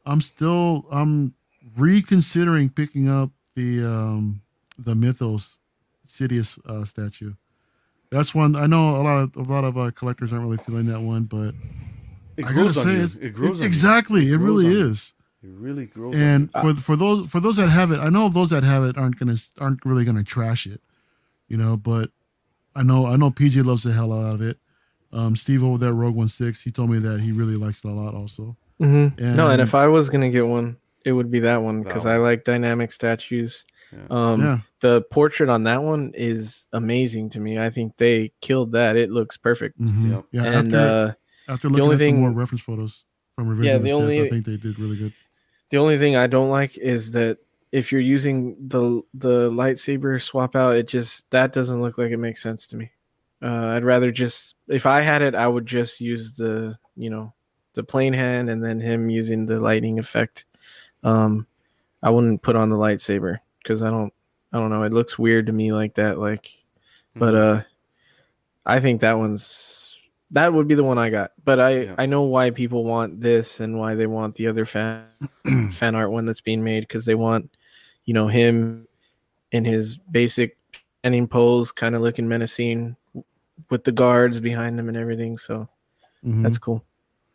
I'm 0.05 0.21
still 0.21 0.86
I'm 0.91 1.34
reconsidering 1.78 2.69
picking 2.69 3.09
up 3.09 3.32
the 3.55 3.84
um 3.86 4.41
the 4.78 4.95
Mythos 4.95 5.57
Sidious 6.06 6.58
uh, 6.66 6.86
statue. 6.86 7.34
That's 8.12 8.34
one 8.36 8.56
I 8.56 8.66
know 8.68 8.97
a 9.01 9.03
lot 9.03 9.18
of 9.24 9.36
a 9.36 9.41
lot 9.51 9.64
of 9.64 9.78
uh, 9.78 9.91
collectors 9.91 10.32
aren't 10.32 10.43
really 10.45 10.58
feeling 10.58 10.86
that 10.88 11.01
one, 11.01 11.24
but 11.24 11.53
it 12.38 12.45
I 12.45 12.53
gotta 12.53 12.68
on 12.68 12.74
say 12.74 12.95
you. 12.97 13.03
it's, 13.03 13.16
It 13.16 13.34
grows 13.34 13.51
on 13.51 13.58
you. 13.60 13.66
exactly. 13.66 14.22
It, 14.32 14.38
grows 14.38 14.41
really 14.41 14.66
on 14.68 14.72
you. 14.72 14.86
is. 14.89 15.14
It 15.43 15.49
really 15.49 15.86
grows. 15.86 16.16
And 16.16 16.49
on 16.56 16.76
for 16.76 16.82
for 16.82 16.95
those 16.95 17.30
for 17.30 17.39
those 17.39 17.58
that 17.58 17.70
have 17.70 17.91
it, 17.91 17.99
I 17.99 18.10
know 18.10 18.30
those 18.30 18.49
that 18.51 18.64
have 18.64 18.84
it 18.84 18.97
aren't 18.97 19.18
gonna 19.20 19.36
aren't 19.60 19.84
really 19.86 20.06
gonna 20.06 20.24
trash 20.24 20.66
it, 20.68 20.82
you 21.47 21.58
know. 21.58 21.78
But 21.78 22.12
I 22.76 22.84
know 22.84 23.06
I 23.08 23.16
know 23.16 23.32
PJ 23.32 23.64
loves 23.66 23.84
the 23.84 23.93
hell 23.93 24.14
out 24.14 24.36
of 24.36 24.41
it. 24.41 24.58
Um, 25.14 25.36
Steve 25.36 25.64
over 25.64 25.78
there, 25.78 25.93
Rogue 25.93 26.16
One 26.16 26.28
Six, 26.30 26.62
he 26.62 26.72
told 26.72 26.89
me 26.89 26.99
that 26.99 27.22
he 27.22 27.32
really 27.32 27.56
likes 27.56 27.84
it 27.84 27.88
a 27.88 27.91
lot. 27.91 28.14
Also, 28.16 28.56
hmm 28.80 28.86
no, 28.86 29.08
and 29.18 29.39
And- 29.39 29.62
if 29.62 29.74
I 29.76 29.88
was 29.88 30.10
gonna 30.10 30.30
get 30.30 30.47
one, 30.47 30.78
it 31.06 31.12
would 31.14 31.32
be 31.32 31.39
that 31.41 31.62
one 31.62 31.84
because 31.84 32.06
one. 32.06 32.14
I 32.14 32.18
like 32.18 32.43
dynamic 32.43 32.91
statues. 32.91 33.66
Yeah. 33.96 34.06
Um, 34.10 34.41
yeah, 34.41 34.60
the 34.82 35.02
portrait 35.12 35.50
on 35.50 35.64
that 35.64 35.82
one 35.84 36.12
is 36.16 36.68
amazing 36.74 37.30
to 37.32 37.39
me. 37.39 37.58
I 37.60 37.70
think 37.70 37.98
they 37.98 38.32
killed 38.41 38.74
that. 38.74 38.96
It 38.98 39.10
looks 39.12 39.38
perfect. 39.38 39.80
mhm. 39.80 40.12
Yep. 40.12 40.26
yeah. 40.32 40.43
and 40.43 40.74
after 40.76 40.78
uh, 41.50 41.52
after 41.54 41.68
the 41.70 41.74
looking 41.74 41.84
only 41.84 41.93
at 41.96 42.00
some 42.00 42.06
thing- 42.06 42.20
more 42.22 42.32
reference 42.32 42.62
photos 42.64 43.06
from 43.36 43.50
Revenge 43.50 43.66
Yeah, 43.68 43.76
of 43.76 43.82
the, 43.84 43.89
the 43.89 43.96
Sith, 44.18 44.26
I 44.26 44.30
think 44.30 44.46
they 44.46 44.58
did 44.58 44.80
really 44.80 44.98
good. 44.98 45.14
the 45.70 45.78
only 45.78 45.98
thing 45.98 46.16
I 46.16 46.28
don't 46.28 46.50
like 46.50 46.78
is 46.78 47.12
that 47.12 47.38
if 47.72 47.91
you're 47.91 48.02
using 48.02 48.56
the 48.68 49.02
the 49.14 49.50
lightsaber 49.52 50.22
swap 50.22 50.56
out, 50.56 50.76
it 50.76 50.88
just 50.88 51.30
that 51.32 51.52
doesn't 51.54 51.82
look 51.82 51.98
like 51.98 52.12
it 52.12 52.18
makes 52.18 52.41
sense 52.41 52.68
to 52.68 52.78
me. 52.78 52.91
Uh, 53.41 53.68
I'd 53.76 53.84
rather 53.84 54.12
just 54.12 54.56
if 54.68 54.86
I 54.86 55.02
had 55.02 55.22
it, 55.22 55.36
I 55.36 55.48
would 55.48 55.66
just 55.66 56.00
use 56.02 56.34
the 56.36 56.78
you 56.96 57.10
know 57.10 57.34
the 57.74 57.84
plain 57.84 58.14
hand 58.14 58.50
and 58.50 58.64
then 58.64 58.80
him 58.80 59.10
using 59.10 59.46
the 59.46 59.60
lightning 59.60 60.00
effect. 60.00 60.46
Um, 61.04 61.46
I 62.02 62.10
wouldn't 62.12 62.41
put 62.41 62.56
on 62.56 62.70
the 62.70 62.78
lightsaber 62.78 63.39
because 63.66 63.82
I 63.82 63.89
don't 63.89 64.13
I 64.53 64.59
don't 64.59 64.70
know. 64.70 64.84
It 64.84 64.93
looks 64.93 65.18
weird 65.18 65.47
to 65.47 65.51
me 65.51 65.74
like 65.74 65.95
that. 65.95 66.20
Like, 66.20 66.51
but 67.16 67.34
Mm-hmm. 67.34 67.59
uh, 67.59 67.63
I 68.66 68.80
think 68.80 69.01
that 69.01 69.18
one's 69.18 69.97
that 70.32 70.53
would 70.53 70.68
be 70.68 70.76
the 70.76 70.84
one 70.84 70.97
I 70.99 71.09
got. 71.09 71.32
But 71.43 71.59
I 71.59 71.70
Yeah. 71.82 71.95
I 71.97 72.05
know 72.05 72.22
why 72.24 72.51
people 72.51 72.84
want 72.84 73.20
this 73.22 73.59
and 73.59 73.78
why 73.80 73.95
they 73.95 74.05
want 74.07 74.36
the 74.36 74.47
other 74.47 74.66
fan 74.66 75.05
fan 75.72 75.95
art 75.95 76.11
one 76.11 76.26
that's 76.26 76.41
being 76.41 76.63
made 76.63 76.82
because 76.82 77.05
they 77.05 77.16
want 77.16 77.49
you 78.05 78.13
know 78.13 78.28
him 78.28 78.88
in 79.51 79.66
his 79.66 79.97
basic 79.97 80.57
ending 81.03 81.28
pose, 81.28 81.72
kind 81.72 81.95
of 81.95 82.01
looking 82.01 82.28
menacing 82.28 82.95
with 83.70 83.84
the 83.84 83.91
guards 83.91 84.39
behind 84.39 84.80
him 84.80 84.89
and 84.89 84.97
everything. 84.97 85.38
So 85.38 85.68
Mhm. 86.24 86.43
that's 86.43 86.57
cool. 86.57 86.84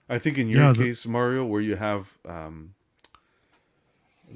I 0.09 0.19
think 0.19 0.39
in 0.39 0.49
your 0.49 0.63
Yeah, 0.63 0.73
the- 0.73 0.85
case, 0.85 1.07
Mario, 1.07 1.45
where 1.45 1.61
you 1.61 1.77
have 1.77 2.09
um, 2.29 2.75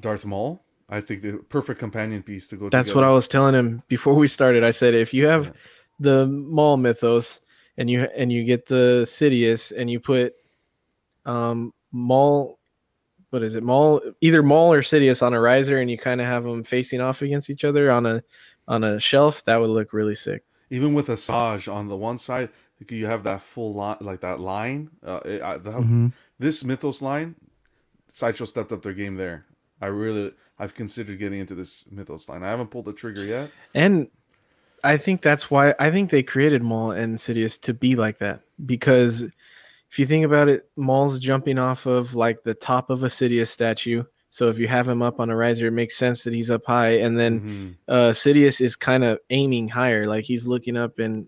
Darth 0.00 0.24
Maul, 0.24 0.62
I 0.94 1.00
think 1.00 1.22
the 1.22 1.32
perfect 1.48 1.80
companion 1.80 2.22
piece 2.22 2.46
to 2.48 2.56
go. 2.56 2.68
That's 2.68 2.88
together. 2.88 3.06
what 3.06 3.10
I 3.10 3.12
was 3.14 3.26
telling 3.28 3.54
him 3.54 3.82
before 3.88 4.14
we 4.14 4.28
started. 4.28 4.62
I 4.64 4.70
said 4.70 4.94
if 4.94 5.12
you 5.12 5.26
have 5.26 5.46
Yeah. 5.46 5.52
the 6.00 6.26
Maul 6.26 6.76
mythos 6.76 7.40
and 7.76 7.90
you 7.90 8.02
and 8.16 8.32
you 8.32 8.44
get 8.44 8.66
the 8.66 9.02
Sidious 9.04 9.72
and 9.76 9.90
you 9.90 9.98
put 10.00 10.34
um 11.26 11.72
Maul 11.92 12.58
what 13.30 13.42
is 13.42 13.54
it 13.56 13.64
Maul 13.64 14.00
either 14.20 14.42
Maul 14.42 14.72
or 14.72 14.82
Sidious 14.82 15.22
on 15.22 15.34
a 15.34 15.40
riser 15.40 15.80
and 15.80 15.90
you 15.90 15.98
kind 15.98 16.20
of 16.20 16.26
have 16.26 16.44
them 16.44 16.62
facing 16.62 17.00
off 17.00 17.22
against 17.22 17.50
each 17.50 17.64
other 17.64 17.90
on 17.90 18.06
a 18.06 18.22
on 18.68 18.84
a 18.84 19.00
shelf 19.00 19.44
that 19.44 19.56
would 19.56 19.70
look 19.70 19.92
really 19.92 20.14
sick. 20.14 20.44
Even 20.70 20.94
with 20.94 21.08
Asajj 21.08 21.72
on 21.72 21.88
the 21.88 21.96
one 21.96 22.16
side, 22.18 22.48
you 22.88 23.06
have 23.06 23.22
that 23.24 23.42
full 23.42 23.74
line, 23.74 23.96
like 24.00 24.20
that 24.20 24.40
line. 24.40 24.90
Uh, 25.04 25.20
it- 25.24 25.42
I, 25.42 25.56
the, 25.58 25.72
Mhm. 25.72 26.12
This 26.38 26.64
Mythos 26.64 27.02
line, 27.02 27.34
Sideshow 28.08 28.44
stepped 28.46 28.72
up 28.72 28.82
their 28.82 28.94
game 28.94 29.16
there. 29.16 29.44
I 29.80 29.86
really, 29.86 30.32
I've 30.58 30.74
considered 30.74 31.18
getting 31.18 31.40
into 31.40 31.54
this 31.54 31.90
Mythos 31.90 32.28
line. 32.28 32.42
I 32.42 32.50
haven't 32.50 32.68
pulled 32.70 32.84
the 32.84 32.92
trigger 32.92 33.24
yet. 33.24 33.50
And 33.74 34.08
I 34.84 34.96
think 34.98 35.20
that's 35.22 35.50
why 35.50 35.74
I 35.78 35.90
think 35.90 36.10
they 36.10 36.22
created 36.22 36.62
Maul 36.62 36.90
and 36.92 37.16
Sidious 37.18 37.60
to 37.62 37.74
be 37.74 37.96
like 37.96 38.18
that 38.18 38.42
because 38.64 39.22
if 39.90 39.98
you 39.98 40.06
think 40.06 40.24
about 40.24 40.48
it, 40.48 40.68
Maul's 40.76 41.18
jumping 41.20 41.58
off 41.58 41.86
of 41.86 42.14
like 42.14 42.42
the 42.44 42.54
top 42.54 42.90
of 42.90 43.02
a 43.02 43.06
Sidious 43.08 43.48
statue. 43.48 44.04
So 44.30 44.48
if 44.48 44.58
you 44.58 44.66
have 44.68 44.88
him 44.88 45.00
up 45.02 45.20
on 45.20 45.30
a 45.30 45.36
riser, 45.36 45.68
it 45.68 45.72
makes 45.72 45.96
sense 45.96 46.24
that 46.24 46.34
he's 46.34 46.50
up 46.50 46.64
high. 46.66 46.98
And 46.98 47.18
then 47.18 47.40
Mhm. 47.40 47.74
uh 47.88 48.10
Sidious 48.12 48.60
is 48.60 48.76
kind 48.76 49.04
of 49.04 49.18
aiming 49.30 49.68
higher, 49.68 50.06
like 50.06 50.24
he's 50.24 50.46
looking 50.46 50.76
up 50.76 50.98
and 50.98 51.26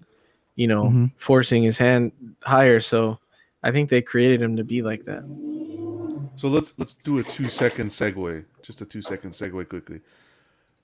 you 0.55 0.67
know 0.67 0.85
Mhm. 0.85 1.13
forcing 1.17 1.63
his 1.63 1.79
hand 1.79 2.13
higher. 2.43 2.81
So 2.81 3.19
I 3.63 3.71
think 3.73 3.91
they 3.91 4.03
created 4.03 4.43
him 4.43 4.57
to 4.57 4.65
be 4.65 4.83
like 4.83 5.05
that. 5.07 5.25
So 6.37 6.49
let's 6.49 6.79
let's 6.79 6.95
do 6.95 7.19
a 7.19 7.23
two 7.23 7.49
second 7.49 7.89
segue, 7.91 8.45
just 8.63 8.81
a 8.81 8.85
two 8.85 9.03
second 9.03 9.31
segue 9.33 9.69
quickly. 9.69 10.01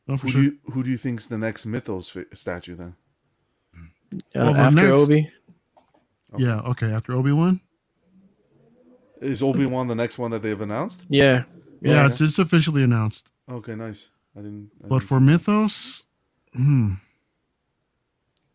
Oh, 0.08 0.16
for 0.16 0.26
Who 0.26 0.32
sure. 0.32 0.40
do 0.40 0.44
you 0.46 0.58
who 0.72 0.82
do 0.82 0.90
you 0.90 0.96
think's 0.96 1.26
the 1.26 1.38
next 1.38 1.66
Mythos 1.66 2.08
fi- 2.08 2.24
statue 2.34 2.74
then? 2.74 2.94
Uh, 3.74 4.18
Well, 4.34 4.52
the 4.54 4.58
after 4.60 4.74
next- 4.76 4.88
Obi, 5.02 5.30
Yeah. 6.38 6.60
Okay. 6.60 6.92
After 6.92 7.12
Obi 7.12 7.32
Wan. 7.32 7.60
Is 9.20 9.42
Obi 9.42 9.66
Wan 9.66 9.86
the 9.86 9.94
next 9.94 10.18
one 10.18 10.30
that 10.32 10.42
they've 10.42 10.60
announced? 10.60 11.04
yeah, 11.08 11.44
Yeah, 11.80 12.06
it's, 12.06 12.20
it's 12.20 12.38
officially 12.40 12.82
announced. 12.82 13.30
Okay, 13.48 13.74
nice. 13.76 14.08
I 14.36 14.40
didn't. 14.40 14.70
I 14.82 14.88
But 14.88 14.98
didn't 15.00 15.08
for 15.08 15.18
see- 15.18 15.24
Mythos, 15.24 16.04
hmm, 16.54 16.94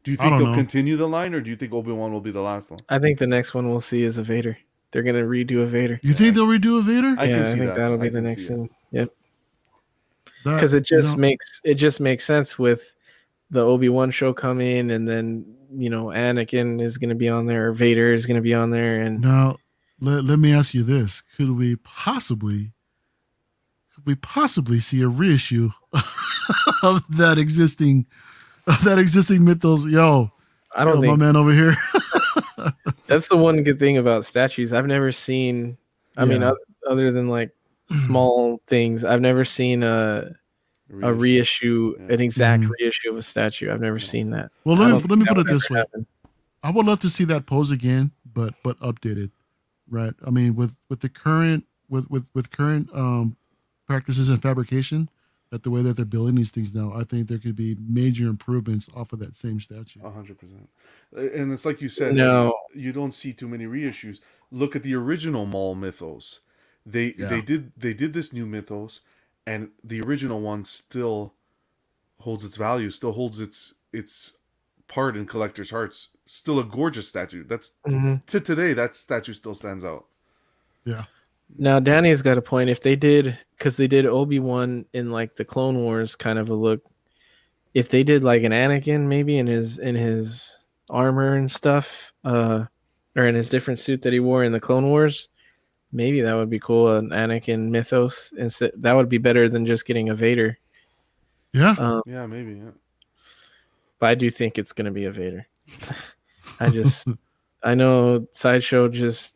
do 0.03 0.11
you 0.11 0.17
think 0.17 0.37
they'll 0.37 0.47
know. 0.47 0.55
continue 0.55 0.97
the 0.97 1.07
line, 1.07 1.33
or 1.33 1.39
do 1.41 1.49
you 1.51 1.55
think 1.55 1.71
Obi 1.73 1.91
Wan 1.93 2.11
will 2.11 2.21
be 2.21 2.31
the 2.31 2.41
last 2.41 2.69
one? 2.71 2.79
I 2.89 2.99
think 2.99 3.17
the 3.19 3.27
next 3.27 3.53
one 3.53 3.69
we'll 3.69 3.79
see 3.81 4.01
is 4.03 4.17
a 4.17 4.23
Vader. 4.23 4.57
They're 4.97 5.03
gonna 5.03 5.25
redo 5.25 5.61
a 5.61 5.67
Vader. 5.67 5.99
you 6.01 6.11
think 6.11 6.33
they'll 6.33 6.47
redo 6.47 6.79
a 6.79 6.81
Vader? 6.81 7.15
I 7.19 7.25
yeah, 7.25 7.35
can 7.35 7.41
I 7.43 7.45
think 7.45 7.59
that. 7.59 7.75
that'll 7.75 7.99
be 7.99 8.07
I 8.07 8.09
the 8.09 8.21
next 8.21 8.47
see 8.47 8.53
it. 8.53 8.57
thing. 8.57 8.69
Yep. 8.93 9.09
Because 10.43 10.73
it 10.73 10.89
you 10.89 10.97
just 10.97 11.11
know, 11.11 11.21
makes 11.21 11.61
it 11.63 11.75
just 11.75 11.99
makes 11.99 12.25
sense 12.25 12.57
with 12.57 12.95
the 13.51 13.61
Obi 13.63 13.89
Wan 13.89 14.09
show 14.09 14.33
coming, 14.33 14.89
and 14.89 15.07
then 15.07 15.45
you 15.71 15.91
know 15.91 16.05
Anakin 16.05 16.81
is 16.81 16.97
going 16.97 17.09
to 17.09 17.15
be 17.15 17.29
on 17.29 17.45
there, 17.45 17.67
or 17.67 17.73
Vader 17.73 18.11
is 18.11 18.25
going 18.25 18.37
to 18.37 18.41
be 18.41 18.55
on 18.55 18.71
there, 18.71 18.99
and 18.99 19.21
Now, 19.21 19.57
let, 19.99 20.23
let 20.23 20.39
me 20.39 20.51
ask 20.51 20.73
you 20.73 20.81
this: 20.81 21.21
Could 21.21 21.51
we 21.51 21.75
possibly, 21.75 22.71
could 23.93 24.07
we 24.07 24.15
possibly 24.15 24.79
see 24.79 25.03
a 25.03 25.07
reissue 25.07 25.69
of 26.81 27.03
that 27.17 27.37
existing 27.37 28.07
of 28.65 28.83
that 28.83 28.97
existing 28.97 29.45
mythos. 29.45 29.85
Yo, 29.85 30.31
I 30.75 30.85
don't 30.85 30.95
yo, 30.95 31.01
think 31.01 31.19
my 31.19 31.25
man 31.27 31.35
over 31.35 31.51
here. 31.51 31.75
that's 33.07 33.27
the 33.27 33.37
one 33.37 33.63
good 33.63 33.79
thing 33.79 33.97
about 33.97 34.25
statues. 34.25 34.73
I've 34.73 34.87
never 34.87 35.11
seen. 35.11 35.77
I 36.17 36.25
mean, 36.25 36.41
Yeah. 36.41 36.51
oth- 36.51 36.57
other 36.89 37.11
than 37.11 37.27
like 37.29 37.51
small 38.05 38.61
things, 38.67 39.03
I've 39.03 39.21
never 39.21 39.45
seen 39.45 39.83
a 39.83 40.35
a 41.03 41.13
reissue, 41.13 41.95
Yeah. 41.99 42.13
an 42.13 42.21
exact 42.21 42.63
Mhm. 42.63 42.71
reissue 42.79 43.09
of 43.11 43.17
a 43.17 43.21
statue. 43.21 43.69
I've 43.71 43.81
never 43.81 43.99
seen 43.99 44.29
that. 44.31 44.51
well, 44.63 44.77
let 44.77 44.87
me 44.87 45.07
let 45.09 45.19
me 45.19 45.25
put 45.25 45.37
it 45.37 45.47
this 45.47 45.69
way. 45.69 45.79
happen. 45.79 46.05
I 46.63 46.71
would 46.71 46.85
love 46.85 46.99
to 47.01 47.09
see 47.09 47.23
that 47.25 47.45
pose 47.45 47.71
again, 47.71 48.11
but 48.33 48.53
but 48.63 48.79
updated, 48.79 49.31
right? 49.89 50.13
I 50.25 50.29
mean, 50.29 50.55
with 50.55 50.75
with 50.89 51.01
the 51.01 51.09
current 51.09 51.65
with 51.89 52.09
with 52.09 52.29
with 52.33 52.51
current 52.51 52.89
um 52.93 53.35
practices 53.85 54.29
and 54.29 54.41
fabrication, 54.41 55.09
that 55.49 55.63
the 55.63 55.69
way 55.71 55.81
that 55.81 55.95
they're 55.95 56.05
building 56.05 56.35
these 56.35 56.51
things 56.51 56.73
now, 56.75 56.91
I 56.93 57.03
think 57.03 57.27
there 57.27 57.37
could 57.37 57.55
be 57.55 57.77
major 57.87 58.27
improvements 58.27 58.89
off 58.95 59.13
of 59.13 59.19
that 59.19 59.35
same 59.37 59.59
statue. 59.61 60.01
A 60.03 60.09
hundred 60.11 60.37
percent. 60.39 60.69
And 61.15 61.51
it's 61.53 61.65
like 61.65 61.81
you 61.81 61.89
said, 61.89 62.15
No. 62.15 62.53
you 62.73 62.91
don't 62.91 63.13
see 63.13 63.33
too 63.33 63.47
many 63.47 63.65
reissues. 63.65 64.19
Look 64.51 64.75
at 64.75 64.83
the 64.83 64.93
original 64.95 65.45
Maul 65.45 65.75
mythos. 65.75 66.39
They 66.85 67.13
Yeah. 67.17 67.27
they 67.29 67.41
did 67.41 67.71
they 67.77 67.93
did 67.93 68.13
this 68.13 68.31
new 68.33 68.45
mythos, 68.45 69.01
and 69.45 69.71
the 69.83 70.01
original 70.01 70.41
one 70.41 70.65
still 70.65 71.33
holds 72.19 72.43
its 72.43 72.55
value, 72.57 72.91
still 72.91 73.13
holds 73.13 73.39
its 73.39 73.75
its 73.93 74.37
part 74.87 75.15
in 75.17 75.25
collectors' 75.25 75.69
hearts. 75.69 76.09
Still 76.25 76.59
a 76.59 76.63
gorgeous 76.63 77.07
statue. 77.07 77.43
That's 77.45 77.71
Mhm. 77.87 78.25
to 78.25 78.39
today 78.41 78.73
that 78.73 78.95
statue 78.97 79.33
still 79.33 79.53
stands 79.53 79.85
out. 79.85 80.07
Yeah, 80.85 81.05
Now 81.57 81.79
Danny's 81.79 82.21
got 82.21 82.37
a 82.37 82.41
point. 82.41 82.69
If 82.69 82.81
they 82.81 82.95
did, 82.95 83.37
because 83.57 83.77
they 83.77 83.87
did 83.87 84.05
Obi 84.05 84.39
Wan 84.39 84.85
in 84.93 85.11
like 85.11 85.35
the 85.35 85.45
Clone 85.45 85.77
Wars 85.77 86.15
kind 86.15 86.39
of 86.39 86.49
a 86.49 86.53
look. 86.53 86.81
If 87.73 87.89
they 87.89 88.03
did 88.03 88.23
like 88.23 88.43
an 88.43 88.51
Anakin, 88.51 89.07
maybe 89.07 89.37
in 89.37 89.47
his 89.47 89.77
in 89.79 89.95
his 89.95 90.57
armor 90.89 91.35
and 91.35 91.49
stuff, 91.49 92.11
uh, 92.23 92.65
or 93.15 93.25
in 93.25 93.35
his 93.35 93.49
different 93.49 93.79
suit 93.79 94.01
that 94.03 94.13
he 94.13 94.19
wore 94.19 94.43
in 94.43 94.51
the 94.51 94.59
Clone 94.59 94.87
Wars, 94.87 95.29
maybe 95.91 96.21
that 96.21 96.33
would 96.33 96.49
be 96.49 96.59
cool. 96.59 96.95
An 96.95 97.09
Anakin 97.09 97.69
mythos, 97.69 98.33
instead 98.37 98.71
that 98.77 98.93
would 98.93 99.09
be 99.09 99.17
better 99.17 99.47
than 99.49 99.65
just 99.65 99.85
getting 99.85 100.09
a 100.09 100.15
Vader. 100.15 100.57
yeah. 101.53 101.75
Um, 101.77 102.01
Yeah, 102.05 102.25
maybe. 102.25 102.53
Yeah. 102.55 102.71
but 103.99 104.07
I 104.09 104.15
do 104.15 104.29
think 104.29 104.57
it's 104.57 104.73
gonna 104.73 104.91
be 104.91 105.05
a 105.05 105.11
Vader. 105.11 105.47
I 106.59 106.69
just, 106.69 107.07
I 107.63 107.75
know 107.75 108.27
Sideshow 108.33 108.87
just, 108.87 109.35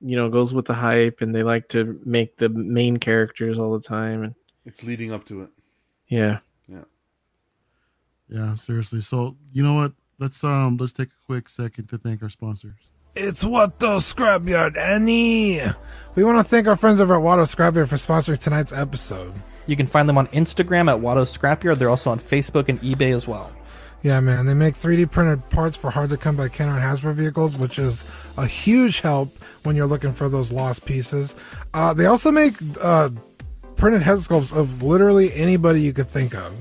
you 0.00 0.16
know, 0.16 0.28
goes 0.28 0.52
with 0.54 0.66
the 0.66 0.74
hype, 0.74 1.20
and 1.20 1.34
they 1.34 1.42
like 1.42 1.68
to 1.70 2.00
make 2.04 2.36
the 2.38 2.48
main 2.48 2.96
characters 2.98 3.58
all 3.58 3.72
the 3.72 3.86
time, 3.86 4.22
and 4.22 4.34
It's 4.64 4.82
leading 4.82 5.12
up 5.12 5.24
to 5.26 5.42
it. 5.42 5.50
yeah. 6.08 6.38
Yeah, 6.68 6.84
Yeah. 8.28 8.54
seriously. 8.54 9.00
So 9.00 9.36
you 9.52 9.62
know 9.62 9.74
what? 9.74 9.92
Let's 10.18 10.42
um 10.44 10.76
let's 10.78 10.92
take 10.92 11.08
a 11.08 11.26
quick 11.26 11.48
second 11.48 11.86
to 11.90 11.98
thank 11.98 12.22
our 12.22 12.28
sponsors. 12.28 12.74
It's 13.14 13.42
Watto 13.42 13.98
Scrapyard, 14.00 14.76
Annie. 14.76 15.60
We 16.14 16.22
want 16.24 16.38
to 16.38 16.44
thank 16.44 16.68
our 16.68 16.76
friends 16.76 17.00
over 17.00 17.14
at 17.16 17.22
Watto 17.22 17.42
Scrapyard 17.52 17.88
for 17.88 17.96
sponsoring 17.96 18.38
tonight's 18.38 18.72
episode. 18.72 19.34
You 19.66 19.76
can 19.76 19.86
find 19.86 20.08
them 20.08 20.18
on 20.18 20.26
Instagram 20.28 20.88
at 20.92 21.00
Watto 21.00 21.24
Scrapyard. 21.26 21.78
They're 21.78 21.90
also 21.90 22.10
on 22.10 22.20
Facebook 22.20 22.68
and 22.68 22.80
eBay 22.80 23.14
as 23.14 23.26
well. 23.26 23.50
Yeah, 24.02 24.20
man, 24.20 24.46
they 24.46 24.54
make 24.54 24.74
3D 24.74 25.10
printed 25.10 25.48
parts 25.50 25.76
for 25.76 25.90
hard 25.90 26.10
to 26.10 26.16
come 26.16 26.36
by 26.36 26.48
Kenner 26.48 26.72
and 26.72 26.80
Hasbro 26.82 27.14
vehicles, 27.14 27.56
which 27.56 27.80
is 27.80 28.04
a 28.36 28.46
huge 28.46 29.00
help 29.00 29.36
when 29.64 29.74
you're 29.74 29.88
looking 29.88 30.12
for 30.12 30.28
those 30.28 30.52
lost 30.52 30.84
pieces. 30.84 31.34
Uh, 31.74 31.94
they 31.94 32.06
also 32.06 32.30
make 32.30 32.54
uh, 32.80 33.10
printed 33.76 34.02
head 34.02 34.18
sculpts 34.18 34.56
of 34.56 34.82
literally 34.82 35.32
anybody 35.32 35.80
you 35.80 35.92
could 35.92 36.06
think 36.06 36.34
of. 36.34 36.52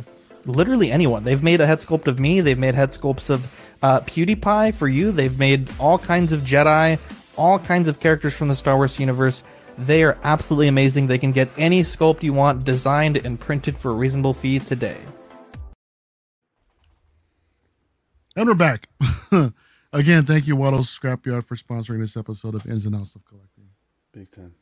Literally 0.46 0.92
anyone. 0.92 1.26
They've 1.26 1.44
made 1.44 1.62
a 1.62 1.68
head 1.68 1.80
sculpt 1.80 2.08
of 2.08 2.20
me. 2.20 2.42
They've 2.42 2.58
made 2.58 2.74
head 2.74 2.92
sculpts 2.92 3.30
of 3.30 3.52
uh, 3.84 4.02
PewDiePie 4.02 4.74
for 4.74 4.88
you. 4.88 5.12
They've 5.12 5.38
made 5.38 5.70
all 5.80 6.00
kinds 6.00 6.34
of 6.34 6.42
Jedi, 6.42 7.00
all 7.36 7.60
kinds 7.60 7.88
of 7.88 8.00
characters 8.00 8.34
from 8.34 8.48
the 8.48 8.56
Star 8.56 8.78
Wars 8.78 9.00
universe. 9.00 9.44
They 9.78 10.04
are 10.04 10.18
absolutely 10.24 10.70
amazing. 10.70 11.06
They 11.06 11.20
can 11.20 11.34
get 11.34 11.50
any 11.58 11.84
sculpt 11.84 12.24
you 12.24 12.34
want 12.34 12.64
designed 12.64 13.18
and 13.18 13.40
printed 13.40 13.78
for 13.78 13.92
a 13.92 13.94
reasonable 13.94 14.34
fee 14.34 14.58
today. 14.58 14.98
And 18.38 18.48
we're 18.48 18.54
back. 18.54 18.88
Again, 19.94 20.24
thank 20.24 20.46
you, 20.46 20.56
Watto's 20.56 20.96
Scrapyard, 20.96 21.44
for 21.44 21.56
sponsoring 21.56 22.00
this 22.00 22.16
episode 22.16 22.54
of 22.54 22.68
Ins 22.68 22.86
and 22.86 22.96
Outs 22.96 23.16
of 23.16 23.26
Collecting. 23.26 23.68
Big 24.12 24.30
time. 24.30 24.54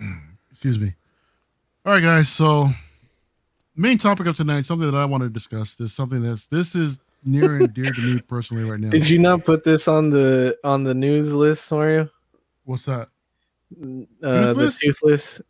Excuse 0.50 0.78
me. 0.78 0.94
All 1.84 1.92
right, 1.92 2.02
guys. 2.02 2.30
So, 2.30 2.70
main 3.76 3.98
topic 3.98 4.26
of 4.26 4.38
tonight, 4.38 4.64
something 4.64 4.90
that 4.90 4.96
I 4.96 5.04
want 5.04 5.22
to 5.22 5.28
discuss. 5.28 5.78
Is 5.80 5.92
something 5.92 6.22
that's 6.22 6.46
this 6.46 6.74
is 6.74 6.98
near 7.26 7.56
and 7.56 7.74
dear 7.74 7.92
to 7.92 8.00
me 8.00 8.20
personally 8.26 8.64
right 8.64 8.80
now. 8.80 8.88
Did 8.88 9.06
you 9.06 9.18
not 9.18 9.44
put 9.44 9.64
this 9.64 9.86
on 9.86 10.08
the 10.08 10.56
on 10.64 10.82
the 10.82 10.94
news 10.94 11.34
list, 11.34 11.70
Mario? 11.70 12.08
What's 12.64 12.86
that? 12.86 13.08
Uh, 13.78 14.06
Toothless? 14.22 14.78
the 14.78 14.86
toothless. 14.86 15.42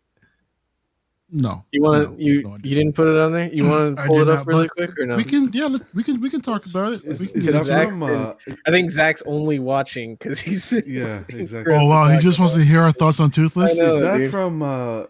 No. 1.37 1.65
You 1.73 1.83
want 1.83 2.11
no, 2.13 2.17
you 2.17 2.43
no, 2.45 2.59
you 2.63 2.77
didn't 2.77 2.93
put 2.95 3.09
it 3.09 3.19
on 3.19 3.33
there? 3.33 3.49
You 3.53 3.69
want 3.69 3.97
to 3.97 4.05
pull 4.07 4.21
it 4.21 4.29
up 4.29 4.39
not, 4.39 4.47
really 4.47 4.69
quick 4.69 4.97
or 4.99 5.05
no? 5.05 5.17
We 5.17 5.25
can, 5.25 5.51
yeah, 5.53 5.65
let, 5.65 5.83
we 5.93 6.05
can, 6.05 6.21
we 6.21 6.31
can 6.31 6.41
talk 6.41 6.65
about 6.67 6.93
it. 6.93 7.05
Is, 7.05 7.21
We 7.21 7.27
can 7.27 7.41
is 7.41 7.47
get 7.47 7.53
that 7.55 7.67
Zach's 7.67 7.97
it. 7.97 7.99
from? 7.99 8.07
been- 8.07 8.55
Uh, 8.55 8.57
I 8.67 8.71
think 8.71 8.89
Zach's 8.89 9.23
only 9.27 9.59
watching 9.59 10.15
because 10.15 10.39
he's 10.41 10.71
yeah, 10.87 11.25
exactly. 11.31 11.75
Oh 11.75 11.89
wow, 11.89 12.07
he 12.09 12.21
just 12.21 12.39
wants 12.39 12.55
to 12.55 12.61
hear 12.65 12.83
our 12.83 12.93
thoughts 12.93 13.19
on 13.19 13.33
Toothless. 13.33 13.77
Know. 13.77 13.89
Is 13.89 14.01
that 14.01 14.17
dude. 14.19 14.31
from 14.31 14.63
uh, 14.63 15.07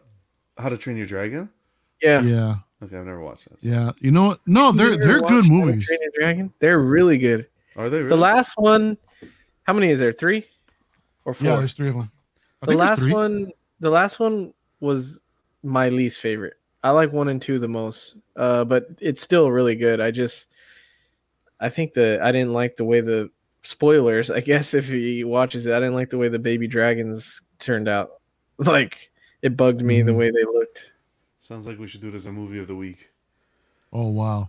How 0.56 0.70
to 0.70 0.78
Train 0.78 0.96
Your 0.96 1.06
Dragon? 1.06 1.50
yeah. 2.02 2.22
Yeah, 2.22 2.56
Okay, 2.82 2.96
I've 2.96 3.04
never 3.04 3.20
watched 3.20 3.48
that. 3.50 3.60
so- 3.60 3.68
yeah. 3.68 3.92
You 4.00 4.10
know 4.10 4.24
what? 4.28 4.40
No, 4.46 4.72
they're 4.72 4.96
they're 4.96 5.20
good 5.20 5.22
watched 5.22 5.34
How 5.34 5.42
to 5.42 5.48
movies. 5.66 5.86
Train 5.86 5.98
Your 6.00 6.12
Dragon? 6.18 6.52
They're 6.58 6.78
really 6.80 7.18
good. 7.18 7.48
Are 7.76 7.90
they 7.90 7.98
really? 7.98 8.08
The 8.08 8.16
last 8.16 8.54
one, 8.56 8.96
how 9.64 9.74
many 9.74 9.90
is 9.90 9.98
there? 9.98 10.14
Three 10.14 10.46
or 11.26 11.34
four? 11.34 11.48
Yeah, 11.48 11.56
there's 11.56 11.74
three 11.74 11.88
of 11.90 11.96
them. 11.96 12.10
I 12.62 12.66
the 12.66 12.70
think 12.72 12.80
last 12.80 12.98
three. 13.00 13.12
one, 13.12 13.52
the 13.80 13.90
last 13.90 14.18
one 14.18 14.54
was 14.80 15.20
my 15.64 15.88
least 15.88 16.20
favorite. 16.20 16.54
I 16.82 16.90
like 16.90 17.12
one 17.12 17.28
and 17.28 17.40
two 17.40 17.58
the 17.58 17.66
most, 17.68 18.14
uh, 18.36 18.64
but 18.64 18.88
it's 19.00 19.22
still 19.22 19.50
really 19.50 19.74
good. 19.74 20.00
I 20.00 20.10
just, 20.10 20.48
I 21.58 21.68
think 21.70 21.94
the 21.94 22.18
I 22.22 22.30
didn't 22.30 22.52
like 22.52 22.76
the 22.76 22.84
way 22.84 23.00
the 23.00 23.30
spoilers. 23.62 24.30
I 24.30 24.40
guess 24.40 24.74
if 24.80 24.88
he 24.88 25.24
watches 25.24 25.66
it, 25.66 25.72
I 25.74 25.80
didn't 25.80 25.94
like 25.94 26.10
the 26.10 26.18
way 26.18 26.28
the 26.28 26.38
baby 26.38 26.66
dragons 26.68 27.40
turned 27.58 27.88
out. 27.88 28.10
Like 28.58 29.10
it 29.42 29.56
bugged 29.56 29.82
me 29.82 30.00
the 30.02 30.12
Mhm. 30.12 30.16
way 30.16 30.30
they 30.30 30.44
looked. 30.44 30.92
Sounds 31.40 31.66
like 31.66 31.76
we 31.78 31.88
should 31.88 32.00
do 32.00 32.06
it 32.08 32.14
as 32.14 32.26
a 32.26 32.32
movie 32.32 32.60
of 32.60 32.68
the 32.68 32.76
week. 32.76 33.08
Oh 33.92 34.08
wow. 34.10 34.48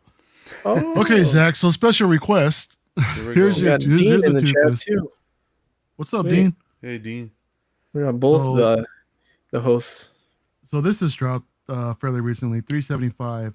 Oh, 0.64 1.02
Okay, 1.02 1.24
Zach. 1.24 1.56
So 1.56 1.72
special 1.72 2.08
request. 2.08 2.78
Here 3.16 3.34
Here's 3.34 3.60
your- 3.62 3.80
here's- 3.80 3.84
here's 4.02 4.22
the 4.24 4.30
the 4.34 4.42
chat 4.44 4.80
too. 4.80 5.12
What's 5.96 6.14
up, 6.14 6.28
Sweet. 6.28 6.36
Dean? 6.36 6.56
Hey, 6.84 6.98
Dean. 7.00 7.32
We 7.94 8.02
got 8.04 8.20
both 8.20 8.42
So- 8.42 8.56
the 8.58 8.86
the 9.52 9.60
hosts. 9.62 10.10
So 10.70 10.82
this 10.82 11.02
is 11.02 11.14
dropped 11.14 11.48
uh, 11.70 11.94
fairly 11.96 12.22
recently, 12.22 12.62
375. 12.62 13.54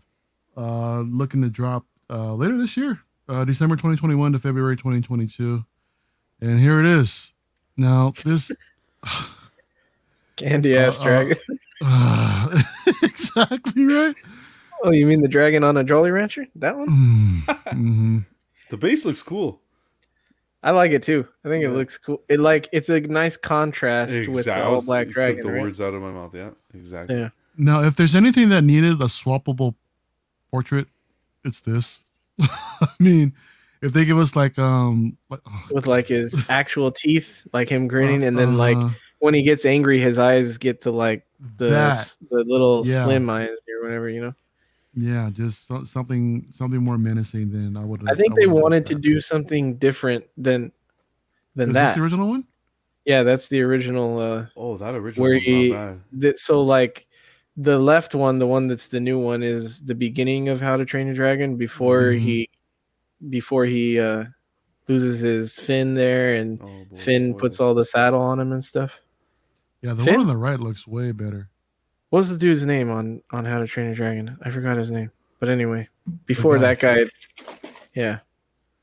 Uh, 0.57 1.01
looking 1.01 1.43
to 1.43 1.49
drop 1.49 1.85
uh, 2.11 2.35
later 2.35 2.57
this 2.59 2.77
year, 2.77 3.01
uh, 3.29 3.45
December 3.45 3.77
2021 3.77 4.33
to 4.33 4.39
February 4.39 4.77
2022. 4.77 5.65
And 6.41 6.59
here 6.59 6.81
it 6.81 6.87
is. 6.87 7.33
Now 7.77 8.13
this 8.25 8.51
Candy 10.37 10.77
ass 10.77 10.99
Uh, 10.99 11.03
uh, 11.03 11.05
dragon. 11.05 11.37
uh, 11.85 12.63
exactly 13.03 13.85
right. 13.85 14.15
oh, 14.83 14.91
you 14.93 15.07
mean 15.07 15.21
the 15.23 15.29
dragon 15.29 15.63
on 15.65 15.77
a 15.77 15.85
Jolly 15.85 16.11
Rancher? 16.11 16.47
That 16.57 16.77
one? 16.77 16.89
hmm 17.71 18.19
The 18.71 18.77
base 18.77 19.05
looks 19.05 19.23
cool. 19.23 19.61
I 20.63 20.73
like 20.73 20.93
it 20.93 21.03
too. 21.03 21.27
I 21.45 21.49
think 21.49 21.65
it 21.65 21.71
looks 21.71 21.97
cool. 21.97 22.23
It 22.29 22.39
like 22.41 22.69
it's 22.73 22.89
a 22.91 23.01
nice 23.01 23.37
contrast 23.37 24.29
with 24.29 24.45
the 24.45 24.63
all 24.63 24.83
black 24.83 25.07
you 25.09 25.15
dragon. 25.15 25.37
Took 25.37 25.47
the 25.47 25.53
right? 25.53 25.63
words 25.63 25.81
out 25.81 25.95
of 25.95 26.03
my 26.03 26.11
mouth. 26.11 26.35
Yeah, 26.35 26.51
exactly. 26.75 27.17
Yeah. 27.19 27.31
Now, 27.57 27.83
if 27.83 27.97
there's 27.97 28.15
anything 28.15 28.51
that 28.51 28.63
needed 28.63 29.01
a 29.01 29.05
swappable 29.07 29.75
portrait, 30.51 30.87
it's 31.45 31.61
this. 31.61 32.01
I 32.41 32.89
mean, 32.99 33.35
if 33.83 33.93
they 33.93 34.05
give 34.05 34.19
us 34.19 34.37
like 34.37 34.59
um 34.59 35.17
like, 35.31 35.41
oh, 35.47 35.63
With 35.73 35.87
like 35.87 36.09
his 36.09 36.45
actual 36.51 36.91
teeth, 36.91 37.41
like 37.53 37.69
him 37.69 37.89
grinning, 37.89 38.23
and 38.23 38.39
then 38.39 38.59
like 38.59 38.77
uh, 38.77 38.91
when 39.19 39.33
he 39.33 39.43
gets 39.43 39.65
angry, 39.65 39.99
his 39.99 40.19
eyes 40.19 40.59
get 40.59 40.83
to 40.83 40.91
like 40.91 41.27
the 41.57 41.71
that 41.71 42.17
the 42.31 42.45
little 42.45 42.87
Yeah. 42.87 43.05
slim 43.05 43.29
eyes 43.31 43.49
or 43.49 43.83
whatever. 43.85 44.11
You 44.11 44.21
know. 44.21 44.35
Yeah, 44.95 45.31
just 45.33 45.67
so, 45.67 45.85
something 45.85 46.47
something 46.51 46.83
more 46.83 46.99
menacing 46.99 47.51
than 47.51 47.77
I 47.77 47.85
would. 47.85 48.03
I 48.09 48.15
think 48.15 48.35
they 48.39 48.47
wanted 48.47 48.87
to 48.87 48.95
do 48.95 49.21
something 49.21 49.77
different 49.77 50.25
than 50.37 50.73
than 51.55 51.71
Is 51.71 51.75
that. 51.75 51.87
this 51.89 51.95
the 51.97 52.03
original 52.03 52.29
one? 52.29 52.45
yeah, 53.05 53.23
that's 53.23 53.49
the 53.49 53.61
original. 53.63 54.19
uh 54.19 54.47
Oh, 54.57 54.77
that 54.79 54.95
original 54.95 55.25
Where 55.25 55.35
one's 55.35 55.45
he- 55.47 55.77
that 56.13 56.39
so 56.39 56.63
like 56.63 57.07
the 57.57 57.79
left 57.79 58.15
one 58.15 58.39
the 58.39 58.47
one 58.47 58.69
that's 58.69 58.89
the 58.89 59.01
new 59.01 59.19
one 59.19 59.43
is 59.43 59.81
the 59.83 59.95
beginning 59.95 60.49
of 60.49 60.61
how 60.61 60.77
to 60.77 60.85
train 60.85 61.09
a 61.09 61.15
dragon 61.15 61.57
before 61.57 62.13
Mhm. 62.13 62.21
he 62.21 62.49
before 63.29 63.67
he 63.67 63.99
uh 64.01 64.25
loses 64.89 65.21
his 65.21 65.55
fin 65.59 65.95
there 65.95 66.35
and 66.35 66.61
Oh, 66.63 66.85
boy, 66.85 66.97
finn 66.97 67.35
puts 67.35 67.61
all 67.61 67.75
the 67.75 67.85
saddle 67.85 68.21
on 68.21 68.41
him 68.41 68.53
and 68.53 68.65
stuff 68.65 68.99
Yeah, 69.83 69.95
the 69.95 70.05
Finn? 70.05 70.15
one 70.15 70.21
on 70.23 70.27
the 70.29 70.37
right 70.37 70.59
looks 70.61 70.87
way 70.87 71.13
better. 71.13 71.49
What's 72.11 72.29
the 72.29 72.39
dude's 72.39 72.67
name 72.67 72.91
on 72.91 73.23
on 73.31 73.45
How 73.45 73.59
to 73.59 73.67
Train 73.67 73.89
a 73.91 73.95
Dragon? 73.95 74.37
I 74.43 74.51
forgot 74.51 74.77
his 74.77 74.91
name. 74.91 75.11
But 75.39 75.49
anyway, 75.49 75.89
before 76.27 76.59
that 76.59 76.79
guy, 76.81 77.07
yeah, 77.95 78.19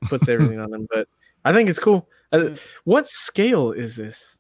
puts 0.04 0.28
everything 0.30 0.60
on 0.60 0.72
them. 0.72 0.88
But 0.92 1.08
I 1.46 1.54
think 1.54 1.70
it's 1.70 1.80
cool. 1.80 2.08
Uh, 2.32 2.52
what 2.86 3.06
scale 3.06 3.72
is 3.72 3.96
this? 3.96 4.38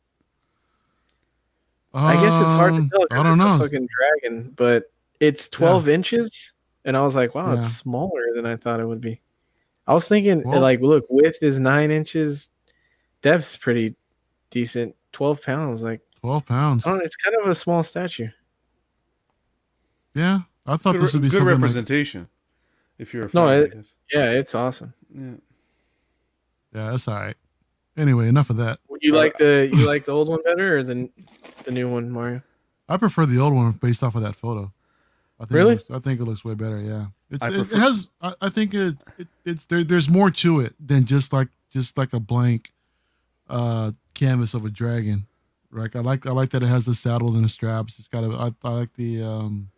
I 1.93 2.13
guess 2.15 2.33
it's 2.39 2.51
hard 2.51 2.73
to 2.75 2.89
tell. 2.89 3.07
I 3.11 3.23
don't 3.23 3.33
it's 3.39 3.41
a 3.41 3.47
know. 3.47 3.59
fucking 3.59 3.87
dragon, 4.21 4.53
but 4.55 4.91
it's 5.19 5.47
12 5.49 5.89
inches, 5.89 6.53
and 6.85 6.95
I 6.95 7.01
was 7.01 7.15
like, 7.15 7.33
wow, 7.33 7.53
Yeah. 7.53 7.63
it's 7.65 7.75
smaller 7.77 8.21
than 8.35 8.45
I 8.45 8.55
thought 8.55 8.79
it 8.79 8.85
would 8.85 9.01
be. 9.01 9.19
I 9.87 9.93
was 9.93 10.07
thinking, 10.07 10.43
Well- 10.43 10.61
like, 10.61 10.81
look, 10.81 11.05
width 11.09 11.41
is 11.41 11.59
nine 11.59 11.89
inches, 11.91 12.49
depth's 13.21 13.55
pretty 13.55 13.95
decent. 14.51 14.95
12 15.13 15.41
pounds, 15.41 15.81
like, 15.81 16.01
Twelve 16.21 16.45
pounds. 16.45 16.85
I 16.85 16.89
don't 16.89 16.99
know, 16.99 17.05
it's 17.05 17.15
kind 17.15 17.35
of 17.41 17.47
a 17.49 17.55
small 17.55 17.81
statue. 17.83 18.27
Yeah, 20.17 20.39
I 20.65 20.77
thought 20.77 20.93
Good, 20.93 21.01
this 21.03 21.13
would 21.13 21.21
be 21.21 21.29
good 21.29 21.37
something 21.37 21.53
like 21.53 21.61
representation. 21.61 22.27
If 22.97 23.13
you're 23.13 23.25
a 23.27 23.29
No, 23.33 23.45
fan, 23.47 23.63
it- 23.63 23.71
I 23.71 23.75
guess. 23.75 23.95
Yeah, 24.11 24.31
it's 24.31 24.55
awesome. 24.55 24.93
Yeah. 25.13 25.31
Yeah, 26.73 26.91
that's 26.91 27.07
all 27.07 27.15
right. 27.15 27.37
Anyway, 27.95 28.27
enough 28.27 28.49
of 28.49 28.57
that. 28.57 28.79
You 29.01 29.13
like 29.13 29.37
the 29.37 29.69
you 29.71 29.85
like 29.85 30.05
the 30.05 30.11
old 30.11 30.27
one 30.29 30.41
better 30.43 30.77
or 30.77 30.83
the 30.83 31.09
the 31.63 31.71
new 31.71 31.89
one, 31.89 32.09
Mario? 32.09 32.41
I 32.89 32.97
prefer 32.97 33.25
the 33.25 33.39
old 33.39 33.53
one 33.53 33.71
based 33.73 34.03
off 34.03 34.15
of 34.15 34.21
that 34.21 34.35
photo. 34.35 34.71
I 35.39 35.45
think 35.45 35.51
Really? 35.51 35.73
It 35.75 35.89
looks, 35.89 35.91
I 35.91 35.99
think 35.99 36.19
it 36.19 36.23
looks 36.23 36.43
way 36.43 36.55
better. 36.55 36.79
Yeah, 36.81 37.07
it's, 37.29 37.43
I 37.43 37.49
it, 37.49 37.53
it 37.71 37.77
has. 37.77 38.07
I, 38.21 38.33
I 38.41 38.49
think 38.49 38.73
it, 38.73 38.97
it 39.19 39.27
it's 39.45 39.65
there. 39.65 39.83
There's 39.83 40.09
more 40.09 40.31
to 40.31 40.61
it 40.61 40.73
than 40.79 41.05
just 41.05 41.31
like 41.31 41.49
just 41.71 41.97
like 41.97 42.13
a 42.13 42.19
blank 42.19 42.71
uh 43.49 43.91
canvas 44.13 44.53
of 44.53 44.65
a 44.65 44.69
dragon. 44.69 45.27
Right. 45.69 45.95
I 45.95 45.99
like 45.99 46.25
I 46.25 46.31
like 46.31 46.49
that 46.51 46.63
it 46.63 46.67
has 46.67 46.85
the 46.85 46.95
saddles 46.95 47.35
and 47.35 47.45
the 47.45 47.49
straps. 47.49 47.99
It's 47.99 48.07
got 48.07 48.23
a. 48.23 48.27
I, 48.29 48.51
I 48.67 48.71
like 48.71 48.93
the 48.95 49.21
um 49.23 49.69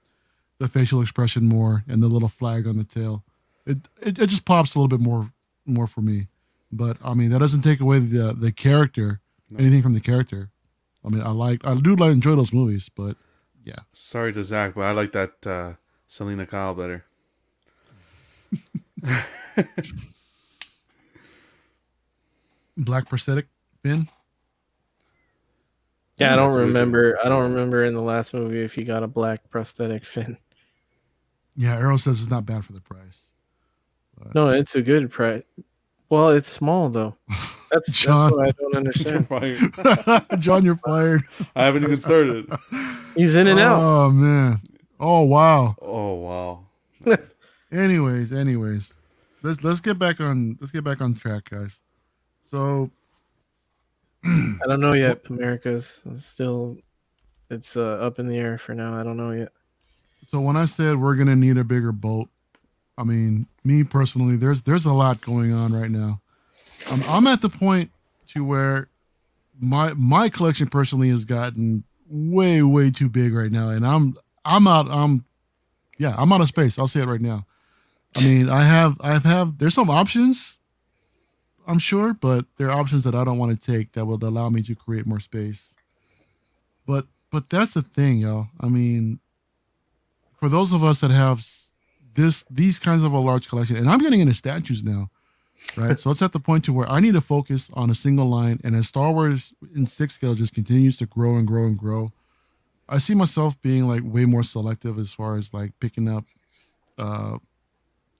the 0.60 0.68
facial 0.68 1.01
expression 1.01 1.47
more 1.47 1.84
and 1.88 2.03
the 2.03 2.07
little 2.07 2.28
flag 2.28 2.68
on 2.68 2.78
the 2.78 2.84
tail. 2.84 3.24
It, 3.66 3.78
it 4.01 4.20
it 4.20 4.28
just 4.28 4.45
pops 4.45 4.76
a 4.76 4.80
little 4.80 4.88
bit 4.89 4.99
more 5.03 5.32
more 5.66 5.88
for 5.88 6.01
me. 6.01 6.28
But 6.72 6.97
I 7.03 7.14
mean 7.14 7.30
that 7.32 7.39
doesn't 7.39 7.62
take 7.62 7.80
away 7.80 7.99
the 7.99 8.34
the 8.34 8.51
character 8.51 9.22
No. 9.49 9.60
anything 9.60 9.82
from 9.82 9.93
the 9.93 10.01
character. 10.01 10.49
I 11.05 11.10
mean 11.10 11.22
I 11.22 11.30
like 11.32 11.66
I 11.66 11.74
do 11.76 11.95
like 11.95 12.12
enjoy 12.12 12.36
those 12.36 12.53
movies, 12.53 12.89
but 12.89 13.16
yeah. 13.64 13.80
Sorry 13.93 14.34
to 14.34 14.43
Zach, 14.43 14.76
but 14.76 14.82
I 14.82 14.91
like 14.91 15.12
that 15.14 15.47
uh, 15.47 15.74
Selina 16.07 16.45
Kyle 16.45 16.74
better. 16.76 17.05
black 22.78 23.07
prosthetic 23.10 23.47
fin. 23.84 24.07
Yeah, 26.18 26.34
I 26.34 26.36
don't 26.36 26.53
remember. 26.55 27.18
I 27.24 27.30
don't 27.30 27.51
remember 27.53 27.86
in 27.86 27.93
the 27.93 28.01
last 28.01 28.34
movie 28.34 28.62
if 28.62 28.74
he 28.76 28.84
got 28.84 29.03
a 29.03 29.07
black 29.07 29.49
prosthetic 29.49 30.05
fin. 30.05 30.38
Yeah, 31.60 31.76
Arrow 31.76 31.97
says 31.97 32.22
it's 32.22 32.32
not 32.32 32.45
bad 32.45 32.64
for 32.64 32.72
the 32.72 32.80
price. 32.80 33.34
No, 34.34 34.47
it's 34.47 34.76
a 34.76 34.82
good 34.82 35.12
price. 35.12 35.43
Well, 36.07 36.30
it's 36.30 36.49
small 36.49 36.88
though. 36.89 37.18
That's, 37.70 37.86
that's 37.86 37.99
John. 38.01 38.32
what 38.32 38.47
I 38.47 38.51
don't 38.51 38.95
You're 39.05 39.18
understand. 39.18 39.28
fired. 39.28 40.39
John, 40.39 40.66
you're 40.66 40.78
fired. 40.78 41.22
I 41.55 41.66
haven't 41.66 41.84
even 41.84 41.97
started. 41.97 42.51
He's 43.14 43.36
in 43.36 43.45
and 43.45 43.60
out. 43.60 43.80
Oh 43.80 44.10
man. 44.10 44.60
Oh 44.99 45.22
wow. 45.22 45.76
Oh 45.80 46.14
wow. 47.05 47.18
Anyways, 47.72 48.34
anyways, 48.34 48.91
let's 49.43 49.64
let's 49.64 49.82
get 49.82 49.99
back 49.99 50.20
on 50.20 50.57
let's 50.60 50.72
get 50.72 50.84
back 50.84 50.99
on 50.99 51.14
track, 51.14 51.51
guys. 51.51 51.80
So 52.49 52.89
I 54.26 54.57
don't 54.68 54.80
know 54.82 54.95
yet. 54.95 55.22
America's 55.30 56.01
still, 56.18 56.76
it's 57.51 57.78
uh, 57.78 57.99
up 58.01 58.18
in 58.18 58.28
the 58.28 58.38
air 58.38 58.57
for 58.57 58.74
now. 58.74 58.99
I 58.99 59.03
don't 59.03 59.18
know 59.18 59.32
yet. 59.32 59.51
So 60.30 60.39
when 60.39 60.55
I 60.55 60.65
said 60.65 60.99
we're 60.99 61.15
gonna 61.15 61.36
need 61.36 61.57
a 61.57 61.63
bigger 61.63 61.91
boat, 61.91 62.30
I 62.97 63.03
mean 63.03 63.47
me 63.63 63.84
personally, 63.84 64.36
there's 64.36 64.61
there's 64.61 64.86
a 64.86 64.93
lot 64.93 65.21
going 65.21 65.53
on 65.53 65.73
right 65.73 65.89
now. 65.89 66.21
I'm 66.91 67.03
I'm 67.03 67.27
at 67.27 67.41
the 67.41 67.49
point 67.49 67.91
to 68.30 68.43
where 68.43 68.89
my 69.59 69.93
my 69.93 70.30
collection 70.30 70.67
personally 70.67 71.09
has 71.09 71.25
gotten 71.25 71.84
way 72.07 72.61
way 72.61 72.91
too 72.91 73.09
big 73.09 73.34
right 73.34 73.51
now, 73.51 73.69
and 73.69 73.86
I'm 73.86 74.17
I'm 74.45 74.67
out 74.67 74.88
I'm 74.89 75.25
yeah 75.97 76.13
I'm 76.15 76.32
out 76.32 76.41
of 76.41 76.47
space. 76.47 76.77
I'll 76.77 76.88
say 76.88 77.01
it 77.01 77.07
right 77.07 77.21
now. 77.21 77.47
I 78.15 78.23
mean 78.23 78.49
I 78.49 78.61
have 78.61 78.97
I've 79.01 79.23
have 79.23 79.57
there's 79.57 79.73
some 79.73 79.89
options. 79.89 80.59
I'm 81.65 81.80
sure, 81.80 82.13
but 82.13 82.45
there 82.57 82.69
are 82.69 82.80
options 82.80 83.03
that 83.03 83.15
I 83.15 83.23
don't 83.23 83.38
want 83.38 83.59
to 83.59 83.71
take 83.71 83.93
that 83.93 84.05
would 84.05 84.23
allow 84.23 84.49
me 84.49 84.61
to 84.63 84.75
create 84.75 85.05
more 85.05 85.19
space. 85.19 85.75
But 86.86 87.05
but 87.32 87.49
that's 87.49 87.73
the 87.73 87.84
thing, 87.84 88.17
y'all. 88.17 88.47
I 88.59 88.69
mean, 88.69 89.19
for 90.39 90.49
those 90.49 90.71
of 90.73 90.83
us 90.83 91.01
that 91.01 91.11
have 91.11 91.45
this 92.15 92.43
these 92.49 92.79
kinds 92.79 93.03
of 93.03 93.13
a 93.13 93.19
large 93.19 93.47
collection, 93.49 93.75
and 93.77 93.89
I'm 93.89 93.99
getting 93.99 94.19
into 94.19 94.33
statues 94.33 94.83
now, 94.83 95.09
right? 95.77 95.99
so 95.99 96.11
it's 96.11 96.21
at 96.21 96.31
the 96.31 96.39
point 96.39 96.63
to 96.65 96.73
where 96.73 96.89
I 96.89 96.99
need 96.99 97.13
to 97.13 97.21
focus 97.21 97.69
on 97.73 97.89
a 97.89 97.95
single 97.95 98.27
line, 98.27 98.59
and 98.63 98.75
as 98.75 98.87
Star 98.87 99.11
Wars 99.11 99.53
in 99.75 99.85
six 99.85 100.15
scale 100.15 100.33
just 100.35 100.53
continues 100.53 100.97
to 100.97 101.05
grow 101.05 101.37
and 101.37 101.47
grow 101.47 101.65
and 101.65 101.77
grow, 101.77 102.11
I 102.87 102.97
see 102.97 103.13
myself 103.15 103.61
being 103.61 103.87
like 103.87 104.01
way 104.03 104.25
more 104.25 104.43
selective 104.43 104.97
as 104.97 105.11
far 105.13 105.37
as 105.37 105.53
like 105.53 105.73
picking 105.79 106.09
up, 106.09 106.25
uh, 106.97 107.37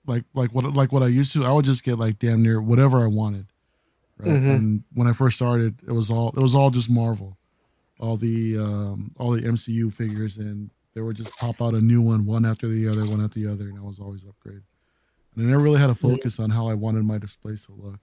like 0.06 0.24
like 0.34 0.54
what 0.54 0.72
like 0.74 0.92
what 0.92 1.02
I 1.02 1.08
used 1.08 1.32
to. 1.34 1.44
I 1.44 1.52
would 1.52 1.64
just 1.64 1.84
get 1.84 1.98
like 1.98 2.18
damn 2.18 2.42
near 2.42 2.60
whatever 2.60 3.02
I 3.02 3.06
wanted, 3.06 3.46
right? 4.18 4.30
Mhm. 4.30 4.54
And 4.56 4.84
when 4.94 5.08
I 5.08 5.12
first 5.12 5.36
started, 5.36 5.80
it 5.86 5.92
was 5.92 6.10
all 6.10 6.28
it 6.36 6.40
was 6.40 6.54
all 6.54 6.70
just 6.70 6.88
Marvel, 6.88 7.36
all 7.98 8.16
the 8.16 8.56
um 8.58 9.12
all 9.18 9.32
the 9.32 9.42
MCU 9.42 9.92
figures, 9.92 10.38
and 10.38 10.70
they 10.94 11.00
would 11.00 11.16
just 11.16 11.36
pop 11.36 11.62
out 11.62 11.74
a 11.74 11.80
new 11.80 12.00
one, 12.00 12.26
one 12.26 12.44
after 12.44 12.68
the 12.68 12.88
other, 12.88 13.06
one 13.06 13.24
after 13.24 13.38
the 13.40 13.50
other, 13.50 13.68
and 13.68 13.78
I 13.78 13.82
was 13.82 14.00
always 14.00 14.24
upgrade. 14.24 14.62
And 15.36 15.46
I 15.46 15.50
never 15.50 15.62
really 15.62 15.80
had 15.80 15.90
a 15.90 15.94
focus 15.94 16.40
on 16.40 16.50
how 16.50 16.68
I 16.68 16.74
wanted 16.74 17.04
my 17.04 17.18
displays 17.18 17.64
to 17.66 17.72
look, 17.72 18.00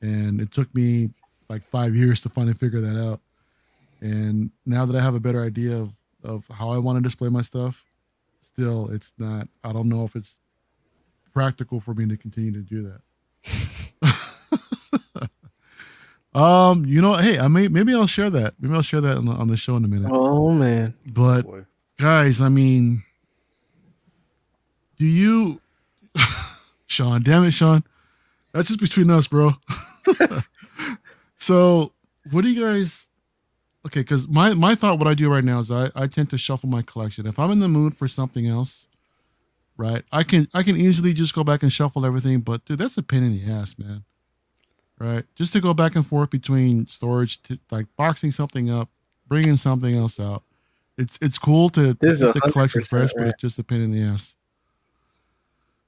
and 0.00 0.40
it 0.40 0.52
took 0.52 0.72
me 0.74 1.10
like 1.48 1.68
five 1.70 1.96
years 1.96 2.22
to 2.22 2.28
finally 2.28 2.54
figure 2.54 2.80
that 2.80 2.96
out. 2.96 3.20
And 4.00 4.50
now 4.64 4.86
that 4.86 4.96
I 4.96 5.02
have 5.02 5.14
a 5.14 5.20
better 5.20 5.42
idea 5.42 5.76
of 5.76 5.92
of 6.22 6.44
how 6.50 6.70
I 6.70 6.78
want 6.78 6.96
to 6.98 7.02
display 7.02 7.28
my 7.28 7.42
stuff, 7.42 7.84
still 8.40 8.88
it's 8.90 9.12
not. 9.18 9.48
I 9.64 9.72
don't 9.72 9.88
know 9.88 10.04
if 10.04 10.14
it's 10.16 10.38
practical 11.32 11.80
for 11.80 11.94
me 11.94 12.06
to 12.06 12.16
continue 12.16 12.52
to 12.52 12.60
do 12.60 12.92
that. 14.02 15.30
um, 16.38 16.84
you 16.84 17.00
know, 17.00 17.14
hey, 17.14 17.38
I 17.38 17.48
may 17.48 17.68
maybe 17.68 17.94
I'll 17.94 18.06
share 18.06 18.30
that. 18.30 18.54
Maybe 18.60 18.74
I'll 18.74 18.82
share 18.82 19.00
that 19.00 19.16
on 19.16 19.26
the, 19.26 19.32
on 19.32 19.48
the 19.48 19.56
show 19.56 19.76
in 19.76 19.84
a 19.84 19.88
minute. 19.88 20.10
Oh 20.12 20.50
man, 20.50 20.94
But 21.12 21.42
Boy. 21.42 21.64
Guys, 22.00 22.40
I 22.40 22.48
mean, 22.48 23.04
do 24.96 25.04
you, 25.04 25.60
Sean? 26.86 27.22
Damn 27.22 27.44
it, 27.44 27.50
Sean. 27.50 27.84
That's 28.52 28.68
just 28.68 28.80
between 28.80 29.10
us, 29.10 29.26
bro. 29.26 29.52
so, 31.36 31.92
what 32.32 32.42
do 32.42 32.50
you 32.50 32.64
guys? 32.64 33.06
Okay, 33.86 34.00
because 34.00 34.28
my 34.28 34.54
my 34.54 34.74
thought, 34.74 34.98
what 34.98 35.08
I 35.08 35.14
do 35.14 35.30
right 35.30 35.44
now 35.44 35.58
is 35.60 35.70
I 35.70 35.90
I 35.94 36.06
tend 36.06 36.30
to 36.30 36.38
shuffle 36.38 36.68
my 36.68 36.82
collection. 36.82 37.26
If 37.26 37.38
I'm 37.38 37.50
in 37.50 37.60
the 37.60 37.68
mood 37.68 37.96
for 37.96 38.08
something 38.08 38.46
else, 38.46 38.86
right, 39.76 40.02
I 40.10 40.22
can 40.22 40.48
I 40.52 40.62
can 40.62 40.76
easily 40.76 41.12
just 41.12 41.34
go 41.34 41.44
back 41.44 41.62
and 41.62 41.72
shuffle 41.72 42.04
everything. 42.04 42.40
But 42.40 42.64
dude, 42.64 42.78
that's 42.78 42.98
a 42.98 43.02
pain 43.02 43.22
in 43.22 43.32
the 43.32 43.52
ass, 43.52 43.76
man. 43.78 44.04
Right, 44.98 45.24
just 45.34 45.52
to 45.54 45.60
go 45.60 45.72
back 45.72 45.96
and 45.96 46.06
forth 46.06 46.30
between 46.30 46.86
storage, 46.88 47.42
to 47.44 47.58
like 47.70 47.86
boxing 47.96 48.32
something 48.32 48.68
up, 48.68 48.90
bringing 49.28 49.56
something 49.56 49.94
else 49.94 50.18
out. 50.18 50.42
It's 51.00 51.18
it's 51.22 51.38
cool 51.38 51.68
to, 51.70 51.94
to 51.94 51.98
This 51.98 52.20
is 52.20 52.32
the 52.34 52.40
collection 52.40 52.82
100% 52.82 52.88
fresh, 52.88 53.10
but 53.16 53.26
it's 53.28 53.40
just 53.40 53.58
a 53.58 53.64
pain 53.64 53.80
in 53.80 53.90
the 53.92 54.02
ass. 54.02 54.34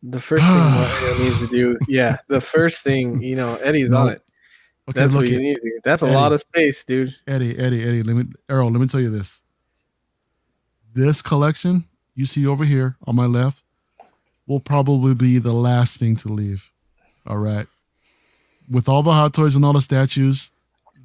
the 0.02 0.18
first 0.20 0.42
thing 0.42 0.50
Mario 0.56 1.18
needs 1.18 1.38
to 1.40 1.46
do, 1.48 1.78
yeah, 1.86 2.16
the 2.28 2.40
first 2.40 2.82
thing, 2.82 3.22
you 3.22 3.36
know, 3.36 3.56
Eddie's 3.56 3.92
on 3.92 4.08
it. 4.08 4.22
Okay, 4.88 4.98
That's 5.00 5.14
what 5.14 5.28
you 5.28 5.38
need. 5.40 5.56
to 5.56 5.60
do. 5.60 5.80
That's 5.84 6.02
a 6.02 6.06
lot 6.06 6.32
of 6.32 6.40
space, 6.40 6.82
dude. 6.84 7.14
Eddie, 7.28 7.56
Eddie, 7.56 7.82
Eddie. 7.84 8.02
Let 8.02 8.16
me, 8.16 8.24
Errol. 8.48 8.70
Let 8.70 8.80
me 8.80 8.88
tell 8.88 9.00
you 9.00 9.10
this. 9.10 9.42
This 10.94 11.22
collection 11.22 11.84
you 12.14 12.26
see 12.26 12.46
over 12.46 12.64
here 12.64 12.96
on 13.06 13.14
my 13.14 13.26
left 13.26 13.62
will 14.46 14.60
probably 14.60 15.14
be 15.14 15.38
the 15.38 15.52
last 15.52 15.98
thing 15.98 16.16
to 16.16 16.28
leave. 16.28 16.70
All 17.26 17.38
right. 17.38 17.66
With 18.68 18.88
all 18.88 19.02
the 19.04 19.12
hot 19.12 19.34
toys 19.34 19.54
and 19.54 19.64
all 19.64 19.72
the 19.72 19.80
statues, 19.80 20.50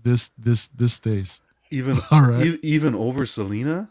this 0.03 0.31
this 0.37 0.67
this 0.75 0.93
stays. 0.93 1.41
Even 1.69 1.99
All 2.11 2.21
right. 2.21 2.45
e- 2.45 2.59
even 2.63 2.95
over 2.95 3.25
Selina, 3.25 3.89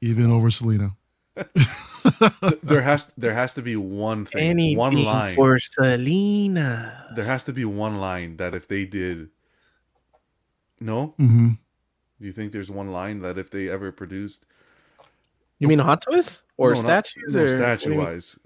Even 0.00 0.30
over 0.30 0.50
Selina. 0.50 0.96
there 2.62 2.82
has 2.82 3.12
there 3.16 3.34
has 3.34 3.54
to 3.54 3.62
be 3.62 3.76
one 3.76 4.24
thing, 4.26 4.42
Anything 4.50 4.78
one 4.78 5.04
line. 5.04 5.34
for 5.34 5.58
Selina. 5.58 7.06
there 7.16 7.24
has 7.24 7.44
to 7.44 7.52
be 7.52 7.64
one 7.64 7.98
line 7.98 8.36
that 8.38 8.54
if 8.54 8.66
they 8.68 8.84
did, 8.84 9.28
no, 10.80 11.14
hmm 11.18 11.50
do 12.20 12.26
you 12.26 12.32
think 12.32 12.52
there's 12.52 12.70
one 12.70 12.92
line 12.92 13.20
that 13.20 13.38
if 13.38 13.50
they 13.50 13.68
ever 13.68 13.90
produced 13.92 14.44
You 15.58 15.68
mean 15.68 15.80
a 15.80 15.84
Hot 15.84 16.02
Toys 16.02 16.42
or 16.58 16.74
No, 16.74 16.80
statues 16.80 17.34
no, 17.34 17.40
or 17.40 17.42
what 17.44 17.50
do 17.50 17.56
statue 17.56 17.94
wise, 17.96 18.38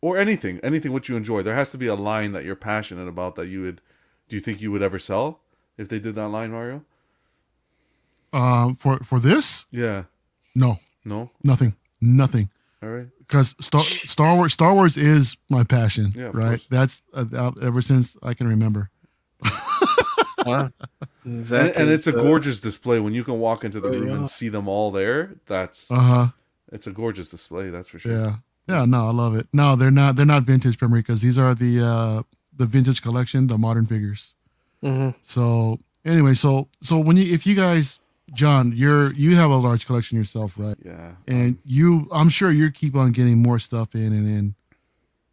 or 0.00 0.18
anything, 0.18 0.60
anything 0.62 0.92
what 0.92 1.08
you 1.08 1.16
enjoy. 1.16 1.42
There 1.42 1.54
has 1.56 1.70
to 1.72 1.78
be 1.78 1.86
a 1.88 1.94
line 1.96 2.32
that 2.32 2.44
you're 2.44 2.56
passionate 2.56 3.08
about 3.08 3.34
that 3.36 3.46
you 3.46 3.62
would. 3.62 3.80
Do 4.28 4.36
you 4.36 4.40
think 4.40 4.60
you 4.60 4.70
would 4.72 4.82
ever 4.82 4.98
sell 4.98 5.40
if 5.78 5.88
they 5.88 5.98
did 5.98 6.14
that 6.16 6.28
line, 6.28 6.50
Mario? 6.52 6.84
Um, 8.32 8.76
for 8.76 8.98
for 9.00 9.18
this, 9.20 9.66
Yeah, 9.70 10.04
No, 10.54 10.78
No. 11.04 11.30
nothing, 11.42 11.74
nothing. 12.00 12.50
All 12.82 12.88
right. 12.88 13.06
Because 13.18 13.54
Star 13.60 13.82
Star 13.84 14.34
Wars 14.36 14.52
Star 14.52 14.74
Wars 14.74 14.96
is 14.96 15.36
my 15.48 15.64
passion, 15.64 16.12
Yeah, 16.14 16.24
of 16.28 16.34
right? 16.34 16.48
course. 16.48 16.66
That's 16.70 17.02
uh, 17.14 17.52
ever 17.62 17.80
since 17.80 18.16
I 18.22 18.34
can 18.34 18.48
remember. 18.48 18.90
Wow. 20.44 20.70
And, 21.24 21.52
and 21.52 21.88
it's 21.88 22.08
a 22.08 22.12
gorgeous 22.12 22.60
display 22.60 22.98
when 22.98 23.14
you 23.14 23.22
can 23.22 23.38
walk 23.38 23.62
into 23.62 23.78
the 23.78 23.86
Oh, 23.88 23.92
room 23.92 24.08
yeah. 24.08 24.14
and 24.16 24.28
see 24.30 24.48
them 24.48 24.66
all 24.66 24.90
there. 24.90 25.36
That's 25.46 25.88
Uh 25.88 26.00
huh. 26.00 26.26
it's 26.72 26.88
a 26.88 26.90
gorgeous 26.90 27.30
display. 27.30 27.70
That's 27.70 27.88
for 27.88 28.00
sure. 28.00 28.10
Yeah. 28.12 28.36
Yeah. 28.68 28.84
No, 28.86 29.06
I 29.06 29.12
love 29.12 29.36
it. 29.36 29.46
No, 29.52 29.76
they're 29.76 29.92
not. 29.92 30.16
They're 30.16 30.26
not 30.26 30.42
vintage 30.42 30.78
Primricas. 30.78 31.20
These 31.20 31.38
are 31.38 31.54
the 31.54 31.84
uh 31.86 32.22
the 32.56 32.66
vintage 32.66 33.02
collection, 33.02 33.46
the 33.46 33.56
modern 33.56 33.86
figures. 33.86 34.34
mhm. 34.82 35.14
So 35.22 35.78
anyway, 36.04 36.34
so 36.34 36.68
so 36.82 36.98
when 36.98 37.16
you 37.16 37.32
if 37.32 37.46
you 37.46 37.54
guys, 37.54 38.00
John, 38.34 38.72
you're 38.74 39.12
you 39.14 39.36
have 39.36 39.50
a 39.50 39.56
large 39.56 39.86
collection 39.86 40.16
yourself, 40.18 40.54
right? 40.58 40.76
Yeah. 40.84 41.12
And 41.28 41.58
you, 41.64 42.08
I'm 42.12 42.28
sure 42.28 42.50
you 42.50 42.70
keep 42.70 42.94
on 42.96 43.12
getting 43.12 43.42
more 43.42 43.58
stuff 43.58 43.94
in 43.94 44.12
and 44.12 44.26
in. 44.26 44.54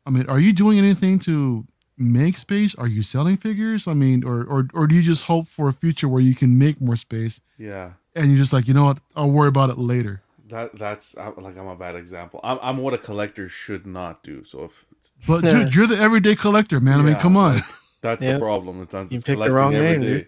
I 0.06 0.10
mean, 0.10 0.26
are 0.28 0.40
you 0.40 0.54
doing 0.54 0.78
anything 0.78 1.20
to 1.20 1.66
make 1.98 2.38
space? 2.38 2.76
Are 2.76 2.88
you 2.88 3.02
selling 3.04 3.38
figures? 3.38 3.88
I 3.88 3.94
mean, 3.94 4.24
or 4.24 4.44
or 4.44 4.68
or 4.74 4.88
do 4.88 4.96
you 4.96 5.02
just 5.02 5.26
hope 5.26 5.48
for 5.48 5.68
a 5.70 5.74
future 5.74 6.08
where 6.10 6.22
you 6.22 6.36
can 6.36 6.58
make 6.58 6.82
more 6.82 6.96
space 6.96 7.40
Yeah. 7.58 7.92
and 8.16 8.30
you're 8.32 8.38
just 8.38 8.52
like, 8.54 8.68
you 8.68 8.74
know 8.74 8.86
what, 8.86 9.00
I'll 9.16 9.32
worry 9.32 9.50
about 9.50 9.70
it 9.70 9.78
later. 9.78 10.22
That 10.50 10.78
that's 10.78 11.16
like 11.16 11.58
I'm 11.58 11.68
a 11.68 11.76
bad 11.76 11.96
example. 11.96 12.40
I'm 12.44 12.58
I'm 12.62 12.78
what 12.80 12.94
a 12.94 12.98
collector 12.98 13.48
should 13.50 13.86
not 13.86 14.24
do. 14.24 14.44
So 14.44 14.64
if 14.66 14.86
it's, 14.92 15.14
But 15.28 15.42
dude, 15.42 15.74
you're 15.76 15.88
the 15.88 15.98
everyday 16.00 16.36
collector, 16.36 16.80
man. 16.80 17.00
I 17.00 17.04
mean, 17.04 17.16
come 17.16 17.38
on. 17.38 17.56
like, 17.56 17.64
that's 18.02 18.24
Yeah. 18.24 18.34
the 18.34 18.40
problem. 18.40 18.82
It's, 18.82 18.94
not- 18.94 19.12
You 19.12 19.18
it's 19.18 19.26
picked 19.26 19.40
the 19.40 19.46
collecting 19.50 19.56
wrong 19.56 19.76
every 19.76 19.98
name, 20.00 20.26
day. 20.26 20.28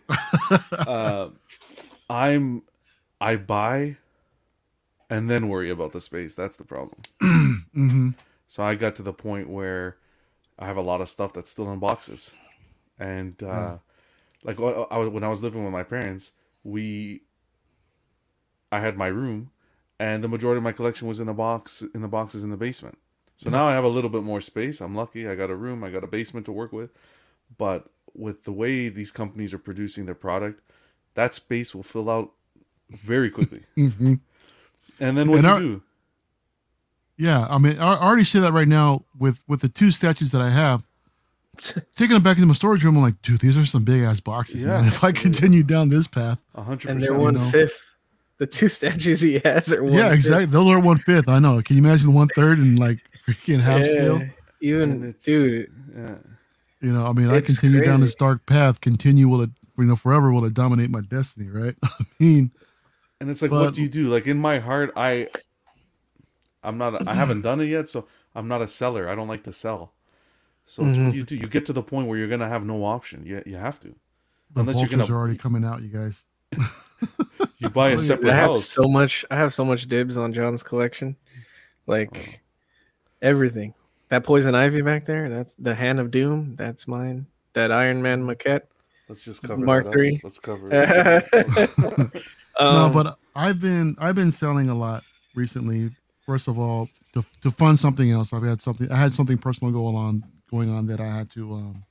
uh, 0.77 1.29
I'm 2.11 2.63
I 3.21 3.37
buy 3.37 3.97
and 5.09 5.29
then 5.29 5.49
worry 5.49 5.69
about 5.69 5.91
the 5.91 6.01
space. 6.01 6.35
That's 6.35 6.57
the 6.57 6.63
problem. 6.63 7.01
hmm 7.73 8.09
So 8.47 8.63
I 8.63 8.75
got 8.75 8.95
to 8.97 9.03
the 9.03 9.13
point 9.13 9.49
where 9.49 9.97
I 10.59 10.65
have 10.67 10.77
a 10.77 10.81
lot 10.81 11.01
of 11.01 11.09
stuff 11.09 11.33
that's 11.33 11.49
still 11.51 11.71
in 11.71 11.79
boxes, 11.79 12.33
and 12.99 13.41
uh, 13.43 13.77
like 14.43 14.59
wh- 14.59 14.87
I 14.91 14.99
when 14.99 15.23
I 15.23 15.29
was 15.29 15.43
living 15.43 15.63
with 15.63 15.73
my 15.73 15.83
parents, 15.83 16.33
we 16.63 17.23
I 18.71 18.79
had 18.79 18.97
my 18.97 19.07
room, 19.07 19.51
and 19.99 20.23
the 20.23 20.27
majority 20.27 20.57
of 20.57 20.63
my 20.63 20.71
collection 20.71 21.07
was 21.07 21.19
in 21.19 21.27
the 21.27 21.33
box 21.33 21.83
in 21.93 22.01
the 22.01 22.07
boxes 22.07 22.43
in 22.43 22.49
the 22.49 22.57
basement. 22.57 22.97
So 23.37 23.49
now 23.49 23.65
I 23.67 23.73
have 23.73 23.83
a 23.83 23.89
little 23.89 24.09
bit 24.09 24.23
more 24.23 24.41
space. 24.41 24.81
I'm 24.81 24.95
lucky. 24.95 25.27
I 25.27 25.35
got 25.35 25.49
a 25.49 25.55
room. 25.55 25.83
I 25.83 25.89
got 25.89 26.03
a 26.03 26.07
basement 26.07 26.45
to 26.45 26.51
work 26.51 26.71
with, 26.71 26.91
but 27.57 27.89
with 28.13 28.43
the 28.45 28.53
way 28.53 28.89
these 28.89 29.11
companies 29.11 29.53
are 29.53 29.57
producing 29.59 30.05
their 30.05 30.15
product, 30.15 30.61
that 31.15 31.33
space 31.33 31.73
will 31.75 31.83
fill 31.83 32.09
out 32.09 32.31
very 32.89 33.29
quickly. 33.29 33.63
hmm 33.75 34.15
And 34.99 35.17
then 35.17 35.29
what 35.29 35.39
And 35.39 35.45
do 35.45 35.49
our- 35.51 35.61
you 35.61 35.67
do? 35.67 35.81
Yeah, 37.17 37.45
I 37.49 37.57
mean, 37.59 37.77
I 37.77 37.93
I 37.93 38.01
already 38.01 38.23
see 38.23 38.39
that 38.39 38.51
right 38.53 38.67
now 38.67 39.03
with 39.19 39.43
with 39.47 39.61
the 39.61 39.69
two 39.69 39.91
statues 39.91 40.31
that 40.31 40.41
I 40.41 40.49
have. 40.49 40.83
Taking 41.95 42.15
them 42.15 42.23
back 42.23 42.37
into 42.37 42.47
my 42.47 42.53
storage 42.53 42.83
room, 42.83 42.95
I'm 42.97 43.03
like, 43.03 43.21
dude, 43.21 43.41
these 43.41 43.57
are 43.57 43.65
some 43.65 43.83
big 43.83 44.01
ass 44.01 44.19
boxes. 44.19 44.61
Yeah. 44.61 44.79
man. 44.79 44.85
If 44.87 45.03
I 45.03 45.11
continue 45.11 45.61
down 45.61 45.89
this 45.89 46.07
path, 46.07 46.39
A 46.55 46.63
hundred 46.63 46.89
And 46.89 47.01
they're 47.01 47.09
percent. 47.09 47.21
one 47.21 47.33
know. 47.35 47.49
fifth. 47.51 47.91
The 48.39 48.47
two 48.47 48.69
statues 48.69 49.21
he 49.21 49.39
has 49.45 49.71
are 49.71 49.83
one 49.83 49.93
yeah, 49.93 50.11
exactly. 50.13 50.45
Those 50.47 50.71
are 50.71 50.79
one 50.79 50.97
fifth. 50.97 51.29
I 51.29 51.37
know. 51.37 51.61
Can 51.61 51.75
you 51.77 51.83
imagine 51.83 52.11
one 52.13 52.27
third 52.29 52.57
and 52.57 52.79
like 52.79 52.97
freaking 53.27 53.59
half 53.59 53.81
Yeah. 53.81 53.91
scale? 53.91 54.21
Even 54.61 55.13
dude, 55.23 55.71
Yeah. 55.95 56.15
You 56.81 56.91
know, 56.93 57.05
I 57.05 57.13
mean, 57.13 57.29
I 57.29 57.35
It's 57.35 57.45
continue 57.45 57.83
down 57.85 58.01
this 58.01 58.15
dark 58.15 58.47
path. 58.47 58.81
Continue 58.81 59.27
will 59.27 59.41
it, 59.41 59.51
you 59.81 59.87
know, 59.89 59.95
forever 59.95 60.31
will 60.31 60.45
it 60.45 60.53
dominate 60.53 60.89
my 60.89 61.01
destiny, 61.01 61.47
right? 61.49 61.75
I 61.83 62.03
mean, 62.19 62.51
And 63.19 63.29
it's 63.29 63.41
like, 63.41 63.51
But- 63.51 63.61
what 63.61 63.73
do 63.73 63.81
you 63.81 63.89
do? 63.89 64.07
Like 64.07 64.27
in 64.27 64.37
my 64.39 64.59
heart, 64.59 64.91
I, 64.95 65.27
I'm 66.63 66.77
not. 66.77 67.07
I 67.07 67.13
haven't 67.15 67.41
done 67.41 67.59
it 67.61 67.65
yet, 67.65 67.89
so 67.89 68.07
I'm 68.35 68.47
not 68.47 68.61
a 68.61 68.67
seller. 68.67 69.09
I 69.09 69.15
don't 69.15 69.27
like 69.27 69.43
to 69.43 69.53
sell. 69.53 69.93
So 70.67 70.83
Mm-hmm. 70.83 71.05
what 71.05 71.11
do 71.11 71.17
you 71.17 71.23
do? 71.23 71.35
You 71.35 71.47
get 71.47 71.65
to 71.65 71.73
the 71.73 71.83
point 71.83 72.07
where 72.07 72.17
you're 72.17 72.27
gonna 72.29 72.47
have 72.47 72.63
no 72.65 72.85
option. 72.85 73.25
You 73.25 73.41
you 73.45 73.57
have 73.57 73.79
to. 73.81 73.89
the 74.53 74.61
Unless 74.61 74.75
you're 74.75 74.85
vultures 74.87 75.07
gonna- 75.07 75.13
are 75.13 75.19
already 75.19 75.37
coming 75.37 75.65
out, 75.65 75.81
you 75.81 75.89
guys. 75.89 76.25
You 77.57 77.69
buy 77.69 77.89
a 77.91 77.93
Oh, 77.93 77.97
separate 78.11 78.31
I 78.31 78.35
have 78.35 78.51
house. 78.51 78.69
so 78.69 78.83
much. 78.83 79.25
I 79.31 79.35
have 79.37 79.53
so 79.53 79.63
much 79.65 79.87
dibs 79.87 80.17
on 80.17 80.33
John's 80.33 80.61
collection, 80.63 81.15
like 81.87 82.41
everything. 83.21 83.73
That 84.09 84.23
poison 84.23 84.55
ivy 84.55 84.81
back 84.81 85.05
there. 85.05 85.29
That's 85.29 85.55
the 85.55 85.73
hand 85.75 85.99
of 85.99 86.09
doom. 86.11 86.55
That's 86.57 86.87
mine. 86.87 87.25
That 87.53 87.71
Iron 87.71 88.01
Man 88.01 88.23
maquette. 88.25 88.63
Let's 89.11 89.23
just 89.25 89.43
cover 89.43 89.59
Mark 89.65 89.83
that 89.83 89.89
up. 89.89 89.93
three. 89.93 90.21
Let's 90.23 90.39
cover 90.39 90.69
it. 90.71 91.69
no, 92.59 92.85
Um, 92.85 92.91
but 92.93 93.17
I've 93.35 93.59
been 93.59 93.93
I've 93.99 94.15
been 94.15 94.31
selling 94.31 94.69
a 94.69 94.73
lot 94.73 95.03
recently. 95.35 95.89
First 96.25 96.47
of 96.47 96.57
all, 96.57 96.87
to 97.13 97.25
to 97.41 97.51
fund 97.51 97.77
something 97.77 98.09
else, 98.09 98.31
I've 98.31 98.43
had 98.43 98.61
something 98.61 98.89
I 98.89 98.95
had 98.95 99.13
something 99.13 99.37
personal 99.37 99.73
going 99.73 99.97
on 99.97 100.23
going 100.49 100.69
on 100.73 100.87
that 100.87 101.01
I 101.01 101.07
had 101.13 101.29
to 101.31 101.53
um 101.53 101.83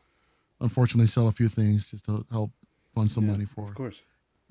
unfortunately 0.63 1.09
sell 1.09 1.29
a 1.29 1.33
few 1.33 1.51
things 1.51 1.91
just 1.91 2.07
to 2.07 2.25
help 2.31 2.53
fund 2.95 3.13
some 3.13 3.27
Yeah, 3.27 3.33
money 3.33 3.45
for. 3.45 3.69
of 3.69 3.75
course. 3.75 4.01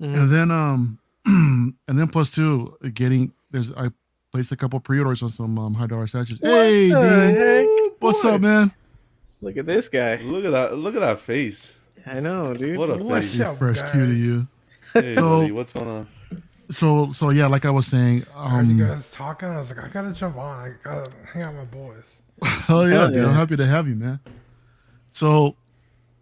mhm. 0.00 0.14
And 0.16 0.30
then 0.32 0.50
um 0.52 0.98
and 1.26 1.98
then 1.98 2.06
plus 2.06 2.30
two 2.30 2.76
getting 2.94 3.32
there's 3.50 3.72
I 3.72 3.88
placed 4.30 4.52
a 4.52 4.56
couple 4.56 4.78
pre-orders 4.78 5.24
on 5.24 5.30
some 5.30 5.58
um, 5.58 5.74
high 5.74 5.88
dollar 5.88 6.06
statues. 6.06 6.38
Hey, 6.40 6.90
What 6.90 7.00
the 7.00 7.08
dude. 7.08 7.34
heck? 7.36 7.66
what's 7.98 8.22
boy. 8.22 8.34
up, 8.34 8.40
man? 8.40 8.70
Look 9.42 9.56
at 9.56 9.66
this 9.66 9.88
guy. 9.88 10.16
Look 10.22 10.44
at 10.44 10.52
that! 10.52 10.78
Look 10.78 10.94
at 10.94 11.00
that 11.00 11.18
face. 11.18 11.74
I 12.06 12.20
know, 12.20 12.54
dude. 12.54 12.78
What 12.78 12.90
a 12.90 12.96
What's 12.96 13.32
face. 13.32 13.40
up, 13.40 13.58
Fresh 13.58 13.76
guys? 13.78 13.92
cue 13.92 14.06
to 14.06 14.12
you. 14.14 14.46
Hey, 14.94 15.14
So- 15.14 15.40
buddy, 15.40 15.52
what's 15.52 15.72
going 15.72 15.88
on? 15.88 16.08
So 16.70 17.12
so 17.12 17.30
yeah, 17.30 17.48
like 17.48 17.64
I 17.64 17.70
was 17.70 17.86
saying, 17.88 18.24
I 18.36 18.48
heard 18.48 18.68
you 18.68 18.84
um, 18.84 18.90
guys 18.90 19.10
talking. 19.10 19.48
I 19.48 19.56
was 19.58 19.74
like, 19.74 19.84
I 19.84 19.88
gotta 19.88 20.12
jump 20.14 20.36
on. 20.36 20.68
I 20.70 20.72
gotta 20.84 21.10
hang 21.32 21.42
out 21.42 21.54
with 21.54 21.58
my 21.72 21.78
boys. 21.78 22.22
Hell 22.44 22.88
yeah, 22.88 22.94
Hell 23.00 23.10
dude. 23.10 23.24
I'm 23.24 23.34
happy 23.34 23.56
to 23.56 23.66
have 23.66 23.88
you, 23.88 23.96
man. 23.96 24.20
So 25.10 25.56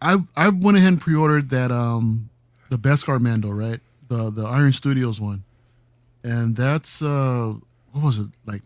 I 0.00 0.16
I 0.34 0.48
went 0.48 0.78
ahead 0.78 0.88
and 0.94 1.00
pre-ordered 1.00 1.50
that 1.50 1.70
um 1.70 2.30
the 2.70 2.78
Beskar 2.78 3.20
Mando, 3.20 3.50
right? 3.50 3.80
The 4.09 4.30
the 4.30 4.46
Iron 4.46 4.72
Studios 4.72 5.20
one. 5.20 5.44
And 6.24 6.56
that's 6.56 7.02
uh 7.02 7.52
what 7.92 8.05
was 8.05 8.18
it? 8.18 8.28
Like 8.46 8.62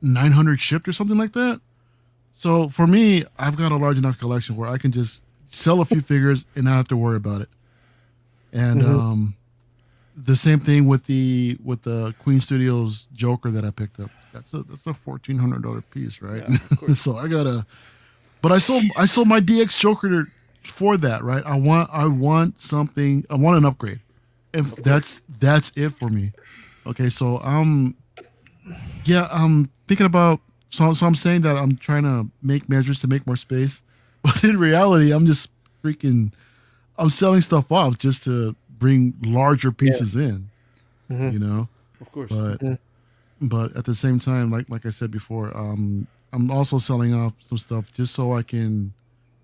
900 0.00 0.58
shipped 0.58 0.88
or 0.88 0.92
something 0.94 1.18
like 1.18 1.32
that. 1.34 1.60
So 2.32 2.70
for 2.70 2.86
me, 2.86 3.24
I've 3.38 3.56
got 3.56 3.72
a 3.72 3.76
large 3.76 3.98
enough 3.98 4.18
collection 4.18 4.56
where 4.56 4.70
I 4.70 4.78
can 4.78 4.90
just 4.90 5.22
sell 5.56 5.80
a 5.80 5.84
few 5.84 6.00
figures 6.12 6.46
and 6.54 6.64
not 6.64 6.74
have 6.76 6.88
to 6.88 6.96
worry 6.96 7.16
about 7.16 7.40
it. 7.42 7.48
And 8.52 8.82
um 8.82 9.36
the 10.16 10.36
same 10.36 10.58
thing 10.58 10.86
with 10.86 11.04
the 11.04 11.58
with 11.62 11.82
the 11.82 12.14
Queen 12.20 12.40
Studios 12.40 13.08
Joker 13.14 13.50
that 13.50 13.64
I 13.64 13.70
picked 13.70 14.00
up. 14.00 14.10
That's 14.32 14.52
a 14.54 14.62
that's 14.62 14.86
a 14.86 14.94
fourteen 14.94 15.38
hundred 15.38 15.62
dollar 15.62 15.82
piece, 15.82 16.22
right? 16.22 16.44
Yeah, 16.48 16.94
so 16.94 17.16
I 17.16 17.28
gotta. 17.28 17.66
But 18.42 18.52
I 18.52 18.58
sold 18.58 18.84
I 18.96 19.06
sold 19.06 19.28
my 19.28 19.40
DX 19.40 19.78
Joker 19.78 20.28
for 20.62 20.96
that, 20.96 21.22
right? 21.22 21.44
I 21.44 21.58
want 21.58 21.90
I 21.92 22.06
want 22.06 22.60
something. 22.60 23.26
I 23.28 23.34
want 23.36 23.58
an 23.58 23.64
upgrade. 23.64 24.00
If 24.54 24.74
that's 24.76 25.20
that's 25.38 25.70
it 25.76 25.90
for 25.90 26.08
me. 26.08 26.32
Okay, 26.86 27.08
so 27.08 27.40
um, 27.42 27.94
yeah, 29.04 29.28
I'm 29.30 29.66
thinking 29.86 30.06
about. 30.06 30.40
So 30.68 30.92
so 30.92 31.06
I'm 31.06 31.14
saying 31.14 31.42
that 31.42 31.56
I'm 31.56 31.76
trying 31.76 32.04
to 32.04 32.28
make 32.42 32.68
measures 32.68 33.00
to 33.00 33.06
make 33.06 33.26
more 33.26 33.36
space, 33.36 33.82
but 34.26 34.44
in 34.44 34.58
reality, 34.58 35.12
I'm 35.12 35.26
just 35.26 35.50
freaking. 35.82 36.32
I'm 36.98 37.10
selling 37.10 37.40
stuff 37.42 37.70
off 37.70 37.98
just 37.98 38.24
to 38.24 38.56
bring 38.78 39.14
larger 39.24 39.70
pieces 39.72 40.14
in. 40.16 40.48
Mhm. 41.10 41.32
You 41.32 41.38
know 41.38 41.68
Of 42.00 42.10
course. 42.12 42.30
but 42.30 42.58
Mhm. 42.60 42.78
but 43.42 43.76
at 43.76 43.84
the 43.84 43.94
same 43.94 44.18
time 44.18 44.50
like 44.50 44.68
like 44.68 44.84
i 44.86 44.90
said 44.90 45.10
before 45.10 45.56
um 45.56 46.06
i'm 46.32 46.50
also 46.50 46.78
selling 46.78 47.14
off 47.14 47.32
some 47.38 47.58
stuff 47.58 47.92
just 47.92 48.12
so 48.14 48.34
i 48.34 48.42
can 48.42 48.92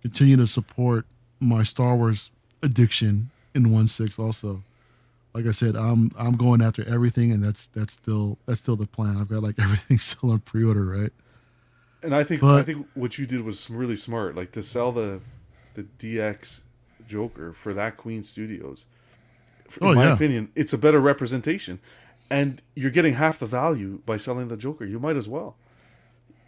continue 0.03 0.37
to 0.37 0.47
support 0.47 1.07
my 1.41 1.63
star 1.63 1.95
wars 1.97 2.31
addiction 2.63 3.31
in 3.55 3.71
one 3.71 3.87
six 3.87 4.19
also 4.19 4.63
like 5.35 5.47
i 5.47 5.53
said 5.53 5.77
i'm 5.77 6.11
i'm 6.19 6.37
going 6.37 6.61
after 6.63 6.83
everything 6.89 7.31
and 7.33 7.45
that's 7.45 7.69
that's 7.69 7.93
still 7.93 8.39
that's 8.47 8.59
still 8.61 8.77
the 8.77 8.87
plan 8.87 9.17
i've 9.19 9.29
got 9.29 9.43
like 9.43 9.59
everything 9.67 9.99
still 9.99 10.31
on 10.33 10.41
pre-order 10.41 10.85
right 10.85 11.13
And 12.03 12.15
I 12.15 12.24
think 12.24 12.41
But- 12.41 12.59
I 12.61 12.62
think 12.62 12.87
what 12.95 13.16
you 13.19 13.27
did 13.27 13.43
was 13.43 13.70
really 13.70 13.97
smart. 13.97 14.35
Like 14.35 14.53
to 14.53 14.62
sell 14.62 14.93
the 14.93 15.20
the 15.74 15.85
DX 15.99 16.62
Joker 17.09 17.53
for 17.53 17.73
that 17.74 17.97
Queen 17.97 18.23
Studios. 18.23 18.87
In 19.81 19.87
Oh, 19.87 19.95
my 19.95 20.05
yeah. 20.05 20.12
opinion, 20.12 20.51
it's 20.55 20.73
a 20.74 20.79
better 20.79 21.01
representation, 21.01 21.79
and 22.29 22.61
you're 22.74 22.91
getting 22.91 23.15
half 23.15 23.39
the 23.39 23.47
value 23.47 24.01
by 24.05 24.19
selling 24.19 24.49
the 24.49 24.57
Joker. 24.57 24.85
You 24.85 24.99
might 24.99 25.16
as 25.16 25.29
well 25.29 25.57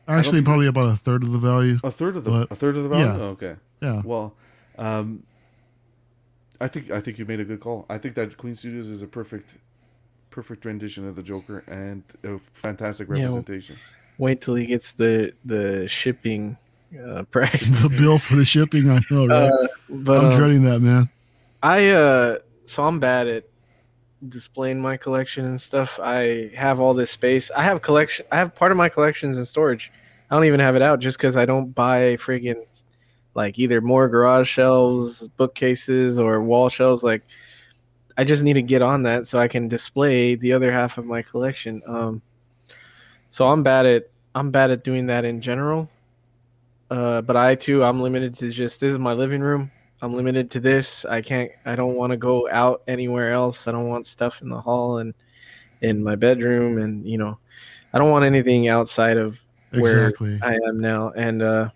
actually 0.07 0.43
probably 0.43 0.67
about 0.67 0.87
a 0.93 0.97
third 0.97 1.23
of 1.23 1.33
the 1.33 1.39
value 1.39 1.79
a 1.83 1.91
third 1.91 2.15
of 2.17 2.25
the 2.25 2.31
But- 2.31 2.51
a 2.53 2.55
third 2.55 2.77
of 2.77 2.83
the 2.83 2.89
value. 2.91 3.07
yeah. 3.07 3.17
Oh, 3.17 3.29
okay. 3.29 3.57
yeah 3.81 4.03
Well, 4.05 4.35
um, 4.77 5.23
I 6.61 6.69
think 6.69 6.91
I 6.91 7.01
think 7.01 7.19
you 7.19 7.25
made 7.25 7.41
a 7.41 7.45
good 7.45 7.61
call. 7.61 7.87
I 7.89 7.97
think 7.99 8.15
that 8.17 8.37
Queen 8.37 8.55
Studios 8.55 8.89
is 8.89 9.03
a 9.03 9.07
perfect 9.07 9.57
perfect 10.31 10.65
rendition 10.65 11.07
of 11.09 11.15
the 11.17 11.23
Joker 11.23 11.63
and 11.67 12.03
a 12.23 12.39
fantastic 12.53 13.09
Yeah. 13.09 13.15
representation. 13.15 13.77
Wait 14.19 14.41
till 14.41 14.55
he 14.55 14.67
gets 14.67 14.93
the 14.93 15.33
the 15.45 15.89
shipping 15.89 16.57
uh, 17.07 17.23
price. 17.31 17.69
the 17.83 17.89
bill 17.89 18.19
for 18.19 18.37
the 18.37 18.45
shipping 18.45 18.89
i 18.89 19.01
know 19.11 19.27
right 19.27 19.51
Uh, 19.51 19.67
but 19.91 20.19
i'm 20.25 20.33
um, 20.33 20.39
dreading 20.39 20.63
that 20.63 20.81
man 20.81 21.09
I 21.65 21.89
uh 21.89 22.39
so 22.67 22.85
I'm 22.85 23.01
bad 23.01 23.27
at 23.27 23.45
displaying 24.29 24.83
my 24.83 24.99
collection 24.99 25.47
and 25.47 25.59
stuff. 25.59 25.99
I 26.03 26.51
have 26.55 26.79
all 26.79 26.93
this 26.93 27.11
space. 27.11 27.51
I 27.57 27.63
have 27.63 27.81
collection. 27.81 28.27
I 28.31 28.37
have 28.37 28.55
part 28.55 28.71
of 28.71 28.77
my 28.77 28.91
collections 28.91 29.39
in 29.39 29.47
storage. 29.47 29.91
I 30.31 30.35
don't 30.35 30.45
even 30.45 30.61
have 30.61 30.77
it 30.77 30.83
out 30.83 31.01
just 31.01 31.17
because 31.17 31.37
I 31.37 31.47
don't 31.47 31.75
buy 31.75 32.17
friggin' 32.17 32.67
like 33.35 33.59
either 33.59 33.81
more 33.81 34.11
garage 34.11 34.47
shelves, 34.49 35.27
bookcases, 35.27 36.19
or 36.19 36.43
wall 36.43 36.69
shelves. 36.69 37.03
Like 37.03 37.23
I 38.19 38.25
just 38.25 38.43
need 38.43 38.55
to 38.55 38.63
get 38.63 38.83
on 38.83 39.05
that 39.05 39.27
so 39.27 39.39
I 39.39 39.49
can 39.49 39.67
display 39.67 40.35
the 40.35 40.53
other 40.53 40.71
half 40.71 40.99
of 40.99 41.07
my 41.07 41.23
collection. 41.23 41.83
Um, 41.87 42.21
so 43.35 43.49
I'm 43.49 43.65
bad 43.65 43.85
at 43.85 44.11
I'm 44.37 44.53
bad 44.53 44.71
at 44.71 44.85
doing 44.85 45.07
that 45.07 45.25
in 45.25 45.41
general. 45.41 45.91
Uh, 46.89 47.21
but 47.21 47.37
I 47.37 47.57
too 47.57 47.83
I'm 47.83 48.01
limited 48.01 48.35
to 48.35 48.53
just 48.53 48.79
this 48.79 48.93
is 48.93 48.99
my 49.01 49.13
living 49.13 49.41
room. 49.41 49.73
I'm 50.01 50.15
limited 50.15 50.53
to 50.53 50.61
this. 50.61 51.05
I 51.05 51.21
can't. 51.21 51.51
I 51.67 51.75
don't 51.75 51.97
want 51.97 52.13
to 52.13 52.17
go 52.17 52.49
out 52.49 52.85
anywhere 52.87 53.33
else. 53.33 53.67
I 53.67 53.73
don't 53.73 53.89
want 53.89 54.07
stuff 54.07 54.41
in 54.41 54.49
the 54.49 54.61
hall 54.61 54.99
and 54.99 55.15
in 55.81 56.01
my 56.01 56.15
bedroom, 56.15 56.79
and 56.79 57.05
you 57.05 57.19
know, 57.19 57.37
I 57.93 57.99
don't 57.99 58.13
want 58.13 58.25
anything 58.25 58.69
outside 58.69 59.17
of 59.17 59.41
where 59.73 60.11
exactly. 60.11 60.39
I 60.41 60.55
am 60.69 60.79
now. 60.79 61.11
And 61.17 61.43
uh, 61.43 61.71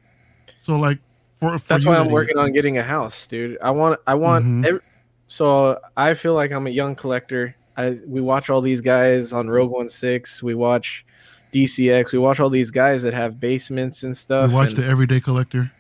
so, 0.63 0.77
like, 0.77 1.01
for, 1.41 1.59
for 1.59 1.67
that's 1.67 1.85
why 1.85 1.97
I'm 1.97 2.09
working 2.09 2.39
on 2.39 2.53
getting 2.53 2.79
a 2.79 2.85
house, 2.85 3.27
dude. 3.27 3.59
I 3.61 3.73
want. 3.73 3.99
I 4.07 4.15
want. 4.15 4.45
Mm-hmm. 4.45 4.65
Every, 4.65 4.81
so 5.27 5.81
I 5.97 6.15
feel 6.15 6.35
like 6.35 6.53
I'm 6.53 6.69
a 6.69 6.71
young 6.71 6.95
collector. 6.95 7.57
I 7.77 7.99
we 8.07 8.21
watch 8.21 8.49
all 8.49 8.61
these 8.61 8.81
guys 8.81 9.33
on 9.33 9.51
Rogue 9.51 9.73
One 9.73 9.89
Six. 9.89 10.41
We 10.41 10.55
watch 10.55 11.05
DCX. 11.53 12.13
We 12.13 12.19
watch 12.19 12.41
all 12.41 12.51
these 12.51 12.71
guys 12.71 13.03
that 13.03 13.15
have 13.15 13.41
basements 13.41 14.03
and 14.03 14.17
stuff. 14.17 14.49
We 14.49 14.55
watch 14.55 14.75
and, 14.75 14.79
the 14.79 14.87
Everyday 14.87 15.21
Collector. 15.21 15.73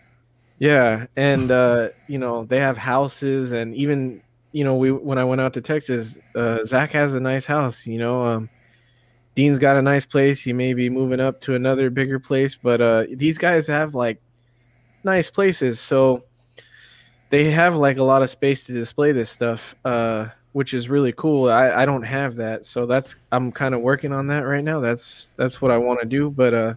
Yeah, 0.58 1.06
and 1.16 1.50
uh, 1.50 1.90
you 2.08 2.18
know 2.18 2.44
they 2.44 2.58
have 2.58 2.76
houses, 2.76 3.52
and 3.52 3.74
even 3.74 4.22
you 4.52 4.64
know 4.64 4.76
we 4.76 4.90
when 4.90 5.18
I 5.18 5.24
went 5.24 5.40
out 5.40 5.54
to 5.54 5.60
Texas, 5.60 6.18
uh, 6.34 6.64
Zach 6.64 6.90
has 6.92 7.14
a 7.14 7.20
nice 7.20 7.46
house. 7.46 7.86
You 7.86 7.98
know, 7.98 8.24
um, 8.24 8.50
Dean's 9.34 9.58
got 9.58 9.76
a 9.76 9.82
nice 9.82 10.04
place. 10.04 10.42
He 10.42 10.52
may 10.52 10.74
be 10.74 10.90
moving 10.90 11.20
up 11.20 11.40
to 11.42 11.54
another 11.54 11.90
bigger 11.90 12.18
place, 12.18 12.56
but 12.56 12.80
uh, 12.80 13.04
these 13.12 13.38
guys 13.38 13.68
have 13.68 13.94
like 13.94 14.20
nice 15.04 15.30
places, 15.30 15.78
so 15.78 16.24
they 17.30 17.50
have 17.50 17.76
like 17.76 17.98
a 17.98 18.02
lot 18.02 18.22
of 18.22 18.30
space 18.30 18.64
to 18.66 18.72
display 18.72 19.12
this 19.12 19.30
stuff, 19.30 19.74
uh, 19.84 20.26
which 20.58 20.74
is 20.74 20.88
really 20.88 21.12
cool. 21.12 21.48
I, 21.48 21.70
I 21.70 21.86
don't 21.86 22.02
have 22.02 22.34
that, 22.34 22.66
so 22.66 22.84
that's 22.84 23.14
I'm 23.30 23.52
kind 23.52 23.76
of 23.76 23.80
working 23.80 24.12
on 24.12 24.26
that 24.26 24.40
right 24.40 24.64
now. 24.64 24.80
That's 24.80 25.30
that's 25.36 25.62
what 25.62 25.70
I 25.70 25.78
want 25.78 26.00
to 26.00 26.04
do. 26.04 26.30
But 26.30 26.52
uh, 26.52 26.74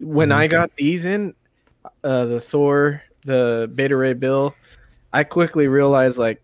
when 0.00 0.30
mm-hmm. 0.30 0.38
I 0.40 0.48
got 0.48 0.74
these 0.74 1.04
in, 1.04 1.32
uh, 2.02 2.24
the 2.24 2.40
Thor, 2.40 3.04
the 3.24 3.70
Beta 3.72 3.94
Ray 3.96 4.14
Bill, 4.14 4.52
I 5.12 5.22
quickly 5.22 5.68
realized 5.68 6.18
like 6.18 6.42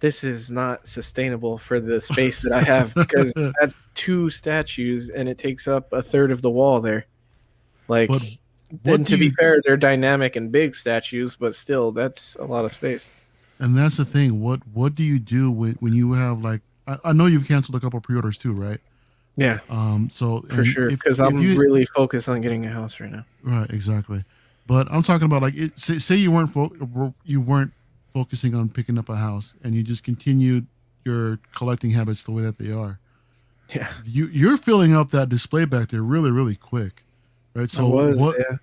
this 0.00 0.24
is 0.24 0.50
not 0.50 0.88
sustainable 0.88 1.58
for 1.58 1.78
the 1.78 2.00
space 2.00 2.40
that 2.40 2.52
I 2.52 2.62
have 2.62 2.94
because 2.94 3.34
that's 3.60 3.76
two 3.92 4.30
statues 4.30 5.10
and 5.10 5.28
it 5.28 5.36
takes 5.36 5.68
up 5.68 5.92
a 5.92 6.02
third 6.02 6.32
of 6.32 6.40
the 6.40 6.48
wall 6.48 6.80
there. 6.80 7.04
Like, 7.88 8.08
but 8.82 8.94
and 8.94 9.06
to 9.08 9.18
be 9.18 9.28
fair, 9.28 9.60
they're 9.62 9.76
dynamic 9.76 10.36
and 10.36 10.50
big 10.50 10.74
statues, 10.74 11.36
but 11.36 11.54
still, 11.54 11.92
that's 11.92 12.34
a 12.36 12.44
lot 12.46 12.64
of 12.64 12.72
space. 12.72 13.06
And 13.62 13.78
that's 13.78 13.96
the 13.96 14.04
thing. 14.04 14.40
What 14.40 14.60
what 14.74 14.96
do 14.96 15.04
you 15.04 15.20
do 15.20 15.50
when 15.50 15.74
when 15.74 15.92
you 15.92 16.14
have 16.14 16.40
like? 16.42 16.62
I, 16.88 16.98
I 17.04 17.12
know 17.12 17.26
you've 17.26 17.46
canceled 17.46 17.76
a 17.76 17.80
couple 17.80 18.00
pre-orders 18.00 18.36
too, 18.36 18.52
right? 18.52 18.80
Yeah. 19.36 19.60
Um. 19.70 20.10
So 20.10 20.44
for 20.48 20.64
sure, 20.64 20.90
because 20.90 21.20
I'm 21.20 21.38
you, 21.38 21.56
really 21.56 21.84
focused 21.84 22.28
on 22.28 22.40
getting 22.40 22.66
a 22.66 22.70
house 22.70 22.98
right 22.98 23.10
now. 23.10 23.24
Right. 23.44 23.70
Exactly. 23.70 24.24
But 24.66 24.90
I'm 24.90 25.04
talking 25.04 25.26
about 25.26 25.42
like 25.42 25.54
it, 25.54 25.78
say, 25.78 26.00
say 26.00 26.16
you 26.16 26.32
weren't 26.32 26.50
fo- 26.50 27.14
you 27.24 27.40
weren't 27.40 27.72
focusing 28.12 28.56
on 28.56 28.68
picking 28.68 28.98
up 28.98 29.08
a 29.08 29.16
house 29.16 29.54
and 29.62 29.74
you 29.76 29.84
just 29.84 30.02
continued 30.02 30.66
your 31.04 31.38
collecting 31.54 31.90
habits 31.90 32.24
the 32.24 32.32
way 32.32 32.42
that 32.42 32.58
they 32.58 32.72
are. 32.72 32.98
Yeah. 33.70 33.88
You 34.04 34.26
you're 34.26 34.56
filling 34.56 34.92
up 34.92 35.12
that 35.12 35.28
display 35.28 35.66
back 35.66 35.88
there 35.88 36.02
really 36.02 36.32
really 36.32 36.56
quick, 36.56 37.04
right? 37.54 37.70
So 37.70 37.86
was, 37.86 38.16
what? 38.16 38.36
Yeah. 38.40 38.56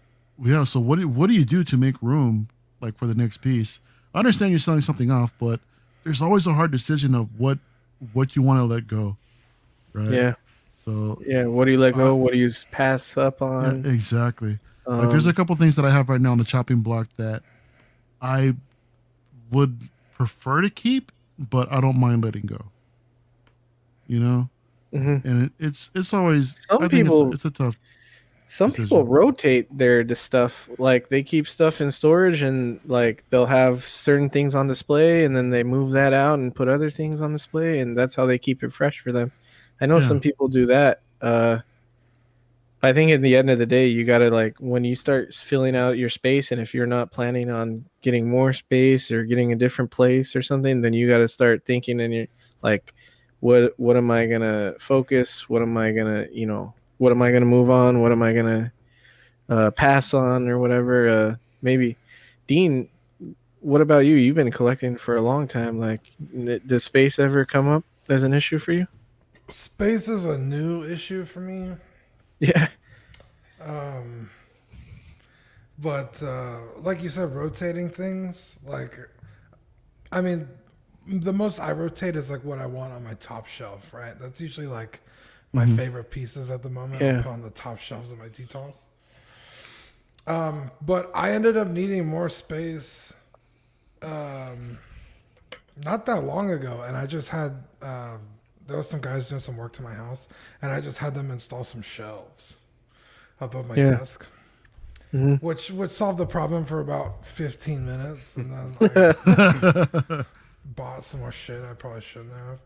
yeah. 0.44 0.64
So 0.66 0.82
what 0.82 1.00
do 1.00 1.08
what 1.08 1.30
do 1.30 1.36
you 1.36 1.46
do 1.46 1.64
to 1.64 1.78
make 1.78 1.96
room 2.02 2.50
like 2.82 2.98
for 2.98 3.08
the 3.08 3.16
next 3.16 3.38
piece? 3.38 3.80
I 4.14 4.20
understand 4.20 4.52
you're 4.52 4.60
selling 4.60 4.82
something 4.82 5.12
off, 5.12 5.34
but 5.40 5.60
there's 6.04 6.22
always 6.22 6.48
a 6.48 6.54
hard 6.54 6.72
decision 6.72 7.14
of 7.14 7.40
what 7.40 7.60
what 8.14 8.36
you 8.36 8.42
want 8.42 8.60
to 8.60 8.64
let 8.64 8.88
go, 8.88 9.18
right? 9.94 10.12
Yeah. 10.12 10.34
So 10.74 11.22
yeah, 11.26 11.46
what 11.46 11.66
do 11.66 11.72
you 11.72 11.78
let 11.78 11.96
go? 11.96 12.12
Uh, 12.12 12.16
what 12.16 12.34
do 12.34 12.40
you 12.40 12.50
pass 12.72 13.18
up 13.18 13.42
on? 13.42 13.84
Yeah, 13.84 13.92
exactly. 13.92 14.60
Um, 14.88 15.00
like 15.00 15.10
there's 15.10 15.28
a 15.28 15.30
um, 15.30 15.36
couple 15.36 15.56
things 15.56 15.76
that 15.76 15.86
I 15.86 15.92
have 15.92 16.10
right 16.10 16.22
now 16.22 16.32
on 16.32 16.38
the 16.38 16.44
chopping 16.44 16.82
block 16.82 17.10
that 17.18 17.44
I 18.22 18.56
would 19.52 19.90
prefer 20.14 20.62
to 20.62 20.70
keep, 20.70 21.12
but 21.38 21.72
I 21.72 21.82
don't 21.82 22.00
mind 22.00 22.24
letting 22.24 22.46
go. 22.46 22.66
You 24.08 24.20
know, 24.20 24.50
mm-hmm. 24.94 25.28
and 25.28 25.46
it, 25.46 25.52
it's 25.60 25.92
it's 25.94 26.14
always 26.14 26.66
some 26.68 26.82
I 26.82 26.88
people 26.88 27.28
it's, 27.28 27.46
it's, 27.46 27.46
a 27.46 27.52
tough. 27.52 27.78
Some 28.52 28.72
people 28.72 29.06
rotate 29.06 29.68
their 29.78 30.04
the 30.04 30.16
stuff 30.16 30.68
like 30.80 31.10
they 31.10 31.22
keep 31.22 31.48
stuff 31.48 31.82
in 31.82 31.92
storage 31.92 32.42
and 32.42 32.80
like 32.86 33.24
they'll 33.30 33.46
have 33.46 33.86
certain 33.86 34.28
things 34.28 34.56
on 34.56 34.68
display 34.68 35.24
and 35.24 35.38
then 35.38 35.52
they 35.52 35.62
move 35.62 35.92
that 35.92 36.14
out 36.14 36.40
and 36.40 36.54
put 36.54 36.68
other 36.68 36.90
things 36.90 37.22
on 37.22 37.32
display 37.32 37.80
and 37.80 37.96
that's 37.96 38.16
how 38.16 38.26
they 38.26 38.40
keep 38.40 38.64
it 38.64 38.74
fresh 38.74 39.02
for 39.02 39.12
them. 39.12 39.32
I 39.80 39.86
know 39.86 40.00
yeah. 40.00 40.08
some 40.08 40.20
people 40.20 40.48
do 40.48 40.66
that. 40.66 41.02
Uh, 41.22 41.60
I 42.82 42.92
think 42.92 43.12
at 43.12 43.22
the 43.22 43.36
end 43.36 43.52
of 43.52 43.60
the 43.60 43.68
day, 43.68 43.86
you 43.86 44.04
got 44.04 44.18
to 44.20 44.32
like 44.32 44.58
when 44.58 44.84
you 44.84 44.96
start 44.96 45.32
filling 45.32 45.76
out 45.76 46.00
your 46.00 46.10
space, 46.10 46.52
and 46.52 46.60
if 46.60 46.74
you're 46.74 46.88
not 46.88 47.12
planning 47.12 47.52
on 47.52 47.86
getting 48.02 48.28
more 48.28 48.52
space 48.52 49.12
or 49.12 49.26
getting 49.26 49.52
a 49.52 49.56
different 49.56 49.92
place 49.92 50.36
or 50.36 50.42
something, 50.42 50.82
then 50.82 50.94
you 50.94 51.08
got 51.08 51.20
to 51.20 51.28
start 51.28 51.66
thinking 51.66 52.02
and 52.02 52.14
you're 52.14 52.28
like, 52.64 52.96
what 53.42 53.74
what 53.78 53.96
am 53.96 54.10
I 54.10 54.26
gonna 54.26 54.74
focus? 54.80 55.48
What 55.50 55.62
am 55.62 55.78
I 55.78 55.92
gonna 55.92 56.28
you 56.32 56.48
know 56.48 56.74
what 57.00 57.12
am 57.12 57.22
I 57.24 57.32
gonna 57.32 57.46
move 57.46 57.72
on? 57.72 58.02
What 58.02 58.12
am 58.12 58.22
I 58.22 58.34
gonna 58.34 58.72
uh, 59.50 59.72
pass 59.72 60.14
on 60.14 60.48
or 60.48 60.60
whatever? 60.60 61.10
Uh, 61.10 61.36
maybe 61.64 61.98
Dean, 62.46 62.90
what 63.62 63.82
about 63.82 64.00
you? 64.00 64.16
You've 64.16 64.36
been 64.36 64.52
collecting 64.52 64.98
for 64.98 65.16
a 65.16 65.22
long 65.22 65.48
time. 65.48 65.80
Like, 65.80 66.02
does 66.68 66.84
space 66.84 67.18
ever 67.18 67.46
come 67.46 67.68
up 67.68 67.84
as 68.08 68.24
an 68.24 68.34
issue 68.34 68.60
for 68.60 68.74
you? 68.74 68.88
Space 69.48 70.08
is 70.08 70.26
a 70.26 70.38
new 70.38 70.84
issue 70.84 71.26
for 71.26 71.40
me. 71.40 71.74
Yeah. 72.40 72.70
Um, 73.62 74.30
but 75.78 76.22
uh, 76.24 76.60
like 76.78 77.02
you 77.04 77.10
said, 77.10 77.34
rotating 77.34 77.90
things. 77.90 78.60
Like, 78.66 78.98
I 80.12 80.22
mean, 80.22 80.48
the 81.08 81.34
most 81.34 81.60
I 81.60 81.72
rotate 81.72 82.16
is 82.16 82.30
like 82.30 82.44
what 82.44 82.60
I 82.60 82.66
want 82.66 82.94
on 82.94 83.04
my 83.04 83.16
top 83.16 83.48
shelf, 83.48 83.94
right? 83.94 84.18
That's 84.20 84.40
usually 84.40 84.68
like 84.68 85.02
my 85.54 85.66
mm-hmm. 85.66 85.76
favorite 85.76 86.12
pieces 86.12 86.52
at 86.52 86.64
the 86.64 86.70
moment. 86.70 87.02
Yeah. 87.02 87.22
Put 87.22 87.32
on 87.32 87.42
the 87.42 87.50
top 87.50 87.80
shelves 87.80 88.12
of 88.12 88.20
my 88.20 88.28
details. 88.28 88.76
Um, 90.28 90.70
but 90.82 91.10
I 91.16 91.32
ended 91.32 91.58
up 91.58 91.68
needing 91.68 92.06
more 92.06 92.30
space 92.30 93.14
um, 94.02 94.78
not 95.84 96.06
that 96.06 96.24
long 96.24 96.52
ago, 96.52 96.84
and 96.88 96.96
I 96.96 97.06
just 97.06 97.30
had 97.30 97.64
um, 97.82 98.20
there 98.68 98.78
was 98.78 98.90
some 98.90 99.02
guys 99.02 99.28
doing 99.30 99.42
some 99.42 99.58
work 99.58 99.74
to 99.74 99.82
my 99.82 99.94
house, 99.94 100.28
and 100.62 100.72
I 100.72 100.82
just 100.82 100.98
had 100.98 101.16
them 101.16 101.32
install 101.32 101.64
some 101.64 101.82
shelves 101.82 102.56
above 103.42 103.68
my 103.68 103.76
yeah. 103.76 103.92
desk. 103.92 104.26
Mm-hmm. 105.14 105.44
Which 105.44 105.72
would 105.72 105.92
solve 105.92 106.18
the 106.18 106.26
problem 106.28 106.66
for 106.66 106.82
about 106.82 107.26
15 107.26 107.84
minutes, 107.84 108.38
and 108.38 108.52
then 108.52 108.76
I 109.26 110.24
bought 110.76 111.04
some 111.04 111.22
more 111.22 111.32
shit 111.32 111.64
I 111.64 111.74
probably 111.74 112.02
shouldn't 112.02 112.34
have. 112.34 112.60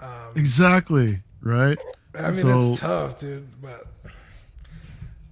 Um, 0.00 0.32
exactly 0.34 1.20
right. 1.42 1.76
I 2.18 2.30
mean, 2.30 2.42
so, 2.42 2.70
it's 2.70 2.80
tough, 2.80 3.18
dude, 3.18 3.46
but 3.60 3.86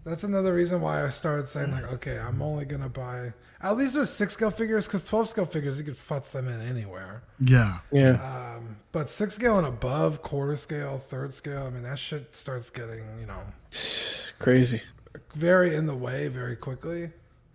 that's 0.05 0.25
another 0.25 0.53
reason 0.55 0.81
why 0.81 1.05
I 1.05 1.11
started 1.11 1.49
saying 1.49 1.71
like, 1.71 1.93
okay, 1.93 2.19
I'm 2.19 2.43
only 2.43 2.65
gonna 2.65 2.89
buy 2.89 3.33
at 3.63 3.77
least 3.77 3.97
with 3.97 4.09
six 4.09 4.35
scale 4.35 4.51
figures, 4.51 4.87
because 4.87 5.05
twelve 5.05 5.29
scale 5.29 5.47
figures 5.47 5.79
you 5.79 5.85
could 5.85 5.95
futz 5.95 6.33
them 6.33 6.49
in 6.49 6.61
anywhere. 6.61 7.23
Yeah, 7.41 7.79
yeah. 7.93 8.57
Um, 8.57 8.77
but 8.91 9.09
six 9.09 9.37
scale 9.37 9.59
and 9.59 9.67
above, 9.67 10.23
quarter 10.23 10.57
scale, 10.57 10.99
third 10.99 11.35
scale, 11.35 11.65
I 11.65 11.71
mean 11.71 11.85
that 11.85 11.99
shit 11.99 12.35
starts 12.35 12.71
getting 12.71 13.05
you 13.21 13.27
know 13.27 13.41
crazy, 14.39 14.83
very 15.35 15.75
in 15.75 15.87
the 15.87 15.95
way 15.95 16.29
very 16.29 16.57
quickly. 16.57 17.11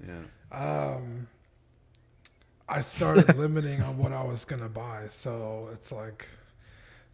Yeah. 0.05 0.23
Um, 0.57 1.27
I 2.69 2.81
started 2.81 3.35
limiting 3.37 3.81
on 3.81 3.97
what 3.97 4.13
I 4.13 4.23
was 4.23 4.45
gonna 4.45 4.69
buy, 4.69 5.07
so 5.09 5.69
it's 5.73 5.91
like, 5.91 6.27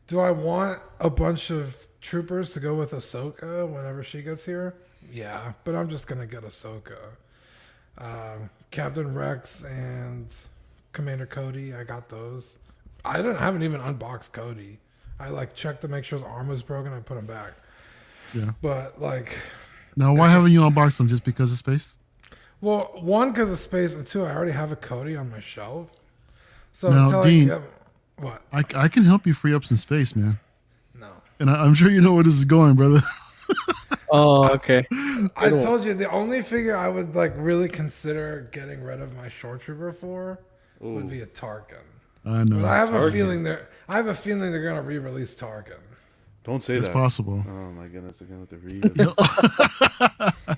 do 0.06 0.20
I 0.20 0.30
want 0.30 0.80
a 1.00 1.10
bunch 1.10 1.50
of 1.50 1.88
troopers 2.04 2.54
to 2.54 2.60
go 2.60 2.76
with 2.76 2.92
Ahsoka 2.92 3.68
whenever 3.68 4.04
she 4.04 4.22
gets 4.22 4.46
here? 4.46 4.76
Yeah, 5.12 5.54
but 5.64 5.74
I'm 5.74 5.90
just 5.90 6.06
gonna 6.08 6.28
get 6.28 6.44
Ahsoka. 6.44 6.98
Um, 7.98 8.50
Captain 8.70 9.14
Rex 9.14 9.64
and 9.64 10.28
Commander 10.92 11.26
Cody. 11.26 11.74
I 11.74 11.84
got 11.84 12.10
those. 12.10 12.60
I 13.04 13.22
don't 13.22 13.36
I 13.36 13.40
haven't 13.40 13.64
even 13.64 13.82
unboxed 13.82 14.34
Cody. 14.34 14.78
I 15.20 15.30
like 15.30 15.56
checked 15.56 15.82
to 15.82 15.88
make 15.88 16.04
sure 16.04 16.20
his 16.20 16.28
arm 16.28 16.48
was 16.48 16.62
broken. 16.62 16.94
I 16.94 17.00
put 17.00 17.18
him 17.18 17.26
back. 17.26 17.54
Yeah. 18.36 18.52
But 18.62 19.00
like. 19.02 19.38
Now, 19.96 20.16
why 20.16 20.30
haven't 20.30 20.52
you 20.52 20.66
unboxed 20.66 20.98
them? 20.98 21.08
Just 21.08 21.24
because 21.24 21.52
of 21.52 21.58
space? 21.58 21.98
Well, 22.62 22.92
one 22.96 23.32
because 23.32 23.52
of 23.52 23.60
space, 23.60 23.96
and 23.96 24.08
two, 24.08 24.24
I 24.24 24.34
already 24.34 24.54
have 24.54 24.72
a 24.72 24.76
Cody 24.76 25.16
on 25.16 25.30
my 25.30 25.40
shelf. 25.40 25.92
So 26.72 26.90
now, 26.90 27.06
until 27.06 27.24
Dean, 27.26 27.52
I 27.52 27.60
get, 27.60 27.62
What? 28.18 28.42
I, 28.52 28.64
I 28.76 28.88
can 28.88 29.04
help 29.04 29.28
you 29.28 29.34
free 29.34 29.54
up 29.54 29.64
some 29.64 29.78
space, 29.78 30.16
man. 30.16 30.40
No. 31.46 31.52
And 31.52 31.58
I, 31.62 31.66
I'm 31.66 31.74
sure 31.74 31.90
you 31.90 32.02
know 32.02 32.14
where 32.14 32.24
this 32.24 32.38
is 32.38 32.46
going, 32.46 32.76
brother. 32.76 33.00
Oh, 34.16 34.48
okay. 34.50 34.86
I 35.36 35.50
Good 35.50 35.64
told 35.64 35.84
you 35.84 35.96
the 35.96 36.08
only 36.12 36.44
figure 36.44 36.78
I 36.78 36.88
would 36.88 37.16
like 37.16 37.34
really 37.36 37.68
consider 37.68 38.48
getting 38.52 38.84
rid 38.84 39.02
of 39.02 39.16
my 39.18 39.28
shore 39.28 39.58
trooper 39.58 39.92
for 39.92 40.40
would 40.80 41.10
be 41.10 41.22
a 41.22 41.26
Tarkin. 41.26 41.82
I 42.24 42.44
know. 42.44 42.58
But 42.62 42.66
I 42.66 42.76
have 42.78 42.94
a 42.94 43.12
feeling 43.12 43.42
they're 43.42 43.70
I 43.90 43.98
have 43.98 44.06
a 44.06 44.14
feeling 44.14 44.52
they're 44.52 44.64
gonna 44.64 44.84
re-release 44.84 45.36
Tarkin. 45.36 45.80
Don't 46.44 46.62
say 46.62 46.76
it's 46.76 46.86
that. 46.86 46.92
It's 46.92 46.96
possible. 46.96 47.44
Oh 47.48 47.72
my 47.72 47.88
goodness, 47.88 48.22
again 48.22 48.40
with 48.40 48.52
the 48.52 48.58
re. 48.58 48.84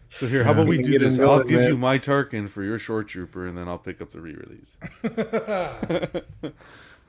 so 0.12 0.26
here, 0.26 0.42
how 0.42 0.52
about 0.52 0.66
we 0.66 0.78
We 0.78 0.82
do 0.82 0.98
this? 0.98 1.20
I'll 1.20 1.44
give 1.44 1.62
you 1.64 1.76
my 1.76 1.98
Tarkin 1.98 2.48
for 2.48 2.62
your 2.62 2.78
shore 2.78 3.04
trooper, 3.04 3.46
and 3.46 3.58
then 3.58 3.68
I'll 3.68 3.76
pick 3.76 4.00
up 4.00 4.10
the 4.10 4.22
re-release. 4.22 4.78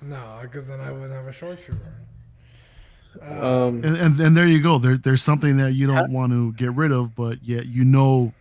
No, 0.01 0.39
because 0.41 0.67
then 0.67 0.81
I 0.81 0.91
wouldn't 0.91 1.13
have 1.13 1.27
a 1.27 1.31
shore 1.31 1.55
trooper. 1.55 1.93
Um, 3.21 3.83
And, 3.83 3.97
and 3.97 4.19
and 4.19 4.37
there 4.37 4.47
you 4.47 4.61
go. 4.61 4.77
There, 4.77 4.97
there's 4.97 5.21
something 5.21 5.57
that 5.57 5.73
you 5.73 5.87
don't 5.87 6.11
want 6.11 6.31
to 6.31 6.53
get 6.53 6.73
rid 6.73 6.91
of, 6.91 7.15
but 7.15 7.43
yet 7.43 7.65
you 7.65 7.83
know 7.83 8.33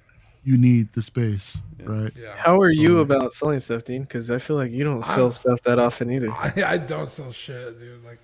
you 0.44 0.56
need 0.56 0.92
the 0.92 1.02
space, 1.02 1.60
right? 1.84 2.12
Yeah. 2.16 2.34
how 2.36 2.58
are 2.60 2.70
you 2.70 3.00
about 3.00 3.34
selling 3.34 3.60
stuff, 3.60 3.84
Dean? 3.84 4.02
Because 4.02 4.30
I 4.30 4.38
feel 4.38 4.56
like 4.56 4.70
you 4.72 4.84
don't 4.84 5.04
sell 5.04 5.24
I'm- 5.24 5.32
stuff 5.32 5.60
that 5.62 5.78
often 5.78 6.10
either. 6.10 6.30
I, 6.32 6.52
I 6.66 6.78
don't 6.78 7.08
sell 7.08 7.30
shit, 7.32 7.78
dude. 7.78 8.02
Like 8.04 8.18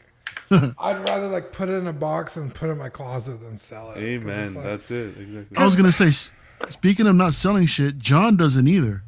I'd 0.78 1.08
rather 1.08 1.28
like 1.28 1.52
put 1.52 1.68
it 1.68 1.72
in 1.72 1.86
a 1.88 1.92
box 1.92 2.36
and 2.36 2.54
put 2.54 2.68
it 2.68 2.72
in 2.72 2.78
my 2.78 2.88
closet 2.88 3.40
than 3.40 3.58
sell 3.58 3.90
it. 3.92 3.98
Amen. 3.98 4.54
like- 4.54 4.64
That's 4.64 4.90
it. 4.90 5.16
Exactly. 5.18 5.56
I 5.58 5.64
was 5.64 5.76
gonna 5.76 5.92
say, 5.92 6.10
speaking 6.68 7.06
of 7.06 7.16
not 7.16 7.34
selling 7.34 7.66
shit, 7.66 7.98
John 7.98 8.36
doesn't 8.36 8.66
either. 8.68 9.02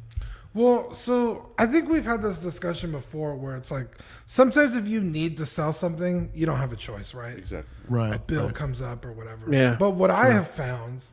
Well, 0.53 0.93
so 0.93 1.51
I 1.59 1.67
think 1.67 1.89
we've 1.89 2.05
had 2.05 2.21
this 2.21 2.39
discussion 2.39 2.91
before 2.91 3.35
where 3.35 3.55
it's 3.55 3.69
like 3.69 3.97
sometimes 4.25 4.75
if 4.75 4.87
you 4.87 5.01
need 5.01 5.37
to 5.37 5.45
sell 5.45 5.71
something, 5.71 6.31
you 6.33 6.45
don't 6.45 6.57
have 6.57 6.73
a 6.73 6.75
choice, 6.75 7.13
right? 7.13 7.37
Exactly. 7.37 7.69
Right. 7.87 8.15
A 8.15 8.19
bill 8.19 8.45
right. 8.45 8.55
comes 8.55 8.81
up 8.81 9.05
or 9.05 9.11
whatever. 9.11 9.53
Yeah. 9.53 9.75
But 9.79 9.91
what 9.91 10.09
I 10.09 10.27
have 10.27 10.49
found 10.49 11.05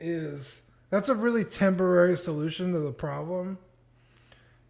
is 0.00 0.62
that's 0.90 1.08
a 1.08 1.14
really 1.14 1.44
temporary 1.44 2.16
solution 2.16 2.72
to 2.72 2.78
the 2.78 2.92
problem 2.92 3.58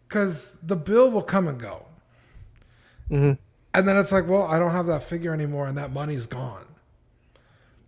because 0.07 0.57
the 0.63 0.75
bill 0.75 1.11
will 1.11 1.21
come 1.21 1.47
and 1.47 1.59
go. 1.59 1.85
Mhm. 3.11 3.37
And 3.73 3.87
then 3.87 3.97
it's 3.97 4.11
like, 4.11 4.27
well, 4.27 4.43
I 4.43 4.59
don't 4.59 4.71
have 4.71 4.87
that 4.87 5.03
figure 5.03 5.33
anymore 5.33 5.67
and 5.67 5.77
that 5.77 5.91
money's 5.91 6.25
gone. 6.25 6.65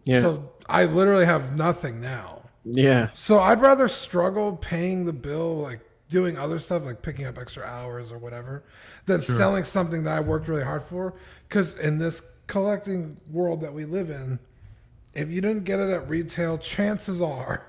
Yeah, 0.03 0.21
So 0.21 0.51
I 0.67 0.85
literally 0.85 1.25
have 1.25 1.55
nothing 1.57 2.01
now. 2.01 2.40
Yeah, 2.63 3.09
So 3.13 3.39
I'd 3.39 3.61
rather 3.61 3.87
struggle 3.87 4.55
paying 4.57 5.05
the 5.05 5.13
bill, 5.13 5.55
like 5.57 5.79
doing 6.09 6.37
other 6.37 6.59
stuff, 6.59 6.85
like 6.85 7.01
picking 7.01 7.25
up 7.25 7.37
extra 7.37 7.63
hours 7.63 8.11
or 8.11 8.17
whatever, 8.17 8.63
than 9.05 9.21
selling 9.21 9.63
something 9.63 10.03
that 10.03 10.17
I 10.17 10.19
worked 10.19 10.47
really 10.47 10.63
hard 10.63 10.83
for. 10.83 11.13
Because 11.47 11.77
in 11.77 11.97
this 11.97 12.21
collecting 12.47 13.17
world 13.31 13.61
that 13.61 13.73
we 13.73 13.85
live 13.85 14.09
in, 14.09 14.39
if 15.13 15.29
you 15.29 15.41
didn't 15.41 15.63
get 15.63 15.79
it 15.79 15.89
at 15.89 16.07
retail, 16.09 16.57
chances 16.57 17.21
are 17.21 17.65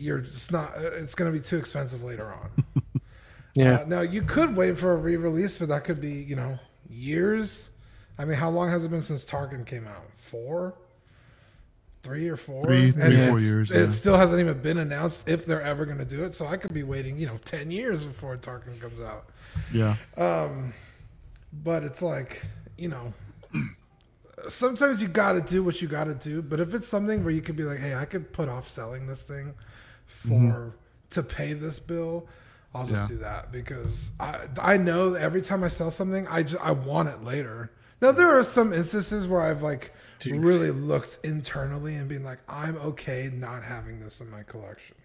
you're 0.00 0.20
just 0.20 0.52
not. 0.52 0.72
It's 0.76 1.14
going 1.14 1.32
to 1.32 1.38
be 1.38 1.44
too 1.44 1.56
expensive 1.56 2.02
later 2.02 2.32
on. 2.32 2.50
yeah. 3.54 3.74
Uh, 3.74 3.84
now 3.86 4.00
you 4.00 4.22
could 4.22 4.56
wait 4.56 4.78
for 4.78 4.92
a 4.92 4.96
re-release, 4.96 5.58
but 5.58 5.68
that 5.68 5.84
could 5.84 6.00
be 6.00 6.12
you 6.12 6.36
know 6.36 6.58
years. 6.88 7.70
I 8.18 8.24
mean, 8.24 8.36
how 8.36 8.50
long 8.50 8.70
has 8.70 8.84
it 8.84 8.90
been 8.90 9.02
since 9.02 9.24
Tarkin 9.24 9.64
came 9.64 9.86
out? 9.86 10.04
Four, 10.16 10.74
three 12.08 12.28
or 12.28 12.36
four? 12.36 12.64
Three- 12.64 12.90
three, 12.90 13.02
And 13.20 13.28
four 13.30 13.38
years, 13.40 13.70
It 13.70 13.80
yeah. 13.82 13.88
still 13.90 14.16
hasn't 14.16 14.40
even 14.40 14.60
been 14.62 14.78
announced 14.78 15.28
if 15.28 15.44
they're 15.44 15.62
ever 15.62 15.84
going 15.84 15.98
to 15.98 16.04
do 16.04 16.24
it. 16.24 16.34
So 16.34 16.46
I 16.46 16.56
could 16.56 16.72
be 16.72 16.82
waiting, 16.82 17.18
you 17.18 17.26
know, 17.26 17.36
ten 17.44 17.70
years 17.70 18.04
before 18.04 18.36
Tarkin 18.38 18.80
comes 18.80 19.00
out. 19.00 19.28
Yeah. 19.72 19.96
Um, 20.16 20.72
but 21.52 21.84
it's 21.84 22.00
like, 22.02 22.42
you 22.78 22.88
know, 22.88 23.12
sometimes 24.48 25.02
you 25.02 25.08
got 25.08 25.32
to 25.34 25.40
do 25.40 25.62
what 25.62 25.82
you 25.82 25.88
got 25.88 26.04
to 26.04 26.14
do. 26.14 26.42
But 26.42 26.60
if 26.60 26.74
it's 26.74 26.88
something 26.88 27.24
where 27.24 27.32
you 27.32 27.42
could 27.42 27.56
be 27.56 27.64
like, 27.64 27.78
hey, 27.78 27.94
I 27.94 28.04
could 28.04 28.32
put 28.32 28.48
off 28.48 28.68
selling 28.68 29.06
this 29.06 29.22
thing 29.22 29.54
for 30.06 30.74
to 31.10 31.22
pay 31.22 31.52
this 31.52 31.78
bill, 31.78 32.26
I'll 32.74 32.86
just 32.86 33.02
Yeah. 33.02 33.06
do 33.08 33.16
that 33.18 33.52
because 33.52 34.12
I 34.20 34.40
I 34.60 34.76
know 34.76 35.10
that 35.10 35.22
every 35.22 35.42
time 35.42 35.64
I 35.64 35.68
sell 35.68 35.90
something, 35.90 36.26
I 36.28 36.42
just 36.42 36.62
I 36.62 36.72
want 36.72 37.08
it 37.08 37.24
later. 37.24 37.70
Now 38.00 38.12
there 38.12 38.38
are 38.38 38.44
some 38.44 38.72
instances 38.72 39.26
where 39.26 39.40
I've 39.40 39.62
like 39.62 39.92
really 40.26 40.70
looked 40.70 41.18
internally 41.24 41.94
and 41.96 42.08
being 42.08 42.24
like, 42.24 42.38
I'm 42.48 42.76
okay 42.78 43.30
not 43.32 43.62
having 43.62 44.00
this 44.00 44.20
in 44.20 44.30
my 44.30 44.42
collection. 44.42 44.96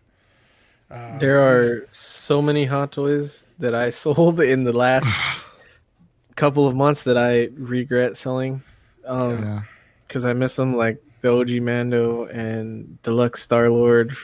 There 1.19 1.41
are 1.41 1.87
so 1.91 2.39
many 2.41 2.65
Hot 2.65 2.91
Toys 2.91 3.43
that 3.59 3.73
I 3.73 3.89
sold 4.05 4.39
in 4.39 4.63
the 4.63 4.73
last 4.73 5.07
couple 6.35 6.67
of 6.67 6.75
months 6.75 7.03
that 7.03 7.17
I 7.17 7.49
regret 7.55 8.15
selling. 8.17 8.61
Um, 9.05 9.31
Yeah. 9.41 9.61
because 10.07 10.23
I 10.25 10.33
miss 10.33 10.55
them, 10.55 10.75
like 10.75 11.03
the 11.21 11.31
OG 11.31 11.49
Mando 11.61 12.25
and 12.25 13.01
Deluxe 13.01 13.41
Star 13.41 13.69
Lord. 13.69 14.15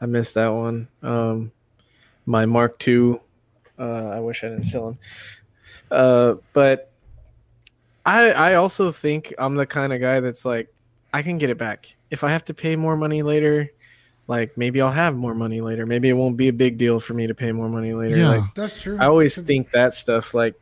I 0.00 0.06
missed 0.06 0.34
that 0.34 0.48
one. 0.48 0.88
Um, 1.02 1.52
my 2.26 2.44
Mark 2.44 2.86
II. 2.86 3.20
Uh, 3.78 4.08
I 4.10 4.20
wish 4.20 4.44
I 4.44 4.48
didn't 4.48 4.64
sell 4.64 4.86
them. 4.86 4.98
Uh, 5.90 6.34
but 6.52 6.90
I 8.06 8.30
I 8.30 8.54
also 8.54 8.92
think 8.92 9.34
I'm 9.36 9.56
the 9.56 9.66
kind 9.66 9.92
of 9.92 10.00
guy 10.00 10.20
that's 10.20 10.44
like 10.44 10.72
I 11.12 11.22
can 11.22 11.38
get 11.38 11.50
it 11.50 11.58
back 11.58 11.94
if 12.10 12.24
I 12.24 12.30
have 12.30 12.44
to 12.46 12.54
pay 12.54 12.76
more 12.76 12.96
money 12.96 13.22
later. 13.22 13.70
Like 14.28 14.56
maybe 14.56 14.80
I'll 14.80 14.90
have 14.90 15.14
more 15.14 15.34
money 15.34 15.60
later. 15.60 15.86
Maybe 15.86 16.08
it 16.08 16.14
won't 16.14 16.36
be 16.36 16.48
a 16.48 16.52
big 16.52 16.78
deal 16.78 16.98
for 17.00 17.14
me 17.14 17.26
to 17.26 17.34
pay 17.34 17.52
more 17.52 17.68
money 17.68 17.92
later. 17.92 18.16
Yeah. 18.16 18.28
Like 18.28 18.54
That's 18.54 18.80
true. 18.80 18.96
I 19.00 19.06
always 19.06 19.38
think 19.38 19.70
that 19.72 19.94
stuff. 19.94 20.34
Like, 20.34 20.54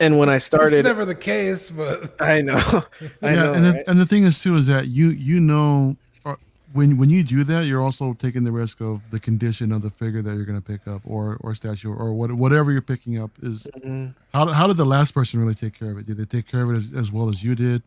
and 0.00 0.18
when 0.18 0.28
I 0.28 0.38
started, 0.38 0.66
it's 0.66 0.74
started, 0.74 0.88
never 0.88 1.04
the 1.04 1.14
case, 1.14 1.70
but 1.70 2.14
I 2.20 2.40
know, 2.42 2.56
I 3.22 3.30
yeah, 3.30 3.34
know, 3.34 3.52
and 3.52 3.64
the, 3.64 3.72
right? 3.72 3.84
and 3.86 3.98
the 3.98 4.06
thing 4.06 4.24
is 4.24 4.42
too 4.42 4.56
is 4.56 4.66
that 4.66 4.88
you 4.88 5.10
you 5.10 5.40
know 5.40 5.96
when 6.74 6.98
when 6.98 7.08
you 7.08 7.22
do 7.22 7.44
that, 7.44 7.66
you're 7.66 7.80
also 7.80 8.12
taking 8.14 8.44
the 8.44 8.52
risk 8.52 8.80
of 8.80 9.08
the 9.10 9.18
condition 9.20 9.72
of 9.72 9.80
the 9.82 9.90
figure 9.90 10.20
that 10.22 10.34
you're 10.34 10.44
going 10.44 10.60
to 10.60 10.66
pick 10.66 10.86
up, 10.86 11.02
or 11.04 11.38
or 11.40 11.54
statue, 11.54 11.92
or 11.94 12.12
what 12.12 12.32
whatever 12.32 12.72
you're 12.72 12.82
picking 12.82 13.18
up 13.18 13.30
is. 13.42 13.66
Mhm. 13.78 14.14
How 14.32 14.46
how 14.52 14.66
did 14.66 14.76
the 14.76 14.84
last 14.84 15.14
person 15.14 15.40
really 15.40 15.54
take 15.54 15.78
care 15.78 15.90
of 15.90 15.98
it? 15.98 16.06
Did 16.06 16.16
they 16.18 16.24
take 16.24 16.46
care 16.48 16.62
of 16.64 16.70
it 16.70 16.76
as, 16.76 16.92
as 16.94 17.12
well 17.12 17.28
as 17.28 17.42
you 17.42 17.54
did? 17.54 17.82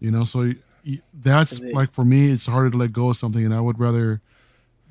You 0.00 0.10
know, 0.10 0.24
so 0.24 0.52
you, 0.84 0.98
that's 1.22 1.58
they- 1.58 1.72
like 1.72 1.90
for 1.92 2.04
me, 2.04 2.30
it's 2.30 2.46
harder 2.46 2.70
to 2.70 2.76
let 2.76 2.92
go 2.92 3.08
of 3.08 3.16
something, 3.16 3.44
and 3.44 3.54
I 3.54 3.60
would 3.60 3.78
rather 3.80 4.20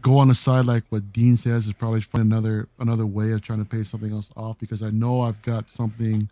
go 0.01 0.17
on 0.19 0.27
the 0.27 0.35
side 0.35 0.65
like 0.65 0.83
what 0.89 1.11
Dean 1.13 1.35
says 1.37 1.65
is 1.67 1.73
probably 1.73 2.01
find 2.01 2.23
another 2.25 2.67
another 2.79 3.05
way 3.05 3.31
of 3.31 3.41
trying 3.41 3.59
to 3.59 3.65
pay 3.65 3.83
something 3.83 4.11
else 4.11 4.29
off 4.35 4.57
because 4.59 4.81
I 4.83 4.89
know 4.89 5.21
I've 5.21 5.41
got 5.43 5.69
something 5.69 6.29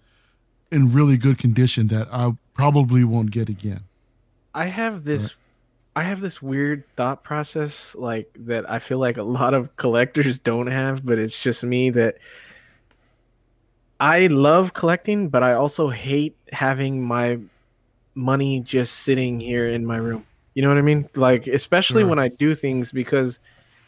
in 0.72 0.92
really 0.92 1.18
good 1.18 1.38
condition 1.38 1.88
that 1.88 2.08
I 2.12 2.32
probably 2.56 3.04
won't 3.04 3.30
get 3.32 3.50
again. 3.50 3.82
I 4.56 4.66
have 4.66 5.04
this 5.06 5.36
I 5.96 6.04
have 6.04 6.22
this 6.22 6.42
weird 6.42 6.84
thought 6.96 7.24
process 7.24 7.96
like 7.96 8.30
that 8.46 8.70
I 8.70 8.80
feel 8.80 8.98
like 8.98 9.18
a 9.18 9.24
lot 9.24 9.54
of 9.54 9.76
collectors 9.76 10.40
don't 10.40 10.68
have, 10.68 11.06
but 11.06 11.20
it's 11.20 11.42
just 11.42 11.64
me 11.64 11.92
that 11.92 12.16
I 14.00 14.28
love 14.28 14.74
collecting, 14.74 15.30
but 15.30 15.44
I 15.44 15.54
also 15.54 15.90
hate 15.90 16.36
having 16.52 17.02
my 17.02 17.40
money 18.16 18.60
just 18.60 19.00
sitting 19.00 19.40
here 19.40 19.68
in 19.70 19.86
my 19.86 19.98
room. 19.98 20.26
You 20.56 20.62
know 20.64 20.70
what 20.70 20.78
I 20.78 20.82
mean? 20.82 21.08
Like 21.16 21.48
especially 21.48 22.02
Sure. 22.02 22.10
when 22.10 22.20
I 22.20 22.28
do 22.28 22.56
things 22.56 22.92
because 22.92 23.40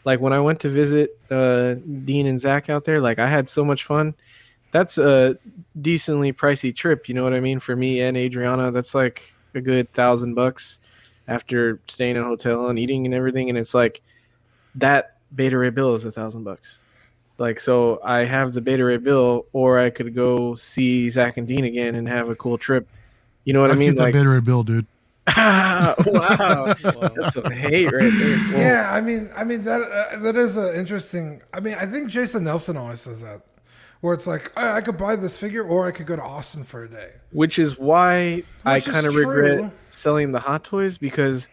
like 0.04 0.20
when 0.20 0.32
I 0.32 0.40
went 0.40 0.60
to 0.60 0.68
visit 0.68 1.18
uh 1.30 1.74
Dean 2.04 2.26
and 2.26 2.40
Zach 2.40 2.70
out 2.70 2.84
there, 2.84 3.00
like 3.00 3.18
I 3.18 3.26
had 3.26 3.48
so 3.48 3.64
much 3.64 3.84
fun. 3.84 4.14
That's 4.70 4.98
a 4.98 5.36
decently 5.80 6.32
pricey 6.32 6.74
trip, 6.74 7.08
you 7.08 7.14
know 7.14 7.24
what 7.24 7.34
I 7.34 7.40
mean? 7.40 7.58
For 7.58 7.74
me 7.74 8.00
and 8.00 8.16
Adriana, 8.16 8.70
that's 8.70 8.94
like 8.94 9.34
a 9.54 9.60
good 9.60 9.92
thousand 9.92 10.34
bucks 10.34 10.80
after 11.28 11.80
staying 11.88 12.16
in 12.16 12.22
a 12.22 12.24
hotel 12.24 12.68
and 12.68 12.78
eating 12.78 13.04
and 13.06 13.14
everything. 13.14 13.48
And 13.48 13.58
it's 13.58 13.74
like 13.74 14.00
that 14.76 15.16
Beta 15.34 15.56
Ray 15.58 15.70
bill 15.70 15.94
is 15.94 16.04
a 16.06 16.12
thousand 16.12 16.44
bucks. 16.44 16.78
Like 17.38 17.60
so 17.60 18.00
I 18.02 18.24
have 18.24 18.52
the 18.54 18.60
Beta 18.60 18.84
Ray 18.84 18.96
bill 18.96 19.46
or 19.52 19.78
I 19.78 19.90
could 19.90 20.14
go 20.14 20.54
see 20.54 21.10
Zach 21.10 21.36
and 21.36 21.46
Dean 21.46 21.64
again 21.64 21.94
and 21.94 22.08
have 22.08 22.28
a 22.28 22.36
cool 22.36 22.56
trip. 22.58 22.88
You 23.44 23.52
know 23.52 23.60
what 23.60 23.70
I, 23.70 23.74
I 23.74 23.76
mean? 23.76 23.90
keep 23.90 23.98
that 23.98 24.02
Like 24.04 24.14
battery 24.14 24.40
bill, 24.40 24.62
dude. 24.62 24.86
wow. 25.36 25.94
That's 26.82 27.34
some 27.34 27.50
hate 27.50 27.86
right 27.92 28.12
there. 28.12 28.38
Whoa. 28.38 28.58
Yeah, 28.58 28.90
I 28.92 29.00
mean, 29.00 29.28
I 29.36 29.44
mean 29.44 29.64
that 29.64 29.80
uh, 29.82 30.18
that 30.20 30.36
is 30.36 30.56
an 30.56 30.74
interesting. 30.76 31.42
I 31.52 31.60
mean, 31.60 31.74
I 31.74 31.86
think 31.86 32.08
Jason 32.10 32.44
Nelson 32.44 32.76
always 32.76 33.00
says 33.00 33.22
that, 33.22 33.42
where 34.00 34.14
it's 34.14 34.26
like 34.26 34.56
I, 34.58 34.76
I 34.76 34.80
could 34.80 34.96
buy 34.96 35.16
this 35.16 35.36
figure, 35.36 35.64
or 35.64 35.86
I 35.86 35.90
could 35.90 36.06
go 36.06 36.16
to 36.16 36.22
Austin 36.22 36.64
for 36.64 36.84
a 36.84 36.88
day. 36.88 37.10
which 37.32 37.58
is 37.58 37.76
why 37.78 38.42
I 38.64 38.76
Which 38.76 38.86
is 38.86 38.92
kind 38.94 39.06
of 39.06 39.12
true. 39.12 39.26
regret 39.26 39.72
selling 39.96 40.32
the 40.32 40.40
hot 40.40 40.64
toys 40.64 40.98
because 40.98 41.48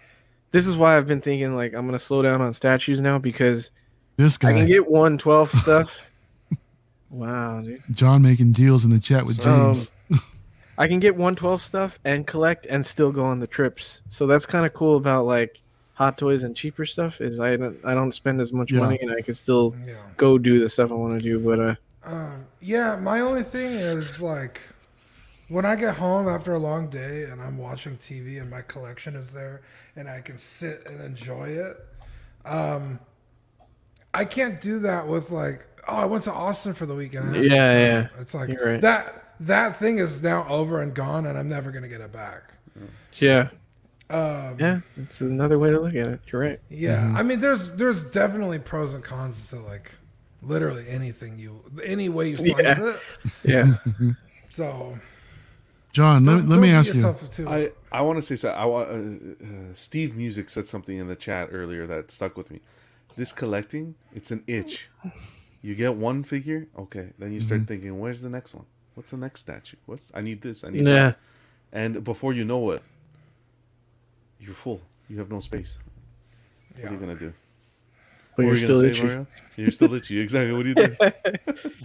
this 0.51 0.67
is 0.67 0.75
why 0.75 0.97
I've 0.97 1.07
been 1.07 1.21
thinking 1.21 1.55
like 1.55 1.73
I'm 1.73 1.85
gonna 1.85 1.99
slow 1.99 2.21
down 2.21 2.41
on 2.41 2.53
statues 2.53 3.01
now 3.01 3.17
because 3.19 3.71
This 4.17 4.37
I 4.43 4.51
guy, 4.51 4.59
can 4.59 4.67
get 4.67 4.87
112 4.89 5.51
stuff. 5.61 5.91
wow, 7.09 7.61
dude. 7.61 7.81
John, 7.91 8.21
making 8.21 8.53
deals 8.53 8.85
in 8.85 8.91
the 8.91 8.99
chat 8.99 9.25
with 9.25 9.45
Um, 9.45 9.73
James. 9.73 9.91
I 10.77 10.87
can 10.87 10.99
get 10.99 11.15
112 11.15 11.61
stuff 11.61 11.99
and 12.03 12.25
collect 12.25 12.65
and 12.65 12.85
still 12.85 13.11
go 13.11 13.23
on 13.25 13.39
the 13.39 13.47
trips. 13.47 14.01
So 14.09 14.25
that's 14.25 14.45
kind 14.45 14.65
of 14.65 14.73
cool 14.73 14.97
about 14.97 15.25
like 15.25 15.61
hot 15.93 16.17
toys 16.17 16.41
and 16.41 16.55
cheaper 16.55 16.85
stuff 16.85 17.21
is 17.21 17.39
I 17.39 17.55
don't 17.57 17.77
I 17.83 17.93
don't 17.93 18.11
spend 18.11 18.41
as 18.41 18.51
much 18.51 18.71
Yeah. 18.71 18.79
money 18.79 18.97
and 19.01 19.11
I 19.11 19.21
can 19.21 19.35
still 19.35 19.75
Yeah, 19.85 19.93
go 20.17 20.37
do 20.39 20.59
the 20.59 20.69
stuff 20.69 20.91
I 20.91 20.95
want 20.95 21.19
to 21.19 21.23
do. 21.23 21.39
But 21.39 21.59
uh, 21.59 21.75
Um, 22.03 22.45
yeah, 22.59 22.99
my 23.01 23.19
only 23.21 23.43
thing 23.43 23.73
is 23.73 24.19
like 24.21 24.61
when 25.53 25.65
I 25.65 25.75
get 25.75 25.95
home 25.97 26.27
after 26.27 26.53
a 26.53 26.57
long 26.57 26.89
day 26.89 27.25
and 27.31 27.39
I'm 27.39 27.59
watching 27.59 27.95
TV 27.97 28.41
and 28.41 28.49
my 28.49 28.61
collection 28.63 29.15
is 29.15 29.31
there 29.31 29.61
and 29.95 30.09
I 30.09 30.19
can 30.19 30.39
sit 30.39 30.79
and 30.87 30.99
enjoy 30.99 31.49
it. 31.49 31.77
Um, 32.43 32.99
I 34.15 34.25
can't 34.25 34.59
do 34.59 34.79
that 34.79 35.07
with 35.07 35.29
like, 35.29 35.67
oh, 35.87 35.95
I 35.95 36.05
went 36.05 36.23
to 36.23 36.33
Austin 36.33 36.73
for 36.73 36.87
the 36.87 36.95
weekend. 36.95 37.25
I 37.25 37.27
had 37.27 37.35
a 37.35 37.41
good 37.41 37.51
Yeah, 37.51 37.71
yeah. 37.71 38.07
It's 38.19 38.33
like 38.33 38.49
right. 38.59 38.81
that 38.81 39.35
that 39.41 39.77
thing 39.77 39.99
is 39.99 40.23
now 40.23 40.43
over 40.49 40.81
and 40.81 40.91
gone, 40.93 41.27
and 41.27 41.37
I'm 41.37 41.49
never 41.49 41.71
gonna 41.71 41.87
get 41.87 42.01
it 42.01 42.11
back. 42.11 42.53
Yeah. 43.13 43.49
Um, 44.09 44.55
Yeah. 44.59 44.79
It's 44.97 45.21
another 45.21 45.59
way 45.59 45.69
to 45.69 45.79
look 45.79 45.93
at 45.93 46.07
it. 46.07 46.19
You're 46.31 46.41
right. 46.41 46.59
Yeah, 46.69 47.13
I 47.15 47.21
mean, 47.21 47.39
there's 47.39 47.71
there's 47.75 48.03
definitely 48.03 48.57
pros 48.57 48.95
and 48.95 49.03
cons 49.03 49.49
to 49.51 49.59
like 49.59 49.91
literally 50.41 50.85
anything 50.89 51.37
you 51.37 51.61
any 51.85 52.09
way 52.09 52.29
you 52.29 52.37
slice 52.37 52.79
Yeah. 52.79 52.93
it. 52.93 52.99
Yeah. 53.45 54.11
So 54.49 54.97
John, 55.93 56.25
let, 56.25 56.33
don't- 56.37 56.49
let 56.49 56.59
me 56.59 56.67
don't 56.69 56.75
ask 56.79 56.91
beat 56.93 56.99
you. 57.01 57.15
too- 57.31 57.47
I 57.47 57.71
I 57.91 58.01
want 58.01 58.17
to 58.17 58.21
say 58.23 58.35
so. 58.35 58.49
I 58.49 58.65
want 58.65 58.89
uh, 58.89 59.45
uh, 59.45 59.47
Steve 59.75 60.15
Music 60.15 60.49
said 60.49 60.67
something 60.67 60.97
in 60.97 61.07
the 61.07 61.15
chat 61.15 61.49
earlier 61.51 61.85
that 61.87 62.11
stuck 62.11 62.35
with 62.35 62.49
me. 62.51 62.59
This 63.15 63.31
collecting, 63.31 63.93
it's 64.13 64.31
an 64.31 64.43
itch. 64.47 64.89
You 65.61 65.75
get 65.75 65.95
one 65.95 66.23
figure, 66.23 66.67
okay, 66.77 67.09
then 67.19 67.31
you 67.31 67.39
start 67.39 67.61
Mm-hmm. 67.61 67.67
thinking, 67.67 67.99
where's 67.99 68.21
the 68.21 68.29
next 68.29 68.53
one? 68.55 68.65
What's 68.95 69.11
the 69.11 69.17
next 69.17 69.41
statue? 69.41 69.77
What's 69.85 70.11
I 70.15 70.21
need 70.21 70.41
this, 70.41 70.63
I 70.63 70.69
need 70.71 70.85
Yeah. 70.87 70.93
that. 70.93 71.19
And 71.71 72.03
before 72.03 72.33
you 72.33 72.43
know 72.43 72.71
it, 72.71 72.81
you're 74.39 74.55
full. 74.55 74.81
You 75.09 75.19
have 75.19 75.29
no 75.29 75.39
space. 75.39 75.77
What 76.75 76.89
are 76.89 76.93
you 76.93 76.99
gonna 76.99 77.15
do? 77.15 77.33
But 78.35 78.37
What 78.37 78.43
you're 78.45 78.49
were 78.51 78.57
you 78.57 78.63
still 78.63 78.83
itchy. 78.83 78.95
say, 78.95 79.03
Mario? 79.03 79.27
You're 79.57 79.71
still 79.71 79.93
itchy. 79.93 80.19
Exactly. 80.19 80.53
What 80.53 80.63
do 80.63 80.69
you 80.69 80.75
do? 80.75 80.95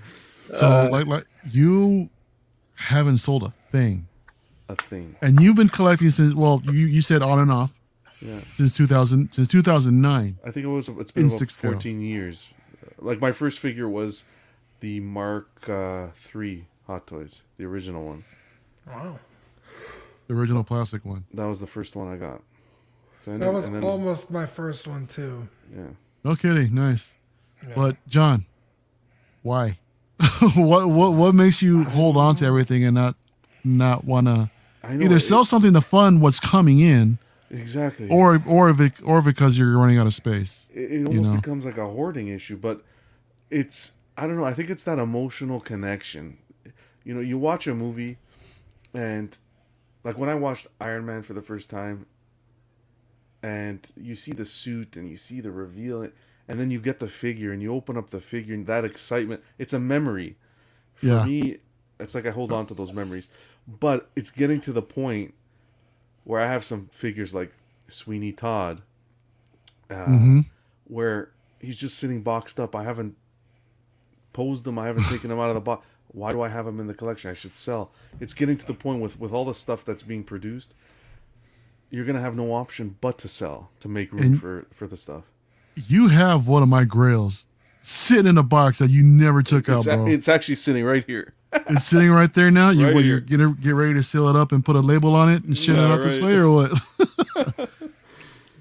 So, 0.55 0.67
Uh, 0.67 0.89
like, 0.91 1.07
like 1.07 1.27
you 1.53 2.09
haven't 2.79 3.19
sold 3.19 3.43
a 3.43 3.53
thing, 3.73 4.07
A 4.69 4.77
thing. 4.77 5.17
and 5.23 5.41
you've 5.41 5.57
been 5.57 5.69
collecting 5.69 6.11
since. 6.11 6.35
Well, 6.35 6.63
you 6.65 6.87
you 6.87 7.03
said 7.03 7.23
on 7.23 7.39
and 7.39 7.51
off 7.53 7.73
Yeah. 8.21 8.41
since 8.57 8.75
2000 8.75 9.33
since 9.33 9.49
2009. 9.49 10.39
I 10.45 10.51
think 10.51 10.65
it 10.65 10.69
was. 10.69 10.89
It's 10.89 11.11
been 11.11 11.27
about 11.27 11.51
14 11.51 12.01
years. 12.01 12.49
Like 13.01 13.21
my 13.21 13.33
first 13.33 13.59
figure 13.61 13.89
was 13.89 14.25
the 14.81 15.01
Mark 15.01 15.69
uh, 15.69 16.09
Three 16.17 16.67
Hot 16.87 17.07
Toys, 17.07 17.43
the 17.57 17.65
original 17.65 18.05
one. 18.07 18.25
wow, 18.87 19.19
The 20.29 20.35
original 20.35 20.65
plastic 20.65 21.05
one. 21.05 21.25
That 21.35 21.45
was 21.47 21.61
the 21.61 21.67
first 21.67 21.95
one 21.97 22.13
I 22.13 22.17
got. 22.17 22.43
So 23.25 23.33
and 23.33 23.43
that 23.43 23.53
was 23.53 23.69
then- 23.71 23.83
almost 23.85 24.31
my 24.31 24.47
first 24.47 24.87
one 24.87 25.07
too. 25.07 25.49
yeah. 25.77 25.83
No 26.25 26.35
kidding. 26.37 26.75
Nice. 26.75 27.15
Yeah. 27.67 27.73
But 27.77 27.97
John, 28.09 28.47
why? 29.43 29.79
what 30.57 30.89
what 30.89 31.13
what 31.13 31.35
makes 31.35 31.63
you 31.63 31.85
hold 31.85 32.17
on 32.17 32.35
to 32.37 32.45
everything 32.45 32.85
and 32.85 32.95
not 32.95 33.15
not 33.65 34.05
want 34.05 34.27
to 34.27 34.51
I 34.83 34.95
know 34.95 35.05
either 35.05 35.17
it- 35.17 35.21
sell 35.21 35.45
something 35.45 35.73
to 35.75 35.81
fund 35.81 36.23
what's 36.23 36.41
coming 36.41 36.81
in, 36.81 37.19
exactly. 37.51 38.09
or 38.09 38.43
or 38.47 38.71
if 38.71 38.81
it, 38.81 38.95
or 39.05 39.23
because 39.23 39.59
you're 39.59 39.77
running 39.77 39.99
out 39.99 40.07
of 40.07 40.15
space. 40.15 40.69
it, 40.75 40.93
it 40.93 41.07
almost 41.07 41.29
know. 41.29 41.37
becomes 41.37 41.65
like 41.65 41.77
a 41.79 41.87
hoarding 41.87 42.29
issue. 42.29 42.57
But 42.57 42.83
it's 43.51 43.93
I 44.17 44.27
don't 44.27 44.37
know. 44.37 44.45
I 44.45 44.55
think 44.55 44.71
it's 44.71 44.85
that 44.85 44.99
emotional 44.99 45.61
connection. 45.61 46.39
You 47.05 47.15
know, 47.15 47.21
you 47.21 47.39
watch 47.39 47.67
a 47.67 47.75
movie, 47.75 48.19
and 48.93 49.37
like 50.05 50.19
when 50.19 50.29
I 50.29 50.35
watched 50.35 50.67
Iron 50.81 51.07
Man 51.07 51.23
for 51.23 51.33
the 51.33 51.43
first 51.43 51.71
time, 51.71 52.07
and 53.43 53.91
you 53.97 54.17
see 54.17 54.33
the 54.33 54.45
suit 54.45 54.97
and 54.97 55.09
you 55.09 55.17
see 55.17 55.41
the 55.41 55.51
reveal, 55.51 56.09
and 56.49 56.59
then 56.59 56.71
you 56.71 56.81
get 56.81 56.99
the 56.99 57.09
figure 57.09 57.53
and 57.53 57.61
you 57.63 57.73
open 57.75 57.97
up 57.97 58.11
the 58.11 58.21
figure 58.21 58.55
and 58.55 58.67
that 58.67 58.85
excitement. 58.85 59.43
It's 59.59 59.73
a 59.73 59.79
memory. 59.79 60.37
For 60.95 61.07
Yeah. 61.07 61.25
me, 61.27 61.59
it's 62.01 62.15
like 62.15 62.27
I 62.27 62.31
hold 62.31 62.53
on 62.53 62.67
to 62.67 62.75
those 62.75 62.93
memories. 62.93 63.29
But 63.67 64.09
it's 64.17 64.31
getting 64.31 64.61
to 64.63 64.73
the 64.73 64.83
point 64.83 65.35
where 66.25 66.41
I 66.41 66.47
have 66.49 66.65
some 66.65 66.89
figures 66.93 67.35
like 67.35 67.53
Sweeney 67.87 68.33
Todd, 68.33 68.83
uh, 69.91 70.07
Mhm. 70.07 70.47
where 70.85 71.31
he's 71.61 71.77
just 71.77 71.99
sitting 71.99 72.23
boxed 72.23 72.59
up. 72.59 72.75
I 72.75 72.83
haven't 72.85 73.17
posed 74.33 74.67
him. 74.67 74.79
I 74.79 74.87
haven't 74.87 75.05
taken 75.09 75.31
him 75.31 75.39
out 75.39 75.49
of 75.51 75.55
the 75.55 75.61
box. 75.61 75.87
Why 76.09 76.33
do 76.33 76.41
I 76.41 76.49
have 76.49 76.67
him 76.67 76.81
in 76.81 76.87
the 76.87 76.95
collection? 76.95 77.31
I 77.31 77.35
should 77.35 77.55
sell. 77.55 77.93
It's 78.19 78.33
getting 78.33 78.57
to 78.57 78.67
the 78.67 78.75
point 78.75 79.03
with 79.03 79.21
with 79.21 79.33
all 79.33 79.45
the 79.45 79.55
stuff 79.55 79.85
that's 79.85 80.03
being 80.03 80.25
produced. 80.25 80.75
You're 81.91 82.05
gonna 82.07 82.21
have 82.21 82.35
no 82.37 82.53
option 82.55 82.97
but 83.01 83.19
to 83.19 83.29
sell 83.29 83.71
to 83.81 83.89
make 83.89 84.11
room 84.13 84.23
And- 84.23 84.41
for 84.41 84.67
for 84.73 84.87
the 84.87 84.97
stuff. 84.97 85.25
You 85.87 86.09
have 86.09 86.49
one 86.49 86.63
of 86.63 86.69
my 86.69 86.85
grails 86.85 87.47
sitting 87.83 88.27
in 88.27 88.37
a 88.39 88.43
box 88.43 88.79
that 88.79 88.91
you 88.91 89.03
never 89.03 89.43
took 89.43 89.69
out, 89.69 89.79
It's, 89.79 89.87
a- 89.87 89.97
bro. 89.97 90.07
it's 90.07 90.29
actually 90.29 90.57
sitting 90.57 90.85
right 90.85 91.05
here. 91.07 91.33
It's 91.71 91.87
sitting 91.87 92.11
right 92.11 92.33
there 92.35 92.51
now. 92.51 92.69
You, 92.71 92.85
right 92.87 92.95
what, 92.95 93.05
you're 93.05 93.21
gonna 93.21 93.53
get 93.55 93.71
ready 93.75 93.95
to 93.95 94.03
seal 94.03 94.29
it 94.29 94.37
up 94.37 94.53
and 94.53 94.63
put 94.65 94.77
a 94.77 94.81
label 94.81 95.15
on 95.15 95.33
it 95.33 95.45
and 95.45 95.57
ship 95.57 95.77
it 95.77 95.81
Yeah, 95.81 95.93
out 95.95 96.03
this 96.03 96.21
way 96.21 96.35
or 96.35 96.51
what? 96.51 97.71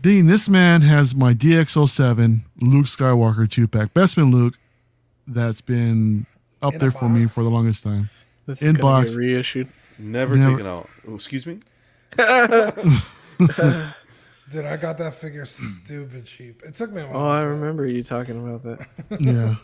Dean, 0.01 0.25
this 0.27 0.47
man 0.47 0.81
has 0.81 1.13
my 1.13 1.33
DX07 1.33 2.41
Luke 2.61 2.85
Skywalker 2.85 3.49
two 3.49 3.67
pack, 3.67 3.93
Bespin 3.93 4.31
Luke, 4.31 4.53
that's 5.27 5.59
been 5.59 6.25
up 6.61 6.73
In 6.75 6.79
there 6.79 6.91
for 6.91 7.09
me 7.09 7.25
for 7.27 7.43
the 7.43 7.49
longest 7.49 7.83
time. 7.83 8.09
This 8.45 8.61
In 8.61 8.75
is 8.77 8.81
box. 8.81 9.09
get 9.09 9.17
reissued. 9.17 9.67
Never, 9.99 10.37
Never- 10.37 10.51
taken 10.51 10.67
out. 10.67 10.89
Oh, 11.07 11.15
excuse 11.15 11.45
me. 11.45 11.59
Dude, 14.51 14.65
I 14.65 14.77
got 14.77 14.97
that 14.99 15.13
figure 15.15 15.45
stupid 15.45 16.25
cheap. 16.25 16.61
It 16.63 16.73
took 16.75 16.91
me 16.91 17.01
a 17.01 17.05
while. 17.07 17.21
Oh, 17.25 17.29
I 17.29 17.43
remember 17.43 17.85
you 17.85 18.03
talking 18.03 18.37
about 18.37 18.61
that. 18.63 18.87
Yeah, 19.19 19.55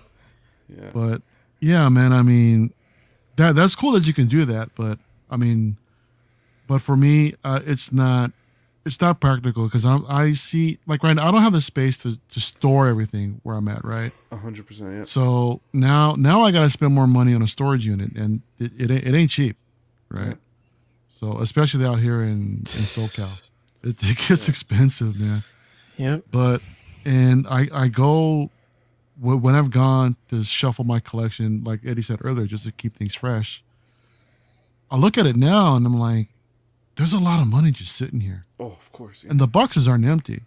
Yeah. 0.69 0.89
but 0.93 1.21
yeah, 1.59 1.87
man. 1.89 2.11
I 2.13 2.21
mean, 2.21 2.73
that 3.37 3.55
that's 3.55 3.75
cool 3.75 3.93
that 3.93 4.05
you 4.05 4.13
can 4.13 4.27
do 4.27 4.45
that, 4.45 4.69
but 4.75 4.99
I 5.29 5.37
mean, 5.37 5.77
but 6.67 6.79
for 6.81 6.95
me, 6.97 7.33
uh, 7.43 7.61
it's 7.65 7.91
not. 7.91 8.31
It's 8.85 8.99
not 8.99 9.21
practical 9.21 9.63
because 9.63 9.85
I'm. 9.85 10.05
I 10.09 10.33
see 10.33 10.77
like 10.87 11.03
right 11.03 11.13
now. 11.13 11.25
I 11.29 11.31
don't 11.31 11.41
have 11.41 11.53
the 11.53 11.61
space 11.61 11.95
to 11.99 12.19
to 12.19 12.39
store 12.41 12.87
everything 12.89 13.39
where 13.43 13.55
I'm 13.55 13.69
at. 13.69 13.85
Right. 13.85 14.11
A 14.29 14.35
hundred 14.35 14.67
percent. 14.67 14.91
Yeah. 14.93 15.03
So 15.05 15.61
now, 15.71 16.15
now 16.17 16.41
I 16.41 16.51
got 16.51 16.63
to 16.63 16.69
spend 16.69 16.93
more 16.93 17.07
money 17.07 17.33
on 17.33 17.41
a 17.41 17.47
storage 17.47 17.85
unit, 17.85 18.11
and 18.17 18.41
it, 18.59 18.73
it, 18.77 18.91
ain't- 18.91 19.07
it 19.07 19.15
ain't 19.15 19.31
cheap, 19.31 19.55
right? 20.09 20.27
Yeah. 20.27 20.33
So 21.07 21.39
especially 21.39 21.85
out 21.85 21.99
here 21.99 22.21
in 22.23 22.29
in 22.57 22.63
SoCal, 22.65 23.29
it, 23.83 23.97
it 24.01 24.17
gets 24.27 24.47
expensive, 24.49 25.19
man. 25.19 25.43
Yep. 25.97 26.23
But 26.31 26.61
and 27.05 27.47
I 27.47 27.67
I 27.73 27.87
go 27.87 28.49
when 29.19 29.53
I've 29.55 29.69
gone 29.71 30.15
to 30.29 30.43
shuffle 30.43 30.85
my 30.85 30.99
collection, 30.99 31.63
like 31.63 31.81
Eddie 31.85 32.01
said 32.01 32.19
earlier, 32.23 32.47
just 32.47 32.65
to 32.65 32.71
keep 32.71 32.95
things 32.95 33.13
fresh. 33.13 33.63
I 34.89 34.97
look 34.97 35.17
at 35.17 35.25
it 35.25 35.35
now 35.35 35.75
and 35.75 35.85
I'm 35.85 35.97
like, 35.99 36.27
there's 36.95 37.13
a 37.13 37.19
lot 37.19 37.39
of 37.41 37.47
money 37.47 37.71
just 37.71 37.95
sitting 37.95 38.19
here 38.19 38.43
Oh, 38.59 38.67
of 38.79 38.91
course. 38.91 39.23
Yeah. 39.23 39.31
and 39.31 39.39
the 39.39 39.47
boxes 39.47 39.87
aren't 39.87 40.05
empty, 40.05 40.41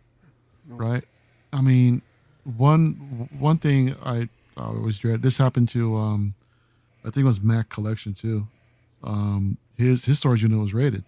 right? 0.69 1.05
I 1.53 1.61
mean, 1.61 2.03
one 2.57 3.29
one 3.39 3.59
thing 3.59 3.95
I, 4.05 4.29
I 4.57 4.63
always 4.65 4.99
dread. 4.99 5.23
This 5.23 5.39
happened 5.39 5.69
to 5.71 5.97
um, 5.97 6.35
I 7.05 7.11
think 7.11 7.19
it 7.19 7.25
was 7.25 7.41
Mac 7.41 7.69
Collection 7.69 8.15
too. 8.15 8.47
Um, 9.05 9.59
his 9.77 10.05
his 10.05 10.19
storage 10.19 10.43
unit 10.43 10.59
was 10.59 10.75
raided, 10.75 11.05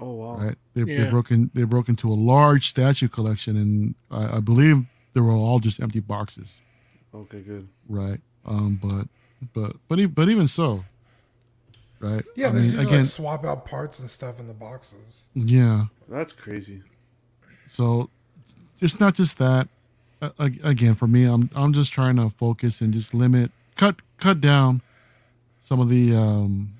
oh 0.00 0.12
wow. 0.12 0.36
right? 0.36 0.56
They, 0.74 0.82
they 0.84 1.08
broke 1.10 1.30
in 1.30 1.50
they 1.54 1.64
broke 1.64 1.88
into 1.88 2.10
a 2.12 2.14
large 2.14 2.68
statue 2.68 3.08
collection, 3.08 3.56
and 3.56 3.94
I, 4.10 4.36
I 4.36 4.40
believe 4.40 4.84
they 5.14 5.20
were 5.20 5.32
all 5.32 5.58
just 5.58 5.80
empty 5.80 6.00
boxes, 6.00 6.60
Okay. 7.14 7.40
Good. 7.40 7.68
right? 7.88 8.20
Um, 8.46 8.78
but 8.82 9.06
but 9.54 9.76
but 9.88 9.98
even, 9.98 10.12
but 10.12 10.28
even 10.28 10.48
so, 10.48 10.84
right? 11.98 12.24
Yeah, 12.36 12.48
I 12.48 12.50
they 12.50 12.60
mean, 12.60 12.78
again, 12.78 13.00
like 13.02 13.06
swap 13.10 13.44
out 13.44 13.66
parts 13.66 13.98
and 13.98 14.08
stuff 14.10 14.38
in 14.40 14.46
the 14.46 14.54
boxes. 14.54 15.28
yeah. 15.34 15.86
That's 16.08 16.32
crazy. 16.32 16.82
So 17.68 18.10
it's 18.80 18.98
not 18.98 19.14
just 19.14 19.38
that. 19.38 19.68
A- 20.22 20.32
a- 20.38 20.68
Again, 20.68 20.94
for 20.94 21.06
me, 21.06 21.24
I'm 21.24 21.48
I'm 21.54 21.72
just 21.72 21.92
trying 21.92 22.16
to 22.16 22.28
focus 22.30 22.80
and 22.80 22.92
just 22.92 23.14
limit, 23.14 23.50
cut 23.76 23.96
cut 24.18 24.40
down 24.40 24.82
some 25.62 25.80
of 25.80 25.88
the 25.88 26.14
um, 26.14 26.74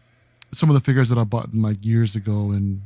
some 0.52 0.68
of 0.68 0.74
the 0.74 0.80
figures 0.80 1.09
that 1.10 1.18
I 1.18 1.24
bought 1.24 1.55
like 1.55 1.84
years 1.84 2.14
ago 2.16 2.51
and 2.51 2.82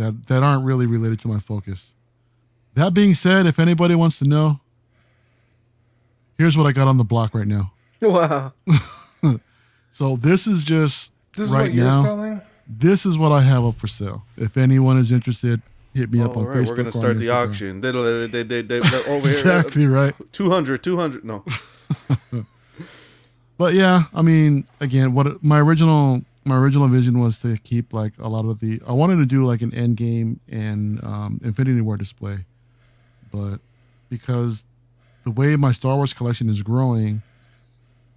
that 0.00 0.26
that 0.26 0.42
aren't 0.42 0.64
really 0.64 0.86
related 0.86 1.20
to 1.20 1.28
my 1.28 1.38
focus. 1.38 1.94
That 2.74 2.94
being 2.94 3.14
said, 3.14 3.46
if 3.46 3.58
anybody 3.58 3.94
wants 3.94 4.18
to 4.20 4.24
know, 4.28 4.60
here's 6.38 6.56
what 6.56 6.66
I 6.66 6.72
got 6.72 6.88
on 6.88 6.96
the 6.98 7.04
block 7.04 7.34
right 7.34 7.46
now. 7.46 7.72
Wow. 8.00 8.52
So 9.92 10.16
this 10.16 10.46
is 10.46 10.64
just 10.64 11.12
This 11.36 11.48
is 11.48 11.52
right 11.54 11.62
what 11.64 11.72
you're 11.74 11.84
now. 11.84 12.02
selling? 12.02 12.40
This 12.66 13.04
is 13.04 13.18
what 13.18 13.32
I 13.32 13.42
have 13.42 13.64
up 13.64 13.76
for 13.76 13.86
sale. 13.88 14.22
If 14.38 14.56
anyone 14.56 14.96
is 14.98 15.12
interested, 15.12 15.60
hit 15.94 16.10
me 16.10 16.22
up 16.22 16.36
on 16.38 16.44
right, 16.46 16.56
Facebook. 16.58 16.68
we're 16.68 16.76
gonna 16.76 16.92
start 16.92 17.18
the 17.18 17.28
auction. 17.28 17.80
Diddle- 17.82 18.04
they- 18.04 18.42
they- 18.42 18.62
they- 18.62 18.62
they- 18.62 18.78
Over 18.78 18.88
here. 19.06 19.14
Uh, 19.16 19.18
exactly 19.18 19.86
right. 19.86 20.14
200, 20.32 20.82
200. 20.82 21.24
No. 21.24 21.44
But 23.58 23.74
yeah, 23.74 24.04
I 24.14 24.22
mean, 24.22 24.64
again, 24.80 25.12
what 25.12 25.42
my 25.44 25.58
original 25.60 26.22
my 26.44 26.56
original 26.56 26.88
vision 26.88 27.18
was 27.20 27.38
to 27.40 27.56
keep 27.58 27.92
like 27.92 28.12
a 28.18 28.28
lot 28.28 28.44
of 28.46 28.60
the. 28.60 28.80
I 28.86 28.92
wanted 28.92 29.16
to 29.16 29.26
do 29.26 29.44
like 29.44 29.62
an 29.62 29.74
end 29.74 29.96
game 29.96 30.40
and 30.48 31.02
um, 31.04 31.40
Infinity 31.44 31.80
War 31.80 31.96
display, 31.96 32.38
but 33.32 33.56
because 34.08 34.64
the 35.24 35.30
way 35.30 35.56
my 35.56 35.72
Star 35.72 35.96
Wars 35.96 36.12
collection 36.14 36.48
is 36.48 36.62
growing, 36.62 37.22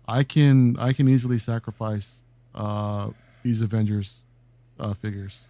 I 0.07 0.23
can 0.23 0.77
I 0.79 0.93
can 0.93 1.07
easily 1.09 1.37
sacrifice 1.37 2.21
uh, 2.55 3.09
these 3.43 3.61
Avengers 3.61 4.19
uh, 4.79 4.93
figures. 4.93 5.47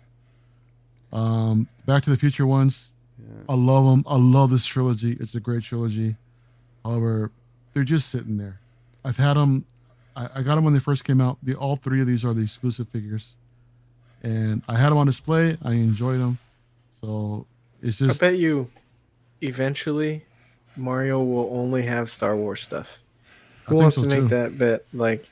Um, 1.11 1.67
Back 1.85 2.03
to 2.03 2.09
the 2.09 2.17
Future 2.17 2.47
ones, 2.47 2.95
Yeah. 3.19 3.43
I 3.49 3.53
love 3.55 3.85
them. 3.85 4.03
I 4.07 4.17
love 4.17 4.49
this 4.49 4.65
trilogy. 4.65 5.15
It's 5.19 5.35
a 5.35 5.39
great 5.39 5.61
trilogy. 5.63 6.15
However, 6.83 7.31
they're 7.73 7.83
just 7.83 8.09
sitting 8.09 8.37
there. 8.37 8.59
I've 9.05 9.17
had 9.17 9.35
them. 9.35 9.65
I, 10.15 10.29
I 10.35 10.41
got 10.43 10.55
them 10.55 10.63
when 10.63 10.73
they 10.73 10.79
first 10.79 11.03
came 11.05 11.19
out. 11.21 11.37
The 11.43 11.55
all 11.55 11.75
three 11.75 12.01
of 12.01 12.07
these 12.07 12.23
are 12.23 12.33
the 12.33 12.41
exclusive 12.43 12.87
figures, 12.89 13.35
and 14.21 14.61
I 14.67 14.77
had 14.77 14.89
them 14.89 14.97
on 14.97 15.07
display. 15.07 15.57
I 15.63 15.71
enjoyed 15.73 16.19
them. 16.19 16.37
So 17.01 17.45
it's 17.81 17.97
just. 17.97 18.21
I 18.23 18.29
bet 18.31 18.37
you, 18.39 18.69
eventually, 19.41 20.23
Mario 20.75 21.23
will 21.23 21.49
only 21.57 21.83
have 21.83 22.09
Star 22.09 22.35
Wars 22.35 22.61
stuff. 22.61 22.97
Who 23.65 23.71
think 23.71 23.81
wants 23.81 23.95
so 23.97 24.03
to 24.03 24.07
make 24.21 24.29
that 24.29 24.57
bet? 24.57 24.85
Like, 24.93 25.29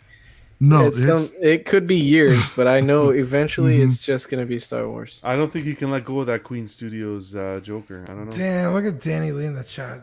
no. 0.60 0.88
it's 0.88 0.98
It's, 1.00 1.06
some- 1.30 1.36
it 1.42 1.66
could 1.66 1.86
be 1.86 1.98
years, 1.98 2.40
but 2.56 2.68
I 2.68 2.80
know 2.80 3.10
eventually 3.12 3.80
Mhm. 3.80 3.86
it's 3.92 4.04
just 4.04 4.30
gonna 4.30 4.46
be 4.46 4.58
Star 4.60 4.88
Wars. 4.88 5.20
I 5.24 5.36
don't 5.36 5.52
think 5.52 5.66
he 5.66 5.74
can 5.76 5.92
let 5.92 6.06
go 6.06 6.22
of 6.22 6.28
that 6.28 6.44
Queen 6.44 6.68
Studios 6.68 7.36
uh, 7.36 7.60
Joker. 7.64 8.04
I 8.08 8.12
don't 8.12 8.26
know. 8.26 8.32
Damn, 8.32 8.74
look 8.74 8.86
at 8.86 9.02
Danny 9.02 9.32
Lee 9.32 9.46
in 9.48 9.56
the 9.56 9.64
chat. 9.64 10.02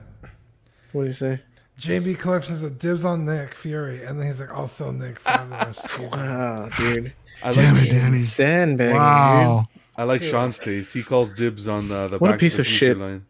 What 0.93 1.03
do 1.03 1.07
you 1.09 1.13
say? 1.15 1.41
JB 1.79 2.19
Collections 2.19 2.63
a 2.63 2.71
dibs 2.71 3.05
on 3.05 3.25
Nick 3.25 3.55
Fury, 3.55 4.05
and 4.05 4.19
then 4.19 4.27
he's 4.27 4.41
like, 4.41 4.53
also 4.57 4.91
Nick 4.91 5.19
Fabulous. 5.21 5.79
Wow, 5.99 6.69
dude, 6.77 7.13
I 7.43 7.51
Damn 7.53 7.75
like 7.77 7.87
it, 7.87 7.91
Danny. 7.93 8.19
sandbagging, 8.19 8.97
wow. 8.97 9.65
I 9.97 10.03
like 10.05 10.23
Sean's 10.23 10.59
taste. 10.59 10.93
He 10.93 11.03
calls 11.03 11.33
dibs 11.35 11.67
on 11.69 11.91
uh, 11.91 12.09
the 12.09 12.19
What 12.19 12.29
a 12.29 12.33
Back 12.35 12.41
piece 12.41 12.57
to 12.57 12.63
the 12.63 12.69
of 12.69 12.73
shit. 12.73 12.99
line. 12.99 13.27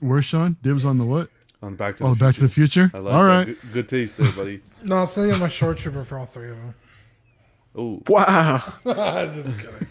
Where's 0.00 0.24
Sean? 0.24 0.56
Dibs 0.62 0.84
on 0.84 0.98
the 0.98 1.04
what? 1.06 1.28
On 1.62 1.74
Back 1.76 1.96
to 1.98 2.04
Oh, 2.04 2.14
the 2.14 2.16
Back 2.24 2.34
to 2.36 2.40
the 2.42 2.48
Future. 2.48 2.90
I 2.94 2.98
like 2.98 3.14
All 3.14 3.22
that. 3.24 3.28
right. 3.28 3.46
Good, 3.46 3.72
good 3.72 3.88
taste 3.88 4.16
there, 4.16 4.30
buddy. 4.32 4.60
no, 4.84 4.96
I'll 4.98 5.06
send 5.08 5.28
you 5.28 5.36
my 5.38 5.48
shore 5.48 5.74
trooper 5.74 6.04
for 6.04 6.18
all 6.18 6.26
three 6.26 6.50
of 6.50 6.56
them. 6.56 6.74
Oh. 7.76 8.02
Wow. 8.08 8.62
Just 9.34 9.56
kidding. 9.58 9.86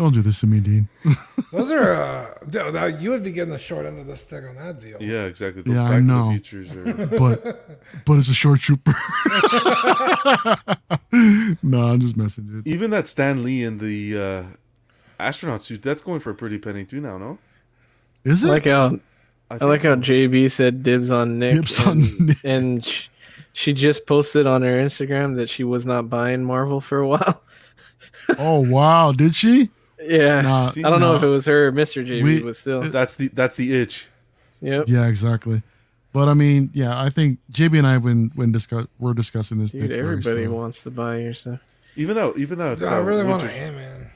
Don't 0.00 0.14
do 0.14 0.22
this 0.22 0.40
to 0.40 0.46
me, 0.46 0.60
Dean. 0.60 0.88
Those 1.52 1.70
are, 1.70 1.92
uh, 1.92 2.34
now 2.72 2.86
you 2.86 3.10
would 3.10 3.22
be 3.22 3.32
getting 3.32 3.52
the 3.52 3.58
short 3.58 3.84
end 3.84 4.00
of 4.00 4.06
the 4.06 4.16
stick 4.16 4.42
on 4.48 4.56
that 4.56 4.80
deal. 4.80 4.96
yeah, 4.98 5.24
exactly. 5.24 5.60
Those 5.60 5.74
Yeah, 5.74 5.82
I 5.82 6.00
know. 6.00 6.34
the 6.34 7.02
are. 7.02 7.06
But 7.18 8.04
but 8.06 8.16
it's 8.16 8.30
a 8.30 8.32
shore 8.32 8.56
trooper. 8.56 8.92
no, 11.62 11.82
I'm 11.88 12.00
just 12.00 12.16
messing, 12.16 12.46
dude. 12.46 12.66
Even 12.66 12.90
that 12.92 13.08
Stan 13.08 13.44
Lee 13.44 13.62
in 13.62 13.76
the 13.76 14.18
uh, 14.18 14.42
astronaut 15.22 15.62
suit, 15.62 15.82
that's 15.82 16.00
going 16.00 16.20
for 16.20 16.30
a 16.30 16.34
pretty 16.34 16.56
penny 16.56 16.86
too 16.86 17.02
now, 17.02 17.18
no? 17.18 17.36
Is 18.24 18.42
it? 18.42 18.48
I 18.48 18.52
like 18.52 18.64
how 18.64 18.98
I 19.50 19.58
think 19.58 19.68
like 19.68 19.82
how. 19.82 19.96
JB 19.96 20.50
said 20.50 20.82
dibs 20.82 21.10
on 21.10 21.38
Nick. 21.38 21.56
Dibs 21.56 21.78
and, 21.78 21.88
on 21.88 22.26
Nick. 22.26 22.38
and 22.42 22.82
sh- 22.86 23.08
she 23.52 23.74
just 23.74 24.06
posted 24.06 24.46
on 24.46 24.62
her 24.62 24.78
Instagram 24.78 25.36
that 25.36 25.50
she 25.50 25.62
was 25.62 25.84
not 25.84 26.08
buying 26.08 26.42
Marvel 26.42 26.80
for 26.80 27.00
a 27.00 27.06
while. 27.06 27.42
oh 28.38 28.60
wow, 28.66 29.12
did 29.12 29.34
she? 29.34 29.68
Yeah. 30.02 30.40
Nah, 30.40 30.70
See, 30.70 30.84
I 30.84 30.90
don't 30.90 31.00
know 31.00 31.14
if 31.14 31.22
it 31.22 31.26
was 31.28 31.46
her 31.46 31.68
or 31.68 31.72
Mr. 31.72 32.06
JB, 32.06 32.22
We- 32.22 32.40
but 32.42 32.56
still. 32.56 32.82
That's 32.82 33.16
the 33.16 33.28
that's 33.28 33.56
the 33.56 33.72
itch. 33.74 34.06
Yep. 34.62 34.84
Yeah, 34.88 35.06
exactly. 35.06 35.62
But 36.12 36.28
I 36.28 36.34
mean, 36.34 36.70
yeah, 36.74 37.00
I 37.00 37.08
think 37.08 37.38
JB 37.52 37.78
and 37.78 37.86
I 37.86 37.96
when 37.98 38.30
when 38.34 38.52
discuss 38.52 38.86
we're 38.98 39.14
discussing 39.14 39.58
this. 39.58 39.72
Dude, 39.72 39.82
Nick 39.82 39.90
Fury, 39.92 40.00
everybody 40.02 40.44
so- 40.46 40.52
wants 40.52 40.82
to 40.84 40.90
buy 40.90 41.18
your 41.18 41.34
stuff. 41.34 41.60
Even 41.96 42.14
though, 42.16 42.34
even 42.36 42.58
though 42.58 42.74
Dude, 42.76 42.88
I 42.88 42.98
really 42.98 43.24
want 43.24 43.42
an 43.42 43.50
Ant 43.50 43.76
Man. 43.76 44.10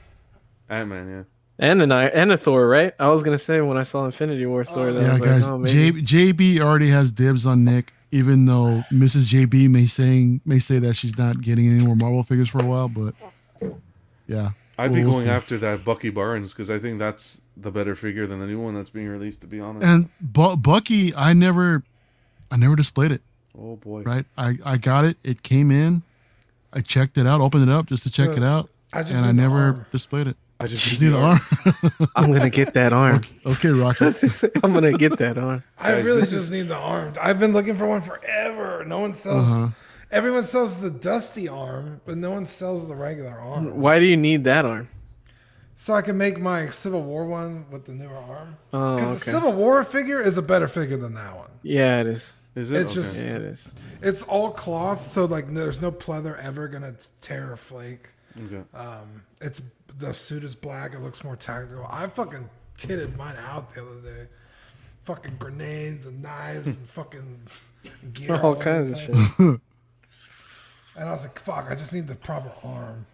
Ant 0.69 0.89
Man, 0.89 1.09
yeah. 1.09 1.23
And 1.57 1.81
an 1.81 1.91
I- 1.91 2.07
and 2.09 2.31
a 2.31 2.37
Thor, 2.37 2.67
right? 2.67 2.93
I 2.99 3.07
was 3.07 3.23
gonna 3.23 3.37
say 3.37 3.61
when 3.61 3.77
I 3.77 3.83
saw 3.83 4.05
Infinity 4.05 4.45
War 4.45 4.63
Thor, 4.65 4.91
that 4.91 5.01
Yeah, 5.01 5.11
was 5.13 5.19
guys, 5.21 5.47
like, 5.49 5.51
oh. 5.61 5.65
J, 5.65 5.91
JB 5.91 6.59
already 6.59 6.89
has 6.89 7.11
dibs 7.11 7.45
on 7.45 7.63
Nick, 7.63 7.93
even 8.11 8.45
though 8.45 8.83
Mrs. 8.91 9.29
JB 9.33 9.69
may 9.69 9.85
saying 9.85 10.41
may 10.45 10.59
say 10.59 10.79
that 10.79 10.95
she's 10.95 11.17
not 11.17 11.39
getting 11.41 11.69
any 11.69 11.85
more 11.85 11.95
Marvel 11.95 12.23
figures 12.23 12.49
for 12.49 12.61
a 12.61 12.65
while. 12.65 12.89
But 12.89 13.13
yeah, 14.27 14.49
I'd 14.77 14.93
be 14.93 15.01
going 15.03 15.25
see. 15.25 15.29
after 15.29 15.57
that 15.59 15.83
Bucky 15.85 16.09
Barnes 16.09 16.51
because 16.53 16.69
I 16.69 16.79
think 16.79 16.99
that's 16.99 17.41
the 17.57 17.71
better 17.71 17.95
figure 17.95 18.27
than 18.27 18.39
the 18.39 18.45
new 18.47 18.59
one 18.59 18.73
that's 18.75 18.89
being 18.89 19.07
released. 19.07 19.41
To 19.41 19.47
be 19.47 19.59
honest. 19.59 19.85
And 19.87 20.09
Bu- 20.19 20.57
Bucky, 20.57 21.13
I 21.15 21.33
never, 21.33 21.83
I 22.51 22.57
never 22.57 22.75
displayed 22.75 23.11
it. 23.11 23.21
oh 23.57 23.77
boy. 23.77 24.01
Right, 24.01 24.25
I 24.37 24.57
I 24.65 24.77
got 24.77 25.05
it. 25.05 25.17
It 25.23 25.43
came 25.43 25.71
in. 25.71 26.03
I 26.73 26.81
checked 26.81 27.17
it 27.17 27.25
out, 27.25 27.39
opened 27.39 27.63
it 27.63 27.71
up 27.73 27.85
just 27.85 28.03
to 28.03 28.11
check 28.11 28.29
Yeah. 28.31 28.37
it 28.37 28.43
out, 28.43 28.69
I 28.91 29.03
just 29.03 29.13
and 29.15 29.25
I 29.25 29.31
never 29.31 29.55
arm. 29.57 29.85
displayed 29.91 30.27
it. 30.27 30.35
I 30.59 30.67
just, 30.67 30.85
Just 30.87 31.01
need 31.01 31.09
the 31.09 31.19
arm. 31.19 31.39
I'm 32.15 32.31
gonna 32.31 32.49
get 32.49 32.73
that 32.75 32.93
arm. 32.93 33.21
okay, 33.45 33.69
Rocket. 33.69 34.15
I'm 34.63 34.71
gonna 34.73 34.93
get 34.93 35.17
that 35.19 35.37
arm. 35.37 35.63
I 35.77 35.91
Guys, 35.91 36.05
really 36.05 36.21
just 36.21 36.33
is- 36.33 36.51
need 36.51 36.69
the 36.69 36.77
arm. 36.77 37.13
I've 37.21 37.39
been 37.41 37.51
looking 37.53 37.75
for 37.75 37.85
one 37.85 38.01
forever. 38.01 38.83
No 38.87 38.99
one 38.99 39.13
sells. 39.13 39.49
Uh-huh. 39.51 39.67
Everyone 40.11 40.43
sells 40.43 40.75
the 40.81 40.89
dusty 40.91 41.49
arm, 41.49 42.01
but 42.05 42.17
no 42.17 42.31
one 42.31 42.45
sells 42.45 42.87
the 42.87 42.95
regular 42.95 43.31
arm. 43.37 43.79
Why 43.79 43.99
do 43.99 44.05
you 44.05 44.17
need 44.17 44.43
that 44.45 44.65
arm? 44.65 44.87
So 45.77 45.93
I 45.93 46.01
can 46.01 46.17
make 46.17 46.39
my 46.39 46.67
Civil 46.67 47.03
War 47.03 47.25
one 47.25 47.65
with 47.69 47.85
the 47.85 47.91
newer 47.93 48.15
arm. 48.15 48.55
Oh, 48.71 48.95
Because 48.95 49.09
the 49.25 49.29
okay. 49.31 49.37
Civil 49.37 49.53
War 49.53 49.83
figure 49.83 50.21
is 50.21 50.37
a 50.37 50.41
better 50.41 50.67
figure 50.67 50.95
than 50.97 51.15
that 51.15 51.35
one. 51.35 51.49
Yeah, 51.63 51.99
it 52.01 52.07
is. 52.07 52.33
Is 52.55 52.71
it? 52.71 52.77
It's 52.77 52.85
Okay. 52.91 52.93
just- 52.95 53.17
Yeah, 53.21 53.35
it 53.35 53.41
is. 53.41 53.71
It's 54.01 54.23
all 54.23 54.51
cloth, 54.51 55.01
so 55.01 55.25
like 55.25 55.49
there's 55.53 55.81
no 55.81 55.91
pleather 55.91 56.37
ever 56.41 56.67
gonna 56.69 56.95
tear 57.19 57.51
or 57.51 57.57
flake. 57.57 58.09
Okay. 58.45 58.61
Um, 58.73 59.23
it's 59.41 59.61
the 59.97 60.13
suit 60.13 60.43
is 60.45 60.55
black. 60.55 60.93
It 60.93 60.99
looks 61.01 61.23
more 61.23 61.35
tactical. 61.35 61.85
I 61.89 62.07
fucking 62.07 62.49
kitted 62.77 63.17
mine 63.17 63.35
out 63.37 63.73
the 63.73 63.81
other 63.81 64.01
day. 64.01 64.27
Fucking 65.03 65.35
grenades 65.37 66.05
and 66.05 66.21
knives 66.23 66.67
and 66.77 66.87
fucking 66.87 67.39
gear. 68.13 68.35
All 68.35 68.51
over 68.53 68.61
kinds 68.61 68.91
of 68.91 68.97
place. 68.97 69.27
shit. 69.37 69.61
And 70.97 71.09
I 71.09 71.11
was 71.11 71.23
like, 71.23 71.37
fuck, 71.39 71.67
I 71.69 71.75
just 71.75 71.91
need 71.93 72.07
the 72.07 72.15
proper 72.15 72.51
arm. 72.65 73.05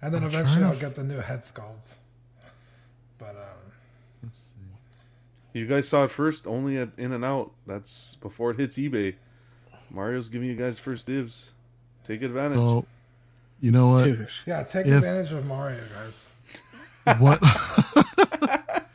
And 0.00 0.12
then 0.14 0.24
eventually 0.24 0.64
I'll 0.64 0.76
get 0.76 0.94
the 0.94 1.04
new 1.04 1.18
head 1.20 1.42
sculpt. 1.42 1.94
But 3.18 3.30
um, 3.30 3.72
Let's 4.22 4.38
see. 4.38 5.58
You 5.58 5.66
guys 5.66 5.86
saw 5.88 6.04
it 6.04 6.10
first, 6.10 6.46
only 6.46 6.76
at 6.78 6.88
In 6.96 7.12
and 7.12 7.24
Out. 7.24 7.52
That's 7.66 8.14
before 8.16 8.50
it 8.52 8.58
hits 8.58 8.78
eBay. 8.78 9.14
Mario's 9.90 10.28
giving 10.28 10.48
you 10.48 10.56
guys 10.56 10.78
first 10.78 11.06
dibs. 11.06 11.52
Take 12.02 12.22
advantage. 12.22 12.56
So, 12.58 12.86
you 13.60 13.70
know 13.70 13.88
what? 13.90 14.04
Dude. 14.04 14.28
yeah, 14.46 14.62
take 14.64 14.86
If- 14.86 14.94
advantage 14.94 15.30
of 15.32 15.46
Mario, 15.46 15.78
guys. 15.94 16.30
What? 17.20 17.40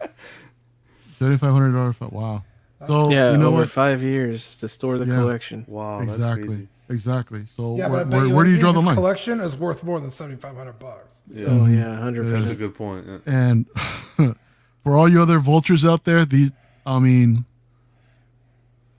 Seventy 1.12 1.38
five 1.38 1.52
hundred 1.54 1.72
dollars. 1.74 2.00
Wow. 2.02 2.44
So 2.86 3.10
Yeah, 3.12 3.32
you 3.32 3.38
know 3.38 3.48
over 3.48 3.58
what? 3.62 3.70
five 3.72 4.04
years 4.04 4.60
to 4.60 4.68
store 4.68 4.98
the 4.98 5.06
Yeah. 5.06 5.16
collection. 5.16 5.66
wow, 5.68 6.00
that's 6.02 6.14
exactly. 6.16 6.68
Crazy. 6.88 6.94
Exactly. 6.94 7.46
So 7.46 7.76
Yeah, 7.78 7.88
where, 7.90 7.90
but 7.90 8.00
I 8.00 8.04
bet 8.06 8.14
where, 8.18 8.26
you 8.28 8.36
where 8.36 8.46
do 8.46 8.52
you 8.52 8.58
draw 8.58 8.70
in 8.70 8.76
the 8.76 8.82
this 8.82 8.88
line? 8.88 8.96
collection 8.96 9.40
is 9.42 9.56
worth 9.58 9.84
more 9.84 10.00
than 10.00 10.12
seventy 10.12 10.38
five 10.40 10.56
hundred 10.56 10.80
bucks. 10.80 11.16
Yeah, 11.30 11.48
Oh 11.50 11.66
yeah, 11.66 11.98
hundred 11.98 12.26
that's 12.32 12.52
a 12.52 12.56
good 12.56 12.76
point. 12.76 13.06
Yeah. 13.08 13.18
And 13.26 13.68
for 14.84 14.98
all 14.98 15.10
you 15.10 15.22
other 15.22 15.40
vultures 15.40 15.84
out 15.86 16.04
there, 16.06 16.24
these 16.26 16.52
I 16.86 17.00
mean, 17.00 17.46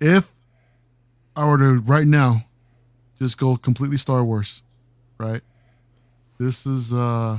if 0.01 0.31
I 1.35 1.45
were 1.47 1.59
to 1.59 1.79
right 1.83 2.07
now 2.07 2.45
just 3.19 3.39
go 3.39 3.57
completely 3.57 3.97
Star 3.97 4.23
Wars, 4.25 4.63
right? 5.19 5.43
This 6.39 6.67
is 6.67 6.93
uh 6.93 7.39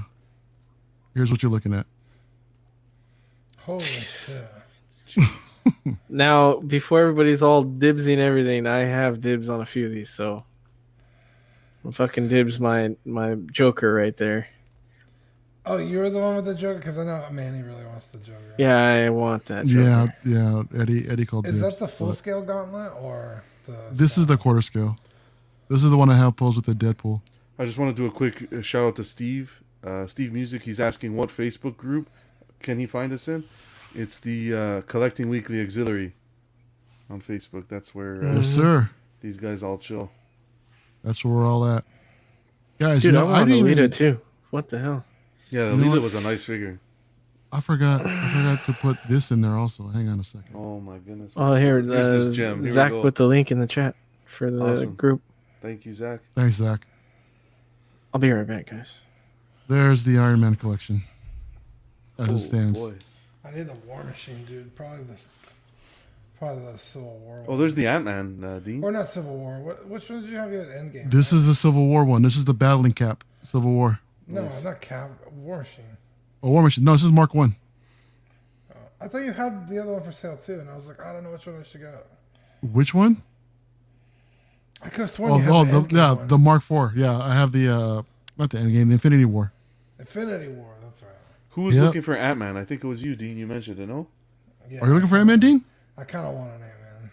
here's 1.13 1.29
what 1.31 1.43
you're 1.43 1.51
looking 1.51 1.73
at. 1.73 1.85
Holy 3.59 3.83
shit. 3.83 4.45
Now, 6.09 6.59
before 6.59 7.01
everybody's 7.01 7.41
all 7.41 7.63
dibsing 7.63 8.17
everything, 8.17 8.67
I 8.67 8.79
have 8.79 9.21
dibs 9.21 9.49
on 9.49 9.61
a 9.61 9.65
few 9.65 9.85
of 9.85 9.91
these, 9.91 10.09
so 10.09 10.43
I'm 11.83 11.91
fucking 11.91 12.27
dibs 12.27 12.59
my 12.59 12.95
my 13.05 13.35
Joker 13.51 13.93
right 13.93 14.15
there. 14.17 14.47
Oh, 15.65 15.77
you're 15.77 16.09
the 16.09 16.19
one 16.19 16.35
with 16.35 16.45
the 16.45 16.55
Joker? 16.55 16.79
Because 16.79 16.97
I 16.97 17.03
know 17.03 17.23
Manny 17.31 17.61
really 17.61 17.85
wants 17.85 18.07
the 18.07 18.17
Joker. 18.17 18.55
Yeah, 18.57 19.05
I 19.05 19.09
want 19.09 19.45
that. 19.45 19.67
Joker. 19.67 20.13
Yeah, 20.25 20.63
yeah. 20.73 20.81
Eddie 20.81 21.07
Eddie 21.07 21.25
called 21.25 21.45
Is 21.45 21.61
dibs, 21.61 21.77
that 21.77 21.79
the 21.79 21.87
full 21.87 22.13
scale 22.13 22.41
gauntlet 22.41 22.93
or 22.99 23.43
the. 23.65 23.77
This 23.91 24.17
is 24.17 24.25
the 24.25 24.37
quarter 24.37 24.61
scale. 24.61 24.97
This 25.67 25.83
is 25.83 25.91
the 25.91 25.97
one 25.97 26.09
I 26.09 26.15
have 26.15 26.35
posed 26.35 26.55
with 26.55 26.65
the 26.65 26.73
Deadpool. 26.73 27.21
I 27.59 27.65
just 27.65 27.77
want 27.77 27.95
to 27.95 28.01
do 28.01 28.07
a 28.07 28.11
quick 28.11 28.51
uh, 28.51 28.61
shout 28.61 28.87
out 28.87 28.95
to 28.95 29.03
Steve. 29.03 29.61
Uh, 29.83 30.07
Steve 30.07 30.33
Music. 30.33 30.63
He's 30.63 30.79
asking 30.79 31.15
what 31.15 31.29
Facebook 31.29 31.77
group 31.77 32.09
can 32.61 32.79
he 32.79 32.85
find 32.85 33.13
us 33.13 33.27
in. 33.27 33.43
It's 33.95 34.19
the 34.19 34.53
uh, 34.53 34.81
Collecting 34.81 35.29
Weekly 35.29 35.61
Auxiliary 35.61 36.13
on 37.09 37.21
Facebook. 37.21 37.67
That's 37.67 37.93
where 37.95 38.23
uh, 38.23 38.35
Yes, 38.35 38.47
sir. 38.47 38.89
these 39.21 39.37
guys 39.37 39.63
all 39.63 39.77
chill. 39.77 40.11
That's 41.03 41.23
where 41.25 41.33
we're 41.33 41.45
all 41.47 41.65
at. 41.67 41.83
Guys, 42.79 43.01
Dude, 43.01 43.13
you 43.13 43.19
I 43.19 43.21
know, 43.23 43.27
I, 43.29 43.31
want 43.39 43.49
didn't 43.49 43.65
Alita 43.65 43.71
even, 43.71 43.91
too. 43.91 44.21
What 44.51 44.69
the 44.69 44.79
hell? 44.79 45.05
Yeah, 45.49 45.71
You 45.71 45.77
know 45.77 45.85
Alita 45.91 46.01
was 46.01 46.13
a 46.15 46.21
nice 46.21 46.43
figure. 46.43 46.79
I 47.51 47.61
forgot 47.61 48.05
I 48.05 48.31
forgot 48.31 48.65
to 48.67 48.73
put 48.73 48.97
this 49.09 49.31
in 49.31 49.41
there 49.41 49.57
also. 49.57 49.87
Hang 49.87 50.07
on 50.07 50.19
a 50.19 50.23
second. 50.23 50.55
Oh 50.55 50.79
my 50.79 50.99
goodness. 50.99 51.33
Oh, 51.35 51.55
here, 51.55 51.81
Here's 51.81 52.07
uh, 52.07 52.11
this 52.25 52.35
gem. 52.35 52.61
Here 52.63 52.71
Zach 52.71 52.91
go. 52.91 53.01
put 53.01 53.15
the 53.15 53.25
link 53.25 53.51
in 53.51 53.59
the 53.59 53.65
chat 53.65 53.95
for 54.25 54.51
the 54.51 54.61
Awesome. 54.63 54.93
group. 54.93 55.21
Thank 55.61 55.85
you, 55.87 55.93
Zach. 55.95 56.19
Thanks, 56.35 56.55
Zach. 56.57 56.85
I'll 58.13 58.19
be 58.19 58.31
right 58.31 58.45
back, 58.45 58.69
guys. 58.69 58.93
There's 59.67 60.03
the 60.03 60.19
Iron 60.19 60.41
Man 60.41 60.55
collection. 60.55 61.01
As 62.19 62.29
Oh, 62.29 62.35
it 62.35 62.39
stands. 62.39 62.79
boy. 62.79 62.93
I 63.43 63.51
need 63.51 63.67
the 63.67 63.73
War 63.87 64.03
Machine, 64.03 64.43
dude. 64.45 64.75
Probably 64.75 65.03
this. 65.05 65.29
Probably 66.37 66.71
the 66.71 66.77
Civil 66.77 67.17
War. 67.19 67.43
Oh, 67.47 67.51
one. 67.51 67.59
there's 67.59 67.75
the 67.75 67.87
Ant 67.87 68.05
Man, 68.05 68.43
uh, 68.43 68.59
Dean. 68.59 68.83
or 68.83 68.91
not 68.91 69.07
Civil 69.07 69.37
War. 69.37 69.59
What 69.59 69.87
which 69.87 70.09
one 70.09 70.21
did 70.21 70.29
you 70.29 70.37
have 70.37 70.51
at 70.53 70.69
Endgame? 70.69 71.11
This 71.11 71.33
is 71.33 71.47
the 71.47 71.55
Civil 71.55 71.85
War 71.87 72.03
one. 72.05 72.21
This 72.21 72.35
is 72.35 72.45
the 72.45 72.53
battling 72.53 72.93
cap. 72.93 73.23
Civil 73.43 73.71
War. 73.71 73.99
no, 74.27 74.47
not 74.63 74.81
Cap. 74.81 75.11
War 75.31 75.59
Machine. 75.59 75.85
Oh, 76.43 76.49
War 76.51 76.63
Machine. 76.63 76.83
No, 76.83 76.93
this 76.93 77.03
is 77.03 77.11
Mark 77.11 77.33
One. 77.33 77.55
I 79.01 79.07
thought 79.07 79.19
you 79.19 79.31
had 79.31 79.67
the 79.69 79.79
other 79.79 79.93
one 79.93 80.03
for 80.03 80.11
sale 80.11 80.35
too, 80.37 80.59
and 80.59 80.69
I 80.69 80.75
was 80.75 80.87
like, 80.89 81.01
I 81.01 81.13
don't 81.13 81.23
know 81.23 81.31
which 81.31 81.45
one 81.47 81.57
I 81.59 81.63
should 81.63 81.81
get. 81.81 82.05
Which 82.61 82.93
one? 82.93 83.21
I 84.81 84.89
could 84.89 85.01
have 85.01 85.11
sworn 85.11 85.31
Oh, 85.31 85.37
you 85.37 85.43
had 85.43 85.51
oh, 85.53 85.63
the, 85.65 85.71
the, 85.71 85.79
Endgame 85.79 85.91
yeah, 85.93 86.11
one. 86.13 86.27
the 86.27 86.37
Mark 86.37 86.61
Four. 86.63 86.93
Yeah, 86.95 87.17
I 87.17 87.33
have 87.33 87.51
the 87.51 87.69
uh, 87.69 88.01
not 88.37 88.49
the 88.49 88.57
Endgame, 88.57 88.87
the 88.87 88.93
Infinity 88.93 89.25
War. 89.25 89.51
Infinity 89.97 90.49
War. 90.49 90.73
That's. 91.49 91.55
Who 91.55 91.61
was 91.63 91.75
Yep. 91.75 91.83
looking 91.85 92.01
for 92.01 92.15
Ant 92.15 92.39
Man? 92.39 92.57
I 92.57 92.63
think 92.65 92.83
it 92.83 92.87
was 92.87 93.01
you, 93.03 93.15
Dean. 93.15 93.37
You 93.37 93.47
mentioned 93.47 93.79
it, 93.79 93.87
no? 93.87 94.07
Yeah, 94.69 94.81
Are 94.81 94.87
you 94.87 94.93
looking 94.93 95.09
for 95.09 95.17
Ant 95.17 95.27
Man, 95.27 95.39
Dean? 95.39 95.63
I 95.97 96.03
kind 96.03 96.25
of 96.27 96.33
want 96.35 96.49
an 96.49 96.61
Ant 96.61 96.79
Man. 96.81 97.11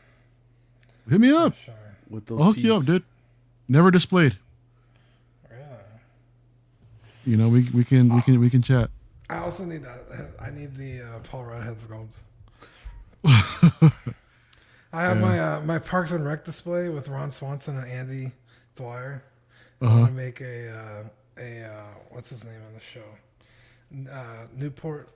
Hit 1.11 1.21
me 1.21 1.31
up. 1.33 1.55
Sure. 1.57 1.75
With 2.11 2.27
those 2.27 2.39
I'll 2.41 2.47
hook 2.47 2.55
teeth. 2.57 2.65
you 2.65 2.75
up, 2.77 2.85
dude. 2.85 3.03
Never 3.69 3.91
displayed. 3.91 4.37
Yeah. 5.51 5.57
You 7.25 7.37
know, 7.37 7.49
we 7.49 7.69
we 7.71 7.83
can 7.85 8.15
we 8.15 8.21
can 8.23 8.39
we 8.41 8.49
can 8.51 8.63
chat. 8.63 8.91
I 9.29 9.39
also 9.39 9.65
need 9.65 9.83
that. 9.83 10.05
I 10.41 10.51
need 10.51 10.77
the 10.77 11.03
uh, 11.03 11.19
Paul 11.25 11.45
Rudd 11.47 11.65
head 11.65 11.79
sculpts. 11.79 12.23
I 14.93 15.03
have 15.03 15.21
my 15.21 15.39
uh, 15.39 15.61
my 15.63 15.79
Parks 15.81 16.13
and 16.13 16.25
Rec 16.25 16.45
display 16.45 16.89
with 16.91 17.09
Ron 17.09 17.33
Swanson 17.33 17.77
and 17.77 17.89
Andy 17.91 18.33
Dwyer. 18.77 19.23
I 19.81 19.85
Uh-huh. 19.87 19.97
want 19.99 20.11
to 20.11 20.17
make 20.17 20.41
a 20.41 20.71
uh, 20.71 21.03
a 21.39 21.65
uh, 21.65 21.83
what's 22.11 22.31
his 22.31 22.45
name 22.45 22.61
on 22.67 22.73
the 22.75 22.81
show? 22.81 23.03
N- 23.93 24.09
Uh, 24.11 24.47
Newport, 24.55 25.09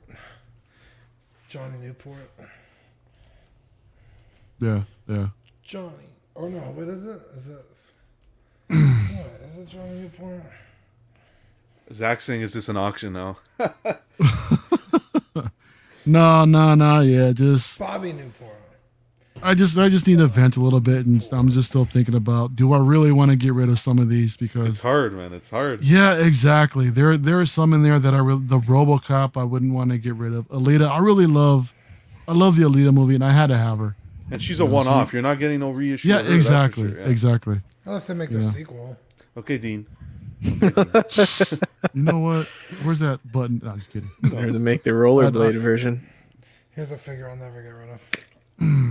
Johnny 1.49 1.79
Newport, 1.79 2.31
Yeah, 4.61 4.83
yeah. 5.09 5.29
Johnny. 5.63 6.09
Or 6.35 6.49
no, 6.49 6.59
what 6.61 6.89
is 6.89 7.05
it? 7.07 7.21
Is 7.37 7.49
it? 7.49 7.65
what, 8.69 9.41
is 9.49 9.59
it 9.59 9.69
Johnny 9.69 10.01
Newport? 10.03 10.43
Zach 11.93 12.21
saying, 12.21 12.43
"Is 12.43 12.53
this 12.53 12.69
an 12.69 12.77
auction 12.77 13.13
now?" 13.13 13.39
No, 16.07 16.45
no, 16.47 16.75
no. 16.75 17.01
Yeah, 17.03 17.33
just 17.33 17.79
Bobby 17.79 18.13
Newport. 18.13 18.60
I 19.43 19.55
just 19.55 19.79
I 19.79 19.89
just 19.89 20.07
need 20.07 20.19
to 20.19 20.27
vent 20.27 20.57
a 20.57 20.61
little 20.61 20.81
bit, 20.81 21.07
and 21.07 21.27
I'm 21.33 21.51
just 21.51 21.69
still 21.71 21.85
thinking 21.85 22.15
about 22.15 22.57
do 22.57 22.73
I 22.73 22.79
really 22.79 23.11
want 23.13 23.31
to 23.31 23.37
get 23.37 23.53
rid 23.55 23.69
of 23.69 23.79
some 23.79 23.99
of 23.99 24.09
these 24.09 24.37
Because 24.37 24.69
It's 24.69 24.81
hard, 24.81 25.15
man. 25.15 25.33
It's 25.33 25.51
hard. 25.51 25.83
yeah, 25.83 26.15
exactly. 26.15 26.91
There 26.91 27.17
there 27.17 27.41
are 27.41 27.47
some 27.47 27.73
in 27.73 27.83
there 27.83 27.99
that 27.99 28.15
I 28.15 28.19
re- 28.19 28.39
the 28.41 28.59
RoboCop 28.59 29.37
I 29.41 29.45
wouldn't 29.45 29.73
want 29.73 29.91
to 29.91 29.99
get 29.99 30.15
rid 30.15 30.35
of. 30.35 30.47
Alita, 30.49 30.91
I 30.91 30.99
really 30.99 31.27
love, 31.27 31.73
I 32.29 32.33
love 32.33 32.57
the 32.57 32.65
Alita 32.65 32.93
movie, 32.93 33.15
and 33.15 33.25
I 33.25 33.33
had 33.33 33.47
to 33.49 33.57
have 33.57 33.79
her. 33.79 33.97
And 34.31 34.41
she's 34.43 34.61
a 34.61 34.67
one-off. 34.67 35.13
You're 35.13 35.23
not 35.23 35.39
getting 35.41 35.59
no 35.61 35.71
reissue. 35.71 36.07
Yeah, 36.09 36.23
her, 36.23 36.35
exactly, 36.35 36.89
sure, 36.91 37.01
yeah. 37.01 37.07
exactly. 37.09 37.61
Unless 37.85 38.07
they 38.07 38.15
make 38.15 38.31
the 38.31 38.41
Yeah. 38.41 38.51
sequel. 38.51 38.97
Okay, 39.37 39.59
Dean. 39.59 39.87
You 41.95 42.03
know 42.03 42.19
what? 42.21 42.47
Where's 42.83 43.01
that 43.01 43.21
button? 43.33 43.61
No, 43.65 43.75
just 43.75 43.91
kidding. 43.91 44.11
Or 44.35 44.47
to 44.47 44.59
make 44.59 44.83
the 44.85 44.91
rollerblade 44.91 45.57
uh, 45.57 45.61
version. 45.61 46.07
Here's 46.71 46.93
a 46.93 46.97
figure 46.99 47.29
I'll 47.29 47.37
never 47.37 47.63
get 47.63 47.71
rid 47.71 47.91
of. 47.91 48.11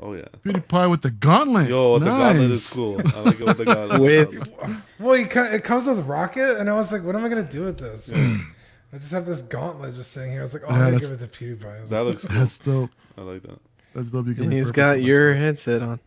Oh 0.00 0.12
yeah. 0.14 0.22
PewDiePie 0.44 0.88
with 0.90 1.02
the 1.02 1.10
gauntlet. 1.10 1.68
Yo, 1.68 1.98
the 1.98 2.06
gauntlet 2.06 2.50
is 2.52 2.68
cool. 2.70 3.00
I 3.16 3.20
like 3.20 3.40
it 3.40 3.46
with 3.46 3.58
the 3.58 3.64
gauntlet. 3.64 4.00
With 4.00 4.88
Well, 5.00 5.14
it 5.14 5.64
comes 5.64 5.86
with 5.86 6.06
rocket, 6.06 6.58
and 6.58 6.70
I 6.70 6.74
was 6.74 6.92
like, 6.92 7.02
"What 7.02 7.16
am 7.16 7.24
I 7.24 7.28
gonna 7.28 7.42
do 7.42 7.64
with 7.64 7.78
this?" 7.78 8.12
I 8.12 8.96
just 8.96 9.10
have 9.12 9.26
this 9.26 9.42
gauntlet 9.42 9.94
just 9.94 10.12
sitting 10.12 10.30
here. 10.30 10.40
I 10.40 10.44
was 10.44 10.54
like, 10.54 10.62
"Oh, 10.66 10.70
Yeah, 10.70 10.78
I'm 10.82 10.84
gonna 10.92 10.98
give 11.00 11.10
it 11.10 11.18
to 11.18 11.26
PewDiePie." 11.26 11.88
That 11.88 11.98
like, 12.00 12.06
looks 12.06 12.24
cool. 12.26 12.38
That's 12.38 12.58
dope. 12.58 12.90
I 13.16 13.20
like 13.22 13.42
that. 13.42 13.58
That's 13.94 14.10
dope. 14.10 14.26
You 14.28 14.34
can 14.34 14.44
and 14.44 14.52
he's 14.52 14.70
repurpose 14.70 14.74
got 14.74 14.98
it. 14.98 15.02
your 15.04 15.34
headset 15.34 15.82
on. 15.82 16.00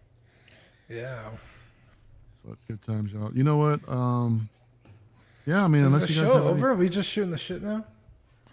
"Yeah." 0.89 1.23
But 2.45 2.57
good 2.68 2.81
times, 2.81 3.11
y'all. 3.13 3.31
You 3.35 3.43
know 3.43 3.57
what? 3.57 3.81
Um, 3.88 4.49
yeah, 5.45 5.63
I 5.63 5.68
mean, 5.68 5.81
Is 5.81 5.88
unless 5.93 6.07
the 6.07 6.13
you 6.13 6.22
guys 6.22 6.30
show 6.30 6.34
have 6.38 6.43
any- 6.43 6.51
over? 6.53 6.73
we 6.76 6.89
just 6.89 7.11
shooting 7.11 7.31
the 7.31 7.38
shit 7.38 7.61
now. 7.61 7.85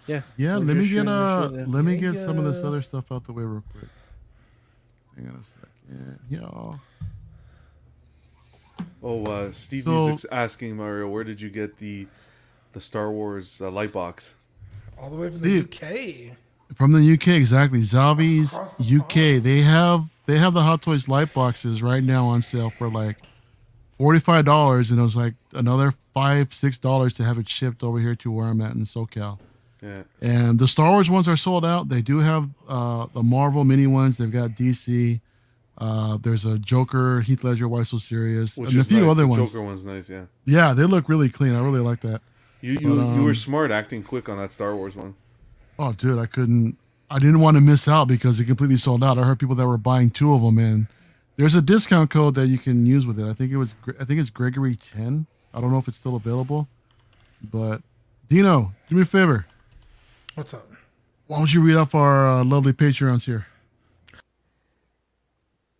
Yeah. 0.09 0.23
Yeah, 0.37 0.57
let 0.57 0.77
me 0.77 0.85
get 0.85 0.91
shooting 0.91 1.09
uh, 1.09 1.49
let 1.69 1.85
me 1.85 1.97
get 1.99 2.15
some 2.15 2.39
of 2.39 2.45
this 2.45 2.63
other 2.65 2.83
stuff 2.83 3.11
out 3.13 3.25
the 3.25 3.33
way 3.33 3.45
real 3.45 3.63
quick. 3.73 3.89
Hang 5.19 5.29
on 5.29 5.43
a 5.43 5.45
second, 5.91 6.19
y'all. 6.31 6.81
Oh, 9.03 9.25
uh, 9.25 9.53
Steve 9.53 9.85
So- 9.85 10.07
Music's 10.09 10.27
asking 10.31 10.77
Mario, 10.77 11.09
where 11.09 11.25
did 11.25 11.41
you 11.41 11.51
get 11.51 11.79
the 11.79 12.07
the 12.73 12.81
Star 12.81 13.11
Wars 13.11 13.61
uh, 13.61 13.71
light 13.71 13.93
box? 13.93 14.35
All 15.01 15.11
the 15.11 15.17
way 15.17 15.31
from 15.31 15.41
the 15.41 15.63
Dude. 15.63 15.75
UK. 15.75 16.37
From 16.77 16.93
the 16.93 17.01
UK, 17.15 17.29
exactly. 17.29 17.81
Zavi's 17.81 18.53
the 18.77 18.99
UK. 19.01 19.43
They 19.43 19.63
have 19.63 20.11
they 20.27 20.39
have 20.39 20.53
the 20.55 20.63
Hot 20.63 20.83
Toys 20.83 21.09
light 21.09 21.33
boxes 21.33 21.83
right 21.83 22.05
now 22.05 22.27
on 22.27 22.43
sale 22.43 22.69
for 22.71 22.91
like 22.91 23.17
forty 23.97 24.21
five 24.21 24.45
dollars, 24.45 24.91
and 24.91 25.01
it 25.01 25.03
was 25.03 25.17
like 25.17 25.35
another 25.55 25.93
five 26.15 26.53
six 26.55 26.79
dollars 26.79 27.15
to 27.15 27.25
have 27.25 27.39
it 27.39 27.49
shipped 27.49 27.83
over 27.83 27.99
here 27.99 28.15
to 28.17 28.31
where 28.31 28.47
I'm 28.47 28.61
at 28.61 28.75
in 28.75 28.83
SoCal. 28.83 29.39
Yeah. 29.83 30.03
And 30.21 30.59
the 30.59 30.67
Star 30.67 30.91
Wars 30.91 31.09
ones 31.09 31.29
are 31.29 31.37
sold 31.37 31.65
out. 31.65 31.89
They 31.89 32.03
do 32.03 32.19
have 32.19 32.49
uh, 32.69 33.07
the 33.15 33.23
Marvel 33.23 33.65
mini 33.65 33.87
ones. 33.87 34.17
They've 34.17 34.31
got 34.31 34.51
DC. 34.51 35.21
Uh, 35.79 36.19
there's 36.21 36.45
a 36.45 36.59
Joker, 36.59 37.21
Heath 37.21 37.45
Ledger, 37.45 37.69
Why 37.69 37.85
So 37.85 37.99
Serious, 37.99 38.57
Which 38.57 38.73
and 38.73 38.81
a 38.81 38.85
few 38.85 39.03
nice. 39.03 39.13
other 39.13 39.23
the 39.23 39.29
ones. 39.29 39.53
Joker 39.53 39.65
one's 39.65 39.85
nice, 39.87 40.09
yeah. 40.11 40.25
Yeah, 40.45 40.75
they 40.75 40.85
look 40.85 41.09
really 41.09 41.29
clean. 41.29 41.55
I 41.55 41.61
really 41.63 41.81
like 41.81 42.01
that. 42.01 42.21
You 42.61 42.73
you, 42.73 42.79
But, 42.97 43.15
you 43.15 43.23
were 43.23 43.31
um, 43.31 43.35
smart 43.35 43.71
acting 43.71 44.03
quick 44.03 44.29
on 44.29 44.39
that 44.39 44.51
Star 44.51 44.75
Wars 44.75 44.97
one. 44.97 45.15
Oh, 45.79 45.93
dude, 45.93 46.19
I 46.19 46.27
couldn't. 46.27 46.77
I 47.11 47.21
didn't 47.21 47.41
want 47.41 47.57
to 47.57 47.61
miss 47.61 47.87
out 47.87 48.09
because 48.09 48.41
it 48.41 48.47
completely 48.47 48.77
sold 48.77 49.03
out. 49.05 49.17
I 49.17 49.23
heard 49.23 49.39
people 49.39 49.55
that 49.55 49.67
were 49.67 49.79
buying 49.79 50.11
two 50.11 50.35
of 50.35 50.43
them, 50.43 50.59
and 50.59 50.89
there's 51.37 51.55
a 51.55 51.63
discount 51.63 52.11
code 52.11 52.35
that 52.35 52.49
you 52.49 52.59
can 52.59 52.85
use 52.85 53.07
with 53.07 53.19
it. 53.21 53.27
I 53.27 53.33
think 53.33 53.53
it 53.53 53.57
was. 53.57 53.77
I 54.01 54.05
think 54.05 54.19
it's 54.19 54.31
Gregory 54.31 54.75
ten. 54.75 55.27
I 55.55 55.61
don't 55.61 55.71
know 55.71 55.79
if 55.79 55.87
it's 55.87 55.97
still 55.99 56.17
available, 56.17 56.69
but 57.53 57.81
Dino, 58.29 58.73
do 58.89 58.97
me 58.97 59.03
a 59.03 59.05
favor. 59.05 59.47
What's 60.39 60.55
up? 60.55 60.71
Why 61.27 61.39
don't 61.39 61.53
you 61.53 61.61
read 61.61 61.75
off 61.75 61.97
our 61.97 62.29
uh, 62.29 62.45
lovely 62.45 62.73
Patreons 62.73 63.25
here? 63.25 63.49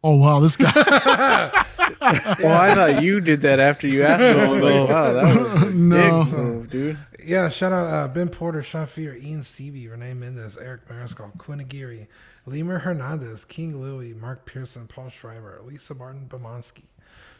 Oh 0.03 0.17
wow, 0.17 0.41
this 0.41 0.57
guy. 0.57 0.73
Well, 2.01 2.61
I 2.61 2.75
thought 2.75 3.03
you 3.03 3.21
did 3.21 3.43
that 3.43 3.61
after 3.61 3.87
you 3.87 4.03
asked 4.03 4.37
me. 4.37 4.43
I 4.43 4.49
was 4.49 4.63
like, 4.63 4.89
wow, 4.89 5.13
that 5.13 5.39
was 5.39 5.63
a 5.63 5.71
No. 5.71 6.25
big 6.25 6.33
move, 6.39 6.71
dude. 6.71 6.99
Yeah, 7.25 7.49
shout 7.51 7.73
out 7.73 7.87
uh, 7.87 8.09
Ben 8.09 8.29
Porter, 8.31 8.63
Sean 8.65 8.87
Fear, 8.87 9.17
Ian 9.23 9.45
Stevie, 9.45 9.87
Renee 9.87 10.15
Mendez, 10.15 10.57
Eric 10.57 10.89
Mariscal, 10.89 11.37
Quinn 11.39 11.61
Aguirre, 11.61 12.09
Lemur 12.47 12.79
Hernandez, 12.81 13.45
King 13.45 13.77
Louie, 13.81 14.13
Mark 14.15 14.45
Pearson, 14.45 14.89
Paul 14.89 15.09
Schreiber, 15.11 15.61
Lisa 15.65 15.95
Martin 15.95 16.27
Bomansky, 16.29 16.87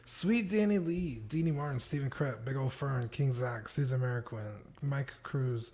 Sweet 0.05 0.49
Danny 0.49 0.79
Lee, 0.79 1.19
Deanie 1.29 1.55
Martin, 1.55 1.81
Stephen 1.81 2.11
Krett, 2.11 2.45
Big 2.45 2.57
Ol' 2.57 2.71
Fern, 2.71 3.09
King 3.09 3.33
Zach, 3.35 3.69
Cesar 3.69 3.99
Mariquin, 3.99 4.45
Mike 4.83 5.13
Cruz, 5.25 5.73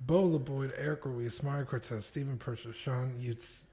Bo 0.00 0.28
LeBoyd, 0.28 0.72
Eric 0.76 1.04
Ruiz, 1.04 1.42
Mario 1.42 1.64
Cortez, 1.64 2.06
Stephen 2.06 2.36
Purchase, 2.36 2.76
Sean 2.76 3.12
Utes, 3.18 3.64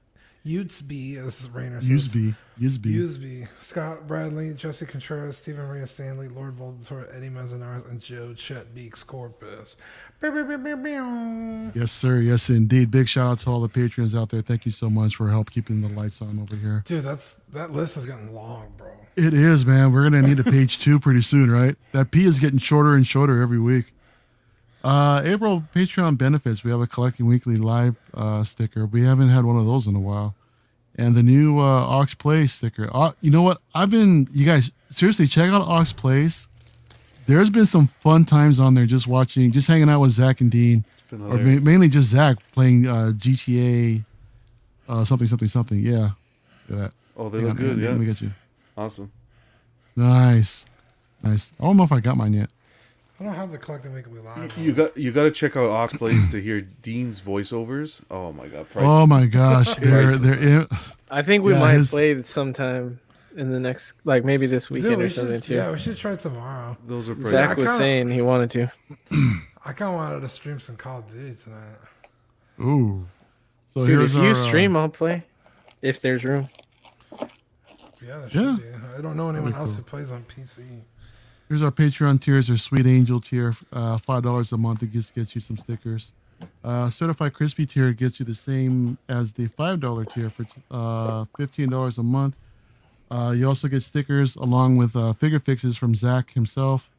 Utesby, 0.46 1.16
as 1.16 1.48
Rainer 1.50 1.80
says. 1.80 2.14
Useby, 2.14 2.34
Useby. 2.60 3.48
Scott 3.60 4.06
Bradley, 4.06 4.52
Jesse 4.52 4.84
Contreras, 4.84 5.38
Stephen 5.38 5.66
Maria 5.66 5.86
Stanley, 5.86 6.28
Lord 6.28 6.56
Voldemort, 6.56 7.16
Eddie 7.16 7.30
Manzanares, 7.30 7.86
and 7.86 7.98
Joe 7.98 8.34
Chet 8.34 8.74
Beak 8.74 8.94
Scorpus. 8.94 9.76
Bow, 10.20 10.30
bow, 10.30 10.44
bow, 10.44 10.58
bow, 10.58 10.76
bow. 10.76 11.72
Yes, 11.74 11.92
sir. 11.92 12.18
Yes, 12.18 12.50
indeed. 12.50 12.90
Big 12.90 13.08
shout 13.08 13.30
out 13.30 13.40
to 13.40 13.50
all 13.50 13.62
the 13.62 13.70
patrons 13.70 14.14
out 14.14 14.28
there. 14.28 14.42
Thank 14.42 14.66
you 14.66 14.72
so 14.72 14.90
much 14.90 15.16
for 15.16 15.30
help 15.30 15.50
keeping 15.50 15.80
the 15.80 15.88
lights 15.88 16.20
on 16.20 16.38
over 16.38 16.56
here. 16.56 16.82
Dude, 16.84 17.04
that's 17.04 17.36
that 17.52 17.70
list 17.70 17.96
is 17.96 18.04
getting 18.04 18.34
long, 18.34 18.74
bro. 18.76 18.92
It 19.16 19.32
is, 19.32 19.64
man. 19.64 19.92
We're 19.92 20.02
gonna 20.02 20.22
need 20.22 20.40
a 20.40 20.44
page 20.44 20.78
two 20.78 21.00
pretty 21.00 21.22
soon, 21.22 21.50
right? 21.50 21.76
That 21.92 22.10
P 22.10 22.26
is 22.26 22.38
getting 22.38 22.58
shorter 22.58 22.94
and 22.94 23.06
shorter 23.06 23.40
every 23.40 23.60
week. 23.60 23.93
Uh, 24.84 25.22
April 25.24 25.64
Patreon 25.74 26.18
benefits. 26.18 26.62
We 26.62 26.70
have 26.70 26.80
a 26.82 26.86
collecting 26.86 27.26
weekly 27.26 27.56
live 27.56 27.96
uh, 28.12 28.44
sticker. 28.44 28.84
We 28.84 29.02
haven't 29.02 29.30
had 29.30 29.44
one 29.46 29.56
of 29.56 29.64
those 29.64 29.86
in 29.86 29.96
a 29.96 30.00
while, 30.00 30.34
and 30.96 31.14
the 31.14 31.22
new 31.22 31.58
uh, 31.58 31.62
Ox 31.62 32.12
Play 32.12 32.46
sticker. 32.46 32.90
Uh, 32.94 33.12
you 33.22 33.30
know 33.30 33.40
what? 33.42 33.62
I've 33.74 33.88
been. 33.88 34.28
You 34.34 34.44
guys 34.44 34.70
seriously 34.90 35.26
check 35.26 35.50
out 35.50 35.62
Ox 35.66 35.92
Plays. 35.92 36.46
There's 37.26 37.48
been 37.48 37.64
some 37.64 37.88
fun 38.00 38.26
times 38.26 38.60
on 38.60 38.74
there 38.74 38.84
just 38.84 39.06
watching, 39.06 39.50
just 39.52 39.66
hanging 39.66 39.88
out 39.88 40.00
with 40.00 40.10
Zach 40.10 40.42
and 40.42 40.50
Dean, 40.50 40.84
or 41.10 41.38
ma- 41.38 41.60
mainly 41.62 41.88
just 41.88 42.10
Zach 42.10 42.36
playing 42.52 42.86
uh, 42.86 43.12
GTA, 43.16 44.04
uh, 44.86 45.04
something, 45.06 45.26
something, 45.26 45.48
something. 45.48 45.78
Yeah, 45.78 46.10
Look 46.68 46.70
at 46.70 46.76
that. 46.76 46.92
Oh, 47.16 47.30
they 47.30 47.38
Hang 47.38 47.46
look 47.48 47.56
on, 47.56 47.62
good, 47.62 47.78
Let 47.78 47.96
me 47.96 48.04
yeah. 48.04 48.12
get 48.12 48.20
you. 48.20 48.30
Awesome. 48.76 49.10
Nice, 49.96 50.66
nice. 51.22 51.52
I 51.58 51.64
don't 51.64 51.78
know 51.78 51.84
if 51.84 51.92
I 51.92 52.00
got 52.00 52.18
mine 52.18 52.34
yet. 52.34 52.50
I 53.20 53.24
don't 53.24 53.34
have 53.34 53.52
the 53.52 53.58
collecting 53.58 53.92
weekly 53.94 54.18
live. 54.20 54.56
You 54.58 54.72
got 54.72 54.96
you 54.96 55.12
got 55.12 55.22
to 55.24 55.30
check 55.30 55.56
out 55.56 55.70
Ox 55.70 55.96
Plays 55.96 56.30
to 56.32 56.40
hear 56.40 56.60
Dean's 56.60 57.20
voiceovers. 57.20 58.02
Oh 58.10 58.32
my 58.32 58.48
god, 58.48 58.68
priceless. 58.70 58.84
Oh 58.84 59.06
my 59.06 59.26
gosh, 59.26 59.76
they're 59.76 60.16
they're 60.16 60.66
I 61.10 61.22
think 61.22 61.44
we 61.44 61.52
Yeah, 61.52 61.60
might 61.60 61.74
his- 61.74 61.90
play 61.90 62.20
sometime 62.24 62.98
in 63.36 63.50
the 63.52 63.60
next, 63.60 63.94
like 64.04 64.24
maybe 64.24 64.46
this 64.46 64.66
Dude, 64.66 64.76
weekend 64.82 64.98
we 64.98 65.04
or 65.04 65.10
something 65.10 65.34
should, 65.40 65.44
too. 65.44 65.54
yeah, 65.54 65.70
we 65.70 65.78
should 65.78 65.96
try 65.96 66.16
tomorrow. 66.16 66.76
Those 66.86 67.08
are 67.08 67.14
priceless. 67.14 67.30
Zach 67.32 67.50
I 67.50 67.54
was 67.54 67.64
kinda- 67.64 67.78
saying 67.78 68.10
he 68.10 68.20
wanted 68.22 68.50
to. 68.50 68.72
I 69.66 69.72
kind 69.72 69.90
of 69.90 69.94
wanted 69.94 70.20
to 70.20 70.28
stream 70.28 70.58
some 70.60 70.76
Call 70.76 70.98
of 70.98 71.08
Duty 71.08 71.34
tonight. 71.36 71.76
ooh. 72.60 73.06
So 73.74 73.86
Dude, 73.86 73.98
here's 73.98 74.12
if 74.14 74.20
you 74.20 74.26
our, 74.26 74.32
uh, 74.32 74.34
stream, 74.34 74.76
I'll 74.76 74.88
play. 74.88 75.24
If 75.82 76.00
there's 76.00 76.24
room. 76.24 76.48
Yeah, 77.20 77.26
there 78.18 78.30
should 78.30 78.40
Yeah. 78.42 78.56
be. 78.56 78.98
I 78.98 79.00
don't 79.00 79.16
know 79.16 79.28
anyone 79.30 79.44
Pretty 79.52 79.58
else 79.58 79.70
cool. 79.70 79.76
who 79.78 79.82
plays 79.84 80.12
on 80.12 80.22
PC. 80.24 80.82
Here's 81.54 81.62
our 81.62 81.70
Patreon 81.70 82.20
tiers. 82.20 82.50
Our 82.50 82.56
Sweet 82.56 82.84
Angel 82.84 83.20
tier, 83.20 83.54
uh, 83.72 83.96
five 83.98 84.24
dollars 84.24 84.50
a 84.50 84.56
month. 84.56 84.82
It 84.82 84.90
gets 84.92 85.36
you 85.36 85.40
some 85.40 85.56
stickers. 85.56 86.12
Uh, 86.64 86.90
Certified 86.90 87.32
Crispy 87.32 87.64
tier 87.64 87.92
gets 87.92 88.18
you 88.18 88.26
the 88.26 88.34
same 88.34 88.98
as 89.08 89.30
the 89.30 89.46
five 89.46 89.78
dollar 89.78 90.04
tier 90.04 90.30
for 90.30 90.44
uh, 90.72 91.26
fifteen 91.36 91.70
dollars 91.70 91.98
a 91.98 92.02
month. 92.02 92.34
Uh, 93.08 93.32
you 93.36 93.46
also 93.46 93.68
get 93.68 93.84
stickers 93.84 94.34
along 94.34 94.78
with 94.78 94.96
uh, 94.96 95.12
figure 95.12 95.38
fixes 95.38 95.76
from 95.76 95.94
Zach 95.94 96.32
himself. 96.32 96.90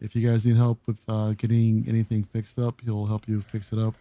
If 0.00 0.14
you 0.14 0.24
guys 0.24 0.46
need 0.46 0.54
help 0.54 0.78
with 0.86 0.98
uh, 1.08 1.32
getting 1.32 1.84
anything 1.88 2.22
fixed 2.22 2.56
up, 2.56 2.80
he'll 2.84 3.06
help 3.06 3.26
you 3.26 3.40
fix 3.40 3.72
it 3.72 3.80
up. 3.80 3.96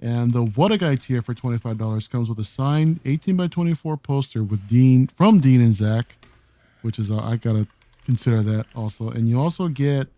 And 0.00 0.32
the 0.32 0.40
What 0.42 0.72
a 0.72 0.78
Guy 0.78 0.94
tier 0.94 1.20
for 1.20 1.34
twenty 1.34 1.58
five 1.58 1.76
dollars 1.76 2.08
comes 2.08 2.30
with 2.30 2.38
a 2.38 2.44
signed 2.44 2.98
eighteen 3.04 3.36
by 3.36 3.48
twenty 3.48 3.74
four 3.74 3.98
poster 3.98 4.42
with 4.42 4.66
Dean 4.70 5.06
from 5.06 5.38
Dean 5.38 5.60
and 5.60 5.74
Zach, 5.74 6.16
which 6.80 6.98
is 6.98 7.10
I 7.12 7.36
gotta 7.36 7.66
consider 8.04 8.42
that 8.42 8.66
also. 8.74 9.10
And 9.10 9.28
you 9.28 9.40
also 9.40 9.68
get 9.68 10.08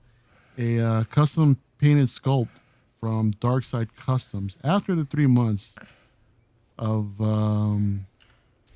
a 0.59 0.81
uh, 0.81 1.05
custom 1.05 1.59
painted 1.79 2.09
sculpt 2.09 2.49
from 3.01 3.33
Darkside 3.35 3.89
Customs 3.97 4.57
after 4.65 4.95
the 4.95 5.05
three 5.05 5.27
months 5.27 5.77
of 6.79 7.21
um, 7.21 8.07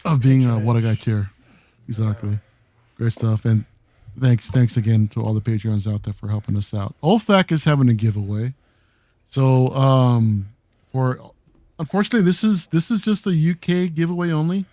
of 0.05 0.21
being 0.21 0.47
a 0.47 0.59
What 0.59 0.77
a 0.77 0.81
Guy 0.81 0.95
tier. 0.95 1.31
Exactly, 1.89 2.39
great 2.97 3.13
stuff. 3.13 3.45
And 3.45 3.65
thanks, 4.19 4.51
thanks 4.51 4.77
again 4.77 5.09
to 5.09 5.23
all 5.23 5.35
the 5.35 5.41
Patreons 5.41 5.93
out 5.93 6.05
there 6.05 6.15
for 6.15 6.29
helping 6.29 6.57
us 6.57 6.73
out. 6.73 6.95
OFAC 7.03 7.53
is 7.53 7.65
having 7.65 7.89
a 7.89 7.95
giveaway, 7.95 8.55
so 9.27 9.69
um, 9.75 10.49
for 10.93 11.33
unfortunately 11.79 12.23
this 12.23 12.45
is 12.45 12.67
this 12.67 12.91
is 12.91 13.01
just 13.01 13.27
a 13.27 13.31
UK 13.31 13.93
giveaway 13.95 14.31
only. 14.31 14.65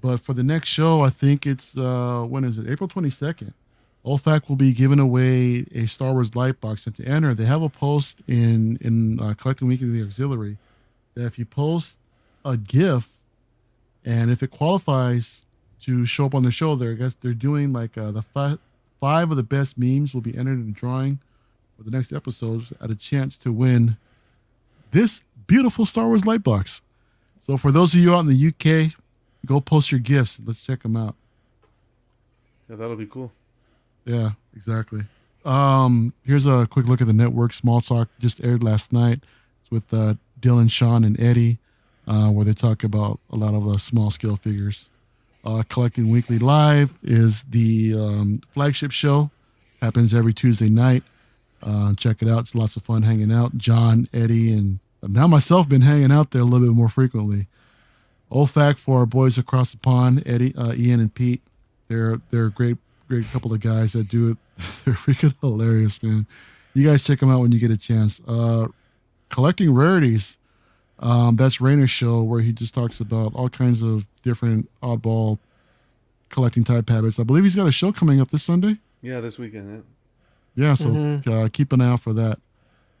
But 0.00 0.20
for 0.20 0.32
the 0.32 0.42
next 0.42 0.68
show, 0.68 1.02
I 1.02 1.10
think 1.10 1.46
it's 1.46 1.76
uh 1.76 2.24
when 2.28 2.44
is 2.44 2.58
it? 2.58 2.70
April 2.70 2.88
twenty 2.88 3.10
second. 3.10 3.54
OFAC 4.04 4.48
will 4.48 4.56
be 4.56 4.72
giving 4.72 5.00
away 5.00 5.66
a 5.74 5.86
Star 5.86 6.12
Wars 6.12 6.34
light 6.34 6.60
box, 6.60 6.86
and 6.86 6.94
to 6.96 7.04
enter, 7.04 7.34
they 7.34 7.44
have 7.44 7.62
a 7.62 7.68
post 7.68 8.20
in 8.26 8.78
in 8.80 9.20
uh, 9.20 9.34
Collecting 9.34 9.68
Weekly 9.68 9.90
the 9.90 10.02
Auxiliary 10.02 10.56
that 11.14 11.26
if 11.26 11.38
you 11.38 11.44
post 11.44 11.98
a 12.44 12.56
GIF, 12.56 13.08
and 14.04 14.30
if 14.30 14.42
it 14.42 14.50
qualifies 14.50 15.42
to 15.82 16.06
show 16.06 16.26
up 16.26 16.34
on 16.34 16.44
the 16.44 16.50
show, 16.50 16.76
there 16.76 16.92
I 16.92 16.94
guess 16.94 17.14
they're 17.20 17.34
doing 17.34 17.72
like 17.72 17.98
uh, 17.98 18.12
the 18.12 18.22
five 18.22 18.58
five 19.00 19.30
of 19.30 19.36
the 19.36 19.42
best 19.42 19.76
memes 19.76 20.14
will 20.14 20.20
be 20.20 20.36
entered 20.36 20.60
in 20.60 20.68
a 20.68 20.72
drawing 20.72 21.18
for 21.76 21.82
the 21.82 21.90
next 21.90 22.12
episodes 22.12 22.72
at 22.80 22.90
a 22.90 22.94
chance 22.94 23.36
to 23.38 23.52
win 23.52 23.96
this 24.90 25.22
beautiful 25.46 25.84
Star 25.84 26.06
Wars 26.06 26.26
light 26.26 26.42
box. 26.42 26.82
So 27.46 27.56
for 27.56 27.70
those 27.70 27.94
of 27.94 28.00
you 28.00 28.14
out 28.14 28.20
in 28.20 28.26
the 28.26 28.48
UK, 28.48 28.92
go 29.48 29.60
post 29.60 29.90
your 29.90 29.98
gifts. 30.00 30.38
Let's 30.44 30.62
check 30.62 30.82
them 30.82 30.96
out. 30.96 31.16
Yeah, 32.68 32.76
that'll 32.76 32.96
be 32.96 33.06
cool. 33.06 33.32
Yeah, 34.04 34.32
exactly. 34.54 35.00
Um, 35.44 36.12
here's 36.24 36.46
a 36.46 36.68
quick 36.70 36.86
look 36.86 37.00
at 37.00 37.06
the 37.06 37.12
network. 37.12 37.52
Small 37.52 37.80
Talk 37.80 38.08
just 38.20 38.42
aired 38.44 38.62
last 38.62 38.92
night. 38.92 39.20
It's 39.62 39.70
with 39.70 39.92
uh, 39.92 40.14
Dylan, 40.40 40.70
Sean, 40.70 41.04
and 41.04 41.18
Eddie, 41.18 41.58
uh, 42.06 42.30
where 42.30 42.44
they 42.44 42.52
talk 42.52 42.84
about 42.84 43.20
a 43.30 43.36
lot 43.36 43.54
of 43.54 43.66
uh, 43.66 43.78
small 43.78 44.10
scale 44.10 44.36
figures. 44.36 44.90
Uh, 45.44 45.62
Collecting 45.68 46.10
Weekly 46.10 46.38
Live 46.38 46.98
is 47.02 47.44
the 47.44 47.94
um, 47.94 48.42
flagship 48.52 48.90
show. 48.90 49.30
Happens 49.80 50.12
every 50.12 50.34
Tuesday 50.34 50.68
night. 50.68 51.04
Uh, 51.62 51.94
check 51.94 52.20
it 52.20 52.28
out. 52.28 52.40
It's 52.40 52.54
lots 52.54 52.76
of 52.76 52.82
fun 52.82 53.02
hanging 53.02 53.32
out. 53.32 53.56
John, 53.56 54.06
Eddie, 54.12 54.52
and 54.52 54.78
now 55.02 55.26
myself 55.26 55.68
been 55.68 55.80
hanging 55.80 56.12
out 56.12 56.32
there 56.32 56.42
a 56.42 56.44
little 56.44 56.66
bit 56.66 56.74
more 56.74 56.88
frequently. 56.88 57.46
OFAC 58.30 58.76
for 58.78 58.98
our 59.00 59.06
boys 59.06 59.38
across 59.38 59.72
the 59.72 59.78
pond, 59.78 60.22
Eddie, 60.26 60.54
uh, 60.56 60.72
Ian, 60.74 61.00
and 61.00 61.12
Pete. 61.14 61.42
They're 61.88 62.20
they're 62.30 62.46
a 62.46 62.50
great 62.50 62.76
great 63.08 63.24
couple 63.32 63.52
of 63.52 63.60
guys 63.60 63.92
that 63.92 64.08
do 64.08 64.30
it. 64.30 64.36
They're 64.84 64.94
freaking 64.94 65.34
hilarious, 65.40 66.02
man. 66.02 66.26
You 66.74 66.86
guys 66.86 67.02
check 67.02 67.20
them 67.20 67.30
out 67.30 67.40
when 67.40 67.52
you 67.52 67.58
get 67.58 67.70
a 67.70 67.76
chance. 67.78 68.20
Uh, 68.28 68.66
collecting 69.30 69.72
rarities. 69.72 70.36
Um, 70.98 71.36
that's 71.36 71.60
Rainer's 71.60 71.90
show 71.90 72.22
where 72.22 72.40
he 72.40 72.52
just 72.52 72.74
talks 72.74 72.98
about 73.00 73.34
all 73.34 73.48
kinds 73.48 73.82
of 73.82 74.04
different 74.24 74.68
oddball 74.82 75.38
collecting 76.28 76.64
type 76.64 76.88
habits. 76.90 77.18
I 77.18 77.22
believe 77.22 77.44
he's 77.44 77.54
got 77.54 77.68
a 77.68 77.72
show 77.72 77.92
coming 77.92 78.20
up 78.20 78.30
this 78.30 78.42
Sunday. 78.42 78.76
Yeah, 79.00 79.20
this 79.20 79.38
weekend. 79.38 79.84
Yeah. 80.56 80.66
Yeah, 80.68 80.74
so 80.74 80.86
Mhm. 80.88 81.26
uh, 81.28 81.48
keep 81.52 81.72
an 81.72 81.80
eye 81.80 81.88
out 81.90 82.00
for 82.00 82.12
that. 82.14 82.40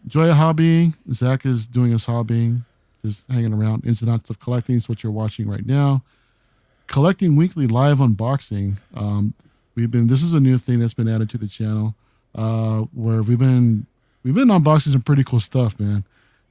Enjoy 0.04 0.28
hobbying. 0.28 0.94
Zach 1.12 1.44
is 1.44 1.66
doing 1.66 1.90
his 1.90 2.06
hobbying, 2.06 2.64
just 3.04 3.24
hanging 3.30 3.52
around. 3.52 3.86
Ins 3.86 4.00
and 4.02 4.10
outs 4.10 4.30
of 4.30 4.40
collecting 4.40 4.76
is 4.76 4.88
what 4.88 5.02
you're 5.02 5.12
watching 5.12 5.48
right 5.48 5.64
now. 5.66 6.02
Collecting 6.86 7.36
weekly 7.36 7.66
live 7.66 7.98
unboxing. 7.98 8.76
Um, 8.94 9.34
we've 9.74 9.90
been. 9.90 10.06
This 10.06 10.22
is 10.22 10.34
a 10.34 10.40
new 10.40 10.58
thing 10.58 10.78
that's 10.78 10.94
been 10.94 11.08
added 11.08 11.28
to 11.30 11.38
the 11.38 11.46
channel, 11.48 11.94
uh, 12.34 12.80
where 12.94 13.22
we've 13.22 13.38
been 13.38 13.86
we've 14.22 14.34
been 14.34 14.48
unboxing 14.48 14.92
some 14.92 15.02
pretty 15.02 15.22
cool 15.24 15.40
stuff, 15.40 15.78
man. 15.78 16.04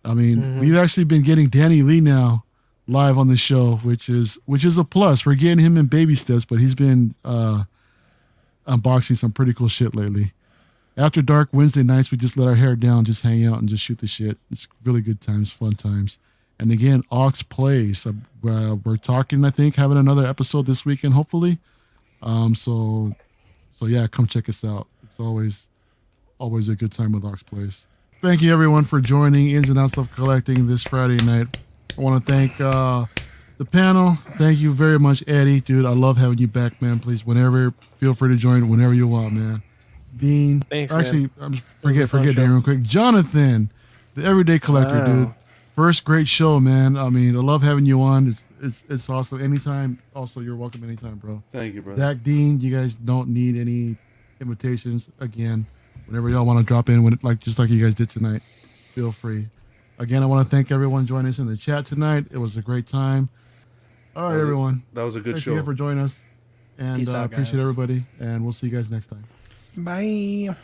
I 0.06 0.14
mean, 0.14 0.38
Mhm. 0.38 0.60
we've 0.60 0.76
actually 0.78 1.04
been 1.06 1.24
getting 1.24 1.50
Danny 1.50 1.82
Lee 1.82 2.02
now 2.02 2.44
live 2.88 3.18
on 3.18 3.28
the 3.28 3.36
show, 3.36 3.78
which 3.78 4.08
is 4.10 4.38
which 4.46 4.64
is 4.64 4.78
a 4.78 4.84
plus. 4.84 5.26
We're 5.26 5.36
getting 5.36 5.64
him 5.66 5.76
in 5.76 5.88
baby 5.88 6.16
steps, 6.16 6.46
but 6.46 6.60
he's 6.60 6.76
been 6.76 7.16
uh, 7.26 7.64
unboxing 8.68 9.18
some 9.18 9.32
pretty 9.32 9.54
cool 9.54 9.68
shit 9.70 9.96
lately 9.96 10.34
after 10.98 11.22
dark 11.22 11.50
Wednesday 11.52 11.84
nights, 11.84 12.10
we 12.10 12.18
just 12.18 12.36
let 12.38 12.48
our 12.48 12.56
hair 12.56 12.76
down, 12.76 13.06
just 13.06 13.22
hang 13.22 13.46
out 13.46 13.60
and 13.60 13.70
just 13.70 13.84
shoot 13.84 14.00
the 14.00 14.08
shit. 14.08 14.40
It's 14.50 14.68
really 14.84 15.00
good 15.02 15.22
times, 15.22 15.52
fun 15.52 15.74
times. 15.76 16.18
And 16.60 16.72
again, 16.72 17.04
Ox 17.12 17.44
plays. 17.44 18.06
Uh, 18.06 18.14
we're- 18.42 18.80
we're 18.84 18.98
talking, 18.98 19.46
I 19.46 19.50
think, 19.52 19.76
having 19.76 19.98
another 19.98 20.26
episode 20.26 20.66
this 20.66 20.86
weekend, 20.86 21.14
hopefully. 21.14 21.60
Um, 22.22 22.56
so, 22.56 23.14
so 23.72 23.86
yeah, 23.86 24.08
come 24.08 24.26
check 24.26 24.50
us 24.50 24.64
out. 24.64 24.88
It's 25.04 25.20
always, 25.20 25.68
always 26.40 26.70
a 26.70 26.76
good 26.76 26.92
time 26.92 27.12
with 27.12 27.24
Ox 27.26 27.44
plays. 27.44 27.86
Thank 28.22 28.42
you 28.42 28.52
everyone 28.52 28.86
for 28.86 29.00
joining 29.00 29.52
Ins 29.52 29.70
and 29.70 29.78
Outs 29.78 29.98
of 29.98 30.12
Collecting 30.16 30.66
this 30.68 30.82
Friday 30.82 31.24
night. 31.24 31.60
I 31.98 32.02
want 32.02 32.26
to 32.26 32.32
thank 32.32 32.60
uh, 32.60 33.06
the 33.60 33.66
panel. 33.66 34.16
Thank 34.40 34.58
you 34.60 34.74
very 34.74 34.98
much, 34.98 35.24
Eddie, 35.28 35.62
dude. 35.62 35.86
I 35.86 35.92
love 35.92 36.18
having 36.18 36.40
you 36.40 36.48
back, 36.48 36.82
man. 36.82 36.98
Please, 37.00 37.24
whenever, 37.26 37.74
feel 38.00 38.16
free 38.16 38.30
to 38.30 38.36
join 38.36 38.70
whenever 38.70 38.96
you 38.96 39.06
want, 39.08 39.34
man. 39.34 39.62
Dean. 40.16 40.62
Thanks, 40.62 40.92
Actually, 40.92 41.22
man. 41.22 41.30
I'm 41.40 41.62
forget 41.84 42.10
forget. 42.10 42.36
Dean 42.36 42.50
real 42.50 42.62
quick. 42.64 42.82
Jonathan, 42.82 43.72
the 44.16 44.24
Everyday 44.24 44.58
Collector, 44.58 45.06
dude. 45.06 45.34
First 45.78 46.06
great 46.06 46.28
show, 46.28 46.60
man. 46.60 46.98
I 46.98 47.08
mean, 47.10 47.36
I 47.38 47.40
love 47.40 47.62
having 47.62 47.86
you 47.86 48.02
on. 48.02 48.30
It's 48.30 48.44
it's 48.64 48.84
it's 48.90 49.10
awesome. 49.12 49.40
Anytime. 49.44 50.00
Also, 50.16 50.40
you're 50.40 50.56
welcome 50.56 50.84
anytime, 50.84 51.18
bro. 51.18 51.44
Thank 51.52 51.76
you, 51.76 51.84
bro. 51.84 51.96
Zach 51.96 52.24
Dean, 52.24 52.60
you 52.60 52.76
guys 52.76 52.96
don't 52.96 53.28
need 53.30 53.56
any 53.56 53.96
invitations. 54.42 55.08
Again, 55.20 55.68
whenever 56.08 56.30
y'all 56.30 56.48
want 56.48 56.58
to 56.58 56.66
drop 56.66 56.90
in, 56.90 57.04
when 57.04 57.20
like 57.22 57.40
just 57.40 57.60
like 57.60 57.70
you 57.70 57.80
guys 57.80 57.94
did 57.94 58.10
tonight, 58.10 58.42
feel 58.96 59.12
free. 59.12 59.46
Again, 60.00 60.24
I 60.24 60.26
want 60.26 60.44
to 60.44 60.50
thank 60.50 60.72
everyone 60.72 61.06
joining 61.06 61.30
us 61.30 61.38
in 61.38 61.46
the 61.46 61.56
chat 61.56 61.86
tonight. 61.86 62.26
It 62.32 62.40
was 62.40 62.58
a 62.58 62.62
great 62.64 62.88
time. 62.88 63.30
All 64.16 64.24
right, 64.24 64.30
That 64.32 64.36
was 64.38 64.44
a- 64.44 64.48
everyone. 64.48 64.84
That 64.94 65.04
was 65.04 65.16
a 65.16 65.20
good 65.20 65.34
Thanks 65.36 65.44
show. 65.44 65.52
again 65.52 65.66
for 65.66 65.76
joining 65.76 66.04
us, 66.04 66.20
and 66.80 66.98
Peace 66.98 67.14
uh, 67.14 67.18
out, 67.18 67.26
appreciate 67.28 67.60
everybody. 67.60 68.04
And 68.20 68.44
we'll 68.44 68.54
see 68.54 68.66
you 68.66 68.76
guys 68.76 68.90
next 68.90 69.12
time. 69.12 69.24
Bye. 69.78 70.56